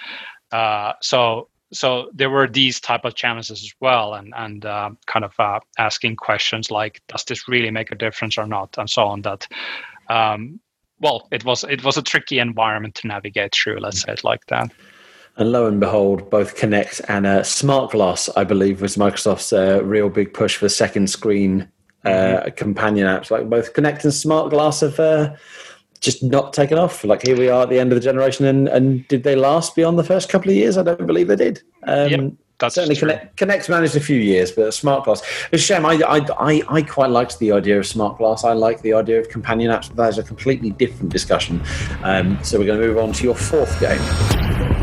uh, 0.52 0.92
so 1.00 1.48
so 1.72 2.10
there 2.14 2.30
were 2.30 2.48
these 2.48 2.80
type 2.80 3.04
of 3.04 3.14
challenges 3.14 3.62
as 3.62 3.72
well 3.80 4.14
and 4.14 4.32
and 4.36 4.64
uh, 4.64 4.90
kind 5.06 5.24
of 5.24 5.32
uh, 5.38 5.60
asking 5.78 6.16
questions 6.16 6.70
like 6.70 7.02
does 7.08 7.24
this 7.24 7.48
really 7.48 7.70
make 7.70 7.90
a 7.92 7.94
difference 7.94 8.38
or 8.38 8.46
not 8.46 8.76
and 8.78 8.88
so 8.88 9.04
on 9.04 9.22
that 9.22 9.46
um, 10.08 10.58
well 11.00 11.28
it 11.30 11.44
was 11.44 11.64
it 11.64 11.84
was 11.84 11.96
a 11.96 12.02
tricky 12.02 12.38
environment 12.38 12.94
to 12.94 13.06
navigate 13.06 13.54
through 13.54 13.78
let's 13.78 14.00
say 14.02 14.12
it 14.12 14.24
like 14.24 14.44
that 14.46 14.72
and 15.38 15.52
lo 15.52 15.66
and 15.66 15.78
behold, 15.78 16.28
both 16.30 16.56
Kinect 16.56 17.00
and 17.08 17.24
uh, 17.24 17.42
Smart 17.44 17.92
Glass, 17.92 18.28
I 18.36 18.42
believe, 18.44 18.82
was 18.82 18.96
Microsoft's 18.96 19.52
uh, 19.52 19.82
real 19.84 20.08
big 20.08 20.34
push 20.34 20.56
for 20.56 20.68
second 20.68 21.08
screen 21.08 21.68
uh, 22.04 22.08
mm-hmm. 22.08 22.50
companion 22.56 23.06
apps. 23.06 23.30
Like 23.30 23.48
both 23.48 23.72
Kinect 23.72 24.02
and 24.04 24.12
Smart 24.12 24.50
Glass 24.50 24.80
have 24.80 24.98
uh, 24.98 25.34
just 26.00 26.24
not 26.24 26.52
taken 26.52 26.76
off. 26.76 27.04
Like 27.04 27.24
here 27.24 27.36
we 27.36 27.48
are 27.48 27.62
at 27.62 27.70
the 27.70 27.78
end 27.78 27.92
of 27.92 27.96
the 27.96 28.04
generation, 28.04 28.46
and, 28.46 28.68
and 28.68 29.06
did 29.06 29.22
they 29.22 29.36
last 29.36 29.76
beyond 29.76 29.96
the 29.96 30.04
first 30.04 30.28
couple 30.28 30.50
of 30.50 30.56
years? 30.56 30.76
I 30.76 30.82
don't 30.82 31.06
believe 31.06 31.28
they 31.28 31.36
did. 31.36 31.62
Um, 31.84 32.10
yep. 32.10 32.32
That's 32.58 32.74
certainly 32.74 32.96
Kinect 32.96 33.68
managed 33.68 33.94
a 33.94 34.00
few 34.00 34.18
years, 34.18 34.50
but 34.50 34.74
Smart 34.74 35.04
Glass. 35.04 35.22
It's 35.52 35.62
a 35.62 35.66
shame. 35.66 35.86
I, 35.86 36.00
I, 36.04 36.26
I, 36.40 36.62
I, 36.68 36.82
quite 36.82 37.10
liked 37.10 37.38
the 37.38 37.52
idea 37.52 37.78
of 37.78 37.86
Smart 37.86 38.18
Glass. 38.18 38.42
I 38.42 38.54
like 38.54 38.82
the 38.82 38.94
idea 38.94 39.20
of 39.20 39.28
companion 39.28 39.70
apps, 39.70 39.86
but 39.86 39.96
that 39.98 40.08
is 40.08 40.18
a 40.18 40.24
completely 40.24 40.70
different 40.70 41.12
discussion. 41.12 41.62
Um, 42.02 42.36
so 42.42 42.58
we're 42.58 42.66
going 42.66 42.80
to 42.80 42.86
move 42.88 42.98
on 42.98 43.12
to 43.12 43.22
your 43.22 43.36
fourth 43.36 43.78
game. 43.78 44.77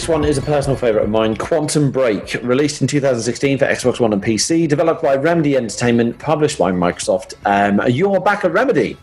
This 0.00 0.08
one 0.08 0.24
is 0.24 0.38
a 0.38 0.42
personal 0.42 0.78
favourite 0.78 1.04
of 1.04 1.10
mine 1.10 1.36
Quantum 1.36 1.90
Break, 1.90 2.32
released 2.42 2.80
in 2.80 2.86
2016 2.86 3.58
for 3.58 3.66
Xbox 3.66 4.00
One 4.00 4.14
and 4.14 4.22
PC, 4.22 4.66
developed 4.66 5.02
by 5.02 5.14
Remedy 5.14 5.58
Entertainment, 5.58 6.18
published 6.18 6.56
by 6.56 6.72
Microsoft. 6.72 7.34
Um, 7.44 7.86
you're 7.86 8.18
back 8.18 8.42
at 8.42 8.50
Remedy. 8.50 8.96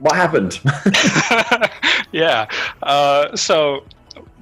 What 0.00 0.14
happened? 0.14 0.60
yeah. 2.12 2.46
Uh, 2.82 3.34
so 3.34 3.84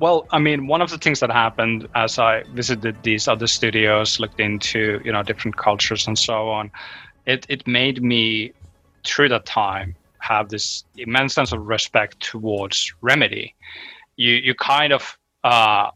well, 0.00 0.26
I 0.32 0.40
mean, 0.40 0.66
one 0.66 0.82
of 0.82 0.90
the 0.90 0.98
things 0.98 1.20
that 1.20 1.30
happened 1.30 1.86
as 1.94 2.18
I 2.18 2.42
visited 2.52 2.96
these 3.04 3.28
other 3.28 3.46
studios, 3.46 4.18
looked 4.18 4.40
into 4.40 5.00
you 5.04 5.12
know 5.12 5.22
different 5.22 5.56
cultures 5.56 6.08
and 6.08 6.18
so 6.18 6.48
on, 6.48 6.72
it 7.26 7.46
it 7.48 7.64
made 7.68 8.02
me 8.02 8.52
through 9.06 9.28
that 9.28 9.46
time 9.46 9.94
have 10.18 10.48
this 10.48 10.82
immense 10.96 11.32
sense 11.32 11.52
of 11.52 11.64
respect 11.64 12.18
towards 12.18 12.92
Remedy. 13.02 13.54
You 14.16 14.32
you 14.32 14.56
kind 14.56 14.92
of 14.92 15.16
uh, 15.44 15.90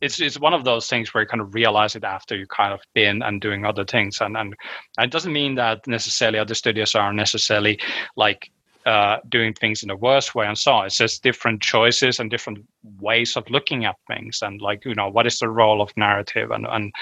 it's 0.00 0.20
it's 0.20 0.38
one 0.38 0.54
of 0.54 0.64
those 0.64 0.88
things 0.88 1.12
where 1.12 1.22
you 1.22 1.28
kind 1.28 1.40
of 1.40 1.54
realize 1.54 1.96
it 1.96 2.04
after 2.04 2.36
you 2.36 2.46
kind 2.46 2.72
of 2.72 2.80
been 2.94 3.22
and 3.22 3.40
doing 3.40 3.64
other 3.64 3.84
things, 3.84 4.20
and 4.20 4.36
and, 4.36 4.54
it 4.98 5.10
doesn't 5.10 5.32
mean 5.32 5.54
that 5.54 5.86
necessarily 5.86 6.38
other 6.38 6.54
studios 6.54 6.94
are 6.94 7.12
necessarily 7.12 7.78
like 8.16 8.50
uh, 8.86 9.16
doing 9.28 9.54
things 9.54 9.82
in 9.82 9.90
a 9.90 9.96
worse 9.96 10.34
way 10.34 10.46
and 10.46 10.58
so 10.58 10.72
on. 10.72 10.86
It's 10.86 10.98
just 10.98 11.22
different 11.22 11.62
choices 11.62 12.20
and 12.20 12.30
different 12.30 12.66
ways 13.00 13.36
of 13.36 13.48
looking 13.48 13.86
at 13.86 13.96
things, 14.06 14.40
and 14.42 14.60
like 14.60 14.84
you 14.84 14.94
know, 14.94 15.08
what 15.08 15.26
is 15.26 15.38
the 15.38 15.48
role 15.48 15.80
of 15.80 15.96
narrative, 15.96 16.50
and 16.50 16.66
and 16.66 16.92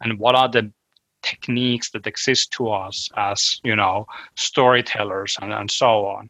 and 0.00 0.18
what 0.18 0.36
are 0.36 0.48
the 0.48 0.72
techniques 1.22 1.90
that 1.90 2.06
exist 2.06 2.52
to 2.52 2.70
us 2.70 3.08
as 3.16 3.58
you 3.64 3.74
know 3.74 4.06
storytellers 4.36 5.38
and, 5.40 5.54
and 5.54 5.70
so 5.70 6.04
on 6.04 6.28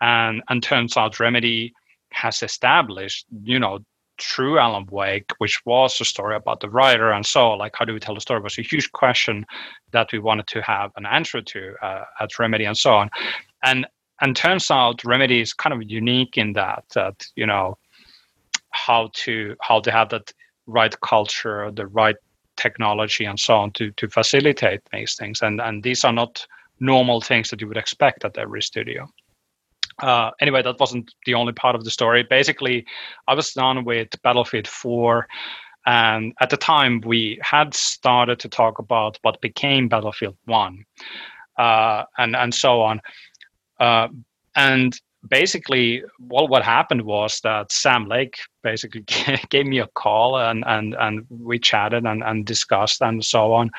and 0.00 0.42
and 0.48 0.62
turns 0.62 0.96
out 0.96 1.20
Remedy 1.20 1.72
has 2.10 2.42
established, 2.42 3.26
you 3.42 3.58
know, 3.58 3.78
through 4.20 4.58
Alan 4.58 4.86
Wake, 4.90 5.30
which 5.38 5.64
was 5.64 6.00
a 6.00 6.04
story 6.04 6.36
about 6.36 6.60
the 6.60 6.70
writer 6.70 7.10
and 7.10 7.24
so 7.26 7.52
like 7.52 7.74
how 7.76 7.84
do 7.84 7.92
we 7.92 8.00
tell 8.00 8.14
the 8.14 8.20
story 8.20 8.40
was 8.40 8.58
a 8.58 8.62
huge 8.62 8.92
question 8.92 9.44
that 9.90 10.12
we 10.12 10.18
wanted 10.18 10.46
to 10.48 10.62
have 10.62 10.90
an 10.96 11.06
answer 11.06 11.40
to 11.40 11.74
uh, 11.82 12.04
at 12.20 12.38
Remedy 12.38 12.64
and 12.64 12.76
so 12.76 12.94
on, 12.94 13.10
and 13.64 13.86
and 14.20 14.36
turns 14.36 14.70
out 14.70 15.04
Remedy 15.04 15.40
is 15.40 15.52
kind 15.52 15.72
of 15.72 15.90
unique 15.90 16.38
in 16.38 16.52
that 16.54 16.84
that 16.94 17.26
you 17.36 17.46
know 17.46 17.76
how 18.70 19.10
to 19.14 19.56
how 19.60 19.80
to 19.80 19.90
have 19.90 20.08
that 20.10 20.32
right 20.66 20.98
culture, 21.00 21.70
the 21.70 21.86
right 21.86 22.16
technology, 22.56 23.24
and 23.24 23.38
so 23.38 23.56
on 23.56 23.70
to 23.72 23.90
to 23.92 24.08
facilitate 24.08 24.80
these 24.92 25.14
things. 25.16 25.42
And 25.42 25.60
and 25.60 25.82
these 25.82 26.04
are 26.04 26.12
not 26.12 26.46
normal 26.80 27.20
things 27.20 27.50
that 27.50 27.60
you 27.60 27.68
would 27.68 27.76
expect 27.76 28.24
at 28.24 28.38
every 28.38 28.62
studio. 28.62 29.08
Uh, 29.98 30.30
anyway, 30.40 30.62
that 30.62 30.80
wasn't 30.80 31.12
the 31.26 31.34
only 31.34 31.52
part 31.52 31.74
of 31.74 31.84
the 31.84 31.90
story. 31.90 32.22
Basically, 32.22 32.86
I 33.28 33.34
was 33.34 33.52
done 33.52 33.84
with 33.84 34.10
Battlefield 34.22 34.68
4, 34.68 35.26
and 35.86 36.32
at 36.40 36.50
the 36.50 36.56
time 36.56 37.00
we 37.04 37.38
had 37.42 37.74
started 37.74 38.38
to 38.40 38.48
talk 38.48 38.78
about 38.78 39.18
what 39.22 39.40
became 39.40 39.88
Battlefield 39.88 40.36
1, 40.46 40.84
uh, 41.58 42.04
and 42.18 42.36
and 42.36 42.54
so 42.54 42.80
on. 42.82 43.00
Uh, 43.80 44.08
and 44.54 44.98
basically, 45.28 46.02
well, 46.18 46.48
what 46.48 46.62
happened 46.62 47.02
was 47.02 47.40
that 47.40 47.72
Sam 47.72 48.06
Lake 48.06 48.36
basically 48.62 49.04
gave 49.50 49.66
me 49.66 49.78
a 49.78 49.88
call, 49.88 50.38
and 50.38 50.64
and 50.66 50.94
and 50.94 51.26
we 51.28 51.58
chatted 51.58 52.04
and, 52.06 52.22
and 52.22 52.46
discussed 52.46 53.02
and 53.02 53.24
so 53.24 53.52
on, 53.52 53.70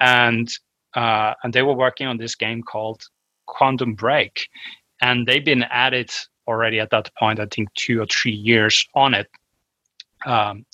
and 0.00 0.48
uh, 0.94 1.34
and 1.42 1.52
they 1.52 1.62
were 1.62 1.74
working 1.74 2.06
on 2.06 2.16
this 2.16 2.34
game 2.34 2.62
called 2.62 3.02
Quantum 3.46 3.94
Break, 3.94 4.48
and 5.00 5.26
they've 5.26 5.44
been 5.44 5.64
at 5.64 5.94
it 5.94 6.26
already 6.46 6.80
at 6.80 6.90
that 6.90 7.10
point. 7.18 7.40
I 7.40 7.46
think 7.46 7.72
two 7.74 8.00
or 8.00 8.06
three 8.06 8.32
years 8.32 8.86
on 8.94 9.14
it, 9.14 9.28
um, 10.24 10.64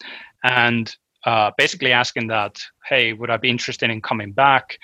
and 0.45 0.95
uh, 1.25 1.51
basically 1.57 1.93
asking 1.93 2.29
that, 2.29 2.61
hey, 2.89 3.13
would 3.13 3.31
I 3.31 3.37
be 3.37 3.51
interested 3.51 3.91
in 3.91 4.01
coming 4.01 4.33
back? 4.33 4.79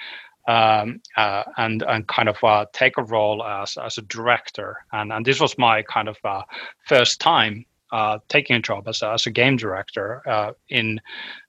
Um, 0.47 1.03
uh, 1.15 1.45
and 1.59 1.83
and 1.83 2.09
kind 2.09 2.27
of 2.27 2.43
uh, 2.43 2.65
take 2.73 2.97
a 2.97 3.03
role 3.03 3.45
as 3.45 3.77
as 3.77 3.99
a 3.99 4.03
director, 4.03 4.79
and 4.93 5.13
and 5.13 5.27
this 5.27 5.41
was 5.41 5.59
my 5.59 5.83
kind 5.83 6.09
of 6.09 6.17
uh, 6.25 6.43
first 6.87 7.21
time 7.21 7.67
uh, 7.93 8.19
taking 8.29 8.57
a 8.57 8.61
job 8.61 8.89
as 8.89 9.03
a, 9.03 9.13
as 9.13 9.27
a 9.27 9.31
game 9.31 9.57
director 9.57 10.23
uh, 10.29 10.53
in 10.69 11.01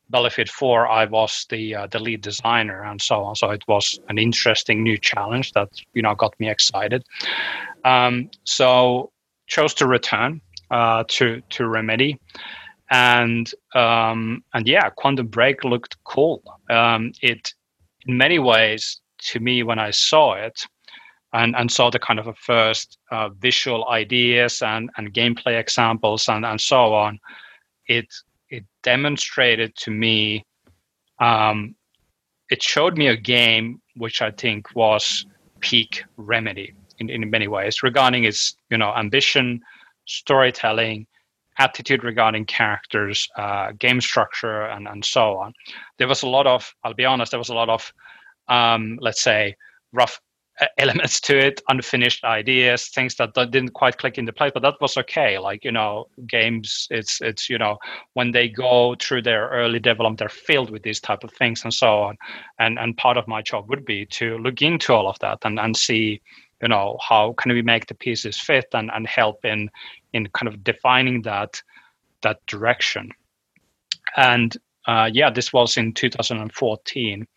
Battlefield 0.10 0.50
4, 0.50 0.88
I 0.88 1.06
was 1.06 1.46
the 1.50 1.76
uh, 1.76 1.88
the 1.88 2.00
lead 2.00 2.22
designer 2.22 2.84
and 2.84 3.02
so 3.02 3.24
on. 3.24 3.36
So 3.36 3.52
it 3.52 3.64
was 3.68 4.00
an 4.10 4.18
interesting 4.18 4.82
new 4.82 4.98
challenge 4.98 5.54
that 5.54 5.70
you 5.94 6.02
know 6.02 6.16
got 6.16 6.40
me 6.40 6.50
excited. 6.50 7.04
Um, 7.84 8.30
so 8.44 9.12
chose 9.48 9.74
to 9.76 9.88
return 9.88 10.42
uh, 10.72 11.04
to 11.08 11.42
to 11.50 11.68
Remedy, 11.68 12.20
and 12.90 13.52
um, 13.76 14.44
and 14.54 14.68
yeah, 14.68 14.90
Quantum 14.90 15.28
Break 15.28 15.64
looked 15.64 15.98
cool. 16.04 16.44
Um, 16.70 17.12
it 17.22 17.54
in 18.06 18.18
many 18.18 18.40
ways 18.40 19.02
to 19.20 19.40
me 19.40 19.64
when 19.64 19.80
I 19.80 19.92
saw 19.92 20.34
it. 20.34 20.62
And, 21.32 21.56
and 21.56 21.72
saw 21.72 21.92
the 21.92 22.00
kind 22.00 22.20
of 22.20 22.26
a 22.26 22.34
first 22.34 22.98
uh, 23.12 23.30
visual 23.30 23.88
ideas 23.88 24.64
and, 24.64 24.90
and 24.98 25.14
gameplay 25.14 25.60
examples 25.60 26.28
and, 26.28 26.44
and 26.44 26.60
so 26.60 26.96
on, 26.96 27.20
it 27.88 28.08
it 28.50 28.66
demonstrated 28.82 29.76
to 29.76 29.92
me 29.92 30.44
um, 31.20 31.76
it 32.50 32.64
showed 32.64 32.98
me 32.98 33.08
a 33.08 33.16
game 33.16 33.82
which 33.96 34.22
I 34.22 34.32
think 34.32 34.76
was 34.76 35.26
peak 35.60 36.04
remedy 36.18 36.74
in, 37.00 37.10
in 37.10 37.30
many 37.30 37.48
ways 37.48 37.84
regarding 37.84 38.24
its 38.26 38.56
you 38.70 38.78
know 38.78 38.94
ambition, 38.96 39.62
storytelling, 40.06 41.08
attitude 41.58 42.04
regarding 42.04 42.46
characters, 42.46 43.28
uh, 43.38 43.72
game 43.80 44.02
structure, 44.02 44.64
and 44.64 44.88
and 44.88 45.04
so 45.06 45.38
on. 45.38 45.54
There 45.98 46.08
was 46.08 46.24
a 46.24 46.30
lot 46.30 46.48
of 46.48 46.74
I'll 46.84 46.94
be 46.94 47.06
honest, 47.06 47.32
there 47.32 47.40
was 47.40 47.50
a 47.50 47.56
lot 47.56 47.70
of 47.70 47.94
um, 48.48 48.98
let's 49.02 49.22
say 49.22 49.56
rough 49.94 50.20
elements 50.78 51.20
to 51.22 51.38
it, 51.38 51.62
unfinished 51.70 52.24
ideas, 52.24 52.88
things 52.90 53.16
that, 53.16 53.34
that 53.34 53.52
didn't 53.52 53.74
quite 53.74 53.98
click 53.98 54.18
into 54.18 54.34
place. 54.34 54.52
But 54.54 54.64
that 54.64 54.76
was 54.82 54.98
okay. 54.98 55.38
Like 55.38 55.64
you 55.64 55.72
know, 55.72 56.08
games, 56.28 56.88
it's 56.90 57.22
it's 57.22 57.50
you 57.50 57.58
know 57.58 57.78
when 58.14 58.32
they 58.32 58.50
go 58.50 58.96
through 59.00 59.24
their 59.24 59.50
early 59.50 59.80
development, 59.80 60.20
they're 60.20 60.30
filled 60.30 60.70
with 60.70 60.84
these 60.84 61.00
type 61.00 61.24
of 61.24 61.32
things 61.34 61.64
and 61.64 61.74
so 61.74 62.02
on. 62.02 62.18
And 62.60 62.80
and 62.80 62.98
part 62.98 63.18
of 63.18 63.28
my 63.28 63.42
job 63.42 63.70
would 63.70 63.86
be 63.86 64.06
to 64.08 64.38
look 64.40 64.62
into 64.62 64.94
all 64.94 65.08
of 65.08 65.20
that 65.20 65.40
and 65.44 65.60
and 65.60 65.76
see 65.76 66.22
you 66.62 66.68
know 66.68 66.98
how 67.02 67.34
can 67.34 67.52
we 67.52 67.62
make 67.62 67.88
the 67.88 67.94
pieces 67.94 68.40
fit 68.40 68.68
and 68.74 68.90
and 68.94 69.08
help 69.08 69.46
in 69.46 69.70
in 70.14 70.28
kind 70.30 70.48
of 70.48 70.64
defining 70.64 71.22
that 71.24 71.62
that 72.22 72.46
direction. 72.48 73.12
And 74.18 74.56
uh, 74.88 75.10
yeah, 75.12 75.30
this 75.30 75.54
was 75.54 75.78
in 75.78 75.94
2014 75.94 77.28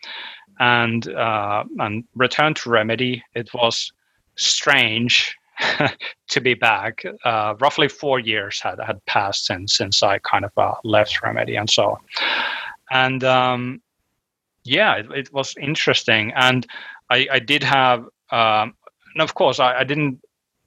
and 0.59 1.07
uh, 1.09 1.63
and 1.79 2.03
returned 2.15 2.55
to 2.57 2.69
Remedy. 2.69 3.23
It 3.35 3.53
was 3.53 3.91
strange 4.35 5.35
to 6.29 6.41
be 6.41 6.53
back. 6.53 7.03
Uh, 7.23 7.55
roughly 7.59 7.87
four 7.87 8.19
years 8.19 8.59
had 8.59 8.79
had 8.85 9.05
passed 9.05 9.45
since 9.45 9.75
since 9.75 10.03
I 10.03 10.19
kind 10.19 10.45
of 10.45 10.51
uh, 10.57 10.75
left 10.83 11.21
Remedy 11.21 11.55
and 11.55 11.69
so 11.69 11.91
on. 11.91 11.97
And 12.91 13.23
um, 13.23 13.81
yeah, 14.63 14.95
it, 14.95 15.11
it, 15.11 15.33
was 15.33 15.55
interesting. 15.59 16.31
And 16.35 16.65
I, 17.09 17.27
I 17.31 17.39
did 17.39 17.63
have, 17.63 18.05
um, 18.31 18.75
and 19.13 19.21
of 19.21 19.33
course, 19.33 19.59
I, 19.59 19.79
I 19.79 19.83
didn't, 19.83 20.19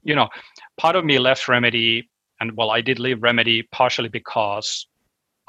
you 0.03 0.15
know, 0.15 0.29
part 0.77 0.95
of 0.95 1.05
me 1.05 1.19
left 1.19 1.47
Remedy, 1.47 2.09
and 2.39 2.55
well, 2.55 2.71
I 2.71 2.81
did 2.81 2.99
leave 2.99 3.21
Remedy 3.23 3.63
partially 3.63 4.09
because 4.09 4.87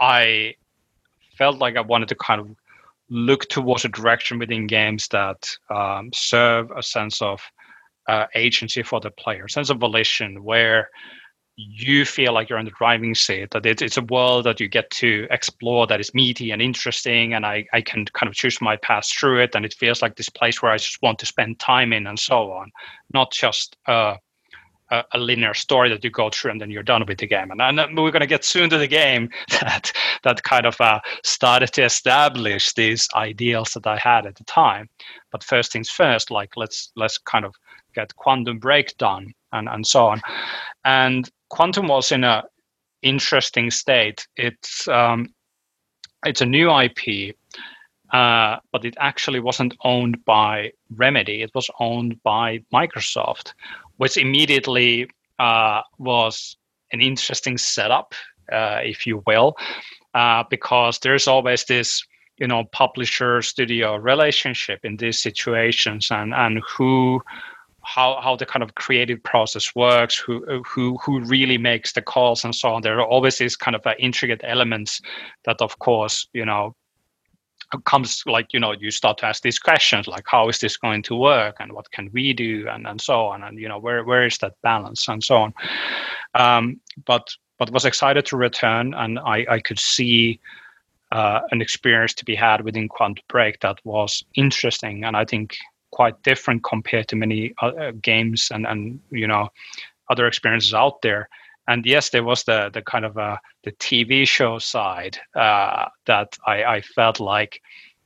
I 0.01 0.55
felt 1.37 1.59
like 1.59 1.77
I 1.77 1.81
wanted 1.81 2.09
to 2.09 2.15
kind 2.17 2.41
of 2.41 2.49
look 3.11 3.49
towards 3.49 3.85
a 3.85 3.89
direction 3.89 4.39
within 4.39 4.67
games 4.67 5.09
that 5.09 5.49
um, 5.71 6.11
serve 6.13 6.71
a 6.73 6.83
sense 6.83 7.23
of 7.23 7.41
uh, 8.09 8.27
agency 8.35 8.83
for 8.83 9.01
the 9.01 9.11
player, 9.11 9.49
sense 9.49 9.71
of 9.71 9.79
volition, 9.79 10.43
where 10.43 10.91
you 11.61 12.05
feel 12.05 12.33
like 12.33 12.49
you're 12.49 12.59
in 12.61 12.65
the 12.65 12.71
driving 12.71 13.17
seat, 13.17 13.51
that 13.51 13.67
it's 13.67 13.97
a 13.97 14.03
world 14.03 14.47
that 14.47 14.61
you 14.61 14.69
get 14.69 14.89
to 14.91 15.27
explore 15.29 15.89
that 15.89 15.99
is 15.99 16.15
meaty 16.15 16.53
and 16.53 16.63
interesting, 16.63 17.35
and 17.35 17.45
I, 17.45 17.67
I 17.73 17.81
can 17.81 18.05
kind 18.07 18.29
of 18.29 18.37
choose 18.37 18.61
my 18.61 18.77
path 18.77 19.09
through 19.11 19.43
it, 19.43 19.57
and 19.57 19.65
it 19.65 19.75
feels 19.75 20.01
like 20.01 20.15
this 20.15 20.29
place 20.29 20.63
where 20.63 20.71
I 20.71 20.77
just 20.77 21.03
want 21.03 21.19
to 21.19 21.27
spend 21.27 21.59
time 21.59 21.93
in 21.93 22.07
and 22.07 22.17
so 22.17 22.53
on, 22.53 22.71
not 23.13 23.33
just 23.33 23.77
uh, 23.89 24.15
a, 24.93 25.05
a, 25.13 25.19
linear 25.19 25.53
story 25.53 25.89
that 25.89 26.05
you 26.05 26.11
go 26.11 26.31
through 26.31 26.53
and 26.53 26.61
then 26.61 26.71
you're 26.71 26.85
done 26.85 27.05
with 27.09 27.19
the 27.19 27.27
game. 27.27 27.51
And, 27.51 27.61
and 27.61 27.97
we're 27.99 28.13
going 28.13 28.21
to 28.21 28.27
get 28.27 28.45
soon 28.45 28.71
to 28.71 28.79
the 28.79 28.87
game 28.87 29.29
that 29.61 29.93
that 30.23 30.45
kind 30.45 30.65
of 30.65 30.81
uh, 30.81 31.01
started 31.25 31.73
to 31.73 31.85
establish 31.85 32.73
these 32.73 33.09
ideals 33.17 33.73
that 33.73 33.87
I 33.87 33.99
had 33.99 34.27
at 34.27 34.37
the 34.37 34.45
time. 34.45 34.89
But 35.33 35.43
first 35.43 35.73
things 35.73 35.91
first, 35.91 36.31
like 36.31 36.57
let's 36.57 36.93
let's 36.95 37.19
kind 37.19 37.45
of 37.45 37.55
get 37.97 38.15
Quantum 38.15 38.61
Break 38.61 38.97
done 38.97 39.35
and 39.53 39.69
and 39.69 39.85
so 39.85 40.07
on. 40.07 40.21
And 40.85 41.29
Quantum 41.51 41.89
was 41.89 42.13
in 42.13 42.25
a 42.25 42.45
interesting 43.03 43.71
state. 43.71 44.27
It's 44.37 44.89
um, 44.89 45.35
it's 46.25 46.41
a 46.41 46.47
new 46.47 46.71
IP. 46.71 47.37
Uh, 48.13 48.57
but 48.73 48.87
it 48.87 48.97
actually 48.99 49.39
wasn't 49.39 49.77
owned 49.85 50.25
by 50.25 50.73
Remedy. 50.97 51.43
It 51.43 51.51
was 51.55 51.69
owned 51.79 52.23
by 52.23 52.61
Microsoft, 52.73 53.53
which 53.99 54.17
immediately 54.17 55.11
uh, 55.39 55.83
was 55.99 56.57
an 56.93 57.03
interesting 57.03 57.59
setup, 57.59 58.15
uh, 58.51 58.81
if 58.83 59.07
you 59.07 59.23
will, 59.27 59.57
uh, 60.15 60.43
because 60.49 60.99
there's 61.01 61.29
always 61.29 61.65
this 61.65 62.03
you 62.39 62.47
know 62.47 62.65
publisher 62.73 63.43
studio 63.43 63.97
relationship 63.97 64.85
in 64.85 64.97
these 64.97 65.19
situations 65.19 66.09
and 66.11 66.33
and 66.33 66.63
who 66.67 67.21
how 67.89 68.21
how 68.21 68.37
the 68.37 68.45
kind 68.45 68.63
of 68.63 68.75
creative 68.75 69.23
process 69.23 69.75
works 69.75 70.17
who 70.19 70.63
who 70.63 70.99
who 70.99 71.21
really 71.21 71.57
makes 71.57 71.93
the 71.93 72.03
calls 72.03 72.45
and 72.45 72.55
so 72.55 72.69
on. 72.69 72.83
There 72.83 73.01
are 73.01 73.07
always 73.07 73.39
these 73.39 73.57
kind 73.57 73.75
of 73.75 73.87
uh, 73.87 73.95
intricate 73.99 74.43
elements 74.45 75.01
that 75.45 75.61
of 75.63 75.79
course 75.79 76.29
you 76.35 76.45
know 76.45 76.75
comes 77.85 78.23
like 78.27 78.53
you 78.53 78.61
know 78.61 78.73
you 78.73 78.91
start 78.91 79.19
to 79.19 79.27
ask 79.27 79.43
these 79.43 79.59
questions 79.59 80.07
like 80.07 80.25
how 80.27 80.49
is 80.49 80.59
this 80.59 80.77
going 80.77 81.03
to 81.03 81.15
work 81.15 81.57
and 81.61 81.73
what 81.73 81.91
can 81.91 82.11
we 82.13 82.33
do 82.33 82.67
and, 82.69 82.87
and 82.87 83.01
so 83.01 83.27
on. 83.27 83.43
And 83.43 83.59
you 83.59 83.69
know 83.69 83.79
where 83.79 84.05
where 84.05 84.27
is 84.27 84.37
that 84.39 84.55
balance 84.63 85.09
and 85.09 85.25
so 85.25 85.37
on. 85.37 85.55
Um, 86.35 86.81
but 87.07 87.27
but 87.59 87.73
was 87.73 87.87
excited 87.87 88.25
to 88.27 88.37
return 88.37 88.95
and 88.95 89.19
i 89.19 89.45
i 89.49 89.59
could 89.59 89.81
see 89.81 90.39
uh, 91.11 91.41
an 91.53 91.63
experience 91.63 92.15
to 92.15 92.25
be 92.25 92.37
had 92.37 92.61
within 92.61 92.87
quantum 92.87 93.25
break 93.29 93.61
that 93.61 93.79
was 93.85 94.23
interesting. 94.35 95.05
And 95.05 95.17
i 95.17 95.25
think 95.25 95.57
quite 95.91 96.23
different 96.23 96.65
compared 96.65 97.09
to 97.09 97.17
many 97.17 97.55
other 97.61 97.93
games 97.93 98.49
and 98.53 98.67
and 98.67 99.01
you 99.11 99.27
know 99.27 99.49
other 100.11 100.27
experiences 100.27 100.75
out 100.75 101.03
there. 101.03 101.29
And 101.67 101.85
yes, 101.85 102.11
there 102.11 102.25
was 102.25 102.45
the 102.45 102.71
the 102.73 102.83
kind 102.83 103.05
of 103.05 103.19
uh, 103.19 103.37
the 103.65 103.73
TV 103.73 104.27
show 104.27 104.59
side 104.59 105.19
uh, 105.35 105.87
that 106.07 106.37
I, 106.47 106.65
I 106.65 106.81
felt 106.81 107.21
like 107.21 107.61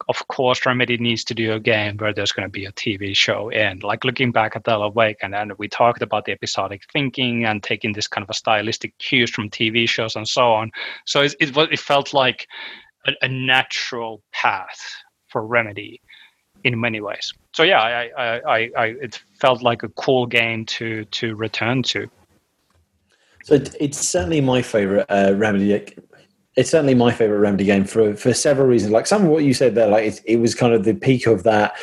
of 0.09 0.27
course 0.27 0.67
remedy 0.67 0.97
needs 0.97 1.23
to 1.23 1.35
do 1.35 1.53
a 1.53 1.61
game 1.61 1.97
where 1.97 2.13
there's 2.13 2.33
going 2.33 2.49
to 2.49 2.51
be 2.51 2.65
a 2.65 2.73
tv 2.73 3.15
show 3.15 3.51
in. 3.51 3.79
Like 3.81 4.05
looking 4.05 4.33
back 4.33 4.57
at 4.57 4.67
Alan 4.67 4.93
Wake 4.95 5.19
and 5.23 5.33
then 5.33 5.53
we 5.59 5.69
talked 5.69 6.03
about 6.03 6.25
the 6.25 6.33
episodic 6.33 6.83
thinking 6.93 7.45
and 7.45 7.63
taking 7.63 7.93
this 7.93 8.09
kind 8.09 8.25
of 8.25 8.31
a 8.31 8.35
stylistic 8.35 8.99
cues 8.99 9.31
from 9.31 9.49
tv 9.49 9.89
shows 9.89 10.17
and 10.17 10.27
so 10.27 10.53
on. 10.53 10.73
So 11.05 11.23
it, 11.23 11.37
it, 11.39 11.57
it 11.57 11.79
felt 11.79 12.13
like 12.13 12.49
a, 13.07 13.13
a 13.23 13.29
natural 13.29 14.23
path 14.33 14.81
for 15.29 15.47
remedy 15.47 16.01
in 16.65 16.81
many 16.81 17.01
ways 17.01 17.33
so 17.53 17.63
yeah 17.63 17.81
I, 17.81 18.11
I, 18.17 18.41
I, 18.41 18.71
I, 18.77 18.87
it 19.01 19.23
felt 19.39 19.63
like 19.63 19.83
a 19.83 19.89
cool 19.91 20.27
game 20.27 20.65
to 20.67 21.05
to 21.07 21.35
return 21.35 21.83
to 21.85 22.09
so 23.45 23.55
it, 23.55 23.75
it's 23.81 23.99
certainly 23.99 24.41
my 24.41 24.63
favorite 24.63 25.07
uh, 25.09 25.35
remedy 25.37 25.73
it's 26.57 26.71
certainly 26.71 26.95
my 26.95 27.13
favorite 27.13 27.39
remedy 27.39 27.65
game 27.65 27.85
for 27.85 28.15
for 28.15 28.35
several 28.35 28.67
reasons. 28.67 28.93
Like 28.93 29.07
some 29.07 29.25
of 29.25 29.29
what 29.29 29.45
you 29.45 29.55
said 29.55 29.75
there, 29.75 29.89
like 29.89 30.05
it, 30.05 30.21
it 30.27 30.37
was 30.37 30.55
kind 30.55 30.75
of 30.75 30.85
the 30.85 30.95
peak 30.95 31.27
of 31.27 31.45
that 31.45 31.75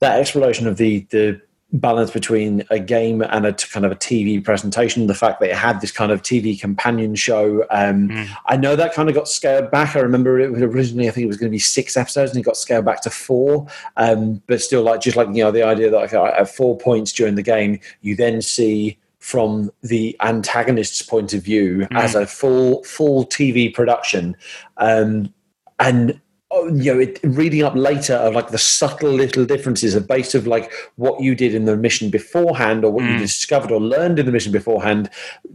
that 0.00 0.18
exploration 0.18 0.66
of 0.66 0.78
the 0.78 1.06
the 1.10 1.40
balance 1.72 2.10
between 2.10 2.64
a 2.70 2.78
game 2.78 3.22
and 3.22 3.46
a 3.46 3.52
t- 3.52 3.66
kind 3.68 3.86
of 3.86 3.92
a 3.92 3.96
TV 3.96 4.42
presentation. 4.44 5.06
The 5.06 5.14
fact 5.14 5.40
that 5.40 5.50
it 5.50 5.56
had 5.56 5.80
this 5.80 5.90
kind 5.90 6.12
of 6.12 6.22
TV 6.22 6.60
companion 6.60 7.14
show. 7.14 7.62
Um, 7.70 8.08
mm. 8.08 8.28
I 8.46 8.56
know 8.56 8.76
that 8.76 8.92
kind 8.92 9.08
of 9.08 9.14
got 9.14 9.28
scaled 9.28 9.70
back. 9.70 9.96
I 9.96 10.00
remember 10.00 10.38
it 10.38 10.52
was 10.52 10.62
originally, 10.62 11.08
I 11.08 11.12
think 11.12 11.24
it 11.24 11.28
was 11.28 11.38
going 11.38 11.50
to 11.50 11.54
be 11.54 11.58
six 11.58 11.96
episodes, 11.96 12.32
and 12.32 12.40
it 12.40 12.44
got 12.44 12.56
scaled 12.56 12.84
back 12.84 13.00
to 13.02 13.10
four. 13.10 13.66
Um, 13.96 14.42
but 14.46 14.60
still, 14.60 14.82
like 14.82 15.00
just 15.00 15.16
like 15.16 15.28
you 15.28 15.42
know, 15.44 15.50
the 15.50 15.62
idea 15.62 15.90
that 15.90 15.96
like, 15.96 16.12
at 16.12 16.54
four 16.54 16.76
points 16.76 17.12
during 17.12 17.36
the 17.36 17.42
game, 17.42 17.80
you 18.02 18.16
then 18.16 18.42
see 18.42 18.98
from 19.18 19.70
the 19.82 20.16
antagonist's 20.20 21.00
point 21.00 21.32
of 21.32 21.42
view 21.42 21.86
mm. 21.90 21.96
as 21.96 22.14
a 22.14 22.26
full 22.26 22.82
full 22.84 23.24
TV 23.26 23.72
production, 23.72 24.36
um, 24.76 25.32
and 25.78 26.20
you 26.52 26.92
know, 26.92 27.00
it, 27.00 27.18
reading 27.22 27.62
up 27.62 27.74
later 27.74 28.14
of 28.14 28.34
like 28.34 28.48
the 28.48 28.58
subtle 28.58 29.10
little 29.10 29.44
differences 29.44 29.94
of 29.94 30.06
based 30.06 30.34
of 30.34 30.46
like 30.46 30.70
what 30.96 31.20
you 31.20 31.34
did 31.34 31.54
in 31.54 31.64
the 31.64 31.76
mission 31.76 32.10
beforehand 32.10 32.84
or 32.84 32.92
what 32.92 33.04
mm. 33.04 33.12
you 33.12 33.18
discovered 33.18 33.70
or 33.70 33.80
learned 33.80 34.18
in 34.18 34.26
the 34.26 34.32
mission 34.32 34.52
beforehand 34.52 35.08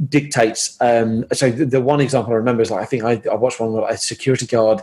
dictates. 0.09 0.75
Um, 0.81 1.25
so 1.33 1.51
the, 1.51 1.65
the, 1.65 1.81
one 1.81 2.01
example 2.01 2.33
I 2.33 2.37
remember 2.37 2.61
is 2.61 2.71
like 2.71 2.81
I 2.81 2.85
think 2.85 3.03
I, 3.03 3.21
I 3.31 3.35
watched 3.35 3.59
one 3.59 3.73
where 3.73 3.89
a 3.89 3.97
security 3.97 4.45
guard 4.45 4.81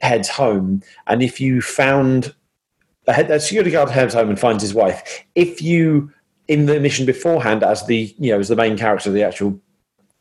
heads 0.00 0.28
home, 0.28 0.82
and 1.06 1.22
if 1.22 1.40
you 1.40 1.60
found 1.62 2.34
a, 3.06 3.12
head, 3.12 3.30
a 3.30 3.40
security 3.40 3.70
guard 3.70 3.88
heads 3.88 4.14
home 4.14 4.28
and 4.28 4.38
finds 4.38 4.62
his 4.62 4.74
wife, 4.74 5.24
if 5.34 5.62
you 5.62 6.12
in 6.48 6.66
the 6.66 6.80
mission 6.80 7.06
beforehand 7.06 7.62
as 7.62 7.86
the 7.86 8.14
you 8.18 8.32
know 8.32 8.40
as 8.40 8.48
the 8.48 8.56
main 8.56 8.76
character 8.76 9.10
of 9.10 9.14
the 9.14 9.22
actual 9.22 9.60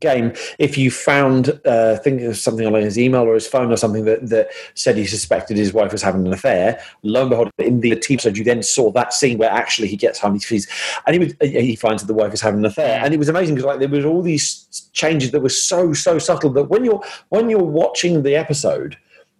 game 0.01 0.33
if 0.59 0.77
you 0.77 0.91
found 0.91 1.59
uh, 1.65 1.97
think 1.97 2.21
of 2.21 2.37
something 2.37 2.65
on 2.65 2.73
his 2.73 2.97
email 2.97 3.23
or 3.23 3.35
his 3.35 3.47
phone 3.47 3.71
or 3.71 3.77
something 3.77 4.05
that, 4.05 4.27
that 4.29 4.49
said 4.73 4.97
he 4.97 5.05
suspected 5.05 5.57
his 5.57 5.73
wife 5.73 5.91
was 5.91 6.01
having 6.01 6.25
an 6.25 6.33
affair 6.33 6.81
lo 7.03 7.21
and 7.21 7.29
behold 7.29 7.51
in 7.57 7.79
the 7.79 7.95
team 7.95 8.15
episode 8.15 8.37
you 8.37 8.43
then 8.43 8.63
saw 8.63 8.91
that 8.91 9.13
scene 9.13 9.37
where 9.37 9.49
actually 9.49 9.87
he 9.87 9.97
gets 9.97 10.19
home 10.19 10.39
he's 10.39 10.67
and 11.05 11.15
he, 11.15 11.19
was, 11.19 11.33
he 11.41 11.75
finds 11.75 12.01
that 12.01 12.07
the 12.07 12.13
wife 12.13 12.33
is 12.33 12.41
having 12.41 12.59
an 12.59 12.65
affair 12.65 12.99
and 13.03 13.13
it 13.13 13.17
was 13.17 13.29
amazing 13.29 13.55
because 13.55 13.65
like 13.65 13.79
there 13.79 13.89
was 13.89 14.05
all 14.05 14.21
these 14.21 14.89
changes 14.93 15.31
that 15.31 15.41
were 15.41 15.49
so 15.49 15.93
so 15.93 16.17
subtle 16.19 16.49
that 16.49 16.65
when 16.65 16.83
you're 16.83 17.01
when 17.29 17.49
you're 17.49 17.63
watching 17.63 18.23
the 18.23 18.35
episode 18.35 18.97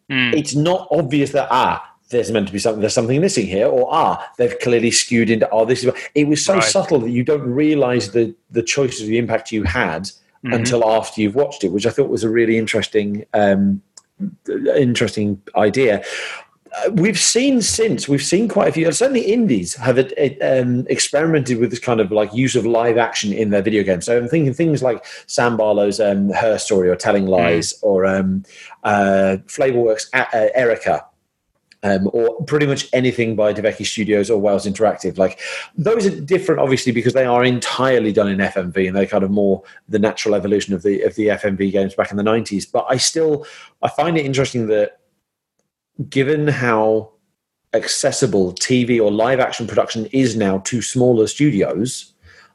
mm. 0.09 0.33
it's 0.33 0.55
not 0.55 0.87
obvious 0.91 1.31
that 1.31 1.47
ah 1.51 1.87
there's 2.09 2.31
meant 2.31 2.47
to 2.47 2.53
be 2.53 2.59
something 2.59 2.81
there's 2.81 2.93
something 2.93 3.19
missing 3.21 3.47
here 3.47 3.67
or 3.67 3.87
ah 3.91 4.29
they've 4.37 4.59
clearly 4.59 4.91
skewed 4.91 5.29
into 5.29 5.49
oh 5.51 5.65
this 5.65 5.83
is 5.83 5.93
it 6.15 6.27
was 6.27 6.43
so 6.43 6.55
right. 6.55 6.63
subtle 6.63 6.99
that 6.99 7.11
you 7.11 7.23
don't 7.23 7.41
realize 7.41 8.11
the 8.11 8.35
the 8.51 8.63
choices 8.63 9.07
the 9.07 9.17
impact 9.17 9.51
you 9.51 9.63
had 9.63 10.09
mm-hmm. 10.43 10.53
until 10.53 10.89
after 10.89 11.21
you've 11.21 11.35
watched 11.35 11.63
it 11.63 11.69
which 11.69 11.85
i 11.85 11.89
thought 11.89 12.09
was 12.09 12.23
a 12.23 12.29
really 12.29 12.57
interesting 12.57 13.25
um, 13.33 13.81
interesting 14.75 15.41
idea 15.55 16.03
uh, 16.73 16.89
we've 16.91 17.19
seen 17.19 17.61
since 17.61 18.07
we've 18.07 18.23
seen 18.23 18.47
quite 18.47 18.69
a 18.69 18.71
few 18.71 18.89
certainly 18.93 19.21
indies 19.21 19.75
have 19.75 19.97
it, 19.97 20.13
it, 20.15 20.37
um, 20.41 20.85
experimented 20.89 21.57
with 21.57 21.69
this 21.69 21.79
kind 21.79 21.99
of 21.99 22.11
like 22.11 22.33
use 22.33 22.55
of 22.55 22.65
live 22.65 22.97
action 22.97 23.33
in 23.33 23.49
their 23.49 23.61
video 23.61 23.83
games 23.83 24.05
so 24.05 24.17
i'm 24.17 24.27
thinking 24.27 24.53
things 24.53 24.81
like 24.81 25.03
sam 25.27 25.57
barlow's 25.57 25.99
um, 25.99 26.29
her 26.29 26.57
story 26.57 26.89
or 26.89 26.95
telling 26.95 27.25
lies 27.25 27.73
mm. 27.73 27.77
or 27.83 28.05
um, 28.05 28.43
uh, 28.83 29.37
flavorworks 29.47 30.05
uh, 30.13 30.47
erica 30.53 31.05
um, 31.83 32.09
or 32.13 32.43
pretty 32.45 32.67
much 32.67 32.87
anything 32.93 33.35
by 33.35 33.53
D'Avekki 33.53 33.85
Studios 33.85 34.29
or 34.29 34.39
Wales 34.39 34.65
Interactive. 34.65 35.17
Like 35.17 35.39
those 35.75 36.05
are 36.05 36.21
different, 36.21 36.61
obviously, 36.61 36.91
because 36.91 37.13
they 37.13 37.25
are 37.25 37.43
entirely 37.43 38.11
done 38.11 38.27
in 38.27 38.37
FMV 38.37 38.87
and 38.87 38.95
they're 38.95 39.05
kind 39.05 39.23
of 39.23 39.31
more 39.31 39.63
the 39.89 39.99
natural 39.99 40.35
evolution 40.35 40.73
of 40.73 40.83
the 40.83 41.01
of 41.01 41.15
the 41.15 41.27
FMV 41.27 41.71
games 41.71 41.95
back 41.95 42.11
in 42.11 42.17
the 42.17 42.23
nineties. 42.23 42.65
But 42.65 42.85
I 42.89 42.97
still 42.97 43.45
I 43.81 43.89
find 43.89 44.17
it 44.17 44.25
interesting 44.25 44.67
that 44.67 44.99
given 46.09 46.47
how 46.47 47.11
accessible 47.73 48.53
TV 48.53 49.01
or 49.01 49.11
live 49.11 49.39
action 49.39 49.65
production 49.65 50.05
is 50.07 50.35
now 50.35 50.59
to 50.59 50.81
smaller 50.81 51.27
studios, 51.27 52.10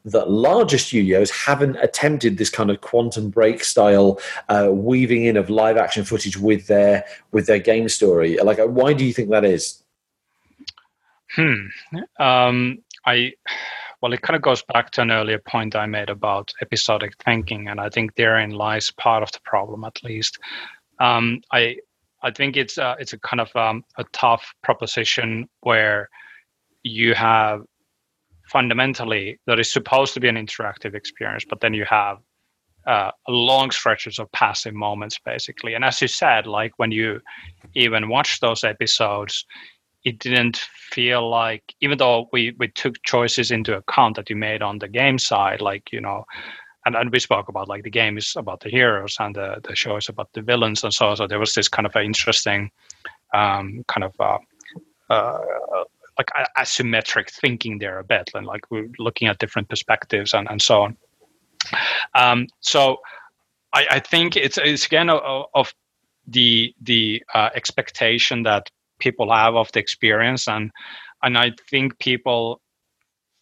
that 0.06 0.30
larger 0.30 0.78
studios 0.78 1.30
haven't 1.30 1.76
attempted 1.76 2.38
this 2.38 2.48
kind 2.48 2.70
of 2.70 2.80
quantum 2.80 3.28
break 3.28 3.64
style 3.64 4.18
uh, 4.48 4.68
weaving 4.72 5.24
in 5.24 5.36
of 5.36 5.50
live 5.50 5.76
action 5.76 6.04
footage 6.04 6.36
with 6.38 6.68
their 6.68 7.04
with 7.32 7.46
their 7.46 7.58
game 7.58 7.88
story. 7.88 8.36
Like 8.38 8.58
uh, 8.58 8.66
why 8.66 8.92
do 8.92 9.04
you 9.04 9.12
think 9.12 9.30
that 9.30 9.44
is? 9.44 9.82
Hmm. 11.34 11.66
Um, 12.18 12.78
i 13.04 13.32
well 14.00 14.12
it 14.12 14.22
kind 14.22 14.36
of 14.36 14.42
goes 14.42 14.62
back 14.62 14.90
to 14.90 15.02
an 15.02 15.10
earlier 15.10 15.38
point 15.38 15.74
i 15.74 15.86
made 15.86 16.10
about 16.10 16.52
episodic 16.60 17.12
thinking 17.24 17.68
and 17.68 17.80
i 17.80 17.88
think 17.88 18.14
therein 18.14 18.50
lies 18.50 18.90
part 18.90 19.22
of 19.22 19.32
the 19.32 19.40
problem 19.44 19.84
at 19.84 20.02
least. 20.04 20.38
Um, 20.98 21.40
i 21.52 21.76
i 22.22 22.30
think 22.30 22.56
it's 22.56 22.78
uh, 22.78 22.96
it's 22.98 23.12
a 23.12 23.18
kind 23.18 23.40
of 23.40 23.54
um, 23.56 23.84
a 23.98 24.04
tough 24.12 24.54
proposition 24.62 25.48
where 25.60 26.08
you 26.82 27.14
have 27.14 27.62
fundamentally 28.46 29.38
that 29.46 29.58
is 29.58 29.72
supposed 29.72 30.14
to 30.14 30.20
be 30.20 30.28
an 30.28 30.36
interactive 30.36 30.94
experience, 30.94 31.44
but 31.48 31.60
then 31.60 31.74
you 31.74 31.84
have 31.84 32.18
uh, 32.86 33.10
long 33.28 33.70
stretches 33.70 34.18
of 34.18 34.30
passive 34.32 34.74
moments, 34.74 35.18
basically. 35.24 35.74
And 35.74 35.84
as 35.84 36.00
you 36.00 36.08
said, 36.08 36.46
like 36.46 36.72
when 36.76 36.92
you 36.92 37.20
even 37.74 38.08
watch 38.08 38.40
those 38.40 38.62
episodes, 38.62 39.44
it 40.04 40.20
didn't 40.20 40.58
feel 40.92 41.28
like, 41.28 41.64
even 41.80 41.98
though 41.98 42.28
we, 42.32 42.54
we 42.58 42.68
took 42.68 42.94
choices 43.02 43.50
into 43.50 43.76
account 43.76 44.14
that 44.16 44.30
you 44.30 44.36
made 44.36 44.62
on 44.62 44.78
the 44.78 44.86
game 44.86 45.18
side, 45.18 45.60
like, 45.60 45.90
you 45.90 46.00
know, 46.00 46.24
and, 46.84 46.94
and 46.94 47.10
we 47.10 47.18
spoke 47.18 47.48
about 47.48 47.68
like 47.68 47.82
the 47.82 47.90
game 47.90 48.16
is 48.16 48.34
about 48.36 48.60
the 48.60 48.68
heroes 48.68 49.16
and 49.18 49.34
the, 49.34 49.56
the 49.64 49.74
show 49.74 49.96
is 49.96 50.08
about 50.08 50.32
the 50.34 50.42
villains 50.42 50.84
and 50.84 50.94
so 50.94 51.08
on. 51.08 51.16
So 51.16 51.26
there 51.26 51.40
was 51.40 51.54
this 51.54 51.68
kind 51.68 51.86
of 51.86 51.96
an 51.96 52.04
interesting 52.04 52.70
um, 53.34 53.84
kind 53.88 54.04
of 54.04 54.14
uh, 54.20 54.38
uh, 55.10 55.38
like 56.18 56.30
asymmetric 56.58 57.30
thinking 57.30 57.78
there 57.78 57.98
a 57.98 58.04
bit, 58.04 58.30
and 58.34 58.46
like 58.46 58.70
we're 58.70 58.90
looking 58.98 59.28
at 59.28 59.38
different 59.38 59.68
perspectives 59.68 60.34
and, 60.34 60.48
and 60.50 60.60
so 60.60 60.82
on. 60.82 60.96
Um, 62.14 62.46
so 62.60 62.98
I, 63.72 63.86
I, 63.90 64.00
think 64.00 64.36
it's 64.36 64.58
it's 64.58 64.86
again 64.86 65.10
of, 65.10 65.46
of 65.54 65.74
the 66.26 66.74
the 66.80 67.22
uh, 67.34 67.50
expectation 67.54 68.44
that 68.44 68.70
people 68.98 69.32
have 69.32 69.56
of 69.56 69.70
the 69.72 69.80
experience, 69.80 70.48
and 70.48 70.70
and 71.22 71.36
I 71.36 71.52
think 71.70 71.98
people 71.98 72.60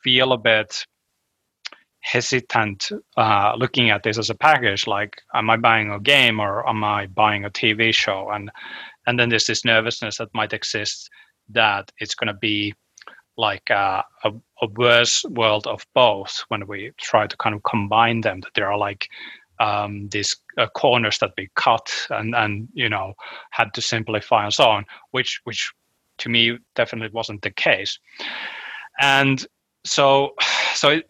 feel 0.02 0.32
a 0.32 0.38
bit 0.38 0.86
hesitant 2.04 2.90
uh, 3.16 3.54
looking 3.56 3.90
at 3.90 4.02
this 4.02 4.18
as 4.18 4.28
a 4.28 4.34
package 4.34 4.86
like 4.86 5.22
am 5.32 5.48
i 5.48 5.56
buying 5.56 5.90
a 5.90 5.98
game 5.98 6.38
or 6.38 6.68
am 6.68 6.84
i 6.84 7.06
buying 7.06 7.46
a 7.46 7.50
tv 7.50 7.94
show 7.94 8.28
and 8.30 8.50
and 9.06 9.18
then 9.18 9.30
there's 9.30 9.46
this 9.46 9.64
nervousness 9.64 10.18
that 10.18 10.28
might 10.34 10.52
exist 10.52 11.08
that 11.50 11.92
it's 11.98 12.14
going 12.14 12.28
to 12.28 12.38
be 12.38 12.74
like 13.36 13.70
uh, 13.70 14.02
a, 14.22 14.32
a 14.62 14.66
worse 14.76 15.24
world 15.24 15.66
of 15.66 15.84
both 15.94 16.44
when 16.48 16.66
we 16.66 16.92
try 16.98 17.26
to 17.26 17.36
kind 17.36 17.54
of 17.54 17.62
combine 17.64 18.20
them 18.20 18.40
that 18.40 18.54
there 18.54 18.70
are 18.70 18.78
like 18.78 19.08
um, 19.60 20.08
these 20.08 20.36
uh, 20.58 20.66
corners 20.68 21.18
that 21.18 21.32
we 21.36 21.48
cut 21.54 21.92
and 22.10 22.34
and 22.34 22.68
you 22.74 22.88
know 22.88 23.14
had 23.50 23.72
to 23.74 23.80
simplify 23.80 24.44
and 24.44 24.54
so 24.54 24.64
on 24.64 24.84
which 25.12 25.40
which 25.44 25.72
to 26.18 26.28
me 26.28 26.58
definitely 26.74 27.10
wasn't 27.12 27.42
the 27.42 27.50
case. 27.50 27.98
And 29.00 29.44
so 29.84 30.34
so 30.74 30.92
uh, 30.92 31.00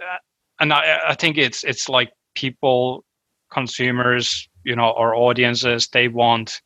and 0.60 0.72
I, 0.72 1.00
I 1.08 1.14
think 1.14 1.38
it's 1.38 1.64
it's 1.64 1.88
like 1.88 2.12
people 2.34 3.04
consumers 3.52 4.48
you 4.64 4.74
know 4.74 4.90
or 4.90 5.14
audiences 5.14 5.88
they 5.88 6.08
want 6.08 6.60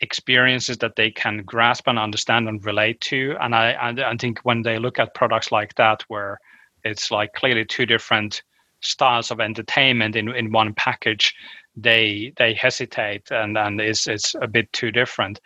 experiences 0.00 0.78
that 0.78 0.96
they 0.96 1.10
can 1.10 1.42
grasp 1.44 1.86
and 1.86 1.98
understand 1.98 2.48
and 2.48 2.64
relate 2.64 3.00
to. 3.02 3.36
And 3.40 3.54
I, 3.54 3.92
I 4.04 4.16
think 4.16 4.40
when 4.40 4.62
they 4.62 4.78
look 4.78 4.98
at 4.98 5.14
products 5.14 5.52
like 5.52 5.74
that, 5.74 6.02
where 6.08 6.38
it's 6.84 7.10
like 7.10 7.32
clearly 7.34 7.64
two 7.64 7.86
different 7.86 8.42
styles 8.80 9.30
of 9.30 9.40
entertainment 9.40 10.16
in, 10.16 10.34
in 10.34 10.52
one 10.52 10.74
package, 10.74 11.34
they 11.76 12.32
they 12.36 12.52
hesitate 12.54 13.30
and 13.30 13.56
and 13.56 13.80
it's 13.80 14.06
it's 14.06 14.34
a 14.40 14.48
bit 14.48 14.72
too 14.72 14.90
different. 14.90 15.40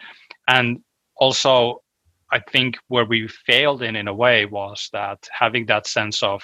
And 0.48 0.81
also, 1.16 1.82
I 2.32 2.40
think 2.40 2.76
where 2.89 3.05
we 3.05 3.28
failed 3.28 3.82
in 3.82 3.97
in 3.97 4.09
a 4.09 4.14
way 4.14 4.47
was 4.47 4.89
that 4.93 5.28
having 5.32 5.66
that 5.66 5.86
sense 5.86 6.22
of 6.22 6.43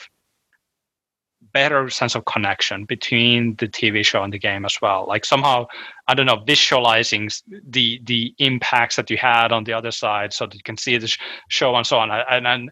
better 1.52 1.88
sense 1.90 2.14
of 2.14 2.24
connection 2.24 2.84
between 2.84 3.56
the 3.56 3.68
TV 3.68 4.04
show 4.04 4.22
and 4.22 4.32
the 4.32 4.38
game 4.38 4.64
as 4.64 4.76
well. 4.80 5.06
Like 5.06 5.24
somehow, 5.24 5.66
I 6.06 6.14
don't 6.14 6.26
know, 6.26 6.42
visualizing 6.46 7.30
the 7.68 8.00
the 8.04 8.34
impacts 8.38 8.96
that 8.96 9.10
you 9.10 9.16
had 9.16 9.52
on 9.52 9.64
the 9.64 9.72
other 9.72 9.90
side, 9.90 10.32
so 10.32 10.46
that 10.46 10.54
you 10.54 10.62
can 10.62 10.76
see 10.76 10.96
the 10.98 11.14
show 11.48 11.74
and 11.74 11.86
so 11.86 11.98
on. 11.98 12.10
And 12.10 12.46
and 12.46 12.70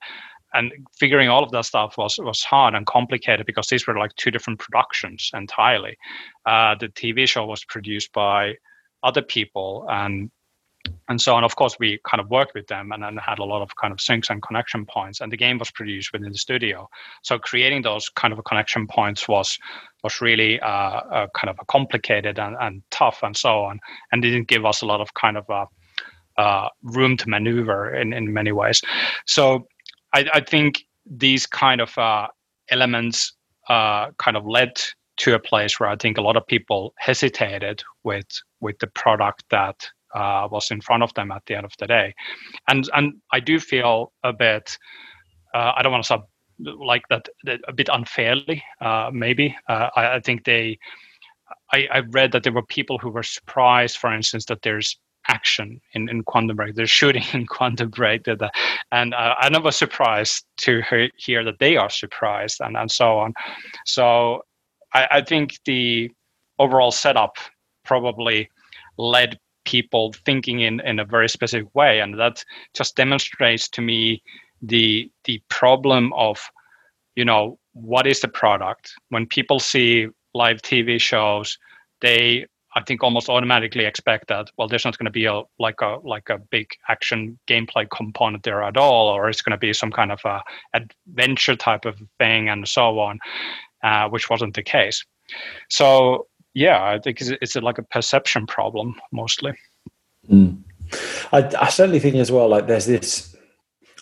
and 0.54 0.72
figuring 0.98 1.28
all 1.28 1.44
of 1.44 1.50
that 1.50 1.64
stuff 1.64 1.96
was 1.98 2.18
was 2.18 2.42
hard 2.42 2.74
and 2.74 2.86
complicated 2.86 3.46
because 3.46 3.66
these 3.68 3.86
were 3.86 3.98
like 3.98 4.14
two 4.16 4.30
different 4.30 4.58
productions 4.58 5.30
entirely. 5.34 5.96
Uh, 6.46 6.74
the 6.78 6.88
TV 6.88 7.28
show 7.28 7.44
was 7.46 7.64
produced 7.64 8.12
by 8.12 8.54
other 9.02 9.22
people 9.22 9.86
and 9.88 10.30
and 11.08 11.20
so 11.20 11.34
on. 11.34 11.44
Of 11.44 11.56
course, 11.56 11.76
we 11.78 11.98
kind 12.04 12.20
of 12.20 12.28
worked 12.30 12.54
with 12.54 12.66
them 12.66 12.92
and 12.92 13.02
then 13.02 13.16
had 13.16 13.38
a 13.38 13.44
lot 13.44 13.62
of 13.62 13.74
kind 13.76 13.92
of 13.92 13.98
syncs 13.98 14.30
and 14.30 14.42
connection 14.42 14.86
points. 14.86 15.20
And 15.20 15.32
the 15.32 15.36
game 15.36 15.58
was 15.58 15.70
produced 15.70 16.12
within 16.12 16.32
the 16.32 16.38
studio, 16.38 16.88
so 17.22 17.38
creating 17.38 17.82
those 17.82 18.08
kind 18.08 18.32
of 18.32 18.44
connection 18.44 18.86
points 18.86 19.28
was 19.28 19.58
was 20.04 20.20
really 20.20 20.60
uh, 20.60 20.66
uh, 20.66 21.26
kind 21.34 21.50
of 21.50 21.66
complicated 21.66 22.38
and, 22.38 22.56
and 22.60 22.82
tough 22.90 23.22
and 23.22 23.36
so 23.36 23.64
on, 23.64 23.80
and 24.12 24.22
didn't 24.22 24.48
give 24.48 24.64
us 24.64 24.82
a 24.82 24.86
lot 24.86 25.00
of 25.00 25.12
kind 25.14 25.36
of 25.36 25.48
uh, 25.50 25.66
uh, 26.36 26.68
room 26.82 27.16
to 27.16 27.28
maneuver 27.28 27.94
in 27.94 28.12
in 28.12 28.32
many 28.32 28.52
ways. 28.52 28.80
So 29.26 29.66
I, 30.14 30.26
I 30.34 30.40
think 30.40 30.84
these 31.04 31.46
kind 31.46 31.80
of 31.80 31.96
uh, 31.98 32.28
elements 32.70 33.34
uh, 33.68 34.10
kind 34.18 34.36
of 34.36 34.46
led 34.46 34.80
to 35.18 35.34
a 35.34 35.38
place 35.38 35.80
where 35.80 35.88
I 35.88 35.96
think 35.96 36.16
a 36.16 36.22
lot 36.22 36.36
of 36.36 36.46
people 36.46 36.94
hesitated 36.98 37.82
with 38.04 38.26
with 38.60 38.78
the 38.78 38.86
product 38.86 39.44
that 39.50 39.90
uh, 40.14 40.48
was 40.50 40.70
in 40.70 40.80
front 40.80 41.02
of 41.02 41.12
them 41.14 41.30
at 41.30 41.42
the 41.46 41.54
end 41.54 41.64
of 41.64 41.72
the 41.78 41.86
day. 41.86 42.14
And 42.68 42.88
and 42.94 43.14
I 43.32 43.40
do 43.40 43.58
feel 43.58 44.12
a 44.22 44.32
bit. 44.32 44.78
Uh, 45.54 45.72
I 45.76 45.82
don't 45.82 45.92
want 45.92 46.04
to 46.04 46.06
sub 46.06 46.26
like 46.60 47.02
that, 47.10 47.28
that 47.44 47.60
a 47.68 47.72
bit 47.72 47.88
unfairly. 47.92 48.62
Uh, 48.80 49.10
maybe 49.12 49.56
uh, 49.68 49.90
I, 49.94 50.16
I, 50.16 50.20
think 50.20 50.44
they. 50.44 50.78
I, 51.72 51.86
I 51.92 51.98
read 52.00 52.32
that 52.32 52.42
there 52.42 52.52
were 52.52 52.64
people 52.64 52.98
who 52.98 53.10
were 53.10 53.22
surprised, 53.22 53.96
for 53.96 54.12
instance, 54.12 54.46
that 54.46 54.62
there's 54.62 54.98
action 55.28 55.80
in, 55.92 56.08
in 56.08 56.22
Quantum 56.24 56.56
Break. 56.56 56.74
They're 56.74 56.86
shooting 56.86 57.24
in 57.32 57.46
Quantum 57.46 57.90
Break, 57.90 58.26
and 58.26 59.14
uh, 59.14 59.34
I 59.38 59.48
never 59.50 59.70
surprised 59.70 60.44
to 60.58 60.82
hear 61.16 61.44
that 61.44 61.58
they 61.58 61.76
are 61.76 61.90
surprised, 61.90 62.60
and, 62.60 62.76
and 62.76 62.90
so 62.90 63.18
on. 63.18 63.34
So 63.86 64.42
I, 64.94 65.08
I 65.10 65.22
think 65.22 65.58
the 65.64 66.10
overall 66.58 66.90
setup 66.90 67.36
probably 67.84 68.50
led 68.96 69.38
people 69.72 70.14
thinking 70.24 70.60
in, 70.60 70.80
in 70.80 70.98
a 70.98 71.04
very 71.04 71.28
specific 71.28 71.68
way. 71.74 72.00
And 72.00 72.18
that 72.18 72.44
just 72.74 72.96
demonstrates 72.96 73.68
to 73.70 73.82
me 73.82 74.22
the 74.62 75.10
the 75.24 75.40
problem 75.48 76.12
of 76.14 76.36
you 77.14 77.24
know 77.24 77.58
what 77.74 78.06
is 78.06 78.20
the 78.20 78.28
product? 78.28 78.92
When 79.10 79.26
people 79.26 79.60
see 79.60 80.08
live 80.34 80.60
tv 80.60 81.00
shows 81.00 81.58
they 82.02 82.46
i 82.76 82.82
think 82.82 83.02
almost 83.02 83.30
automatically 83.30 83.86
expect 83.86 84.28
that 84.28 84.46
well 84.56 84.68
there's 84.68 84.84
not 84.84 84.96
going 84.98 85.06
to 85.12 85.20
be 85.22 85.24
a 85.24 85.40
like 85.58 85.80
a 85.80 85.96
like 86.04 86.28
a 86.28 86.38
big 86.50 86.68
action 86.88 87.38
gameplay 87.48 87.88
component 87.90 88.42
there 88.42 88.62
at 88.62 88.76
all 88.76 89.08
or 89.08 89.30
it's 89.30 89.40
going 89.40 89.58
to 89.58 89.66
be 89.66 89.72
some 89.72 89.90
kind 89.90 90.12
of 90.12 90.20
a 90.26 90.42
adventure 90.74 91.56
type 91.56 91.86
of 91.86 91.96
thing 92.18 92.50
and 92.50 92.68
so 92.68 93.00
on 93.00 93.18
uh, 93.82 94.08
which 94.08 94.30
wasn't 94.30 94.54
the 94.54 94.62
case. 94.62 95.04
So 95.68 96.26
yeah, 96.54 96.82
I 96.82 96.98
think 96.98 97.20
it's, 97.20 97.30
it's 97.40 97.56
like 97.56 97.78
a 97.78 97.82
perception 97.82 98.46
problem 98.46 98.94
mostly. 99.12 99.52
Mm. 100.30 100.62
I, 101.32 101.50
I 101.60 101.68
certainly 101.68 102.00
think 102.00 102.16
as 102.16 102.32
well, 102.32 102.48
like 102.48 102.66
there's 102.66 102.86
this 102.86 103.36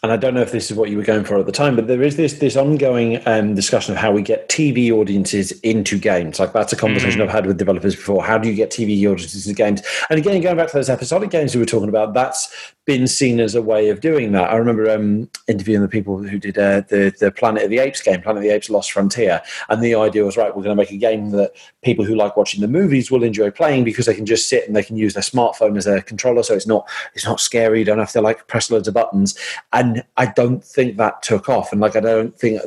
and 0.02 0.12
I 0.12 0.16
don't 0.16 0.34
know 0.34 0.42
if 0.42 0.52
this 0.52 0.70
is 0.70 0.76
what 0.76 0.90
you 0.90 0.98
were 0.98 1.02
going 1.02 1.24
for 1.24 1.38
at 1.38 1.46
the 1.46 1.52
time, 1.52 1.74
but 1.74 1.88
there 1.88 2.02
is 2.02 2.16
this 2.16 2.34
this 2.34 2.56
ongoing 2.56 3.20
um, 3.26 3.54
discussion 3.54 3.92
of 3.92 3.98
how 3.98 4.12
we 4.12 4.22
get 4.22 4.48
TV 4.48 4.92
audiences 4.92 5.52
into 5.62 5.98
games. 5.98 6.38
Like 6.38 6.52
that's 6.52 6.72
a 6.72 6.76
conversation 6.76 7.20
mm-hmm. 7.20 7.28
I've 7.28 7.34
had 7.34 7.46
with 7.46 7.58
developers 7.58 7.96
before. 7.96 8.22
How 8.24 8.38
do 8.38 8.48
you 8.48 8.54
get 8.54 8.70
TV 8.70 9.00
audiences 9.10 9.46
into 9.46 9.56
games? 9.56 9.82
And 10.08 10.18
again, 10.18 10.40
going 10.40 10.56
back 10.56 10.68
to 10.68 10.74
those 10.74 10.90
episodic 10.90 11.30
games 11.30 11.54
we 11.54 11.60
were 11.60 11.66
talking 11.66 11.88
about, 11.88 12.14
that's 12.14 12.74
been 12.86 13.08
seen 13.08 13.40
as 13.40 13.54
a 13.54 13.60
way 13.60 13.88
of 13.88 14.00
doing 14.00 14.32
that. 14.32 14.50
I 14.50 14.56
remember 14.56 14.88
um, 14.88 15.28
interviewing 15.48 15.82
the 15.82 15.88
people 15.88 16.18
who 16.18 16.38
did 16.38 16.56
uh, 16.56 16.82
the 16.88 17.14
the 17.18 17.32
Planet 17.32 17.64
of 17.64 17.70
the 17.70 17.80
Apes 17.80 18.00
game, 18.00 18.22
Planet 18.22 18.38
of 18.38 18.48
the 18.48 18.54
Apes: 18.54 18.70
Last 18.70 18.92
Frontier, 18.92 19.42
and 19.68 19.82
the 19.82 19.94
idea 19.94 20.24
was 20.24 20.36
right. 20.36 20.48
We're 20.48 20.62
going 20.62 20.76
to 20.76 20.80
make 20.80 20.92
a 20.92 20.96
game 20.96 21.30
that 21.30 21.52
people 21.82 22.04
who 22.04 22.14
like 22.14 22.36
watching 22.36 22.60
the 22.60 22.68
movies 22.68 23.10
will 23.10 23.24
enjoy 23.24 23.50
playing 23.50 23.84
because 23.84 24.06
they 24.06 24.14
can 24.14 24.24
just 24.24 24.48
sit 24.48 24.66
and 24.66 24.74
they 24.74 24.84
can 24.84 24.96
use 24.96 25.14
their 25.14 25.22
smartphone 25.22 25.76
as 25.76 25.86
a 25.86 26.00
controller, 26.02 26.42
so 26.42 26.54
it's 26.54 26.66
not 26.66 26.88
it's 27.14 27.26
not 27.26 27.40
scary. 27.40 27.80
You 27.80 27.84
don't 27.84 27.98
have 27.98 28.12
to 28.12 28.20
like 28.20 28.46
press 28.46 28.70
loads 28.70 28.88
of 28.88 28.94
buttons. 28.94 29.36
And 29.72 30.04
I 30.16 30.26
don't 30.26 30.64
think 30.64 30.96
that 30.96 31.22
took 31.22 31.48
off, 31.48 31.72
and 31.72 31.80
like 31.80 31.96
I 31.96 32.00
don't 32.00 32.38
think 32.38 32.62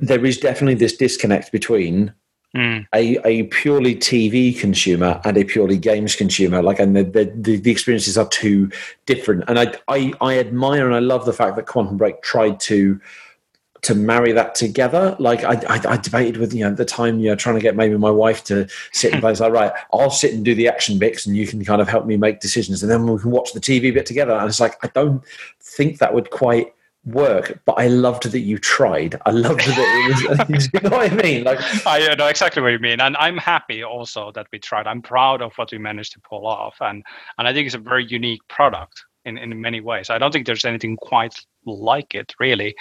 there 0.00 0.24
is 0.24 0.38
definitely 0.38 0.74
this 0.74 0.96
disconnect 0.96 1.52
between 1.52 2.12
Mm. 2.56 2.86
A, 2.92 3.26
a 3.26 3.42
purely 3.44 3.94
TV 3.94 4.58
consumer 4.58 5.20
and 5.24 5.36
a 5.36 5.44
purely 5.44 5.78
games 5.78 6.16
consumer, 6.16 6.62
like, 6.62 6.80
and 6.80 6.96
the, 6.96 7.04
the, 7.04 7.56
the 7.56 7.70
experiences 7.70 8.18
are 8.18 8.26
two 8.28 8.70
different. 9.06 9.44
And 9.46 9.58
I, 9.58 9.74
I, 9.86 10.12
I 10.20 10.38
admire 10.38 10.86
and 10.86 10.94
I 10.94 10.98
love 10.98 11.26
the 11.26 11.32
fact 11.32 11.54
that 11.56 11.66
Quantum 11.66 11.96
Break 11.96 12.22
tried 12.22 12.58
to 12.60 13.00
to 13.82 13.94
marry 13.94 14.32
that 14.32 14.54
together. 14.54 15.16
Like 15.18 15.44
I, 15.44 15.54
I, 15.68 15.92
I, 15.92 15.96
debated 15.96 16.36
with 16.36 16.52
you 16.52 16.64
know 16.64 16.70
at 16.70 16.76
the 16.76 16.84
time, 16.84 17.18
you 17.18 17.30
know, 17.30 17.36
trying 17.36 17.54
to 17.54 17.60
get 17.60 17.76
maybe 17.76 17.96
my 17.96 18.10
wife 18.10 18.44
to 18.44 18.68
sit 18.92 19.12
and 19.12 19.20
play. 19.22 19.30
It's 19.30 19.40
like, 19.40 19.52
right, 19.52 19.72
I'll 19.92 20.10
sit 20.10 20.34
and 20.34 20.44
do 20.44 20.54
the 20.54 20.68
action 20.68 20.98
bits, 20.98 21.26
and 21.26 21.36
you 21.36 21.46
can 21.46 21.64
kind 21.64 21.80
of 21.80 21.88
help 21.88 22.06
me 22.06 22.16
make 22.16 22.40
decisions, 22.40 22.82
and 22.82 22.90
then 22.90 23.06
we 23.06 23.18
can 23.18 23.30
watch 23.30 23.52
the 23.52 23.60
TV 23.60 23.92
bit 23.92 24.06
together. 24.06 24.32
And 24.32 24.48
it's 24.48 24.60
like 24.60 24.76
I 24.84 24.88
don't 24.88 25.22
think 25.60 25.98
that 25.98 26.14
would 26.14 26.30
quite 26.30 26.74
work, 27.04 27.60
but 27.64 27.74
I 27.78 27.88
loved 27.88 28.30
that 28.30 28.40
you 28.40 28.58
tried. 28.58 29.20
I 29.26 29.30
loved 29.30 29.60
that 29.60 30.28
it 30.28 30.50
was. 30.50 30.68
you 30.74 30.80
know 30.80 30.96
what 30.96 31.12
I 31.12 31.14
mean? 31.14 31.44
Like 31.44 31.58
I 31.86 32.14
know 32.14 32.26
exactly 32.26 32.62
what 32.62 32.72
you 32.72 32.78
mean, 32.78 33.00
and 33.00 33.16
I'm 33.16 33.38
happy 33.38 33.82
also 33.82 34.32
that 34.32 34.46
we 34.52 34.58
tried. 34.58 34.86
I'm 34.86 35.02
proud 35.02 35.42
of 35.42 35.52
what 35.56 35.72
we 35.72 35.78
managed 35.78 36.12
to 36.12 36.20
pull 36.20 36.46
off, 36.46 36.76
and 36.80 37.02
and 37.38 37.48
I 37.48 37.52
think 37.52 37.66
it's 37.66 37.74
a 37.74 37.78
very 37.78 38.04
unique 38.06 38.42
product 38.48 39.04
in 39.24 39.38
in 39.38 39.60
many 39.60 39.80
ways. 39.80 40.10
I 40.10 40.18
don't 40.18 40.32
think 40.32 40.46
there's 40.46 40.64
anything 40.64 40.96
quite 40.96 41.34
like 41.66 42.14
it 42.14 42.34
really, 42.38 42.74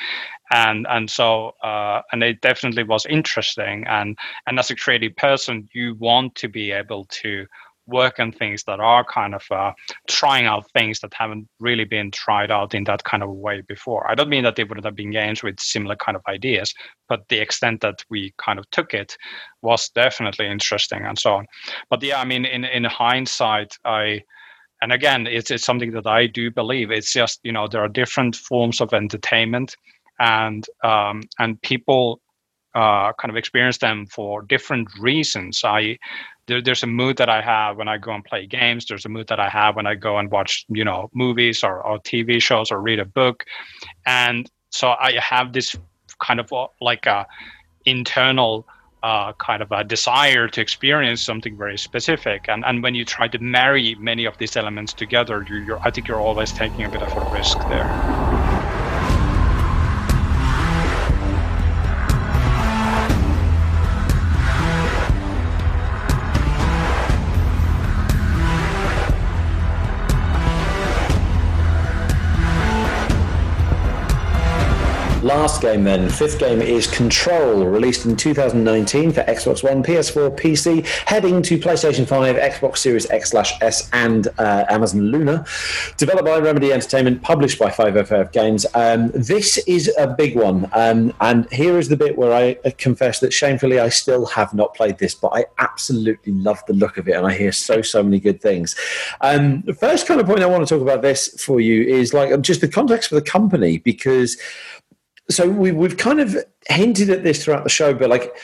and 0.52 0.86
and 0.90 1.10
so 1.10 1.54
uh, 1.64 2.02
and 2.12 2.24
it 2.24 2.42
definitely 2.42 2.84
was 2.84 3.06
interesting. 3.06 3.86
And 3.88 4.18
and 4.48 4.60
as 4.60 4.70
a 4.70 4.76
creative 4.76 5.16
person, 5.16 5.70
you 5.74 5.96
want 5.96 6.36
to 6.36 6.48
be 6.48 6.72
able 6.72 7.06
to 7.22 7.46
work 7.90 8.20
on 8.20 8.32
things 8.32 8.64
that 8.64 8.80
are 8.80 9.04
kind 9.04 9.36
of 9.36 9.44
uh, 9.52 9.72
trying 10.08 10.46
out 10.46 10.70
things 10.72 11.00
that 11.00 11.14
haven't 11.14 11.48
really 11.60 11.86
been 11.86 12.12
tried 12.12 12.52
out 12.52 12.74
in 12.74 12.84
that 12.86 13.04
kind 13.04 13.24
of 13.24 13.30
way 13.32 13.62
before. 13.62 14.10
I 14.10 14.16
don't 14.16 14.30
mean 14.30 14.44
that 14.44 14.56
they 14.56 14.64
wouldn't 14.64 14.86
have 14.86 14.96
been 14.96 15.12
games 15.12 15.44
with 15.44 15.60
similar 15.60 15.96
kind 15.96 16.16
of 16.16 16.22
ideas, 16.28 16.74
but 17.08 17.28
the 17.30 17.40
extent 17.40 17.82
that 17.82 18.04
we 18.10 18.34
kind 18.38 18.60
of 18.60 18.70
took 18.72 18.94
it 18.94 19.18
was 19.62 19.90
definitely 19.90 20.48
interesting 20.48 21.04
and 21.04 21.18
so 21.18 21.34
on. 21.36 21.46
But 21.90 22.04
yeah, 22.04 22.20
I 22.20 22.26
mean, 22.26 22.46
in 22.46 22.64
in 22.66 22.84
hindsight, 22.84 23.78
I 23.86 24.22
and 24.82 24.94
again, 24.94 25.28
it's 25.28 25.52
it's 25.52 25.66
something 25.66 25.92
that 25.92 26.08
I 26.08 26.28
do 26.28 26.52
believe. 26.52 26.92
It's 26.92 27.14
just 27.14 27.40
you 27.44 27.52
know 27.52 27.68
there 27.68 27.84
are 27.84 27.90
different 27.90 28.36
forms 28.36 28.82
of 28.82 28.94
entertainment, 28.94 29.76
and 30.20 30.66
um, 30.84 31.24
and 31.40 31.62
people 31.62 32.22
uh, 32.76 33.14
kind 33.14 33.30
of 33.30 33.36
experience 33.36 33.78
them 33.78 34.06
for 34.08 34.42
different 34.44 34.88
reasons. 35.00 35.62
I 35.64 35.98
there, 36.48 36.62
there's 36.62 36.84
a 36.84 36.88
mood 36.88 37.18
that 37.18 37.30
I 37.30 37.42
have 37.42 37.78
when 37.78 37.88
I 37.88 37.98
go 37.98 38.12
and 38.12 38.26
play 38.26 38.48
games. 38.48 38.86
There's 38.86 39.06
a 39.06 39.10
mood 39.10 39.28
that 39.28 39.40
I 39.40 39.50
have 39.50 39.76
when 39.76 39.86
I 39.86 39.96
go 39.96 40.18
and 40.18 40.32
watch, 40.32 40.66
you 40.68 40.84
know, 40.84 41.10
movies 41.14 41.64
or, 41.64 41.82
or 41.86 42.00
TV 42.00 42.42
shows 42.42 42.72
or 42.72 42.82
read 42.82 43.00
a 43.00 43.06
book. 43.06 43.46
And 44.06 44.50
so 44.72 44.90
I 45.00 45.14
have 45.20 45.54
this 45.54 45.76
kind 46.20 46.40
of 46.40 46.52
uh, 46.52 46.68
like 46.82 47.06
a 47.06 47.26
internal 47.86 48.68
uh, 49.02 49.32
kind 49.34 49.62
of 49.62 49.72
a 49.72 49.84
desire 49.84 50.48
to 50.50 50.60
experience 50.62 51.24
something 51.24 51.56
very 51.58 51.78
specific. 51.78 52.46
And 52.50 52.66
and 52.66 52.84
when 52.84 52.96
you 52.96 53.06
try 53.06 53.28
to 53.30 53.40
marry 53.40 53.96
many 53.96 54.26
of 54.26 54.38
these 54.38 54.58
elements 54.58 54.94
together, 54.94 55.46
you, 55.48 55.58
you're 55.58 55.80
I 55.84 55.92
think 55.92 56.08
you're 56.08 56.22
always 56.22 56.52
taking 56.52 56.84
a 56.84 56.90
bit 56.90 57.02
of 57.02 57.16
a 57.16 57.24
risk 57.24 57.68
there. 57.68 57.96
Last 75.30 75.62
game 75.62 75.84
then. 75.84 76.10
Fifth 76.10 76.40
game 76.40 76.60
is 76.60 76.88
Control, 76.88 77.64
released 77.64 78.04
in 78.08 78.16
2019 78.16 79.12
for 79.12 79.22
Xbox 79.22 79.64
One, 79.64 79.84
PS4, 79.84 80.36
PC, 80.36 80.84
heading 81.08 81.44
to 81.44 81.60
PlayStation 81.60 82.08
5, 82.08 82.36
Xbox 82.36 82.78
Series 82.78 83.08
X 83.12 83.32
S, 83.62 83.88
and 83.94 84.28
uh, 84.40 84.66
Amazon 84.70 85.12
Luna. 85.12 85.46
Developed 85.98 86.26
by 86.26 86.40
Remedy 86.40 86.74
Entertainment, 86.74 87.22
published 87.22 87.60
by 87.60 87.70
505 87.70 88.32
Games. 88.32 88.66
Um, 88.74 89.12
this 89.14 89.60
is 89.68 89.94
a 90.00 90.08
big 90.08 90.36
one. 90.36 90.68
Um, 90.74 91.14
and 91.22 91.48
here 91.52 91.78
is 91.78 91.90
the 91.90 91.98
bit 91.98 92.18
where 92.18 92.34
I 92.34 92.56
confess 92.80 93.20
that 93.20 93.32
shamefully 93.32 93.80
I 93.80 93.90
still 93.90 94.26
have 94.26 94.56
not 94.56 94.74
played 94.74 94.98
this, 94.98 95.14
but 95.14 95.28
I 95.28 95.46
absolutely 95.60 96.34
love 96.34 96.64
the 96.66 96.74
look 96.74 96.98
of 96.98 97.08
it 97.08 97.12
and 97.12 97.28
I 97.28 97.36
hear 97.36 97.52
so, 97.52 97.84
so 97.84 98.02
many 98.02 98.20
good 98.20 98.42
things. 98.42 98.76
Um, 99.22 99.62
the 99.62 99.76
first 99.76 100.08
kind 100.08 100.20
of 100.20 100.26
point 100.26 100.40
I 100.40 100.48
want 100.48 100.68
to 100.68 100.74
talk 100.74 100.82
about 100.82 101.04
this 101.04 101.40
for 101.40 101.60
you 101.60 101.84
is 101.84 102.16
like 102.16 102.42
just 102.42 102.62
the 102.62 102.68
context 102.68 103.10
for 103.10 103.16
the 103.16 103.22
company 103.22 103.78
because 103.78 104.36
so 105.30 105.48
we, 105.48 105.72
we've 105.72 105.98
kind 105.98 106.20
of 106.20 106.36
hinted 106.68 107.10
at 107.10 107.24
this 107.24 107.44
throughout 107.44 107.64
the 107.64 107.70
show, 107.70 107.94
but 107.94 108.10
like 108.10 108.36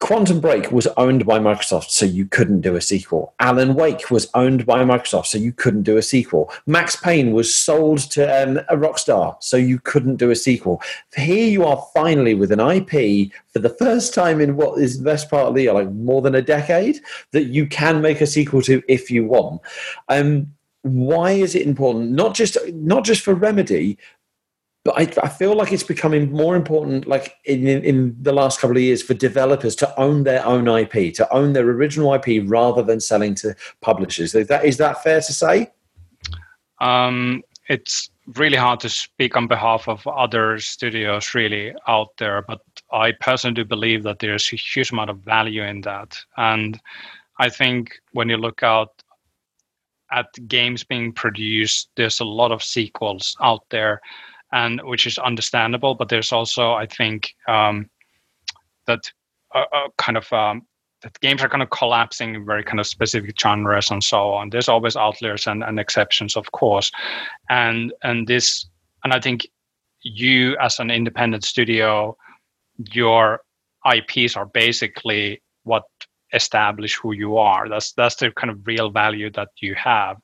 Quantum 0.00 0.40
Break 0.40 0.70
was 0.70 0.86
owned 0.96 1.26
by 1.26 1.40
Microsoft, 1.40 1.90
so 1.90 2.06
you 2.06 2.24
couldn't 2.24 2.60
do 2.60 2.76
a 2.76 2.80
sequel. 2.80 3.34
Alan 3.40 3.74
Wake 3.74 4.12
was 4.12 4.30
owned 4.34 4.64
by 4.64 4.84
Microsoft, 4.84 5.26
so 5.26 5.38
you 5.38 5.52
couldn't 5.52 5.82
do 5.82 5.96
a 5.96 6.02
sequel. 6.02 6.52
Max 6.66 6.94
Payne 6.94 7.32
was 7.32 7.52
sold 7.52 7.98
to 8.12 8.42
um, 8.42 8.58
a 8.68 8.76
Rockstar, 8.76 9.36
so 9.42 9.56
you 9.56 9.80
couldn't 9.80 10.16
do 10.16 10.30
a 10.30 10.36
sequel. 10.36 10.80
Here 11.16 11.48
you 11.48 11.64
are 11.64 11.84
finally 11.94 12.34
with 12.34 12.52
an 12.52 12.60
IP 12.60 13.32
for 13.52 13.58
the 13.58 13.74
first 13.76 14.14
time 14.14 14.40
in 14.40 14.54
what 14.54 14.80
is 14.80 14.98
the 14.98 15.04
best 15.04 15.28
part 15.28 15.48
of 15.48 15.54
the 15.54 15.62
year, 15.62 15.72
like 15.72 15.90
more 15.90 16.22
than 16.22 16.36
a 16.36 16.42
decade, 16.42 17.00
that 17.32 17.46
you 17.46 17.66
can 17.66 18.00
make 18.00 18.20
a 18.20 18.26
sequel 18.26 18.62
to 18.62 18.80
if 18.86 19.10
you 19.10 19.24
want. 19.24 19.60
Um, 20.08 20.54
why 20.82 21.32
is 21.32 21.56
it 21.56 21.66
important? 21.66 22.12
Not 22.12 22.34
just 22.34 22.56
not 22.72 23.04
just 23.04 23.22
for 23.22 23.34
Remedy, 23.34 23.98
but 24.88 25.20
I, 25.20 25.22
I, 25.22 25.28
feel 25.28 25.54
like 25.54 25.70
it's 25.70 25.82
becoming 25.82 26.32
more 26.32 26.56
important 26.56 27.06
like 27.06 27.36
in, 27.44 27.66
in 27.66 28.16
the 28.22 28.32
last 28.32 28.58
couple 28.58 28.78
of 28.78 28.82
years 28.82 29.02
for 29.02 29.12
developers 29.12 29.76
to 29.76 30.00
own 30.00 30.24
their 30.24 30.44
own 30.46 30.66
ip 30.66 31.14
to 31.14 31.30
own 31.30 31.52
their 31.52 31.68
original 31.68 32.14
ip 32.14 32.26
rather 32.46 32.82
than 32.82 32.98
selling 32.98 33.34
to 33.34 33.54
publishers. 33.82 34.34
Is 34.34 34.48
that, 34.48 34.64
is 34.64 34.78
that 34.78 35.02
fair 35.02 35.20
to 35.20 35.32
say? 35.34 35.70
Um, 36.80 37.42
it's 37.68 38.08
really 38.36 38.56
hard 38.56 38.80
to 38.80 38.88
speak 38.88 39.36
on 39.36 39.46
behalf 39.46 39.88
of 39.88 40.06
other 40.06 40.58
studios 40.58 41.34
really 41.34 41.74
out 41.86 42.16
there 42.18 42.42
but 42.42 42.60
i 42.90 43.12
personally 43.12 43.54
do 43.54 43.64
believe 43.64 44.02
that 44.02 44.18
there's 44.20 44.50
a 44.52 44.56
huge 44.56 44.90
amount 44.90 45.10
of 45.10 45.18
value 45.18 45.62
in 45.62 45.82
that. 45.82 46.18
And 46.38 46.80
i 47.38 47.50
think 47.50 48.00
when 48.12 48.30
you 48.30 48.38
look 48.38 48.62
out 48.62 49.02
at 50.10 50.26
games 50.46 50.82
being 50.82 51.12
produced 51.12 51.90
there's 51.96 52.20
a 52.20 52.24
lot 52.24 52.52
of 52.52 52.62
sequels 52.62 53.36
out 53.42 53.64
there 53.68 54.00
and 54.52 54.80
which 54.84 55.06
is 55.06 55.18
understandable. 55.18 55.94
But 55.94 56.08
there's 56.08 56.32
also, 56.32 56.72
I 56.72 56.86
think, 56.86 57.34
um, 57.46 57.90
that 58.86 59.10
uh, 59.54 59.64
uh, 59.72 59.88
kind 59.98 60.16
of 60.16 60.32
um, 60.32 60.66
that 61.02 61.18
games 61.20 61.42
are 61.42 61.48
kind 61.48 61.62
of 61.62 61.70
collapsing 61.70 62.34
in 62.34 62.44
very 62.44 62.64
kind 62.64 62.80
of 62.80 62.86
specific 62.86 63.38
genres 63.38 63.90
and 63.90 64.02
so 64.02 64.32
on. 64.32 64.50
There's 64.50 64.68
always 64.68 64.96
outliers 64.96 65.46
and, 65.46 65.62
and 65.62 65.78
exceptions, 65.78 66.36
of 66.36 66.50
course, 66.52 66.90
and 67.48 67.92
and 68.02 68.26
this 68.26 68.66
and 69.04 69.12
I 69.12 69.20
think 69.20 69.46
you 70.02 70.56
as 70.58 70.78
an 70.80 70.90
independent 70.90 71.44
studio, 71.44 72.16
your 72.92 73.40
IPs 73.90 74.36
are 74.36 74.46
basically 74.46 75.42
what 75.64 75.84
establish 76.32 76.96
who 76.96 77.12
you 77.12 77.38
are. 77.38 77.68
That's 77.68 77.92
that's 77.92 78.16
the 78.16 78.30
kind 78.32 78.50
of 78.50 78.66
real 78.66 78.90
value 78.90 79.30
that 79.32 79.48
you 79.60 79.74
have, 79.76 80.16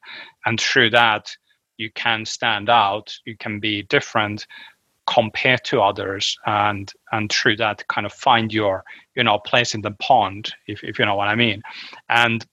and 0.44 0.60
through 0.60 0.90
that, 0.90 1.34
you 1.76 1.90
can 1.92 2.24
stand 2.24 2.68
out, 2.68 3.14
you 3.24 3.36
can 3.36 3.60
be 3.60 3.82
different 3.82 4.46
compared 5.06 5.62
to 5.64 5.82
others 5.82 6.36
and 6.46 6.92
and 7.12 7.30
through 7.30 7.56
that 7.56 7.86
kind 7.88 8.06
of 8.06 8.12
find 8.12 8.52
your 8.52 8.82
you 9.14 9.22
know 9.22 9.38
place 9.38 9.74
in 9.74 9.82
the 9.82 9.90
pond 9.92 10.54
if, 10.66 10.82
if 10.82 10.98
you 10.98 11.04
know 11.04 11.14
what 11.14 11.28
i 11.28 11.34
mean. 11.34 11.62
And 12.08 12.44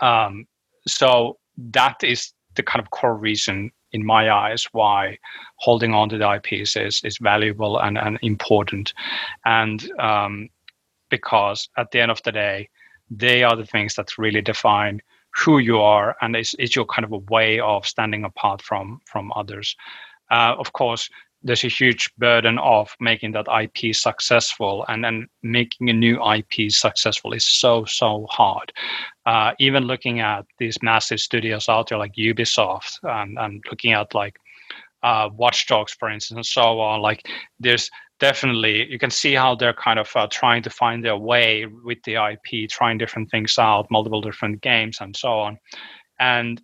um, 0.00 0.46
so 0.86 1.38
that 1.56 2.02
is 2.02 2.32
the 2.56 2.62
kind 2.62 2.82
of 2.82 2.90
core 2.90 3.16
reason 3.16 3.70
in 3.92 4.04
my 4.04 4.30
eyes 4.30 4.66
why 4.72 5.18
holding 5.56 5.94
on 5.94 6.08
to 6.08 6.18
the 6.18 6.32
ips 6.34 6.76
is 6.76 7.00
is 7.04 7.18
valuable 7.18 7.78
and, 7.78 7.96
and 7.98 8.18
important. 8.22 8.92
And 9.44 9.88
um, 10.00 10.48
because 11.10 11.68
at 11.76 11.90
the 11.90 12.00
end 12.00 12.10
of 12.10 12.22
the 12.24 12.32
day 12.32 12.68
they 13.10 13.42
are 13.42 13.54
the 13.54 13.66
things 13.66 13.94
that 13.94 14.18
really 14.18 14.40
define 14.40 15.00
who 15.34 15.58
you 15.58 15.78
are 15.78 16.16
and 16.20 16.36
it's, 16.36 16.54
it's 16.58 16.76
your 16.76 16.86
kind 16.86 17.04
of 17.04 17.12
a 17.12 17.18
way 17.18 17.58
of 17.60 17.86
standing 17.86 18.24
apart 18.24 18.62
from 18.62 19.00
from 19.06 19.32
others 19.34 19.76
uh, 20.30 20.54
of 20.58 20.72
course 20.72 21.08
there's 21.44 21.64
a 21.64 21.68
huge 21.68 22.08
burden 22.18 22.58
of 22.58 22.94
making 23.00 23.32
that 23.32 23.46
ip 23.62 23.94
successful 23.94 24.84
and 24.88 25.04
then 25.04 25.26
making 25.42 25.90
a 25.90 25.92
new 25.92 26.22
ip 26.34 26.70
successful 26.70 27.32
is 27.32 27.44
so 27.44 27.84
so 27.84 28.26
hard 28.30 28.72
uh, 29.26 29.52
even 29.58 29.84
looking 29.84 30.20
at 30.20 30.44
these 30.58 30.82
massive 30.82 31.20
studios 31.20 31.68
out 31.68 31.88
there 31.88 31.98
like 31.98 32.14
ubisoft 32.14 32.98
and, 33.02 33.38
and 33.38 33.64
looking 33.70 33.92
at 33.92 34.14
like 34.14 34.36
uh, 35.02 35.28
Watch 35.34 35.66
Dogs, 35.66 35.92
for 35.92 36.08
instance, 36.08 36.36
and 36.36 36.46
so 36.46 36.80
on. 36.80 37.00
Like, 37.00 37.26
there's 37.58 37.90
definitely 38.22 38.88
you 38.88 39.00
can 39.00 39.10
see 39.10 39.34
how 39.34 39.56
they're 39.56 39.74
kind 39.74 39.98
of 39.98 40.08
uh, 40.14 40.28
trying 40.30 40.62
to 40.62 40.70
find 40.70 41.04
their 41.04 41.16
way 41.16 41.66
with 41.66 41.98
the 42.04 42.14
IP, 42.14 42.70
trying 42.70 42.96
different 42.96 43.28
things 43.32 43.58
out, 43.58 43.90
multiple 43.90 44.20
different 44.20 44.62
games, 44.62 44.98
and 45.00 45.16
so 45.16 45.32
on. 45.40 45.58
And 46.20 46.62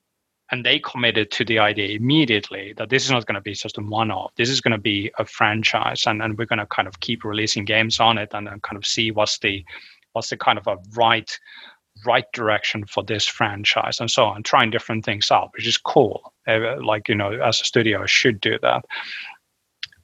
and 0.53 0.65
they 0.65 0.79
committed 0.79 1.33
to 1.33 1.45
the 1.45 1.59
idea 1.59 1.97
immediately 1.97 2.73
that 2.79 2.91
this 2.91 3.05
is 3.05 3.11
not 3.11 3.27
going 3.27 3.35
to 3.35 3.41
be 3.41 3.55
just 3.55 3.77
a 3.77 3.83
one-off. 3.83 4.31
This 4.37 4.49
is 4.49 4.63
going 4.63 4.73
to 4.73 4.79
be 4.93 5.11
a 5.19 5.27
franchise, 5.27 6.05
and, 6.07 6.23
and 6.23 6.39
we're 6.39 6.47
going 6.47 6.61
to 6.61 6.67
kind 6.67 6.89
of 6.89 7.01
keep 7.01 7.25
releasing 7.25 7.65
games 7.65 7.99
on 7.99 8.19
it, 8.19 8.31
and 8.33 8.47
then 8.47 8.61
kind 8.61 8.79
of 8.79 8.87
see 8.87 9.11
what's 9.11 9.41
the 9.41 9.65
what's 10.13 10.31
the 10.31 10.37
kind 10.37 10.59
of 10.59 10.67
a 10.69 10.77
right 10.97 11.39
right 12.07 12.31
direction 12.33 12.85
for 12.87 13.03
this 13.03 13.27
franchise, 13.27 13.99
and 13.99 14.13
so 14.13 14.27
on. 14.27 14.45
Trying 14.45 14.71
different 14.71 15.05
things 15.05 15.33
out, 15.33 15.51
which 15.55 15.67
is 15.67 15.77
cool. 15.77 16.33
Uh, 16.47 16.81
like 16.83 17.09
you 17.09 17.17
know, 17.17 17.33
as 17.33 17.61
a 17.61 17.65
studio, 17.65 18.07
should 18.07 18.41
do 18.41 18.59
that. 18.63 18.85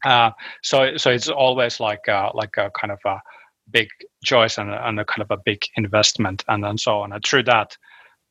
Uh, 0.04 0.30
so 0.62 0.96
so 0.96 1.10
it's 1.10 1.28
always 1.28 1.80
like 1.80 2.06
a, 2.08 2.30
like 2.34 2.56
a 2.56 2.70
kind 2.78 2.92
of 2.92 2.98
a 3.04 3.18
big 3.70 3.88
choice 4.24 4.58
and 4.58 4.70
and 4.70 5.00
a 5.00 5.04
kind 5.04 5.22
of 5.22 5.30
a 5.30 5.42
big 5.44 5.64
investment 5.76 6.44
and, 6.48 6.64
and 6.64 6.78
so 6.78 7.00
on. 7.00 7.12
And 7.12 7.24
through 7.24 7.44
that, 7.44 7.76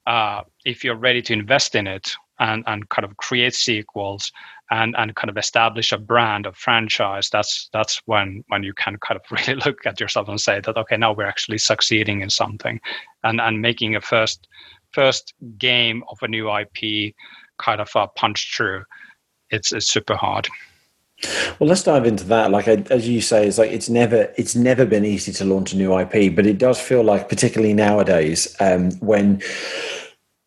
uh, 0.06 0.42
if 0.66 0.84
you're 0.84 0.96
ready 0.96 1.22
to 1.24 1.34
invest 1.34 1.76
in 1.76 1.88
it 1.88 2.14
and, 2.40 2.64
and 2.68 2.88
kind 2.90 3.06
of 3.06 3.16
create 3.18 3.54
sequels 3.54 4.32
and, 4.72 4.96
and 4.98 5.16
kind 5.16 5.30
of 5.30 5.38
establish 5.38 5.92
a 5.92 5.98
brand, 5.98 6.46
a 6.46 6.54
franchise, 6.54 7.30
that's 7.30 7.70
that's 7.74 8.02
when 8.06 8.44
when 8.48 8.64
you 8.64 8.74
can 8.74 8.98
kind 8.98 9.20
of 9.20 9.32
really 9.48 9.60
look 9.66 9.86
at 9.86 10.00
yourself 10.00 10.28
and 10.28 10.40
say 10.40 10.60
that 10.60 10.78
okay, 10.78 10.98
now 10.98 11.14
we're 11.14 11.26
actually 11.26 11.58
succeeding 11.58 12.22
in 12.22 12.30
something, 12.30 12.80
and 13.24 13.40
and 13.40 13.62
making 13.62 13.96
a 13.96 14.02
first 14.02 14.48
first 14.92 15.34
game 15.58 16.04
of 16.10 16.18
a 16.22 16.28
new 16.28 16.50
IP 16.56 17.14
kind 17.60 17.82
of 17.82 17.90
a 17.96 18.08
punch 18.08 18.56
through. 18.56 18.84
It's 19.50 19.72
it's 19.72 19.88
super 19.88 20.16
hard. 20.16 20.48
Well, 21.60 21.70
let's 21.70 21.84
dive 21.84 22.06
into 22.06 22.24
that. 22.26 22.52
Like 22.52 22.68
as 22.68 23.08
you 23.08 23.22
say, 23.22 23.48
it's 23.48 23.58
like 23.58 23.72
it's 23.72 23.90
never 23.90 24.34
it's 24.38 24.56
never 24.56 24.86
been 24.86 25.06
easy 25.06 25.32
to 25.34 25.46
launch 25.46 25.74
a 25.74 25.78
new 25.78 25.98
IP, 25.98 26.36
but 26.36 26.46
it 26.46 26.58
does 26.58 26.80
feel 26.80 27.04
like, 27.04 27.30
particularly 27.30 27.74
nowadays, 27.74 28.56
um, 28.60 28.92
when 29.00 29.42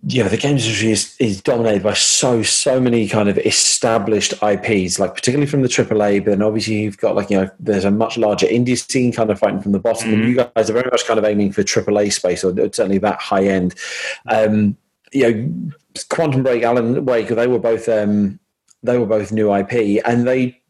you 0.09 0.23
know 0.23 0.29
the 0.29 0.37
games 0.37 0.65
industry 0.65 0.93
is, 0.93 1.17
is 1.19 1.41
dominated 1.41 1.83
by 1.83 1.95
so 1.95 2.43
so 2.43 2.79
many 2.79 3.09
kind 3.09 3.29
of 3.29 3.39
established 3.39 4.35
IPs, 4.43 4.99
like 4.99 5.15
particularly 5.15 5.47
from 5.47 5.63
the 5.63 5.69
AAA. 5.69 6.25
But 6.25 6.31
then 6.31 6.43
obviously 6.43 6.83
you've 6.83 6.99
got 6.99 7.17
like 7.17 7.31
you 7.31 7.41
know 7.41 7.51
there's 7.59 7.85
a 7.85 7.91
much 7.91 8.19
larger 8.19 8.47
indie 8.47 8.79
scene 8.79 9.13
kind 9.13 9.31
of 9.31 9.39
fighting 9.39 9.61
from 9.61 9.73
the 9.73 9.79
bottom, 9.79 10.11
mm-hmm. 10.11 10.21
and 10.21 10.29
you 10.29 10.37
guys 10.37 10.71
are 10.71 10.75
very 10.75 10.91
much 10.91 11.07
kind 11.07 11.19
of 11.19 11.25
aiming 11.25 11.53
for 11.53 11.63
AAA 11.63 12.13
space 12.13 12.45
or 12.45 12.55
certainly 12.57 12.99
that 12.99 13.21
high 13.21 13.45
end. 13.45 13.75
Um, 14.29 14.77
you 15.13 15.31
know, 15.31 15.73
Quantum 16.11 16.43
Break, 16.43 16.63
Alan 16.63 17.05
Wake, 17.05 17.29
they 17.29 17.47
were 17.47 17.59
both. 17.59 17.89
Um, 17.89 18.39
they 18.87 18.99
were 18.99 19.07
both 19.07 19.33
new 19.33 19.55
IP, 19.55 20.03
and 20.05 20.27
they 20.27 20.61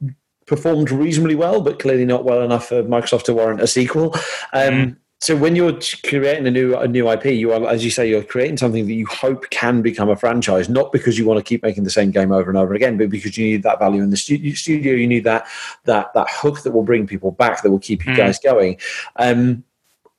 performed 0.47 0.91
reasonably 0.91 1.35
well, 1.35 1.61
but 1.61 1.79
clearly 1.79 2.05
not 2.05 2.25
well 2.25 2.43
enough 2.43 2.69
for 2.69 2.83
Microsoft 2.85 3.25
to 3.25 3.35
warrant 3.35 3.61
a 3.61 3.67
sequel. 3.67 4.15
Um, 4.53 4.73
mm. 4.73 4.97
So 5.19 5.35
when 5.35 5.57
you're 5.57 5.79
creating 6.05 6.47
a 6.47 6.51
new 6.51 6.77
a 6.77 6.87
new 6.87 7.11
IP, 7.11 7.25
you 7.27 7.51
are, 7.53 7.67
as 7.67 7.83
you 7.83 7.91
say, 7.91 8.09
you're 8.09 8.23
creating 8.23 8.59
something 8.59 8.87
that 8.87 8.93
you 8.93 9.07
hope 9.07 9.49
can 9.49 9.81
become 9.81 10.11
a 10.11 10.17
franchise, 10.17 10.69
not 10.69 10.93
because 10.93 11.19
you 11.19 11.25
want 11.25 11.39
to 11.39 11.43
keep 11.43 11.63
making 11.63 11.85
the 11.85 11.91
same 11.91 12.11
game 12.11 12.33
over 12.33 12.51
and 12.51 12.59
over 12.59 12.75
again, 12.75 12.99
but 12.99 13.09
because 13.09 13.37
you 13.39 13.47
need 13.47 13.63
that 13.63 13.79
value 13.79 14.03
in 14.03 14.11
the 14.11 14.17
studio. 14.17 14.53
studio 14.53 14.93
you 14.93 15.07
need 15.07 15.25
that 15.25 15.47
that 15.85 16.13
that 16.13 16.29
hook 16.31 16.63
that 16.63 16.73
will 16.73 16.83
bring 16.83 17.07
people 17.07 17.31
back, 17.31 17.63
that 17.63 17.71
will 17.71 17.79
keep 17.79 18.05
you 18.05 18.13
mm. 18.13 18.17
guys 18.17 18.39
going. 18.39 18.79
Um, 19.17 19.65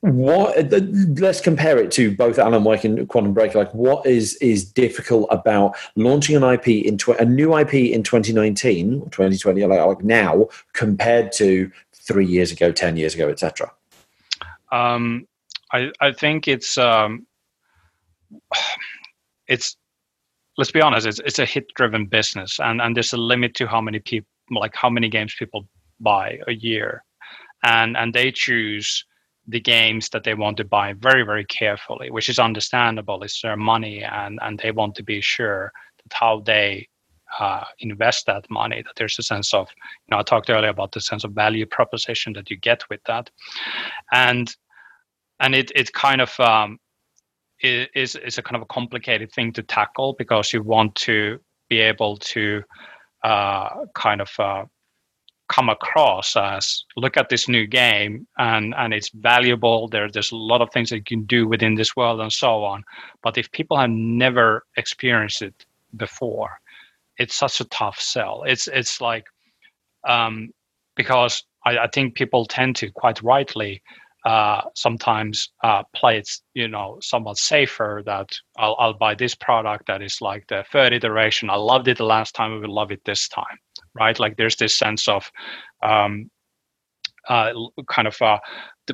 what 0.01 0.71
let's 1.19 1.41
compare 1.41 1.79
it 1.79 1.91
to 1.91 2.15
both 2.15 2.37
alan 2.37 2.63
wake 2.63 2.83
and 2.83 3.07
quantum 3.09 3.33
break. 3.33 3.55
Like 3.55 3.73
what 3.73 4.05
is 4.05 4.35
is 4.35 4.69
difficult 4.71 5.27
about 5.31 5.75
launching 5.95 6.35
an 6.35 6.43
ip 6.43 6.67
in 6.67 6.97
tw- 6.97 7.19
a 7.19 7.25
new 7.25 7.57
ip 7.57 7.73
in 7.73 8.03
2019 8.03 9.01
or 9.01 9.09
2020 9.09 9.65
like, 9.65 9.79
like 9.79 10.03
now 10.03 10.47
compared 10.73 11.31
to 11.33 11.71
three 11.93 12.25
years 12.25 12.51
ago 12.51 12.71
10 12.71 12.95
years 12.95 13.15
ago 13.15 13.27
etc 13.27 13.71
um, 14.71 15.27
I, 15.73 15.91
I 15.99 16.13
think 16.13 16.47
it's 16.47 16.77
um, 16.77 17.25
it's 19.47 19.75
let's 20.57 20.71
be 20.71 20.81
honest 20.81 21.07
it's, 21.07 21.19
it's 21.19 21.39
a 21.39 21.45
hit 21.45 21.73
driven 21.73 22.05
business 22.05 22.59
and, 22.59 22.81
and 22.81 22.95
there's 22.95 23.13
a 23.13 23.17
limit 23.17 23.55
to 23.55 23.67
how 23.67 23.81
many 23.81 23.99
people 23.99 24.29
like 24.51 24.75
how 24.75 24.89
many 24.89 25.09
games 25.09 25.35
people 25.37 25.67
buy 25.99 26.39
a 26.47 26.53
year. 26.53 27.03
And 27.63 27.97
and 27.97 28.13
they 28.13 28.31
choose 28.31 29.05
the 29.47 29.59
games 29.59 30.09
that 30.09 30.23
they 30.23 30.33
want 30.33 30.57
to 30.57 30.65
buy 30.65 30.93
very 30.93 31.23
very 31.23 31.45
carefully 31.45 32.09
which 32.11 32.29
is 32.29 32.39
understandable. 32.39 33.23
It's 33.23 33.41
their 33.41 33.57
money 33.57 34.03
and 34.03 34.39
and 34.41 34.59
they 34.59 34.71
want 34.71 34.95
to 34.95 35.03
be 35.03 35.21
sure 35.21 35.71
that 36.03 36.13
how 36.13 36.41
they 36.41 36.87
uh, 37.39 37.65
invest 37.79 38.25
that 38.25 38.49
money 38.49 38.81
that 38.81 38.95
there's 38.95 39.19
a 39.19 39.23
sense 39.23 39.53
of 39.53 39.67
you 40.07 40.11
know 40.11 40.19
i 40.19 40.23
talked 40.23 40.49
earlier 40.49 40.69
about 40.69 40.93
the 40.93 41.01
sense 41.01 41.25
of 41.25 41.33
value 41.33 41.65
proposition 41.65 42.31
that 42.33 42.49
you 42.49 42.55
get 42.57 42.81
with 42.89 43.01
that. 43.05 43.29
And 44.11 44.55
and 45.39 45.53
it 45.55 45.71
it 45.75 45.93
kind 45.93 46.21
of 46.21 46.39
um, 46.39 46.79
is 47.61 48.15
is 48.15 48.37
a 48.37 48.41
kind 48.41 48.55
of 48.55 48.61
a 48.61 48.73
complicated 48.73 49.31
thing 49.31 49.51
to 49.53 49.63
tackle 49.63 50.15
because 50.17 50.53
you 50.53 50.63
want 50.63 50.95
to 50.95 51.39
be 51.69 51.79
able 51.79 52.17
to 52.17 52.63
uh, 53.23 53.85
kind 53.93 54.21
of 54.21 54.29
uh, 54.39 54.63
come 55.49 55.69
across 55.69 56.35
as 56.35 56.83
look 56.95 57.15
at 57.17 57.29
this 57.29 57.47
new 57.47 57.65
game 57.65 58.27
and 58.37 58.73
and 58.77 58.93
it's 58.93 59.09
valuable 59.09 59.87
there 59.87 60.09
there's 60.11 60.31
a 60.31 60.35
lot 60.35 60.61
of 60.61 60.69
things 60.71 60.89
that 60.89 60.97
you 60.97 61.03
can 61.03 61.23
do 61.23 61.47
within 61.47 61.75
this 61.75 61.95
world 61.95 62.19
and 62.19 62.33
so 62.33 62.63
on 62.63 62.83
but 63.23 63.37
if 63.37 63.51
people 63.51 63.77
have 63.77 63.89
never 63.89 64.65
experienced 64.75 65.41
it 65.41 65.65
before 65.95 66.59
it's 67.17 67.35
such 67.35 67.61
a 67.61 67.65
tough 67.65 67.99
sell 67.99 68.43
it's 68.45 68.67
it's 68.67 68.99
like 68.99 69.25
um, 70.07 70.49
because 70.95 71.43
I, 71.65 71.77
I 71.79 71.87
think 71.87 72.15
people 72.15 72.45
tend 72.45 72.75
to 72.77 72.89
quite 72.91 73.21
rightly 73.21 73.81
uh, 74.25 74.61
sometimes 74.75 75.51
uh, 75.63 75.83
play 75.95 76.17
it, 76.17 76.29
you 76.53 76.67
know, 76.67 76.97
somewhat 77.01 77.37
safer. 77.37 78.01
That 78.05 78.37
I'll, 78.57 78.75
I'll 78.77 78.93
buy 78.93 79.15
this 79.15 79.35
product 79.35 79.87
that 79.87 80.01
is 80.01 80.19
like 80.21 80.45
the 80.47 80.65
third 80.71 80.91
iteration. 80.91 81.49
I 81.49 81.55
loved 81.55 81.87
it 81.87 81.97
the 81.97 82.03
last 82.03 82.35
time. 82.35 82.51
We 82.53 82.59
will 82.59 82.73
love 82.73 82.91
it 82.91 83.01
this 83.05 83.29
time, 83.29 83.57
right? 83.99 84.19
Like 84.19 84.37
there's 84.37 84.55
this 84.55 84.77
sense 84.77 85.07
of 85.07 85.31
um, 85.83 86.29
uh, 87.29 87.51
kind 87.89 88.07
of 88.07 88.21
uh, 88.21 88.39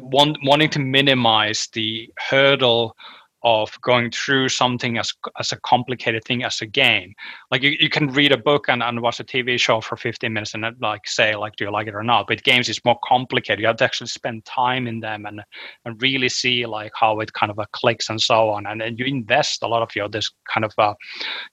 wanting 0.01 0.69
to 0.69 0.79
minimize 0.79 1.69
the 1.73 2.09
hurdle 2.17 2.95
of 3.43 3.77
going 3.81 4.09
through 4.09 4.47
something 4.47 4.97
as 4.97 5.13
as 5.37 5.51
a 5.51 5.59
complicated 5.61 6.23
thing 6.23 6.43
as 6.43 6.61
a 6.61 6.65
game. 6.65 7.13
Like 7.51 7.61
you, 7.61 7.75
you 7.77 7.89
can 7.89 8.07
read 8.07 8.31
a 8.31 8.37
book 8.37 8.69
and, 8.69 8.81
and 8.81 9.01
watch 9.01 9.19
a 9.19 9.23
TV 9.23 9.59
show 9.59 9.81
for 9.81 9.97
15 9.97 10.31
minutes 10.31 10.53
and 10.53 10.65
like 10.81 11.05
say 11.05 11.35
like 11.35 11.55
do 11.57 11.65
you 11.65 11.71
like 11.71 11.87
it 11.87 11.95
or 11.95 12.03
not. 12.03 12.27
But 12.27 12.43
games 12.43 12.69
is 12.69 12.79
more 12.85 12.97
complicated. 13.03 13.59
You 13.59 13.67
have 13.67 13.77
to 13.77 13.83
actually 13.83 14.07
spend 14.07 14.45
time 14.45 14.87
in 14.87 15.01
them 15.01 15.25
and 15.25 15.41
and 15.83 16.01
really 16.01 16.29
see 16.29 16.65
like 16.65 16.93
how 16.95 17.19
it 17.19 17.33
kind 17.33 17.51
of 17.51 17.59
uh, 17.59 17.65
clicks 17.73 18.09
and 18.09 18.21
so 18.21 18.49
on. 18.49 18.65
And 18.65 18.79
then 18.79 18.97
you 18.97 19.05
invest 19.05 19.63
a 19.63 19.67
lot 19.67 19.81
of 19.81 19.93
your 19.95 20.07
this 20.07 20.31
kind 20.51 20.63
of 20.63 20.73
uh, 20.77 20.93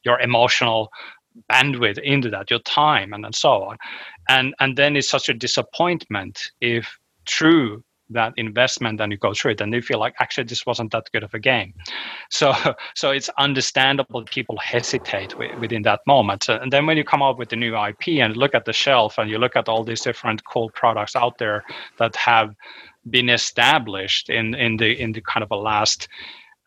your 0.04 0.20
emotional 0.20 0.90
bandwidth 1.52 1.98
into 1.98 2.30
that, 2.30 2.50
your 2.50 2.60
time 2.60 3.12
and, 3.12 3.24
and 3.24 3.34
so 3.34 3.62
on. 3.64 3.78
And 4.28 4.54
and 4.60 4.76
then 4.76 4.96
it's 4.96 5.08
such 5.08 5.28
a 5.28 5.34
disappointment 5.34 6.50
if 6.60 6.98
true 7.26 7.82
that 8.10 8.32
investment 8.36 9.00
and 9.00 9.12
you 9.12 9.18
go 9.18 9.32
through 9.32 9.52
it 9.52 9.60
and 9.60 9.72
you 9.72 9.80
feel 9.80 9.98
like 9.98 10.14
actually 10.18 10.44
this 10.44 10.66
wasn't 10.66 10.90
that 10.90 11.08
good 11.12 11.22
of 11.22 11.32
a 11.32 11.38
game 11.38 11.72
so 12.30 12.52
so 12.94 13.10
it's 13.10 13.30
understandable 13.38 14.24
people 14.24 14.56
hesitate 14.58 15.36
within 15.58 15.82
that 15.82 16.00
moment 16.06 16.48
and 16.48 16.72
then 16.72 16.86
when 16.86 16.96
you 16.96 17.04
come 17.04 17.22
up 17.22 17.38
with 17.38 17.48
the 17.48 17.56
new 17.56 17.76
ip 17.86 18.08
and 18.08 18.36
look 18.36 18.54
at 18.54 18.64
the 18.64 18.72
shelf 18.72 19.16
and 19.18 19.30
you 19.30 19.38
look 19.38 19.56
at 19.56 19.68
all 19.68 19.84
these 19.84 20.00
different 20.00 20.44
cool 20.44 20.70
products 20.70 21.14
out 21.14 21.38
there 21.38 21.64
that 21.98 22.14
have 22.16 22.54
been 23.08 23.28
established 23.28 24.28
in 24.28 24.54
in 24.54 24.76
the 24.76 25.00
in 25.00 25.12
the 25.12 25.20
kind 25.20 25.42
of 25.44 25.50
a 25.50 25.56
last 25.56 26.08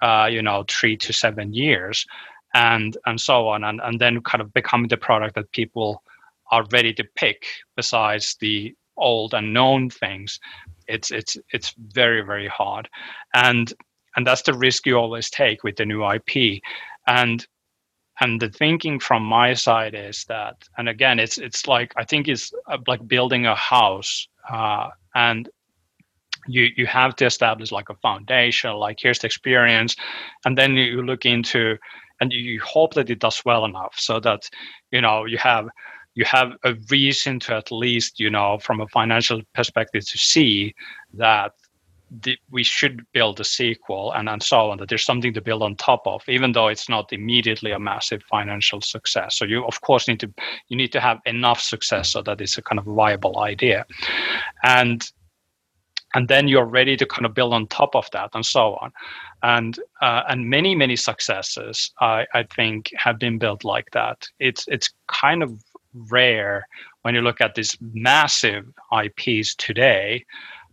uh, 0.02 0.28
you 0.30 0.42
know 0.42 0.66
three 0.68 0.98
to 0.98 1.14
seven 1.14 1.54
years 1.54 2.06
and 2.54 2.98
and 3.06 3.20
so 3.20 3.48
on 3.48 3.64
and, 3.64 3.82
and 3.84 4.00
then 4.00 4.22
kind 4.22 4.42
of 4.42 4.54
becoming 4.54 4.88
the 4.88 4.98
product 4.98 5.36
that 5.36 5.52
people 5.52 6.04
are 6.52 6.66
ready 6.72 6.94
to 6.94 7.04
pick 7.16 7.46
besides 7.76 8.36
the 8.40 8.76
old 8.98 9.34
and 9.34 9.54
known 9.54 9.90
things 9.90 10.40
it's 10.88 11.12
it's 11.12 11.38
it's 11.52 11.74
very 11.78 12.22
very 12.22 12.48
hard. 12.48 12.90
And 13.34 13.74
and 14.16 14.26
that's 14.28 14.44
the 14.44 14.54
risk 14.54 14.86
you 14.86 14.98
always 14.98 15.30
take 15.30 15.64
with 15.64 15.76
the 15.76 15.86
new 15.86 16.08
ip 16.12 16.62
and 17.08 17.48
and 18.20 18.40
the 18.40 18.50
thinking 18.50 19.00
from 19.00 19.24
my 19.24 19.54
side 19.54 19.96
is 19.96 20.24
that 20.26 20.56
and 20.78 20.88
again 20.88 21.20
it's 21.20 21.38
it's 21.40 21.68
like 21.68 21.92
i 21.98 22.04
think 22.04 22.28
it's 22.28 22.54
uh, 22.68 22.78
like 22.88 23.08
building 23.08 23.48
a 23.48 23.56
house 23.56 24.28
uh, 24.52 24.90
and 25.16 25.50
you 26.48 26.70
you 26.78 26.86
have 26.86 27.16
to 27.16 27.26
establish 27.26 27.72
like 27.72 27.90
a 27.90 27.96
foundation 27.96 28.74
like 28.74 29.00
here's 29.02 29.20
the 29.20 29.26
experience 29.26 29.96
and 30.46 30.58
then 30.58 30.76
you 30.76 31.02
look 31.02 31.26
into 31.26 31.76
and 32.22 32.32
you 32.32 32.60
hope 32.62 32.94
that 32.94 33.10
it 33.10 33.20
does 33.20 33.42
well 33.46 33.66
enough 33.66 33.96
so 33.98 34.20
that 34.20 34.50
you 34.92 35.02
know 35.02 35.26
you 35.26 35.38
have 35.38 35.68
you 36.16 36.26
have 36.26 36.54
a 36.64 36.76
reason 36.90 37.40
to 37.40 37.56
at 37.56 37.72
least 37.72 38.20
you 38.20 38.30
know 38.30 38.58
from 38.60 38.82
a 38.82 38.88
financial 38.88 39.42
perspective 39.54 40.08
to 40.08 40.18
see 40.18 40.74
that 41.14 41.54
the, 42.22 42.38
we 42.52 42.64
should 42.64 43.06
build 43.14 43.40
a 43.40 43.44
sequel 43.44 44.12
and, 44.14 44.30
and 44.30 44.44
so 44.44 44.70
on 44.70 44.78
that 44.78 44.90
there's 44.90 45.06
something 45.06 45.34
to 45.34 45.42
build 45.42 45.64
on 45.64 45.76
top 45.76 46.06
of 46.06 46.22
even 46.28 46.52
though 46.52 46.68
it's 46.68 46.88
not 46.88 47.12
immediately 47.12 47.72
a 47.72 47.80
massive 47.80 48.22
financial 48.24 48.82
success. 48.82 49.36
So 49.38 49.46
you 49.46 49.66
of 49.66 49.82
course 49.82 50.08
need 50.08 50.20
to 50.20 50.32
you 50.70 50.78
need 50.78 50.92
to 50.92 51.00
have 51.00 51.20
enough 51.26 51.60
success 51.60 52.10
so 52.10 52.22
that 52.22 52.40
it's 52.42 52.58
a 52.58 52.62
kind 52.62 52.80
of 52.80 52.86
viable 52.86 53.40
idea. 53.40 53.86
And 54.64 55.04
and 56.16 56.28
then 56.28 56.48
you're 56.48 56.66
ready 56.66 56.96
to 56.96 57.06
kind 57.06 57.26
of 57.26 57.34
build 57.34 57.54
on 57.54 57.68
top 57.68 57.96
of 57.96 58.08
that 58.12 58.30
and 58.34 58.46
so 58.46 58.76
on 58.76 58.92
and 59.44 59.80
uh, 60.02 60.24
and 60.30 60.50
many 60.50 60.76
many 60.76 60.96
successes 60.96 61.92
I, 62.00 62.26
I 62.34 62.44
think 62.44 62.92
have 62.96 63.20
been 63.20 63.38
built 63.38 63.64
like 63.64 63.90
that 63.92 64.26
it's 64.40 64.66
it's 64.68 64.90
kind 65.08 65.44
of 65.44 65.60
rare 65.94 66.68
when 67.04 67.16
you 67.16 67.22
look 67.22 67.42
at 67.42 67.56
these 67.56 67.78
massive 67.82 68.66
IPs 68.92 69.56
today, 69.56 70.26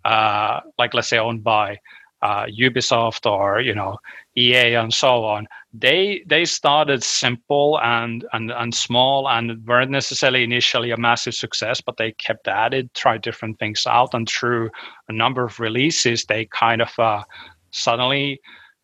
uh, 0.04 0.60
like 0.78 0.94
let's 0.94 1.08
say 1.08 1.18
owned 1.18 1.44
by 1.44 1.78
uh, 2.22 2.46
Ubisoft 2.46 3.30
or 3.30 3.60
you 3.60 3.74
know 3.74 3.98
EA 4.36 4.74
and 4.74 4.92
so 4.92 5.24
on. 5.24 5.46
They 5.72 6.24
they 6.26 6.44
started 6.46 7.04
simple 7.04 7.78
and 7.80 8.24
and 8.32 8.50
and 8.50 8.74
small 8.74 9.28
and 9.28 9.64
weren't 9.66 9.90
necessarily 9.90 10.42
initially 10.42 10.90
a 10.90 10.96
massive 10.96 11.34
success, 11.34 11.80
but 11.80 11.96
they 11.96 12.12
kept 12.12 12.48
at 12.48 12.74
it, 12.74 12.92
tried 12.94 13.22
different 13.22 13.58
things 13.58 13.86
out, 13.86 14.12
and 14.12 14.28
through 14.28 14.70
a 15.08 15.12
number 15.12 15.44
of 15.44 15.60
releases, 15.60 16.24
they 16.24 16.46
kind 16.46 16.82
of 16.82 16.90
uh, 16.98 17.22
suddenly 17.70 18.40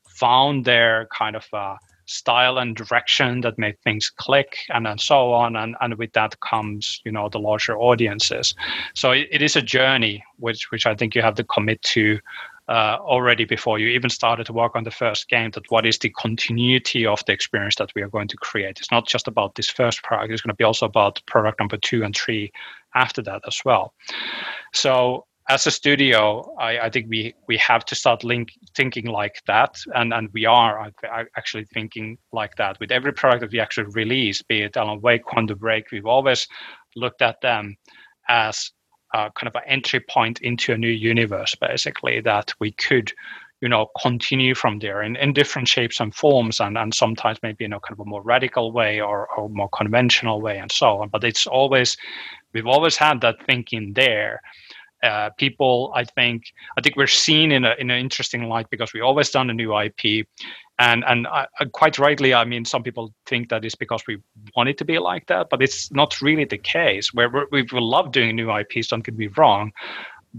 found 0.09 0.65
their 0.65 1.09
kind 1.13 1.35
of 1.35 1.47
uh, 1.53 1.77
style 2.07 2.59
and 2.59 2.77
direction 2.77 3.41
that 3.41 3.59
made 3.59 3.79
things 3.83 4.09
click 4.09 4.59
and 4.69 4.87
then 4.87 4.97
so 4.97 5.33
on 5.33 5.57
and, 5.57 5.77
and 5.81 5.97
with 5.97 6.13
that 6.13 6.39
comes 6.41 7.01
you 7.05 7.11
know 7.11 7.29
the 7.29 7.39
larger 7.39 7.77
audiences. 7.77 8.55
So 8.95 9.11
it, 9.11 9.29
it 9.31 9.43
is 9.43 9.57
a 9.57 9.63
journey 9.63 10.23
which 10.39 10.71
which 10.71 10.87
i 10.87 10.95
think 10.95 11.15
you 11.15 11.23
have 11.23 11.35
to 11.35 11.45
commit 11.45 11.83
to 11.83 12.19
uh, 12.69 12.99
already 13.01 13.45
before 13.45 13.79
you 13.79 13.89
even 13.89 14.11
started 14.11 14.47
to 14.47 14.53
work 14.53 14.75
on 14.75 14.85
the 14.85 14.91
first 14.91 15.29
game 15.29 15.51
that 15.53 15.71
what 15.71 15.87
is 15.87 15.99
the 15.99 16.11
continuity 16.11 17.07
of 17.07 17.25
the 17.27 17.33
experience 17.33 17.77
that 17.77 17.93
we 17.95 18.03
are 18.03 18.09
going 18.09 18.29
to 18.29 18.37
create 18.37 18.79
it's 18.79 18.91
not 18.91 19.07
just 19.07 19.29
about 19.29 19.55
this 19.55 19.69
first 19.69 20.03
product 20.03 20.33
it's 20.33 20.43
going 20.43 20.53
to 20.53 20.57
be 20.57 20.65
also 20.65 20.87
about 20.87 21.21
product 21.27 21.61
number 21.61 21.77
two 21.77 22.03
and 22.03 22.17
three 22.17 22.51
after 22.95 23.23
that 23.23 23.41
as 23.47 23.61
well 23.65 23.95
so 24.73 25.25
as 25.49 25.67
a 25.67 25.71
studio, 25.71 26.55
I, 26.59 26.79
I, 26.79 26.91
think 26.91 27.07
we 27.09 27.35
we 27.47 27.57
have 27.59 27.85
to 27.87 27.95
start 27.95 28.25
link, 28.25 28.49
thinking 28.75 29.07
like 29.07 29.41
that, 29.47 29.79
and 29.95 30.13
and 30.13 30.29
we 30.33 30.45
are 30.45 30.91
actually 31.37 31.67
thinking 31.67 32.19
like 32.33 32.57
that 32.57 32.81
with 32.81 32.91
every 32.91 33.13
product 33.13 33.43
that 33.43 33.53
we 33.53 33.61
actually 33.61 33.91
release, 33.93 34.43
be 34.43 34.63
it 34.63 34.77
Alan 34.77 35.01
Wake, 35.01 35.25
Quantum 35.25 35.59
Break. 35.59 35.93
We've 35.93 36.07
always 36.07 36.49
looked 36.97 37.23
at 37.23 37.41
them 37.43 37.77
as 38.29 38.73
a, 39.17 39.33
kind 39.35 39.49
of 39.49 39.57
an 39.57 39.63
entry 39.67 40.01
point 40.01 40.41
into 40.41 40.73
a 40.73 40.79
new 40.79 40.91
universe, 40.91 41.55
basically 41.55 42.21
that 42.21 42.53
we 42.59 42.73
could, 42.73 43.13
you 43.61 43.69
know, 43.69 43.91
continue 44.03 44.55
from 44.55 44.79
there 44.79 45.03
in, 45.03 45.17
in 45.17 45.33
different 45.33 45.69
shapes 45.69 46.01
and 46.01 46.15
forms, 46.15 46.61
and 46.61 46.77
and 46.77 46.95
sometimes 46.95 47.39
maybe 47.43 47.65
in 47.65 47.73
a 47.73 47.81
kind 47.81 47.93
of 47.93 48.01
a 48.01 48.05
more 48.05 48.23
radical 48.23 48.73
way 48.73 49.01
or 49.01 49.29
or 49.37 49.49
more 49.49 49.71
conventional 49.71 50.41
way, 50.41 50.59
and 50.59 50.71
so 50.71 51.01
on. 51.01 51.09
But 51.09 51.25
it's 51.25 51.47
always 51.47 51.97
we've 52.53 52.67
always 52.67 52.97
had 52.97 53.21
that 53.23 53.37
thinking 53.47 53.95
there 53.95 54.41
uh, 55.07 55.31
people 55.39 55.93
i 55.95 56.05
think 56.05 56.43
i 56.77 56.81
think 56.81 56.97
we're 56.97 57.07
seen 57.07 57.53
in, 57.53 57.65
a, 57.65 57.75
in 57.79 57.91
an 57.91 57.99
interesting 57.99 58.49
light 58.49 58.69
because 58.71 58.93
we 58.93 59.01
always 59.01 59.31
done 59.31 59.51
a 59.51 59.55
new 59.55 59.79
ip 59.79 60.27
and 60.79 61.05
and 61.07 61.27
I, 61.27 61.47
quite 61.73 61.99
rightly 61.99 62.35
i 62.35 62.45
mean 62.45 62.65
some 62.65 62.83
people 62.83 63.15
think 63.27 63.49
that 63.49 63.65
it's 63.65 63.75
because 63.75 64.03
we 64.07 64.19
want 64.57 64.69
it 64.69 64.79
to 64.79 64.85
be 64.85 64.99
like 64.99 65.27
that 65.27 65.49
but 65.51 65.63
it's 65.63 65.91
not 65.93 66.21
really 66.21 66.45
the 66.45 66.59
case 66.59 67.15
where 67.15 67.31
we 67.51 67.67
love 67.73 68.13
doing 68.13 68.37
new 68.37 68.51
ips 68.51 68.89
don't 68.89 69.05
get 69.05 69.17
me 69.17 69.29
wrong 69.37 69.73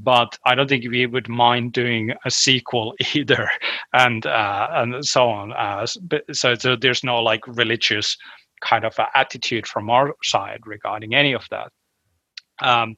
but 0.04 0.38
I 0.46 0.54
don't 0.54 0.70
think 0.70 0.86
we 0.88 1.08
would 1.08 1.28
mind 1.28 1.74
doing 1.74 2.14
a 2.24 2.30
sequel 2.30 2.94
either, 3.16 3.50
and 3.94 4.26
uh, 4.26 4.68
and 4.72 5.04
so 5.04 5.28
on. 5.28 5.54
Uh, 5.54 5.88
so, 6.32 6.54
so 6.54 6.76
there's 6.76 7.04
no 7.04 7.18
like 7.18 7.42
religious 7.48 8.16
kind 8.62 8.86
of 8.86 8.96
attitude 9.16 9.68
from 9.68 9.90
our 9.90 10.14
side 10.24 10.62
regarding 10.66 11.16
any 11.16 11.34
of 11.34 11.46
that. 11.50 11.72
Um, 12.60 12.96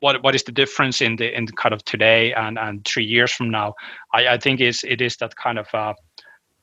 what 0.00 0.22
what 0.22 0.34
is 0.34 0.42
the 0.44 0.52
difference 0.52 1.00
in 1.00 1.16
the 1.16 1.36
in 1.36 1.46
kind 1.46 1.72
of 1.72 1.84
today 1.84 2.32
and 2.34 2.58
and 2.58 2.84
three 2.84 3.04
years 3.04 3.32
from 3.32 3.50
now? 3.50 3.74
I, 4.12 4.28
I 4.28 4.38
think 4.38 4.60
is 4.60 4.84
it 4.84 5.00
is 5.00 5.16
that 5.16 5.36
kind 5.36 5.58
of 5.58 5.66
uh, 5.72 5.94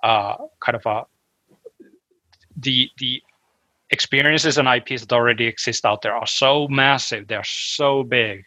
uh, 0.03 0.35
kind 0.59 0.75
of 0.75 0.85
a 0.85 1.03
the 2.57 2.89
the 2.99 3.21
experiences 3.89 4.57
and 4.57 4.67
IPs 4.67 5.01
that 5.01 5.13
already 5.13 5.45
exist 5.45 5.85
out 5.85 6.01
there 6.01 6.15
are 6.15 6.27
so 6.27 6.67
massive, 6.67 7.27
they're 7.27 7.43
so 7.43 8.03
big 8.03 8.43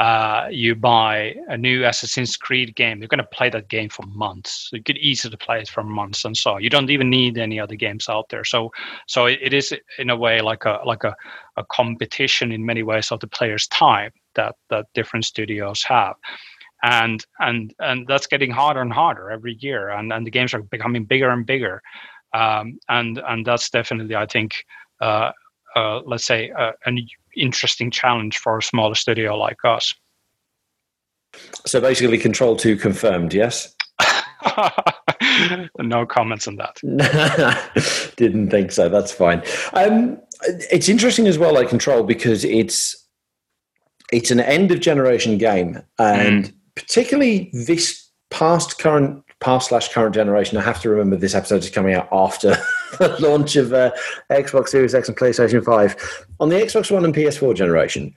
uh, 0.00 0.48
you 0.50 0.74
buy 0.74 1.34
a 1.48 1.58
new 1.58 1.84
Assassin's 1.84 2.34
Creed 2.34 2.74
game, 2.74 3.00
you're 3.00 3.08
going 3.08 3.18
to 3.18 3.24
play 3.24 3.50
that 3.50 3.68
game 3.68 3.90
for 3.90 4.06
months. 4.06 4.70
You 4.72 4.82
could 4.82 4.96
easily 4.96 5.36
play 5.36 5.60
it 5.60 5.68
for 5.68 5.84
months, 5.84 6.24
and 6.24 6.34
so 6.34 6.56
you 6.56 6.70
don't 6.70 6.88
even 6.88 7.10
need 7.10 7.36
any 7.36 7.60
other 7.60 7.74
games 7.74 8.08
out 8.08 8.30
there. 8.30 8.42
So, 8.42 8.72
so 9.06 9.26
it, 9.26 9.52
is 9.52 9.74
in 9.98 10.08
a 10.08 10.16
way 10.16 10.40
like 10.40 10.64
a 10.64 10.80
like 10.86 11.04
a, 11.04 11.14
a 11.58 11.64
competition 11.64 12.50
in 12.50 12.64
many 12.64 12.82
ways 12.82 13.12
of 13.12 13.20
the 13.20 13.26
player's 13.26 13.68
time 13.68 14.10
that 14.36 14.54
that 14.70 14.86
different 14.94 15.26
studios 15.26 15.82
have, 15.82 16.14
and 16.82 17.22
and 17.38 17.74
and 17.78 18.06
that's 18.08 18.26
getting 18.26 18.50
harder 18.50 18.80
and 18.80 18.94
harder 18.94 19.30
every 19.30 19.58
year, 19.60 19.90
and 19.90 20.14
and 20.14 20.26
the 20.26 20.30
games 20.30 20.54
are 20.54 20.62
becoming 20.62 21.04
bigger 21.04 21.28
and 21.28 21.44
bigger, 21.44 21.82
um, 22.32 22.78
and 22.88 23.20
and 23.28 23.44
that's 23.44 23.68
definitely 23.68 24.16
I 24.16 24.24
think. 24.24 24.64
Uh, 24.98 25.32
uh, 25.76 26.00
let's 26.04 26.26
say, 26.26 26.50
uh, 26.50 26.72
an 26.84 26.98
interesting 27.40 27.90
challenge 27.90 28.38
for 28.38 28.58
a 28.58 28.62
smaller 28.62 28.94
studio 28.94 29.36
like 29.36 29.58
us. 29.64 29.94
So 31.66 31.80
basically, 31.80 32.18
Control 32.18 32.56
2 32.56 32.76
confirmed, 32.76 33.32
yes? 33.32 33.74
no 35.78 36.06
comments 36.06 36.48
on 36.48 36.56
that. 36.56 38.12
Didn't 38.16 38.50
think 38.50 38.72
so. 38.72 38.88
That's 38.88 39.12
fine. 39.12 39.42
Um, 39.72 40.18
it's 40.70 40.88
interesting 40.88 41.26
as 41.26 41.38
well, 41.38 41.54
like 41.54 41.68
Control, 41.68 42.02
because 42.02 42.44
it's 42.44 42.96
it's 44.12 44.30
an 44.30 44.40
end 44.40 44.72
of 44.72 44.80
generation 44.80 45.38
game, 45.38 45.80
and 45.98 46.46
mm. 46.46 46.54
particularly 46.74 47.50
this 47.52 48.10
past 48.30 48.78
current 48.78 49.22
past 49.40 49.68
slash 49.68 49.92
current 49.92 50.14
generation. 50.14 50.58
I 50.58 50.62
have 50.62 50.80
to 50.82 50.90
remember 50.90 51.16
this 51.16 51.34
episode 51.34 51.62
is 51.62 51.70
coming 51.70 51.94
out 51.94 52.08
after 52.12 52.56
launch 53.20 53.56
of 53.56 53.72
uh, 53.72 53.92
Xbox 54.30 54.68
Series 54.68 54.94
X 54.94 55.08
and 55.08 55.16
PlayStation 55.16 55.64
Five. 55.64 55.96
On 56.40 56.48
the 56.48 56.56
Xbox 56.56 56.90
One 56.90 57.04
and 57.04 57.14
PS4 57.14 57.54
generation, 57.54 58.14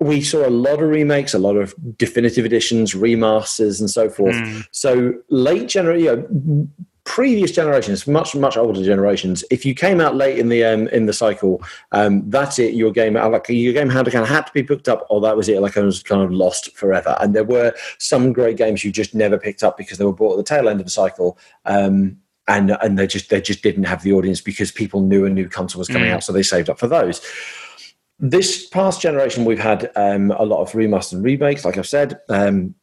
we 0.00 0.20
saw 0.20 0.46
a 0.46 0.50
lot 0.50 0.82
of 0.82 0.88
remakes, 0.88 1.34
a 1.34 1.38
lot 1.38 1.56
of 1.56 1.74
definitive 1.96 2.44
editions, 2.44 2.92
remasters, 2.94 3.80
and 3.80 3.90
so 3.90 4.08
forth. 4.08 4.34
Mm. 4.34 4.66
So 4.72 5.14
late 5.28 5.68
generation, 5.68 6.04
you 6.04 6.16
know, 6.16 6.68
previous 7.04 7.50
generations, 7.50 8.06
much 8.06 8.34
much 8.34 8.56
older 8.56 8.82
generations, 8.82 9.44
if 9.50 9.66
you 9.66 9.74
came 9.74 10.00
out 10.00 10.14
late 10.14 10.38
in 10.38 10.48
the 10.48 10.64
um, 10.64 10.88
in 10.88 11.06
the 11.06 11.12
cycle, 11.12 11.62
um, 11.92 12.28
that's 12.30 12.58
it. 12.58 12.74
Your 12.74 12.92
game, 12.92 13.14
like 13.14 13.46
your 13.48 13.72
game, 13.72 13.88
had 13.88 14.04
to 14.04 14.10
kind 14.10 14.22
of 14.22 14.28
had 14.28 14.46
to 14.46 14.52
be 14.52 14.62
picked 14.62 14.88
up, 14.88 15.06
or 15.10 15.20
that 15.20 15.36
was 15.36 15.48
it. 15.48 15.60
Like 15.60 15.76
I 15.76 15.82
was 15.82 16.02
kind 16.02 16.22
of 16.22 16.32
lost 16.32 16.74
forever. 16.76 17.16
And 17.20 17.34
there 17.34 17.44
were 17.44 17.74
some 17.98 18.32
great 18.32 18.56
games 18.56 18.84
you 18.84 18.92
just 18.92 19.14
never 19.14 19.38
picked 19.38 19.62
up 19.62 19.76
because 19.76 19.98
they 19.98 20.04
were 20.04 20.12
bought 20.12 20.32
at 20.32 20.36
the 20.38 20.54
tail 20.54 20.68
end 20.68 20.80
of 20.80 20.86
the 20.86 20.90
cycle. 20.90 21.38
Um, 21.64 22.18
and 22.48 22.76
and 22.82 22.98
they 22.98 23.06
just 23.06 23.30
they 23.30 23.40
just 23.40 23.62
didn't 23.62 23.84
have 23.84 24.02
the 24.02 24.12
audience 24.12 24.40
because 24.40 24.70
people 24.70 25.00
knew 25.00 25.24
a 25.24 25.30
new 25.30 25.48
console 25.48 25.78
was 25.78 25.88
coming 25.88 26.08
mm. 26.08 26.14
out, 26.14 26.24
so 26.24 26.32
they 26.32 26.42
saved 26.42 26.68
up 26.68 26.78
for 26.78 26.88
those. 26.88 27.20
This 28.18 28.66
past 28.68 29.00
generation, 29.00 29.44
we've 29.44 29.58
had 29.58 29.90
um, 29.96 30.30
a 30.32 30.44
lot 30.44 30.62
of 30.62 30.72
remasters 30.72 31.14
and 31.14 31.24
remakes, 31.24 31.64
like 31.64 31.76
I've 31.76 31.88
said, 31.88 32.20
um, 32.28 32.74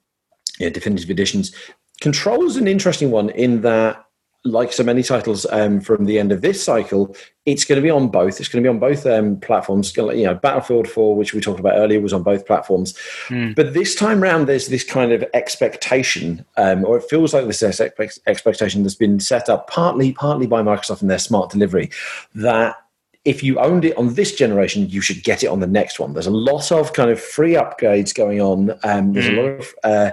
yeah, 0.59 0.69
definitive 0.69 1.09
editions. 1.09 1.55
Control 2.01 2.45
is 2.45 2.57
an 2.57 2.67
interesting 2.67 3.11
one 3.11 3.29
in 3.29 3.61
that 3.61 4.05
like 4.45 4.71
so 4.71 4.83
many 4.83 5.03
titles 5.03 5.45
um, 5.51 5.81
from 5.81 6.05
the 6.05 6.17
end 6.17 6.31
of 6.31 6.41
this 6.41 6.63
cycle, 6.63 7.15
it's 7.45 7.65
going 7.65 7.75
to 7.75 7.81
be 7.81 7.89
on 7.89 8.07
both. 8.07 8.39
It's 8.39 8.47
going 8.47 8.63
to 8.63 8.69
be 8.69 8.73
on 8.73 8.79
both 8.79 9.05
um, 9.05 9.39
platforms. 9.39 9.95
You 9.95 10.23
know, 10.23 10.35
Battlefield 10.35 10.87
4, 10.87 11.15
which 11.15 11.33
we 11.33 11.41
talked 11.41 11.59
about 11.59 11.75
earlier, 11.75 11.99
was 11.99 12.13
on 12.13 12.23
both 12.23 12.45
platforms. 12.45 12.93
Mm. 13.27 13.55
But 13.55 13.73
this 13.73 13.95
time 13.95 14.21
round, 14.21 14.47
there's 14.47 14.67
this 14.67 14.83
kind 14.83 15.11
of 15.11 15.25
expectation, 15.33 16.45
um, 16.55 16.85
or 16.85 16.97
it 16.97 17.09
feels 17.09 17.33
like 17.33 17.45
this 17.45 17.61
expectation 17.61 18.83
that's 18.83 18.95
been 18.95 19.19
set 19.19 19.49
up 19.49 19.69
partly, 19.69 20.13
partly 20.13 20.47
by 20.47 20.61
Microsoft 20.61 21.01
and 21.01 21.09
their 21.09 21.19
smart 21.19 21.49
delivery, 21.49 21.89
that 22.35 22.77
if 23.25 23.43
you 23.43 23.59
owned 23.59 23.83
it 23.83 23.97
on 23.97 24.13
this 24.13 24.33
generation, 24.33 24.89
you 24.89 25.01
should 25.01 25.23
get 25.23 25.43
it 25.43 25.47
on 25.47 25.59
the 25.59 25.67
next 25.67 25.99
one. 25.99 26.13
There's 26.13 26.27
a 26.27 26.31
lot 26.31 26.71
of 26.71 26.93
kind 26.93 27.11
of 27.11 27.19
free 27.19 27.53
upgrades 27.53 28.15
going 28.15 28.39
on. 28.39 28.71
Um, 28.83 29.11
there's 29.11 29.25
mm. 29.25 29.29
a 29.29 29.31
hmm. 29.31 29.37
lot 29.37 29.49
of 29.59 29.75
uh, 29.83 30.11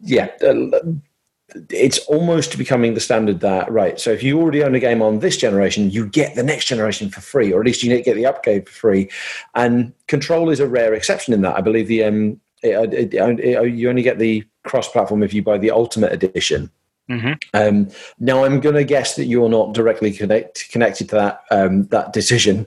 yeah, 0.00 0.28
uh, 0.42 0.80
it's 1.70 1.98
almost 2.06 2.56
becoming 2.58 2.94
the 2.94 3.00
standard 3.00 3.40
that 3.40 3.70
right 3.70 3.98
so 4.00 4.10
if 4.10 4.22
you 4.22 4.40
already 4.40 4.62
own 4.62 4.74
a 4.74 4.80
game 4.80 5.02
on 5.02 5.18
this 5.18 5.36
generation 5.36 5.90
you 5.90 6.06
get 6.06 6.34
the 6.34 6.42
next 6.42 6.66
generation 6.66 7.10
for 7.10 7.20
free 7.20 7.52
or 7.52 7.60
at 7.60 7.66
least 7.66 7.82
you 7.82 8.02
get 8.02 8.14
the 8.14 8.26
upgrade 8.26 8.68
for 8.68 8.74
free. 8.74 9.10
And 9.54 9.92
control 10.06 10.50
is 10.50 10.60
a 10.60 10.68
rare 10.68 10.94
exception 10.94 11.34
in 11.34 11.42
that. 11.42 11.56
I 11.56 11.60
believe 11.60 11.88
the 11.88 12.04
um 12.04 12.40
it, 12.62 12.92
it, 12.92 13.14
it, 13.14 13.74
you 13.74 13.88
only 13.88 14.02
get 14.02 14.18
the 14.18 14.44
cross 14.64 14.88
platform 14.88 15.22
if 15.22 15.32
you 15.32 15.42
buy 15.42 15.58
the 15.58 15.70
ultimate 15.70 16.12
edition. 16.12 16.70
Mm-hmm. 17.08 17.32
um, 17.54 17.88
now 18.20 18.44
i'm 18.44 18.60
going 18.60 18.76
to 18.76 18.84
guess 18.84 19.16
that 19.16 19.24
you're 19.24 19.48
not 19.48 19.74
directly 19.74 20.12
connect, 20.12 20.70
connected 20.70 21.08
to 21.08 21.16
that 21.16 21.40
um, 21.50 21.86
that 21.86 22.12
decision 22.12 22.66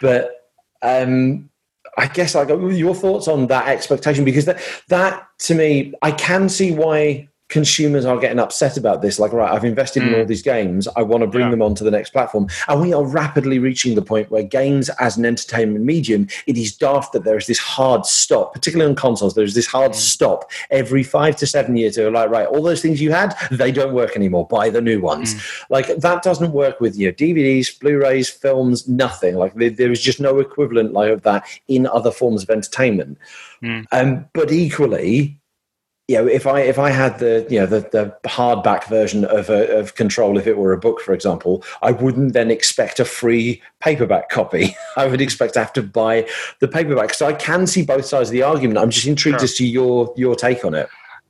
but 0.00 0.48
um, 0.82 1.50
I 1.98 2.06
guess 2.06 2.34
I 2.34 2.44
like 2.44 2.78
your 2.78 2.94
thoughts 2.94 3.28
on 3.28 3.48
that 3.48 3.68
expectation 3.68 4.24
because 4.24 4.44
that 4.44 4.62
that 4.88 5.26
to 5.40 5.54
me 5.54 5.92
I 6.02 6.12
can 6.12 6.48
see 6.48 6.72
why 6.72 7.28
consumers 7.50 8.04
are 8.04 8.18
getting 8.18 8.38
upset 8.38 8.76
about 8.76 9.02
this. 9.02 9.18
Like, 9.18 9.32
right, 9.32 9.52
I've 9.52 9.64
invested 9.64 10.02
mm. 10.02 10.08
in 10.08 10.14
all 10.14 10.20
hmm. 10.22 10.28
these 10.28 10.42
games. 10.42 10.88
I 10.96 11.02
want 11.02 11.22
to 11.22 11.26
bring 11.26 11.46
yeah. 11.46 11.50
them 11.50 11.62
onto 11.62 11.84
the 11.84 11.90
next 11.90 12.10
platform. 12.10 12.48
And 12.68 12.80
we 12.80 12.94
are 12.94 13.04
rapidly 13.04 13.58
reaching 13.58 13.94
the 13.94 14.02
point 14.02 14.30
where 14.30 14.42
games 14.42 14.88
as 15.00 15.16
an 15.16 15.26
entertainment 15.26 15.84
medium, 15.84 16.28
it 16.46 16.56
is 16.56 16.74
daft 16.74 17.12
that 17.12 17.24
there 17.24 17.36
is 17.36 17.46
this 17.46 17.58
hard 17.58 18.06
stop, 18.06 18.54
particularly 18.54 18.88
on 18.88 18.96
consoles. 18.96 19.34
There's 19.34 19.54
this 19.54 19.66
hard 19.66 19.92
mm. 19.92 19.96
stop 19.96 20.50
every 20.70 21.02
five 21.02 21.36
to 21.36 21.46
seven 21.46 21.76
years. 21.76 21.96
To 21.96 22.10
like, 22.10 22.30
right, 22.30 22.46
all 22.46 22.62
those 22.62 22.80
things 22.80 23.00
you 23.00 23.12
had, 23.12 23.34
they 23.50 23.72
don't 23.72 23.92
work 23.92 24.16
anymore. 24.16 24.46
Buy 24.46 24.70
the 24.70 24.80
new 24.80 25.00
ones. 25.00 25.34
Mm. 25.34 25.64
Like 25.70 25.96
that 25.96 26.22
doesn't 26.22 26.52
work 26.52 26.80
with 26.80 26.96
you 26.96 27.08
know, 27.08 27.12
DVDs, 27.12 27.78
Blu-rays, 27.78 28.30
films, 28.30 28.88
nothing. 28.88 29.34
Like 29.34 29.54
there, 29.54 29.90
is 29.90 30.00
just 30.00 30.20
no 30.20 30.38
equivalent 30.38 30.92
like 30.92 31.10
of 31.10 31.22
that 31.22 31.44
in 31.66 31.86
other 31.88 32.12
forms 32.12 32.44
of 32.44 32.50
entertainment. 32.50 33.18
Hmm. 33.60 33.80
Um, 33.90 34.26
but 34.32 34.52
equally, 34.52 35.39
you 36.10 36.16
know, 36.16 36.26
if 36.26 36.44
I 36.44 36.62
if 36.62 36.76
I 36.76 36.90
had 36.90 37.20
the 37.20 37.46
you 37.48 37.60
know 37.60 37.66
the, 37.66 37.82
the 37.82 38.12
hardback 38.28 38.88
version 38.88 39.24
of 39.24 39.48
a, 39.48 39.78
of 39.78 39.94
Control, 39.94 40.38
if 40.38 40.46
it 40.48 40.58
were 40.58 40.72
a 40.72 40.78
book, 40.78 41.00
for 41.00 41.14
example, 41.14 41.62
I 41.82 41.92
wouldn't 41.92 42.32
then 42.32 42.50
expect 42.50 42.98
a 42.98 43.04
free 43.04 43.62
paperback 43.78 44.28
copy. 44.28 44.74
I 44.96 45.06
would 45.06 45.20
expect 45.20 45.54
to 45.54 45.60
have 45.60 45.72
to 45.74 45.84
buy 45.84 46.26
the 46.58 46.66
paperback. 46.66 47.14
So 47.14 47.26
I 47.26 47.32
can 47.32 47.68
see 47.68 47.84
both 47.84 48.06
sides 48.06 48.30
of 48.30 48.32
the 48.32 48.42
argument. 48.42 48.80
I'm 48.80 48.90
just 48.90 49.06
intrigued 49.06 49.38
sure. 49.38 49.46
to 49.46 49.48
see 49.48 49.68
your 49.68 50.12
your 50.16 50.34
take 50.34 50.64
on 50.64 50.74
it. 50.74 50.88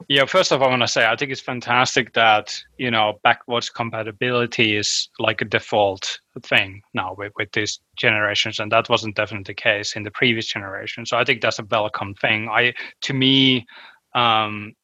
Yeah, 0.08 0.24
first 0.24 0.50
of 0.50 0.62
all, 0.62 0.68
I 0.68 0.70
want 0.70 0.82
to 0.82 0.88
say 0.88 1.06
I 1.06 1.14
think 1.14 1.30
it's 1.30 1.42
fantastic 1.42 2.14
that 2.14 2.58
you 2.78 2.90
know 2.90 3.20
backwards 3.22 3.68
compatibility 3.68 4.76
is 4.76 5.10
like 5.18 5.42
a 5.42 5.44
default 5.44 6.20
thing 6.42 6.82
now 6.94 7.14
with, 7.18 7.32
with 7.36 7.52
these 7.52 7.80
generations, 7.96 8.58
and 8.58 8.72
that 8.72 8.88
wasn't 8.88 9.16
definitely 9.16 9.52
the 9.52 9.60
case 9.60 9.94
in 9.94 10.04
the 10.04 10.10
previous 10.10 10.46
generation. 10.46 11.04
So 11.04 11.18
I 11.18 11.24
think 11.24 11.42
that's 11.42 11.58
a 11.58 11.64
welcome 11.64 12.14
thing. 12.14 12.48
I 12.48 12.72
to 13.02 13.12
me, 13.12 13.66
um, 14.14 14.74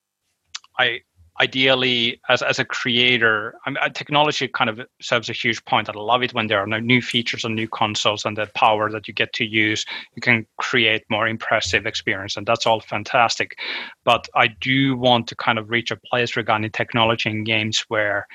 I 0.78 1.01
ideally 1.40 2.19
as, 2.31 2.40
as 2.43 2.59
a 2.59 2.65
creator 2.65 3.55
I 3.66 3.70
mean, 3.70 3.93
technology 3.93 4.48
kind 4.48 4.70
of 4.70 4.81
serves 5.03 5.28
a 5.28 5.35
huge 5.35 5.62
point. 5.66 5.89
I 5.89 5.93
love 5.93 6.23
it 6.23 6.32
when 6.32 6.47
there 6.47 6.61
are 6.61 6.66
no 6.66 6.78
new 6.78 7.03
features 7.03 7.44
on 7.44 7.55
new 7.55 7.69
consoles 7.69 8.24
and 8.24 8.36
the 8.36 8.47
power 8.55 8.90
that 8.90 9.07
you 9.07 9.12
get 9.12 9.35
to 9.35 9.44
use 9.44 9.85
you 10.15 10.23
can 10.23 10.47
create 10.57 11.05
more 11.11 11.28
impressive 11.28 11.86
experience 11.86 12.36
and 12.36 12.47
that's 12.47 12.66
all 12.66 12.81
fantastic. 12.81 13.59
But 14.05 14.28
i 14.35 14.47
do 14.48 14.97
want 14.97 15.27
to 15.28 15.36
kind 15.36 15.59
of 15.59 15.70
reach 15.70 15.90
a 15.90 15.97
place 15.97 16.36
regarding 16.36 16.70
technology 16.70 17.28
in 17.28 17.44
games 17.44 17.85
where 17.89 18.27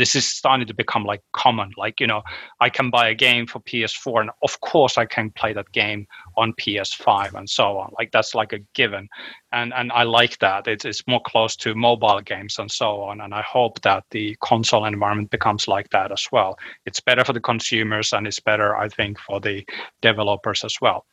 this 0.00 0.14
is 0.14 0.26
starting 0.26 0.66
to 0.66 0.72
become 0.72 1.04
like 1.04 1.22
common. 1.32 1.70
Like 1.76 2.00
you 2.00 2.06
know 2.06 2.22
i 2.60 2.68
can 2.70 2.88
buy 2.90 3.08
a 3.08 3.14
game 3.14 3.46
for 3.46 3.60
ps4 3.60 4.22
and 4.22 4.30
of 4.42 4.58
course 4.60 4.96
i 4.96 5.04
can 5.04 5.30
play 5.30 5.52
that 5.52 5.70
game 5.72 6.06
on 6.36 6.54
ps5 6.54 7.34
and 7.34 7.48
so 7.48 7.78
on. 7.78 7.92
Like 7.98 8.10
that's 8.10 8.34
like 8.34 8.52
a 8.54 8.60
given. 8.74 9.08
And 9.52 9.72
and 9.74 9.92
i 9.92 10.04
like 10.04 10.38
that. 10.38 10.66
It's, 10.66 10.84
it's 10.84 11.06
more 11.06 11.20
close 11.32 11.54
to 11.56 11.74
mobile 11.74 12.20
games 12.22 12.58
and 12.58 12.70
so 12.70 13.02
on 13.02 13.20
and 13.20 13.34
i 13.34 13.42
hope 13.42 13.80
that 13.82 14.04
the 14.10 14.36
console 14.40 14.86
environment 14.86 15.30
becomes 15.30 15.68
like 15.68 15.90
that 15.90 16.10
as 16.10 16.26
well. 16.32 16.58
It's 16.86 17.00
better 17.00 17.24
for 17.24 17.34
the 17.34 17.46
consumers 17.52 18.12
and 18.14 18.26
it's 18.26 18.40
better 18.40 18.76
i 18.76 18.88
think 18.88 19.18
for 19.18 19.38
the 19.40 19.64
developers 20.00 20.64
as 20.64 20.76
well. 20.80 21.04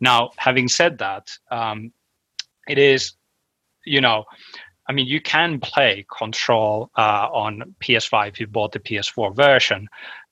Now 0.00 0.30
having 0.36 0.68
said 0.68 0.98
that 0.98 1.30
um, 1.50 1.92
it 2.68 2.78
is 2.78 3.12
you 3.84 4.00
know 4.00 4.24
I 4.88 4.92
mean, 4.92 5.06
you 5.06 5.20
can 5.20 5.60
play 5.60 6.04
Control 6.16 6.90
uh, 6.96 7.28
on 7.32 7.74
PS5 7.80 8.28
if 8.28 8.40
you 8.40 8.46
bought 8.46 8.72
the 8.72 8.80
PS4 8.80 9.34
version, 9.34 9.88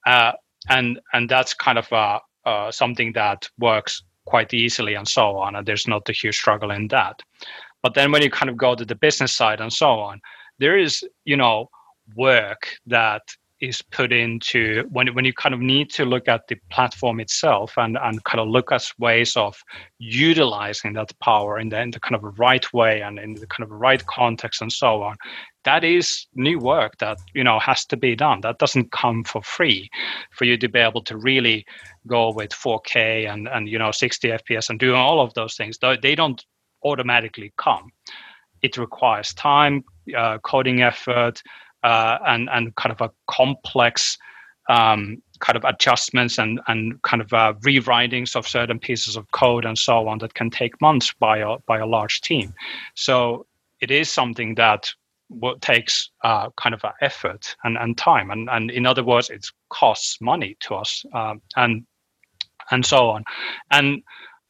uh, 0.06 0.32
and 0.68 1.00
and 1.12 1.28
that's 1.28 1.54
kind 1.54 1.78
of 1.78 1.92
uh, 1.92 2.20
uh, 2.44 2.70
something 2.70 3.12
that 3.12 3.48
works 3.58 4.02
quite 4.26 4.54
easily 4.54 4.94
and 4.94 5.08
so 5.08 5.36
on. 5.36 5.56
And 5.56 5.66
there's 5.66 5.88
not 5.88 6.08
a 6.08 6.12
huge 6.12 6.36
struggle 6.36 6.70
in 6.70 6.88
that. 6.88 7.20
But 7.82 7.94
then 7.94 8.12
when 8.12 8.22
you 8.22 8.30
kind 8.30 8.50
of 8.50 8.56
go 8.56 8.74
to 8.74 8.84
the 8.84 8.94
business 8.94 9.34
side 9.34 9.60
and 9.60 9.72
so 9.72 9.90
on, 9.90 10.20
there 10.58 10.78
is 10.78 11.02
you 11.24 11.36
know 11.36 11.68
work 12.14 12.76
that 12.86 13.22
is 13.62 13.80
put 13.80 14.12
into 14.12 14.84
when 14.90 15.06
when 15.14 15.24
you 15.24 15.32
kind 15.32 15.54
of 15.54 15.60
need 15.60 15.88
to 15.88 16.04
look 16.04 16.28
at 16.28 16.46
the 16.48 16.56
platform 16.70 17.20
itself 17.20 17.78
and 17.78 17.96
and 18.02 18.22
kind 18.24 18.40
of 18.40 18.48
look 18.48 18.72
at 18.72 18.84
ways 18.98 19.36
of 19.36 19.56
utilizing 19.98 20.92
that 20.92 21.18
power 21.20 21.58
in 21.58 21.68
the, 21.68 21.80
in 21.80 21.92
the 21.92 22.00
kind 22.00 22.16
of 22.16 22.38
right 22.38 22.70
way 22.74 23.00
and 23.00 23.18
in 23.18 23.34
the 23.34 23.46
kind 23.46 23.62
of 23.62 23.70
right 23.70 24.04
context 24.06 24.60
and 24.60 24.72
so 24.72 25.02
on 25.02 25.16
that 25.64 25.84
is 25.84 26.26
new 26.34 26.58
work 26.58 26.98
that 26.98 27.18
you 27.34 27.44
know 27.44 27.58
has 27.58 27.84
to 27.86 27.96
be 27.96 28.16
done. 28.16 28.40
That 28.40 28.58
doesn't 28.58 28.92
come 28.92 29.24
for 29.24 29.42
free 29.42 29.88
for 30.32 30.44
you 30.44 30.56
to 30.58 30.68
be 30.68 30.78
able 30.78 31.02
to 31.04 31.16
really 31.16 31.64
go 32.06 32.32
with 32.32 32.50
4k 32.50 33.32
and 33.32 33.48
and 33.48 33.68
you 33.68 33.78
know 33.78 33.92
60 33.92 34.28
fps 34.28 34.70
and 34.70 34.78
doing 34.78 34.96
all 34.96 35.20
of 35.20 35.34
those 35.34 35.56
things. 35.56 35.78
They 35.78 36.14
don't 36.14 36.44
automatically 36.84 37.52
come. 37.58 37.92
It 38.62 38.76
requires 38.76 39.34
time 39.34 39.84
uh, 40.16 40.38
coding 40.38 40.82
effort 40.82 41.42
uh, 41.82 42.18
and 42.26 42.48
and 42.50 42.74
kind 42.76 42.92
of 42.92 43.00
a 43.00 43.10
complex 43.26 44.18
um, 44.68 45.22
kind 45.40 45.56
of 45.56 45.64
adjustments 45.64 46.38
and 46.38 46.60
and 46.68 47.00
kind 47.02 47.22
of 47.22 47.32
uh, 47.32 47.52
rewritings 47.60 48.36
of 48.36 48.46
certain 48.46 48.78
pieces 48.78 49.16
of 49.16 49.30
code 49.32 49.64
and 49.64 49.78
so 49.78 50.08
on 50.08 50.18
that 50.18 50.34
can 50.34 50.50
take 50.50 50.80
months 50.80 51.12
by 51.18 51.38
a 51.38 51.58
by 51.66 51.78
a 51.78 51.86
large 51.86 52.20
team. 52.20 52.54
So 52.94 53.46
it 53.80 53.90
is 53.90 54.10
something 54.10 54.54
that 54.56 54.92
what 55.28 55.62
takes 55.62 56.10
uh, 56.24 56.50
kind 56.56 56.74
of 56.74 56.82
effort 57.00 57.56
and, 57.64 57.78
and 57.78 57.96
time 57.96 58.30
and, 58.30 58.50
and 58.50 58.70
in 58.70 58.84
other 58.84 59.02
words 59.02 59.30
it 59.30 59.46
costs 59.70 60.20
money 60.20 60.56
to 60.60 60.74
us 60.74 61.06
um, 61.14 61.40
and 61.56 61.86
and 62.70 62.84
so 62.84 63.10
on. 63.10 63.24
And 63.70 64.02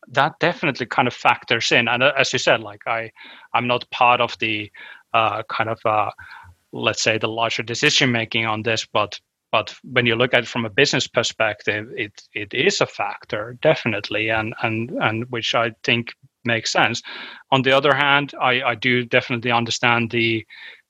that 0.08 0.38
definitely 0.40 0.86
kind 0.86 1.08
of 1.08 1.14
factors 1.14 1.72
in. 1.72 1.88
And 1.88 2.02
uh, 2.02 2.12
as 2.18 2.32
you 2.32 2.38
said, 2.38 2.60
like 2.60 2.86
I, 2.86 3.10
I'm 3.54 3.66
not 3.66 3.90
part 3.90 4.20
of 4.20 4.36
the 4.38 4.70
uh, 5.14 5.42
kind 5.48 5.70
of 5.70 5.80
uh, 5.84 6.10
let's 6.72 7.02
say 7.02 7.18
the 7.18 7.28
larger 7.28 7.62
decision 7.62 8.12
making 8.12 8.46
on 8.46 8.62
this, 8.62 8.86
but 8.86 9.20
but 9.50 9.74
when 9.84 10.06
you 10.06 10.16
look 10.16 10.32
at 10.32 10.44
it 10.44 10.48
from 10.48 10.64
a 10.64 10.70
business 10.70 11.06
perspective, 11.06 11.88
it 11.96 12.22
it 12.34 12.54
is 12.54 12.80
a 12.80 12.86
factor 12.86 13.58
definitely, 13.62 14.30
and 14.30 14.54
and 14.62 14.90
and 15.00 15.30
which 15.30 15.54
I 15.54 15.72
think 15.84 16.14
makes 16.44 16.72
sense. 16.72 17.02
On 17.50 17.62
the 17.62 17.72
other 17.72 17.94
hand, 17.94 18.34
I, 18.40 18.62
I 18.62 18.74
do 18.74 19.04
definitely 19.04 19.52
understand 19.52 20.10
the 20.10 20.46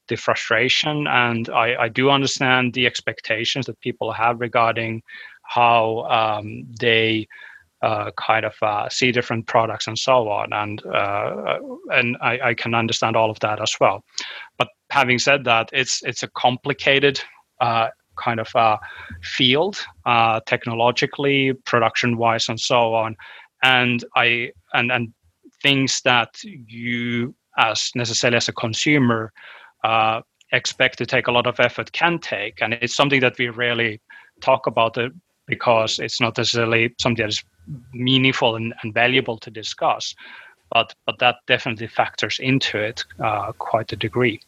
the 0.09 0.17
frustration 0.17 1.07
and 1.07 1.49
I, 1.51 1.77
I 1.85 1.89
do 1.89 2.11
understand 2.11 2.75
the 2.75 2.87
expectations 2.87 3.67
that 3.67 3.81
people 3.81 4.13
have 4.13 4.41
regarding 4.41 5.03
how 5.45 6.01
um, 6.11 6.67
they 6.81 7.29
uh, 7.83 8.11
kind 8.17 8.45
of 8.45 8.55
uh, 8.63 8.89
see 8.89 9.13
different 9.13 9.47
products 9.47 9.87
and 9.87 9.99
so 9.99 10.29
on 10.29 10.53
and 10.53 10.85
uh, 10.87 11.59
and 11.91 12.17
I, 12.21 12.39
I, 12.51 12.55
can 12.55 12.75
understand 12.75 13.17
all 13.17 13.31
of 13.31 13.41
that 13.41 13.61
as 13.61 13.75
well 13.81 14.05
but 14.59 14.69
having 14.93 15.19
said 15.19 15.45
that 15.45 15.71
it's 15.73 16.03
it's 16.03 16.23
a 16.23 16.29
complicated 16.29 17.21
uh, 17.61 17.89
kind 18.17 18.41
of 18.41 18.55
uh, 18.55 18.77
field 19.23 19.77
uh, 20.07 20.39
technologically 20.47 21.53
production 21.65 22.17
wise 22.17 22.49
and 22.49 22.61
so 22.61 22.95
on 22.95 23.17
and 23.63 24.05
I 24.17 24.53
and 24.75 24.93
and 24.93 25.13
things 25.63 26.01
that 26.03 26.43
you 26.45 27.35
as 27.59 27.91
necessarily 27.95 28.37
as 28.37 28.49
a 28.49 28.53
consumer 28.53 29.33
uh, 29.85 30.21
expect 30.53 30.99
to 30.99 31.07
take 31.07 31.27
a 31.27 31.33
lot 31.33 31.47
of 31.47 31.61
effort 31.61 31.93
can 31.93 32.19
take. 32.19 32.61
And 32.63 32.75
it's 32.75 32.95
something 32.95 33.21
that 33.21 33.39
we 33.39 33.49
rarely 33.49 34.01
talk 34.41 34.67
about 34.67 34.97
it 34.99 35.13
because 35.47 35.99
it's 35.99 36.21
not 36.21 36.37
necessarily 36.37 36.95
something 37.01 37.23
that 37.23 37.31
is 37.31 37.45
meaningful 37.93 38.57
and, 38.57 38.75
and 38.83 38.95
valuable 38.95 39.39
to 39.39 39.51
discuss. 39.51 40.15
But, 40.71 40.95
but 41.07 41.19
that 41.19 41.37
definitely 41.47 41.89
factors 41.89 42.39
into 42.41 42.79
it 42.79 43.05
uh, 43.23 43.53
quite 43.53 43.93
a 43.93 43.97
degree. 43.97 44.41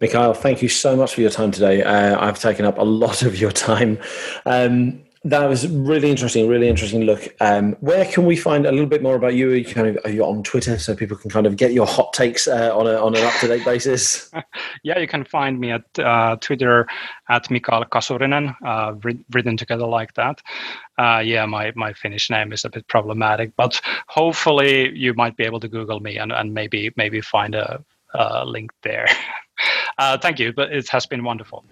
Mikael, 0.00 0.34
thank 0.34 0.62
you 0.62 0.68
so 0.68 0.96
much 0.96 1.14
for 1.14 1.20
your 1.20 1.30
time 1.30 1.50
today. 1.50 1.82
Uh, 1.82 2.18
I've 2.20 2.38
taken 2.38 2.64
up 2.64 2.78
a 2.78 2.84
lot 2.84 3.22
of 3.22 3.38
your 3.38 3.52
time. 3.52 3.98
Um, 4.44 5.02
that 5.30 5.48
was 5.48 5.66
really 5.66 6.08
interesting, 6.08 6.46
really 6.46 6.68
interesting 6.68 7.02
look. 7.02 7.34
Um, 7.40 7.72
where 7.80 8.04
can 8.04 8.26
we 8.26 8.36
find 8.36 8.64
a 8.64 8.70
little 8.70 8.86
bit 8.86 9.02
more 9.02 9.16
about 9.16 9.34
you? 9.34 9.50
Are 9.50 9.56
you 9.56 9.64
kind 9.64 9.88
of 9.88 9.98
are 10.04 10.10
you 10.10 10.24
on 10.24 10.44
Twitter 10.44 10.78
so 10.78 10.94
people 10.94 11.16
can 11.16 11.30
kind 11.30 11.46
of 11.46 11.56
get 11.56 11.72
your 11.72 11.86
hot 11.86 12.12
takes 12.12 12.46
uh, 12.46 12.70
on 12.76 12.86
a, 12.86 12.94
on 12.94 13.16
an 13.16 13.24
up 13.24 13.34
to 13.40 13.48
date 13.48 13.64
basis? 13.64 14.30
yeah, 14.84 14.98
you 14.98 15.08
can 15.08 15.24
find 15.24 15.58
me 15.58 15.72
at 15.72 15.98
uh, 15.98 16.36
Twitter 16.36 16.86
at 17.28 17.50
Mikael 17.50 17.84
Kasurinen, 17.86 18.54
uh, 18.64 18.94
written 19.32 19.56
together 19.56 19.86
like 19.86 20.14
that. 20.14 20.40
Uh, 20.96 21.18
yeah, 21.18 21.44
my 21.44 21.72
my 21.74 21.92
Finnish 21.92 22.30
name 22.30 22.52
is 22.52 22.64
a 22.64 22.70
bit 22.70 22.86
problematic, 22.86 23.52
but 23.56 23.80
hopefully 24.06 24.96
you 24.96 25.12
might 25.14 25.36
be 25.36 25.44
able 25.44 25.60
to 25.60 25.68
Google 25.68 25.98
me 25.98 26.18
and, 26.18 26.30
and 26.30 26.54
maybe 26.54 26.92
maybe 26.96 27.20
find 27.20 27.56
a, 27.56 27.84
a 28.14 28.44
link 28.44 28.70
there. 28.82 29.08
Uh, 29.98 30.18
thank 30.18 30.38
you, 30.38 30.52
but 30.52 30.72
it 30.72 30.88
has 30.88 31.06
been 31.06 31.24
wonderful. 31.24 31.64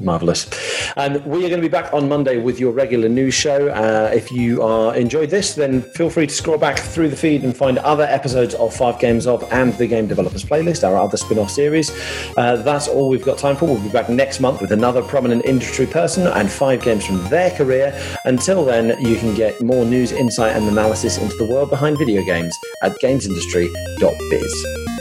Marvelous. 0.00 0.50
And 0.96 1.24
we 1.24 1.44
are 1.44 1.48
going 1.48 1.60
to 1.60 1.68
be 1.68 1.68
back 1.68 1.92
on 1.92 2.08
Monday 2.08 2.38
with 2.38 2.58
your 2.58 2.72
regular 2.72 3.08
news 3.08 3.34
show. 3.34 3.68
Uh, 3.68 4.10
if 4.12 4.30
you 4.30 4.62
are 4.62 4.94
enjoyed 4.96 5.30
this, 5.30 5.54
then 5.54 5.82
feel 5.82 6.10
free 6.10 6.26
to 6.26 6.34
scroll 6.34 6.58
back 6.58 6.78
through 6.78 7.08
the 7.08 7.16
feed 7.16 7.44
and 7.44 7.56
find 7.56 7.78
other 7.78 8.04
episodes 8.04 8.54
of 8.54 8.74
Five 8.74 8.98
Games 8.98 9.26
of 9.26 9.50
and 9.52 9.72
the 9.74 9.86
Game 9.86 10.06
Developers 10.06 10.44
Playlist, 10.44 10.86
our 10.86 10.96
other 10.96 11.16
spin 11.16 11.38
off 11.38 11.50
series. 11.50 11.90
Uh, 12.36 12.56
that's 12.56 12.88
all 12.88 13.08
we've 13.08 13.24
got 13.24 13.38
time 13.38 13.56
for. 13.56 13.66
We'll 13.66 13.82
be 13.82 13.88
back 13.88 14.08
next 14.08 14.40
month 14.40 14.60
with 14.60 14.72
another 14.72 15.02
prominent 15.02 15.44
industry 15.44 15.86
person 15.86 16.26
and 16.26 16.50
five 16.50 16.82
games 16.82 17.06
from 17.06 17.22
their 17.28 17.50
career. 17.50 17.98
Until 18.24 18.64
then, 18.64 19.00
you 19.00 19.16
can 19.16 19.34
get 19.34 19.60
more 19.62 19.84
news, 19.84 20.12
insight, 20.12 20.56
and 20.56 20.68
analysis 20.68 21.18
into 21.18 21.36
the 21.36 21.46
world 21.46 21.70
behind 21.70 21.98
video 21.98 22.24
games 22.24 22.56
at 22.82 22.92
gamesindustry.biz. 23.00 24.91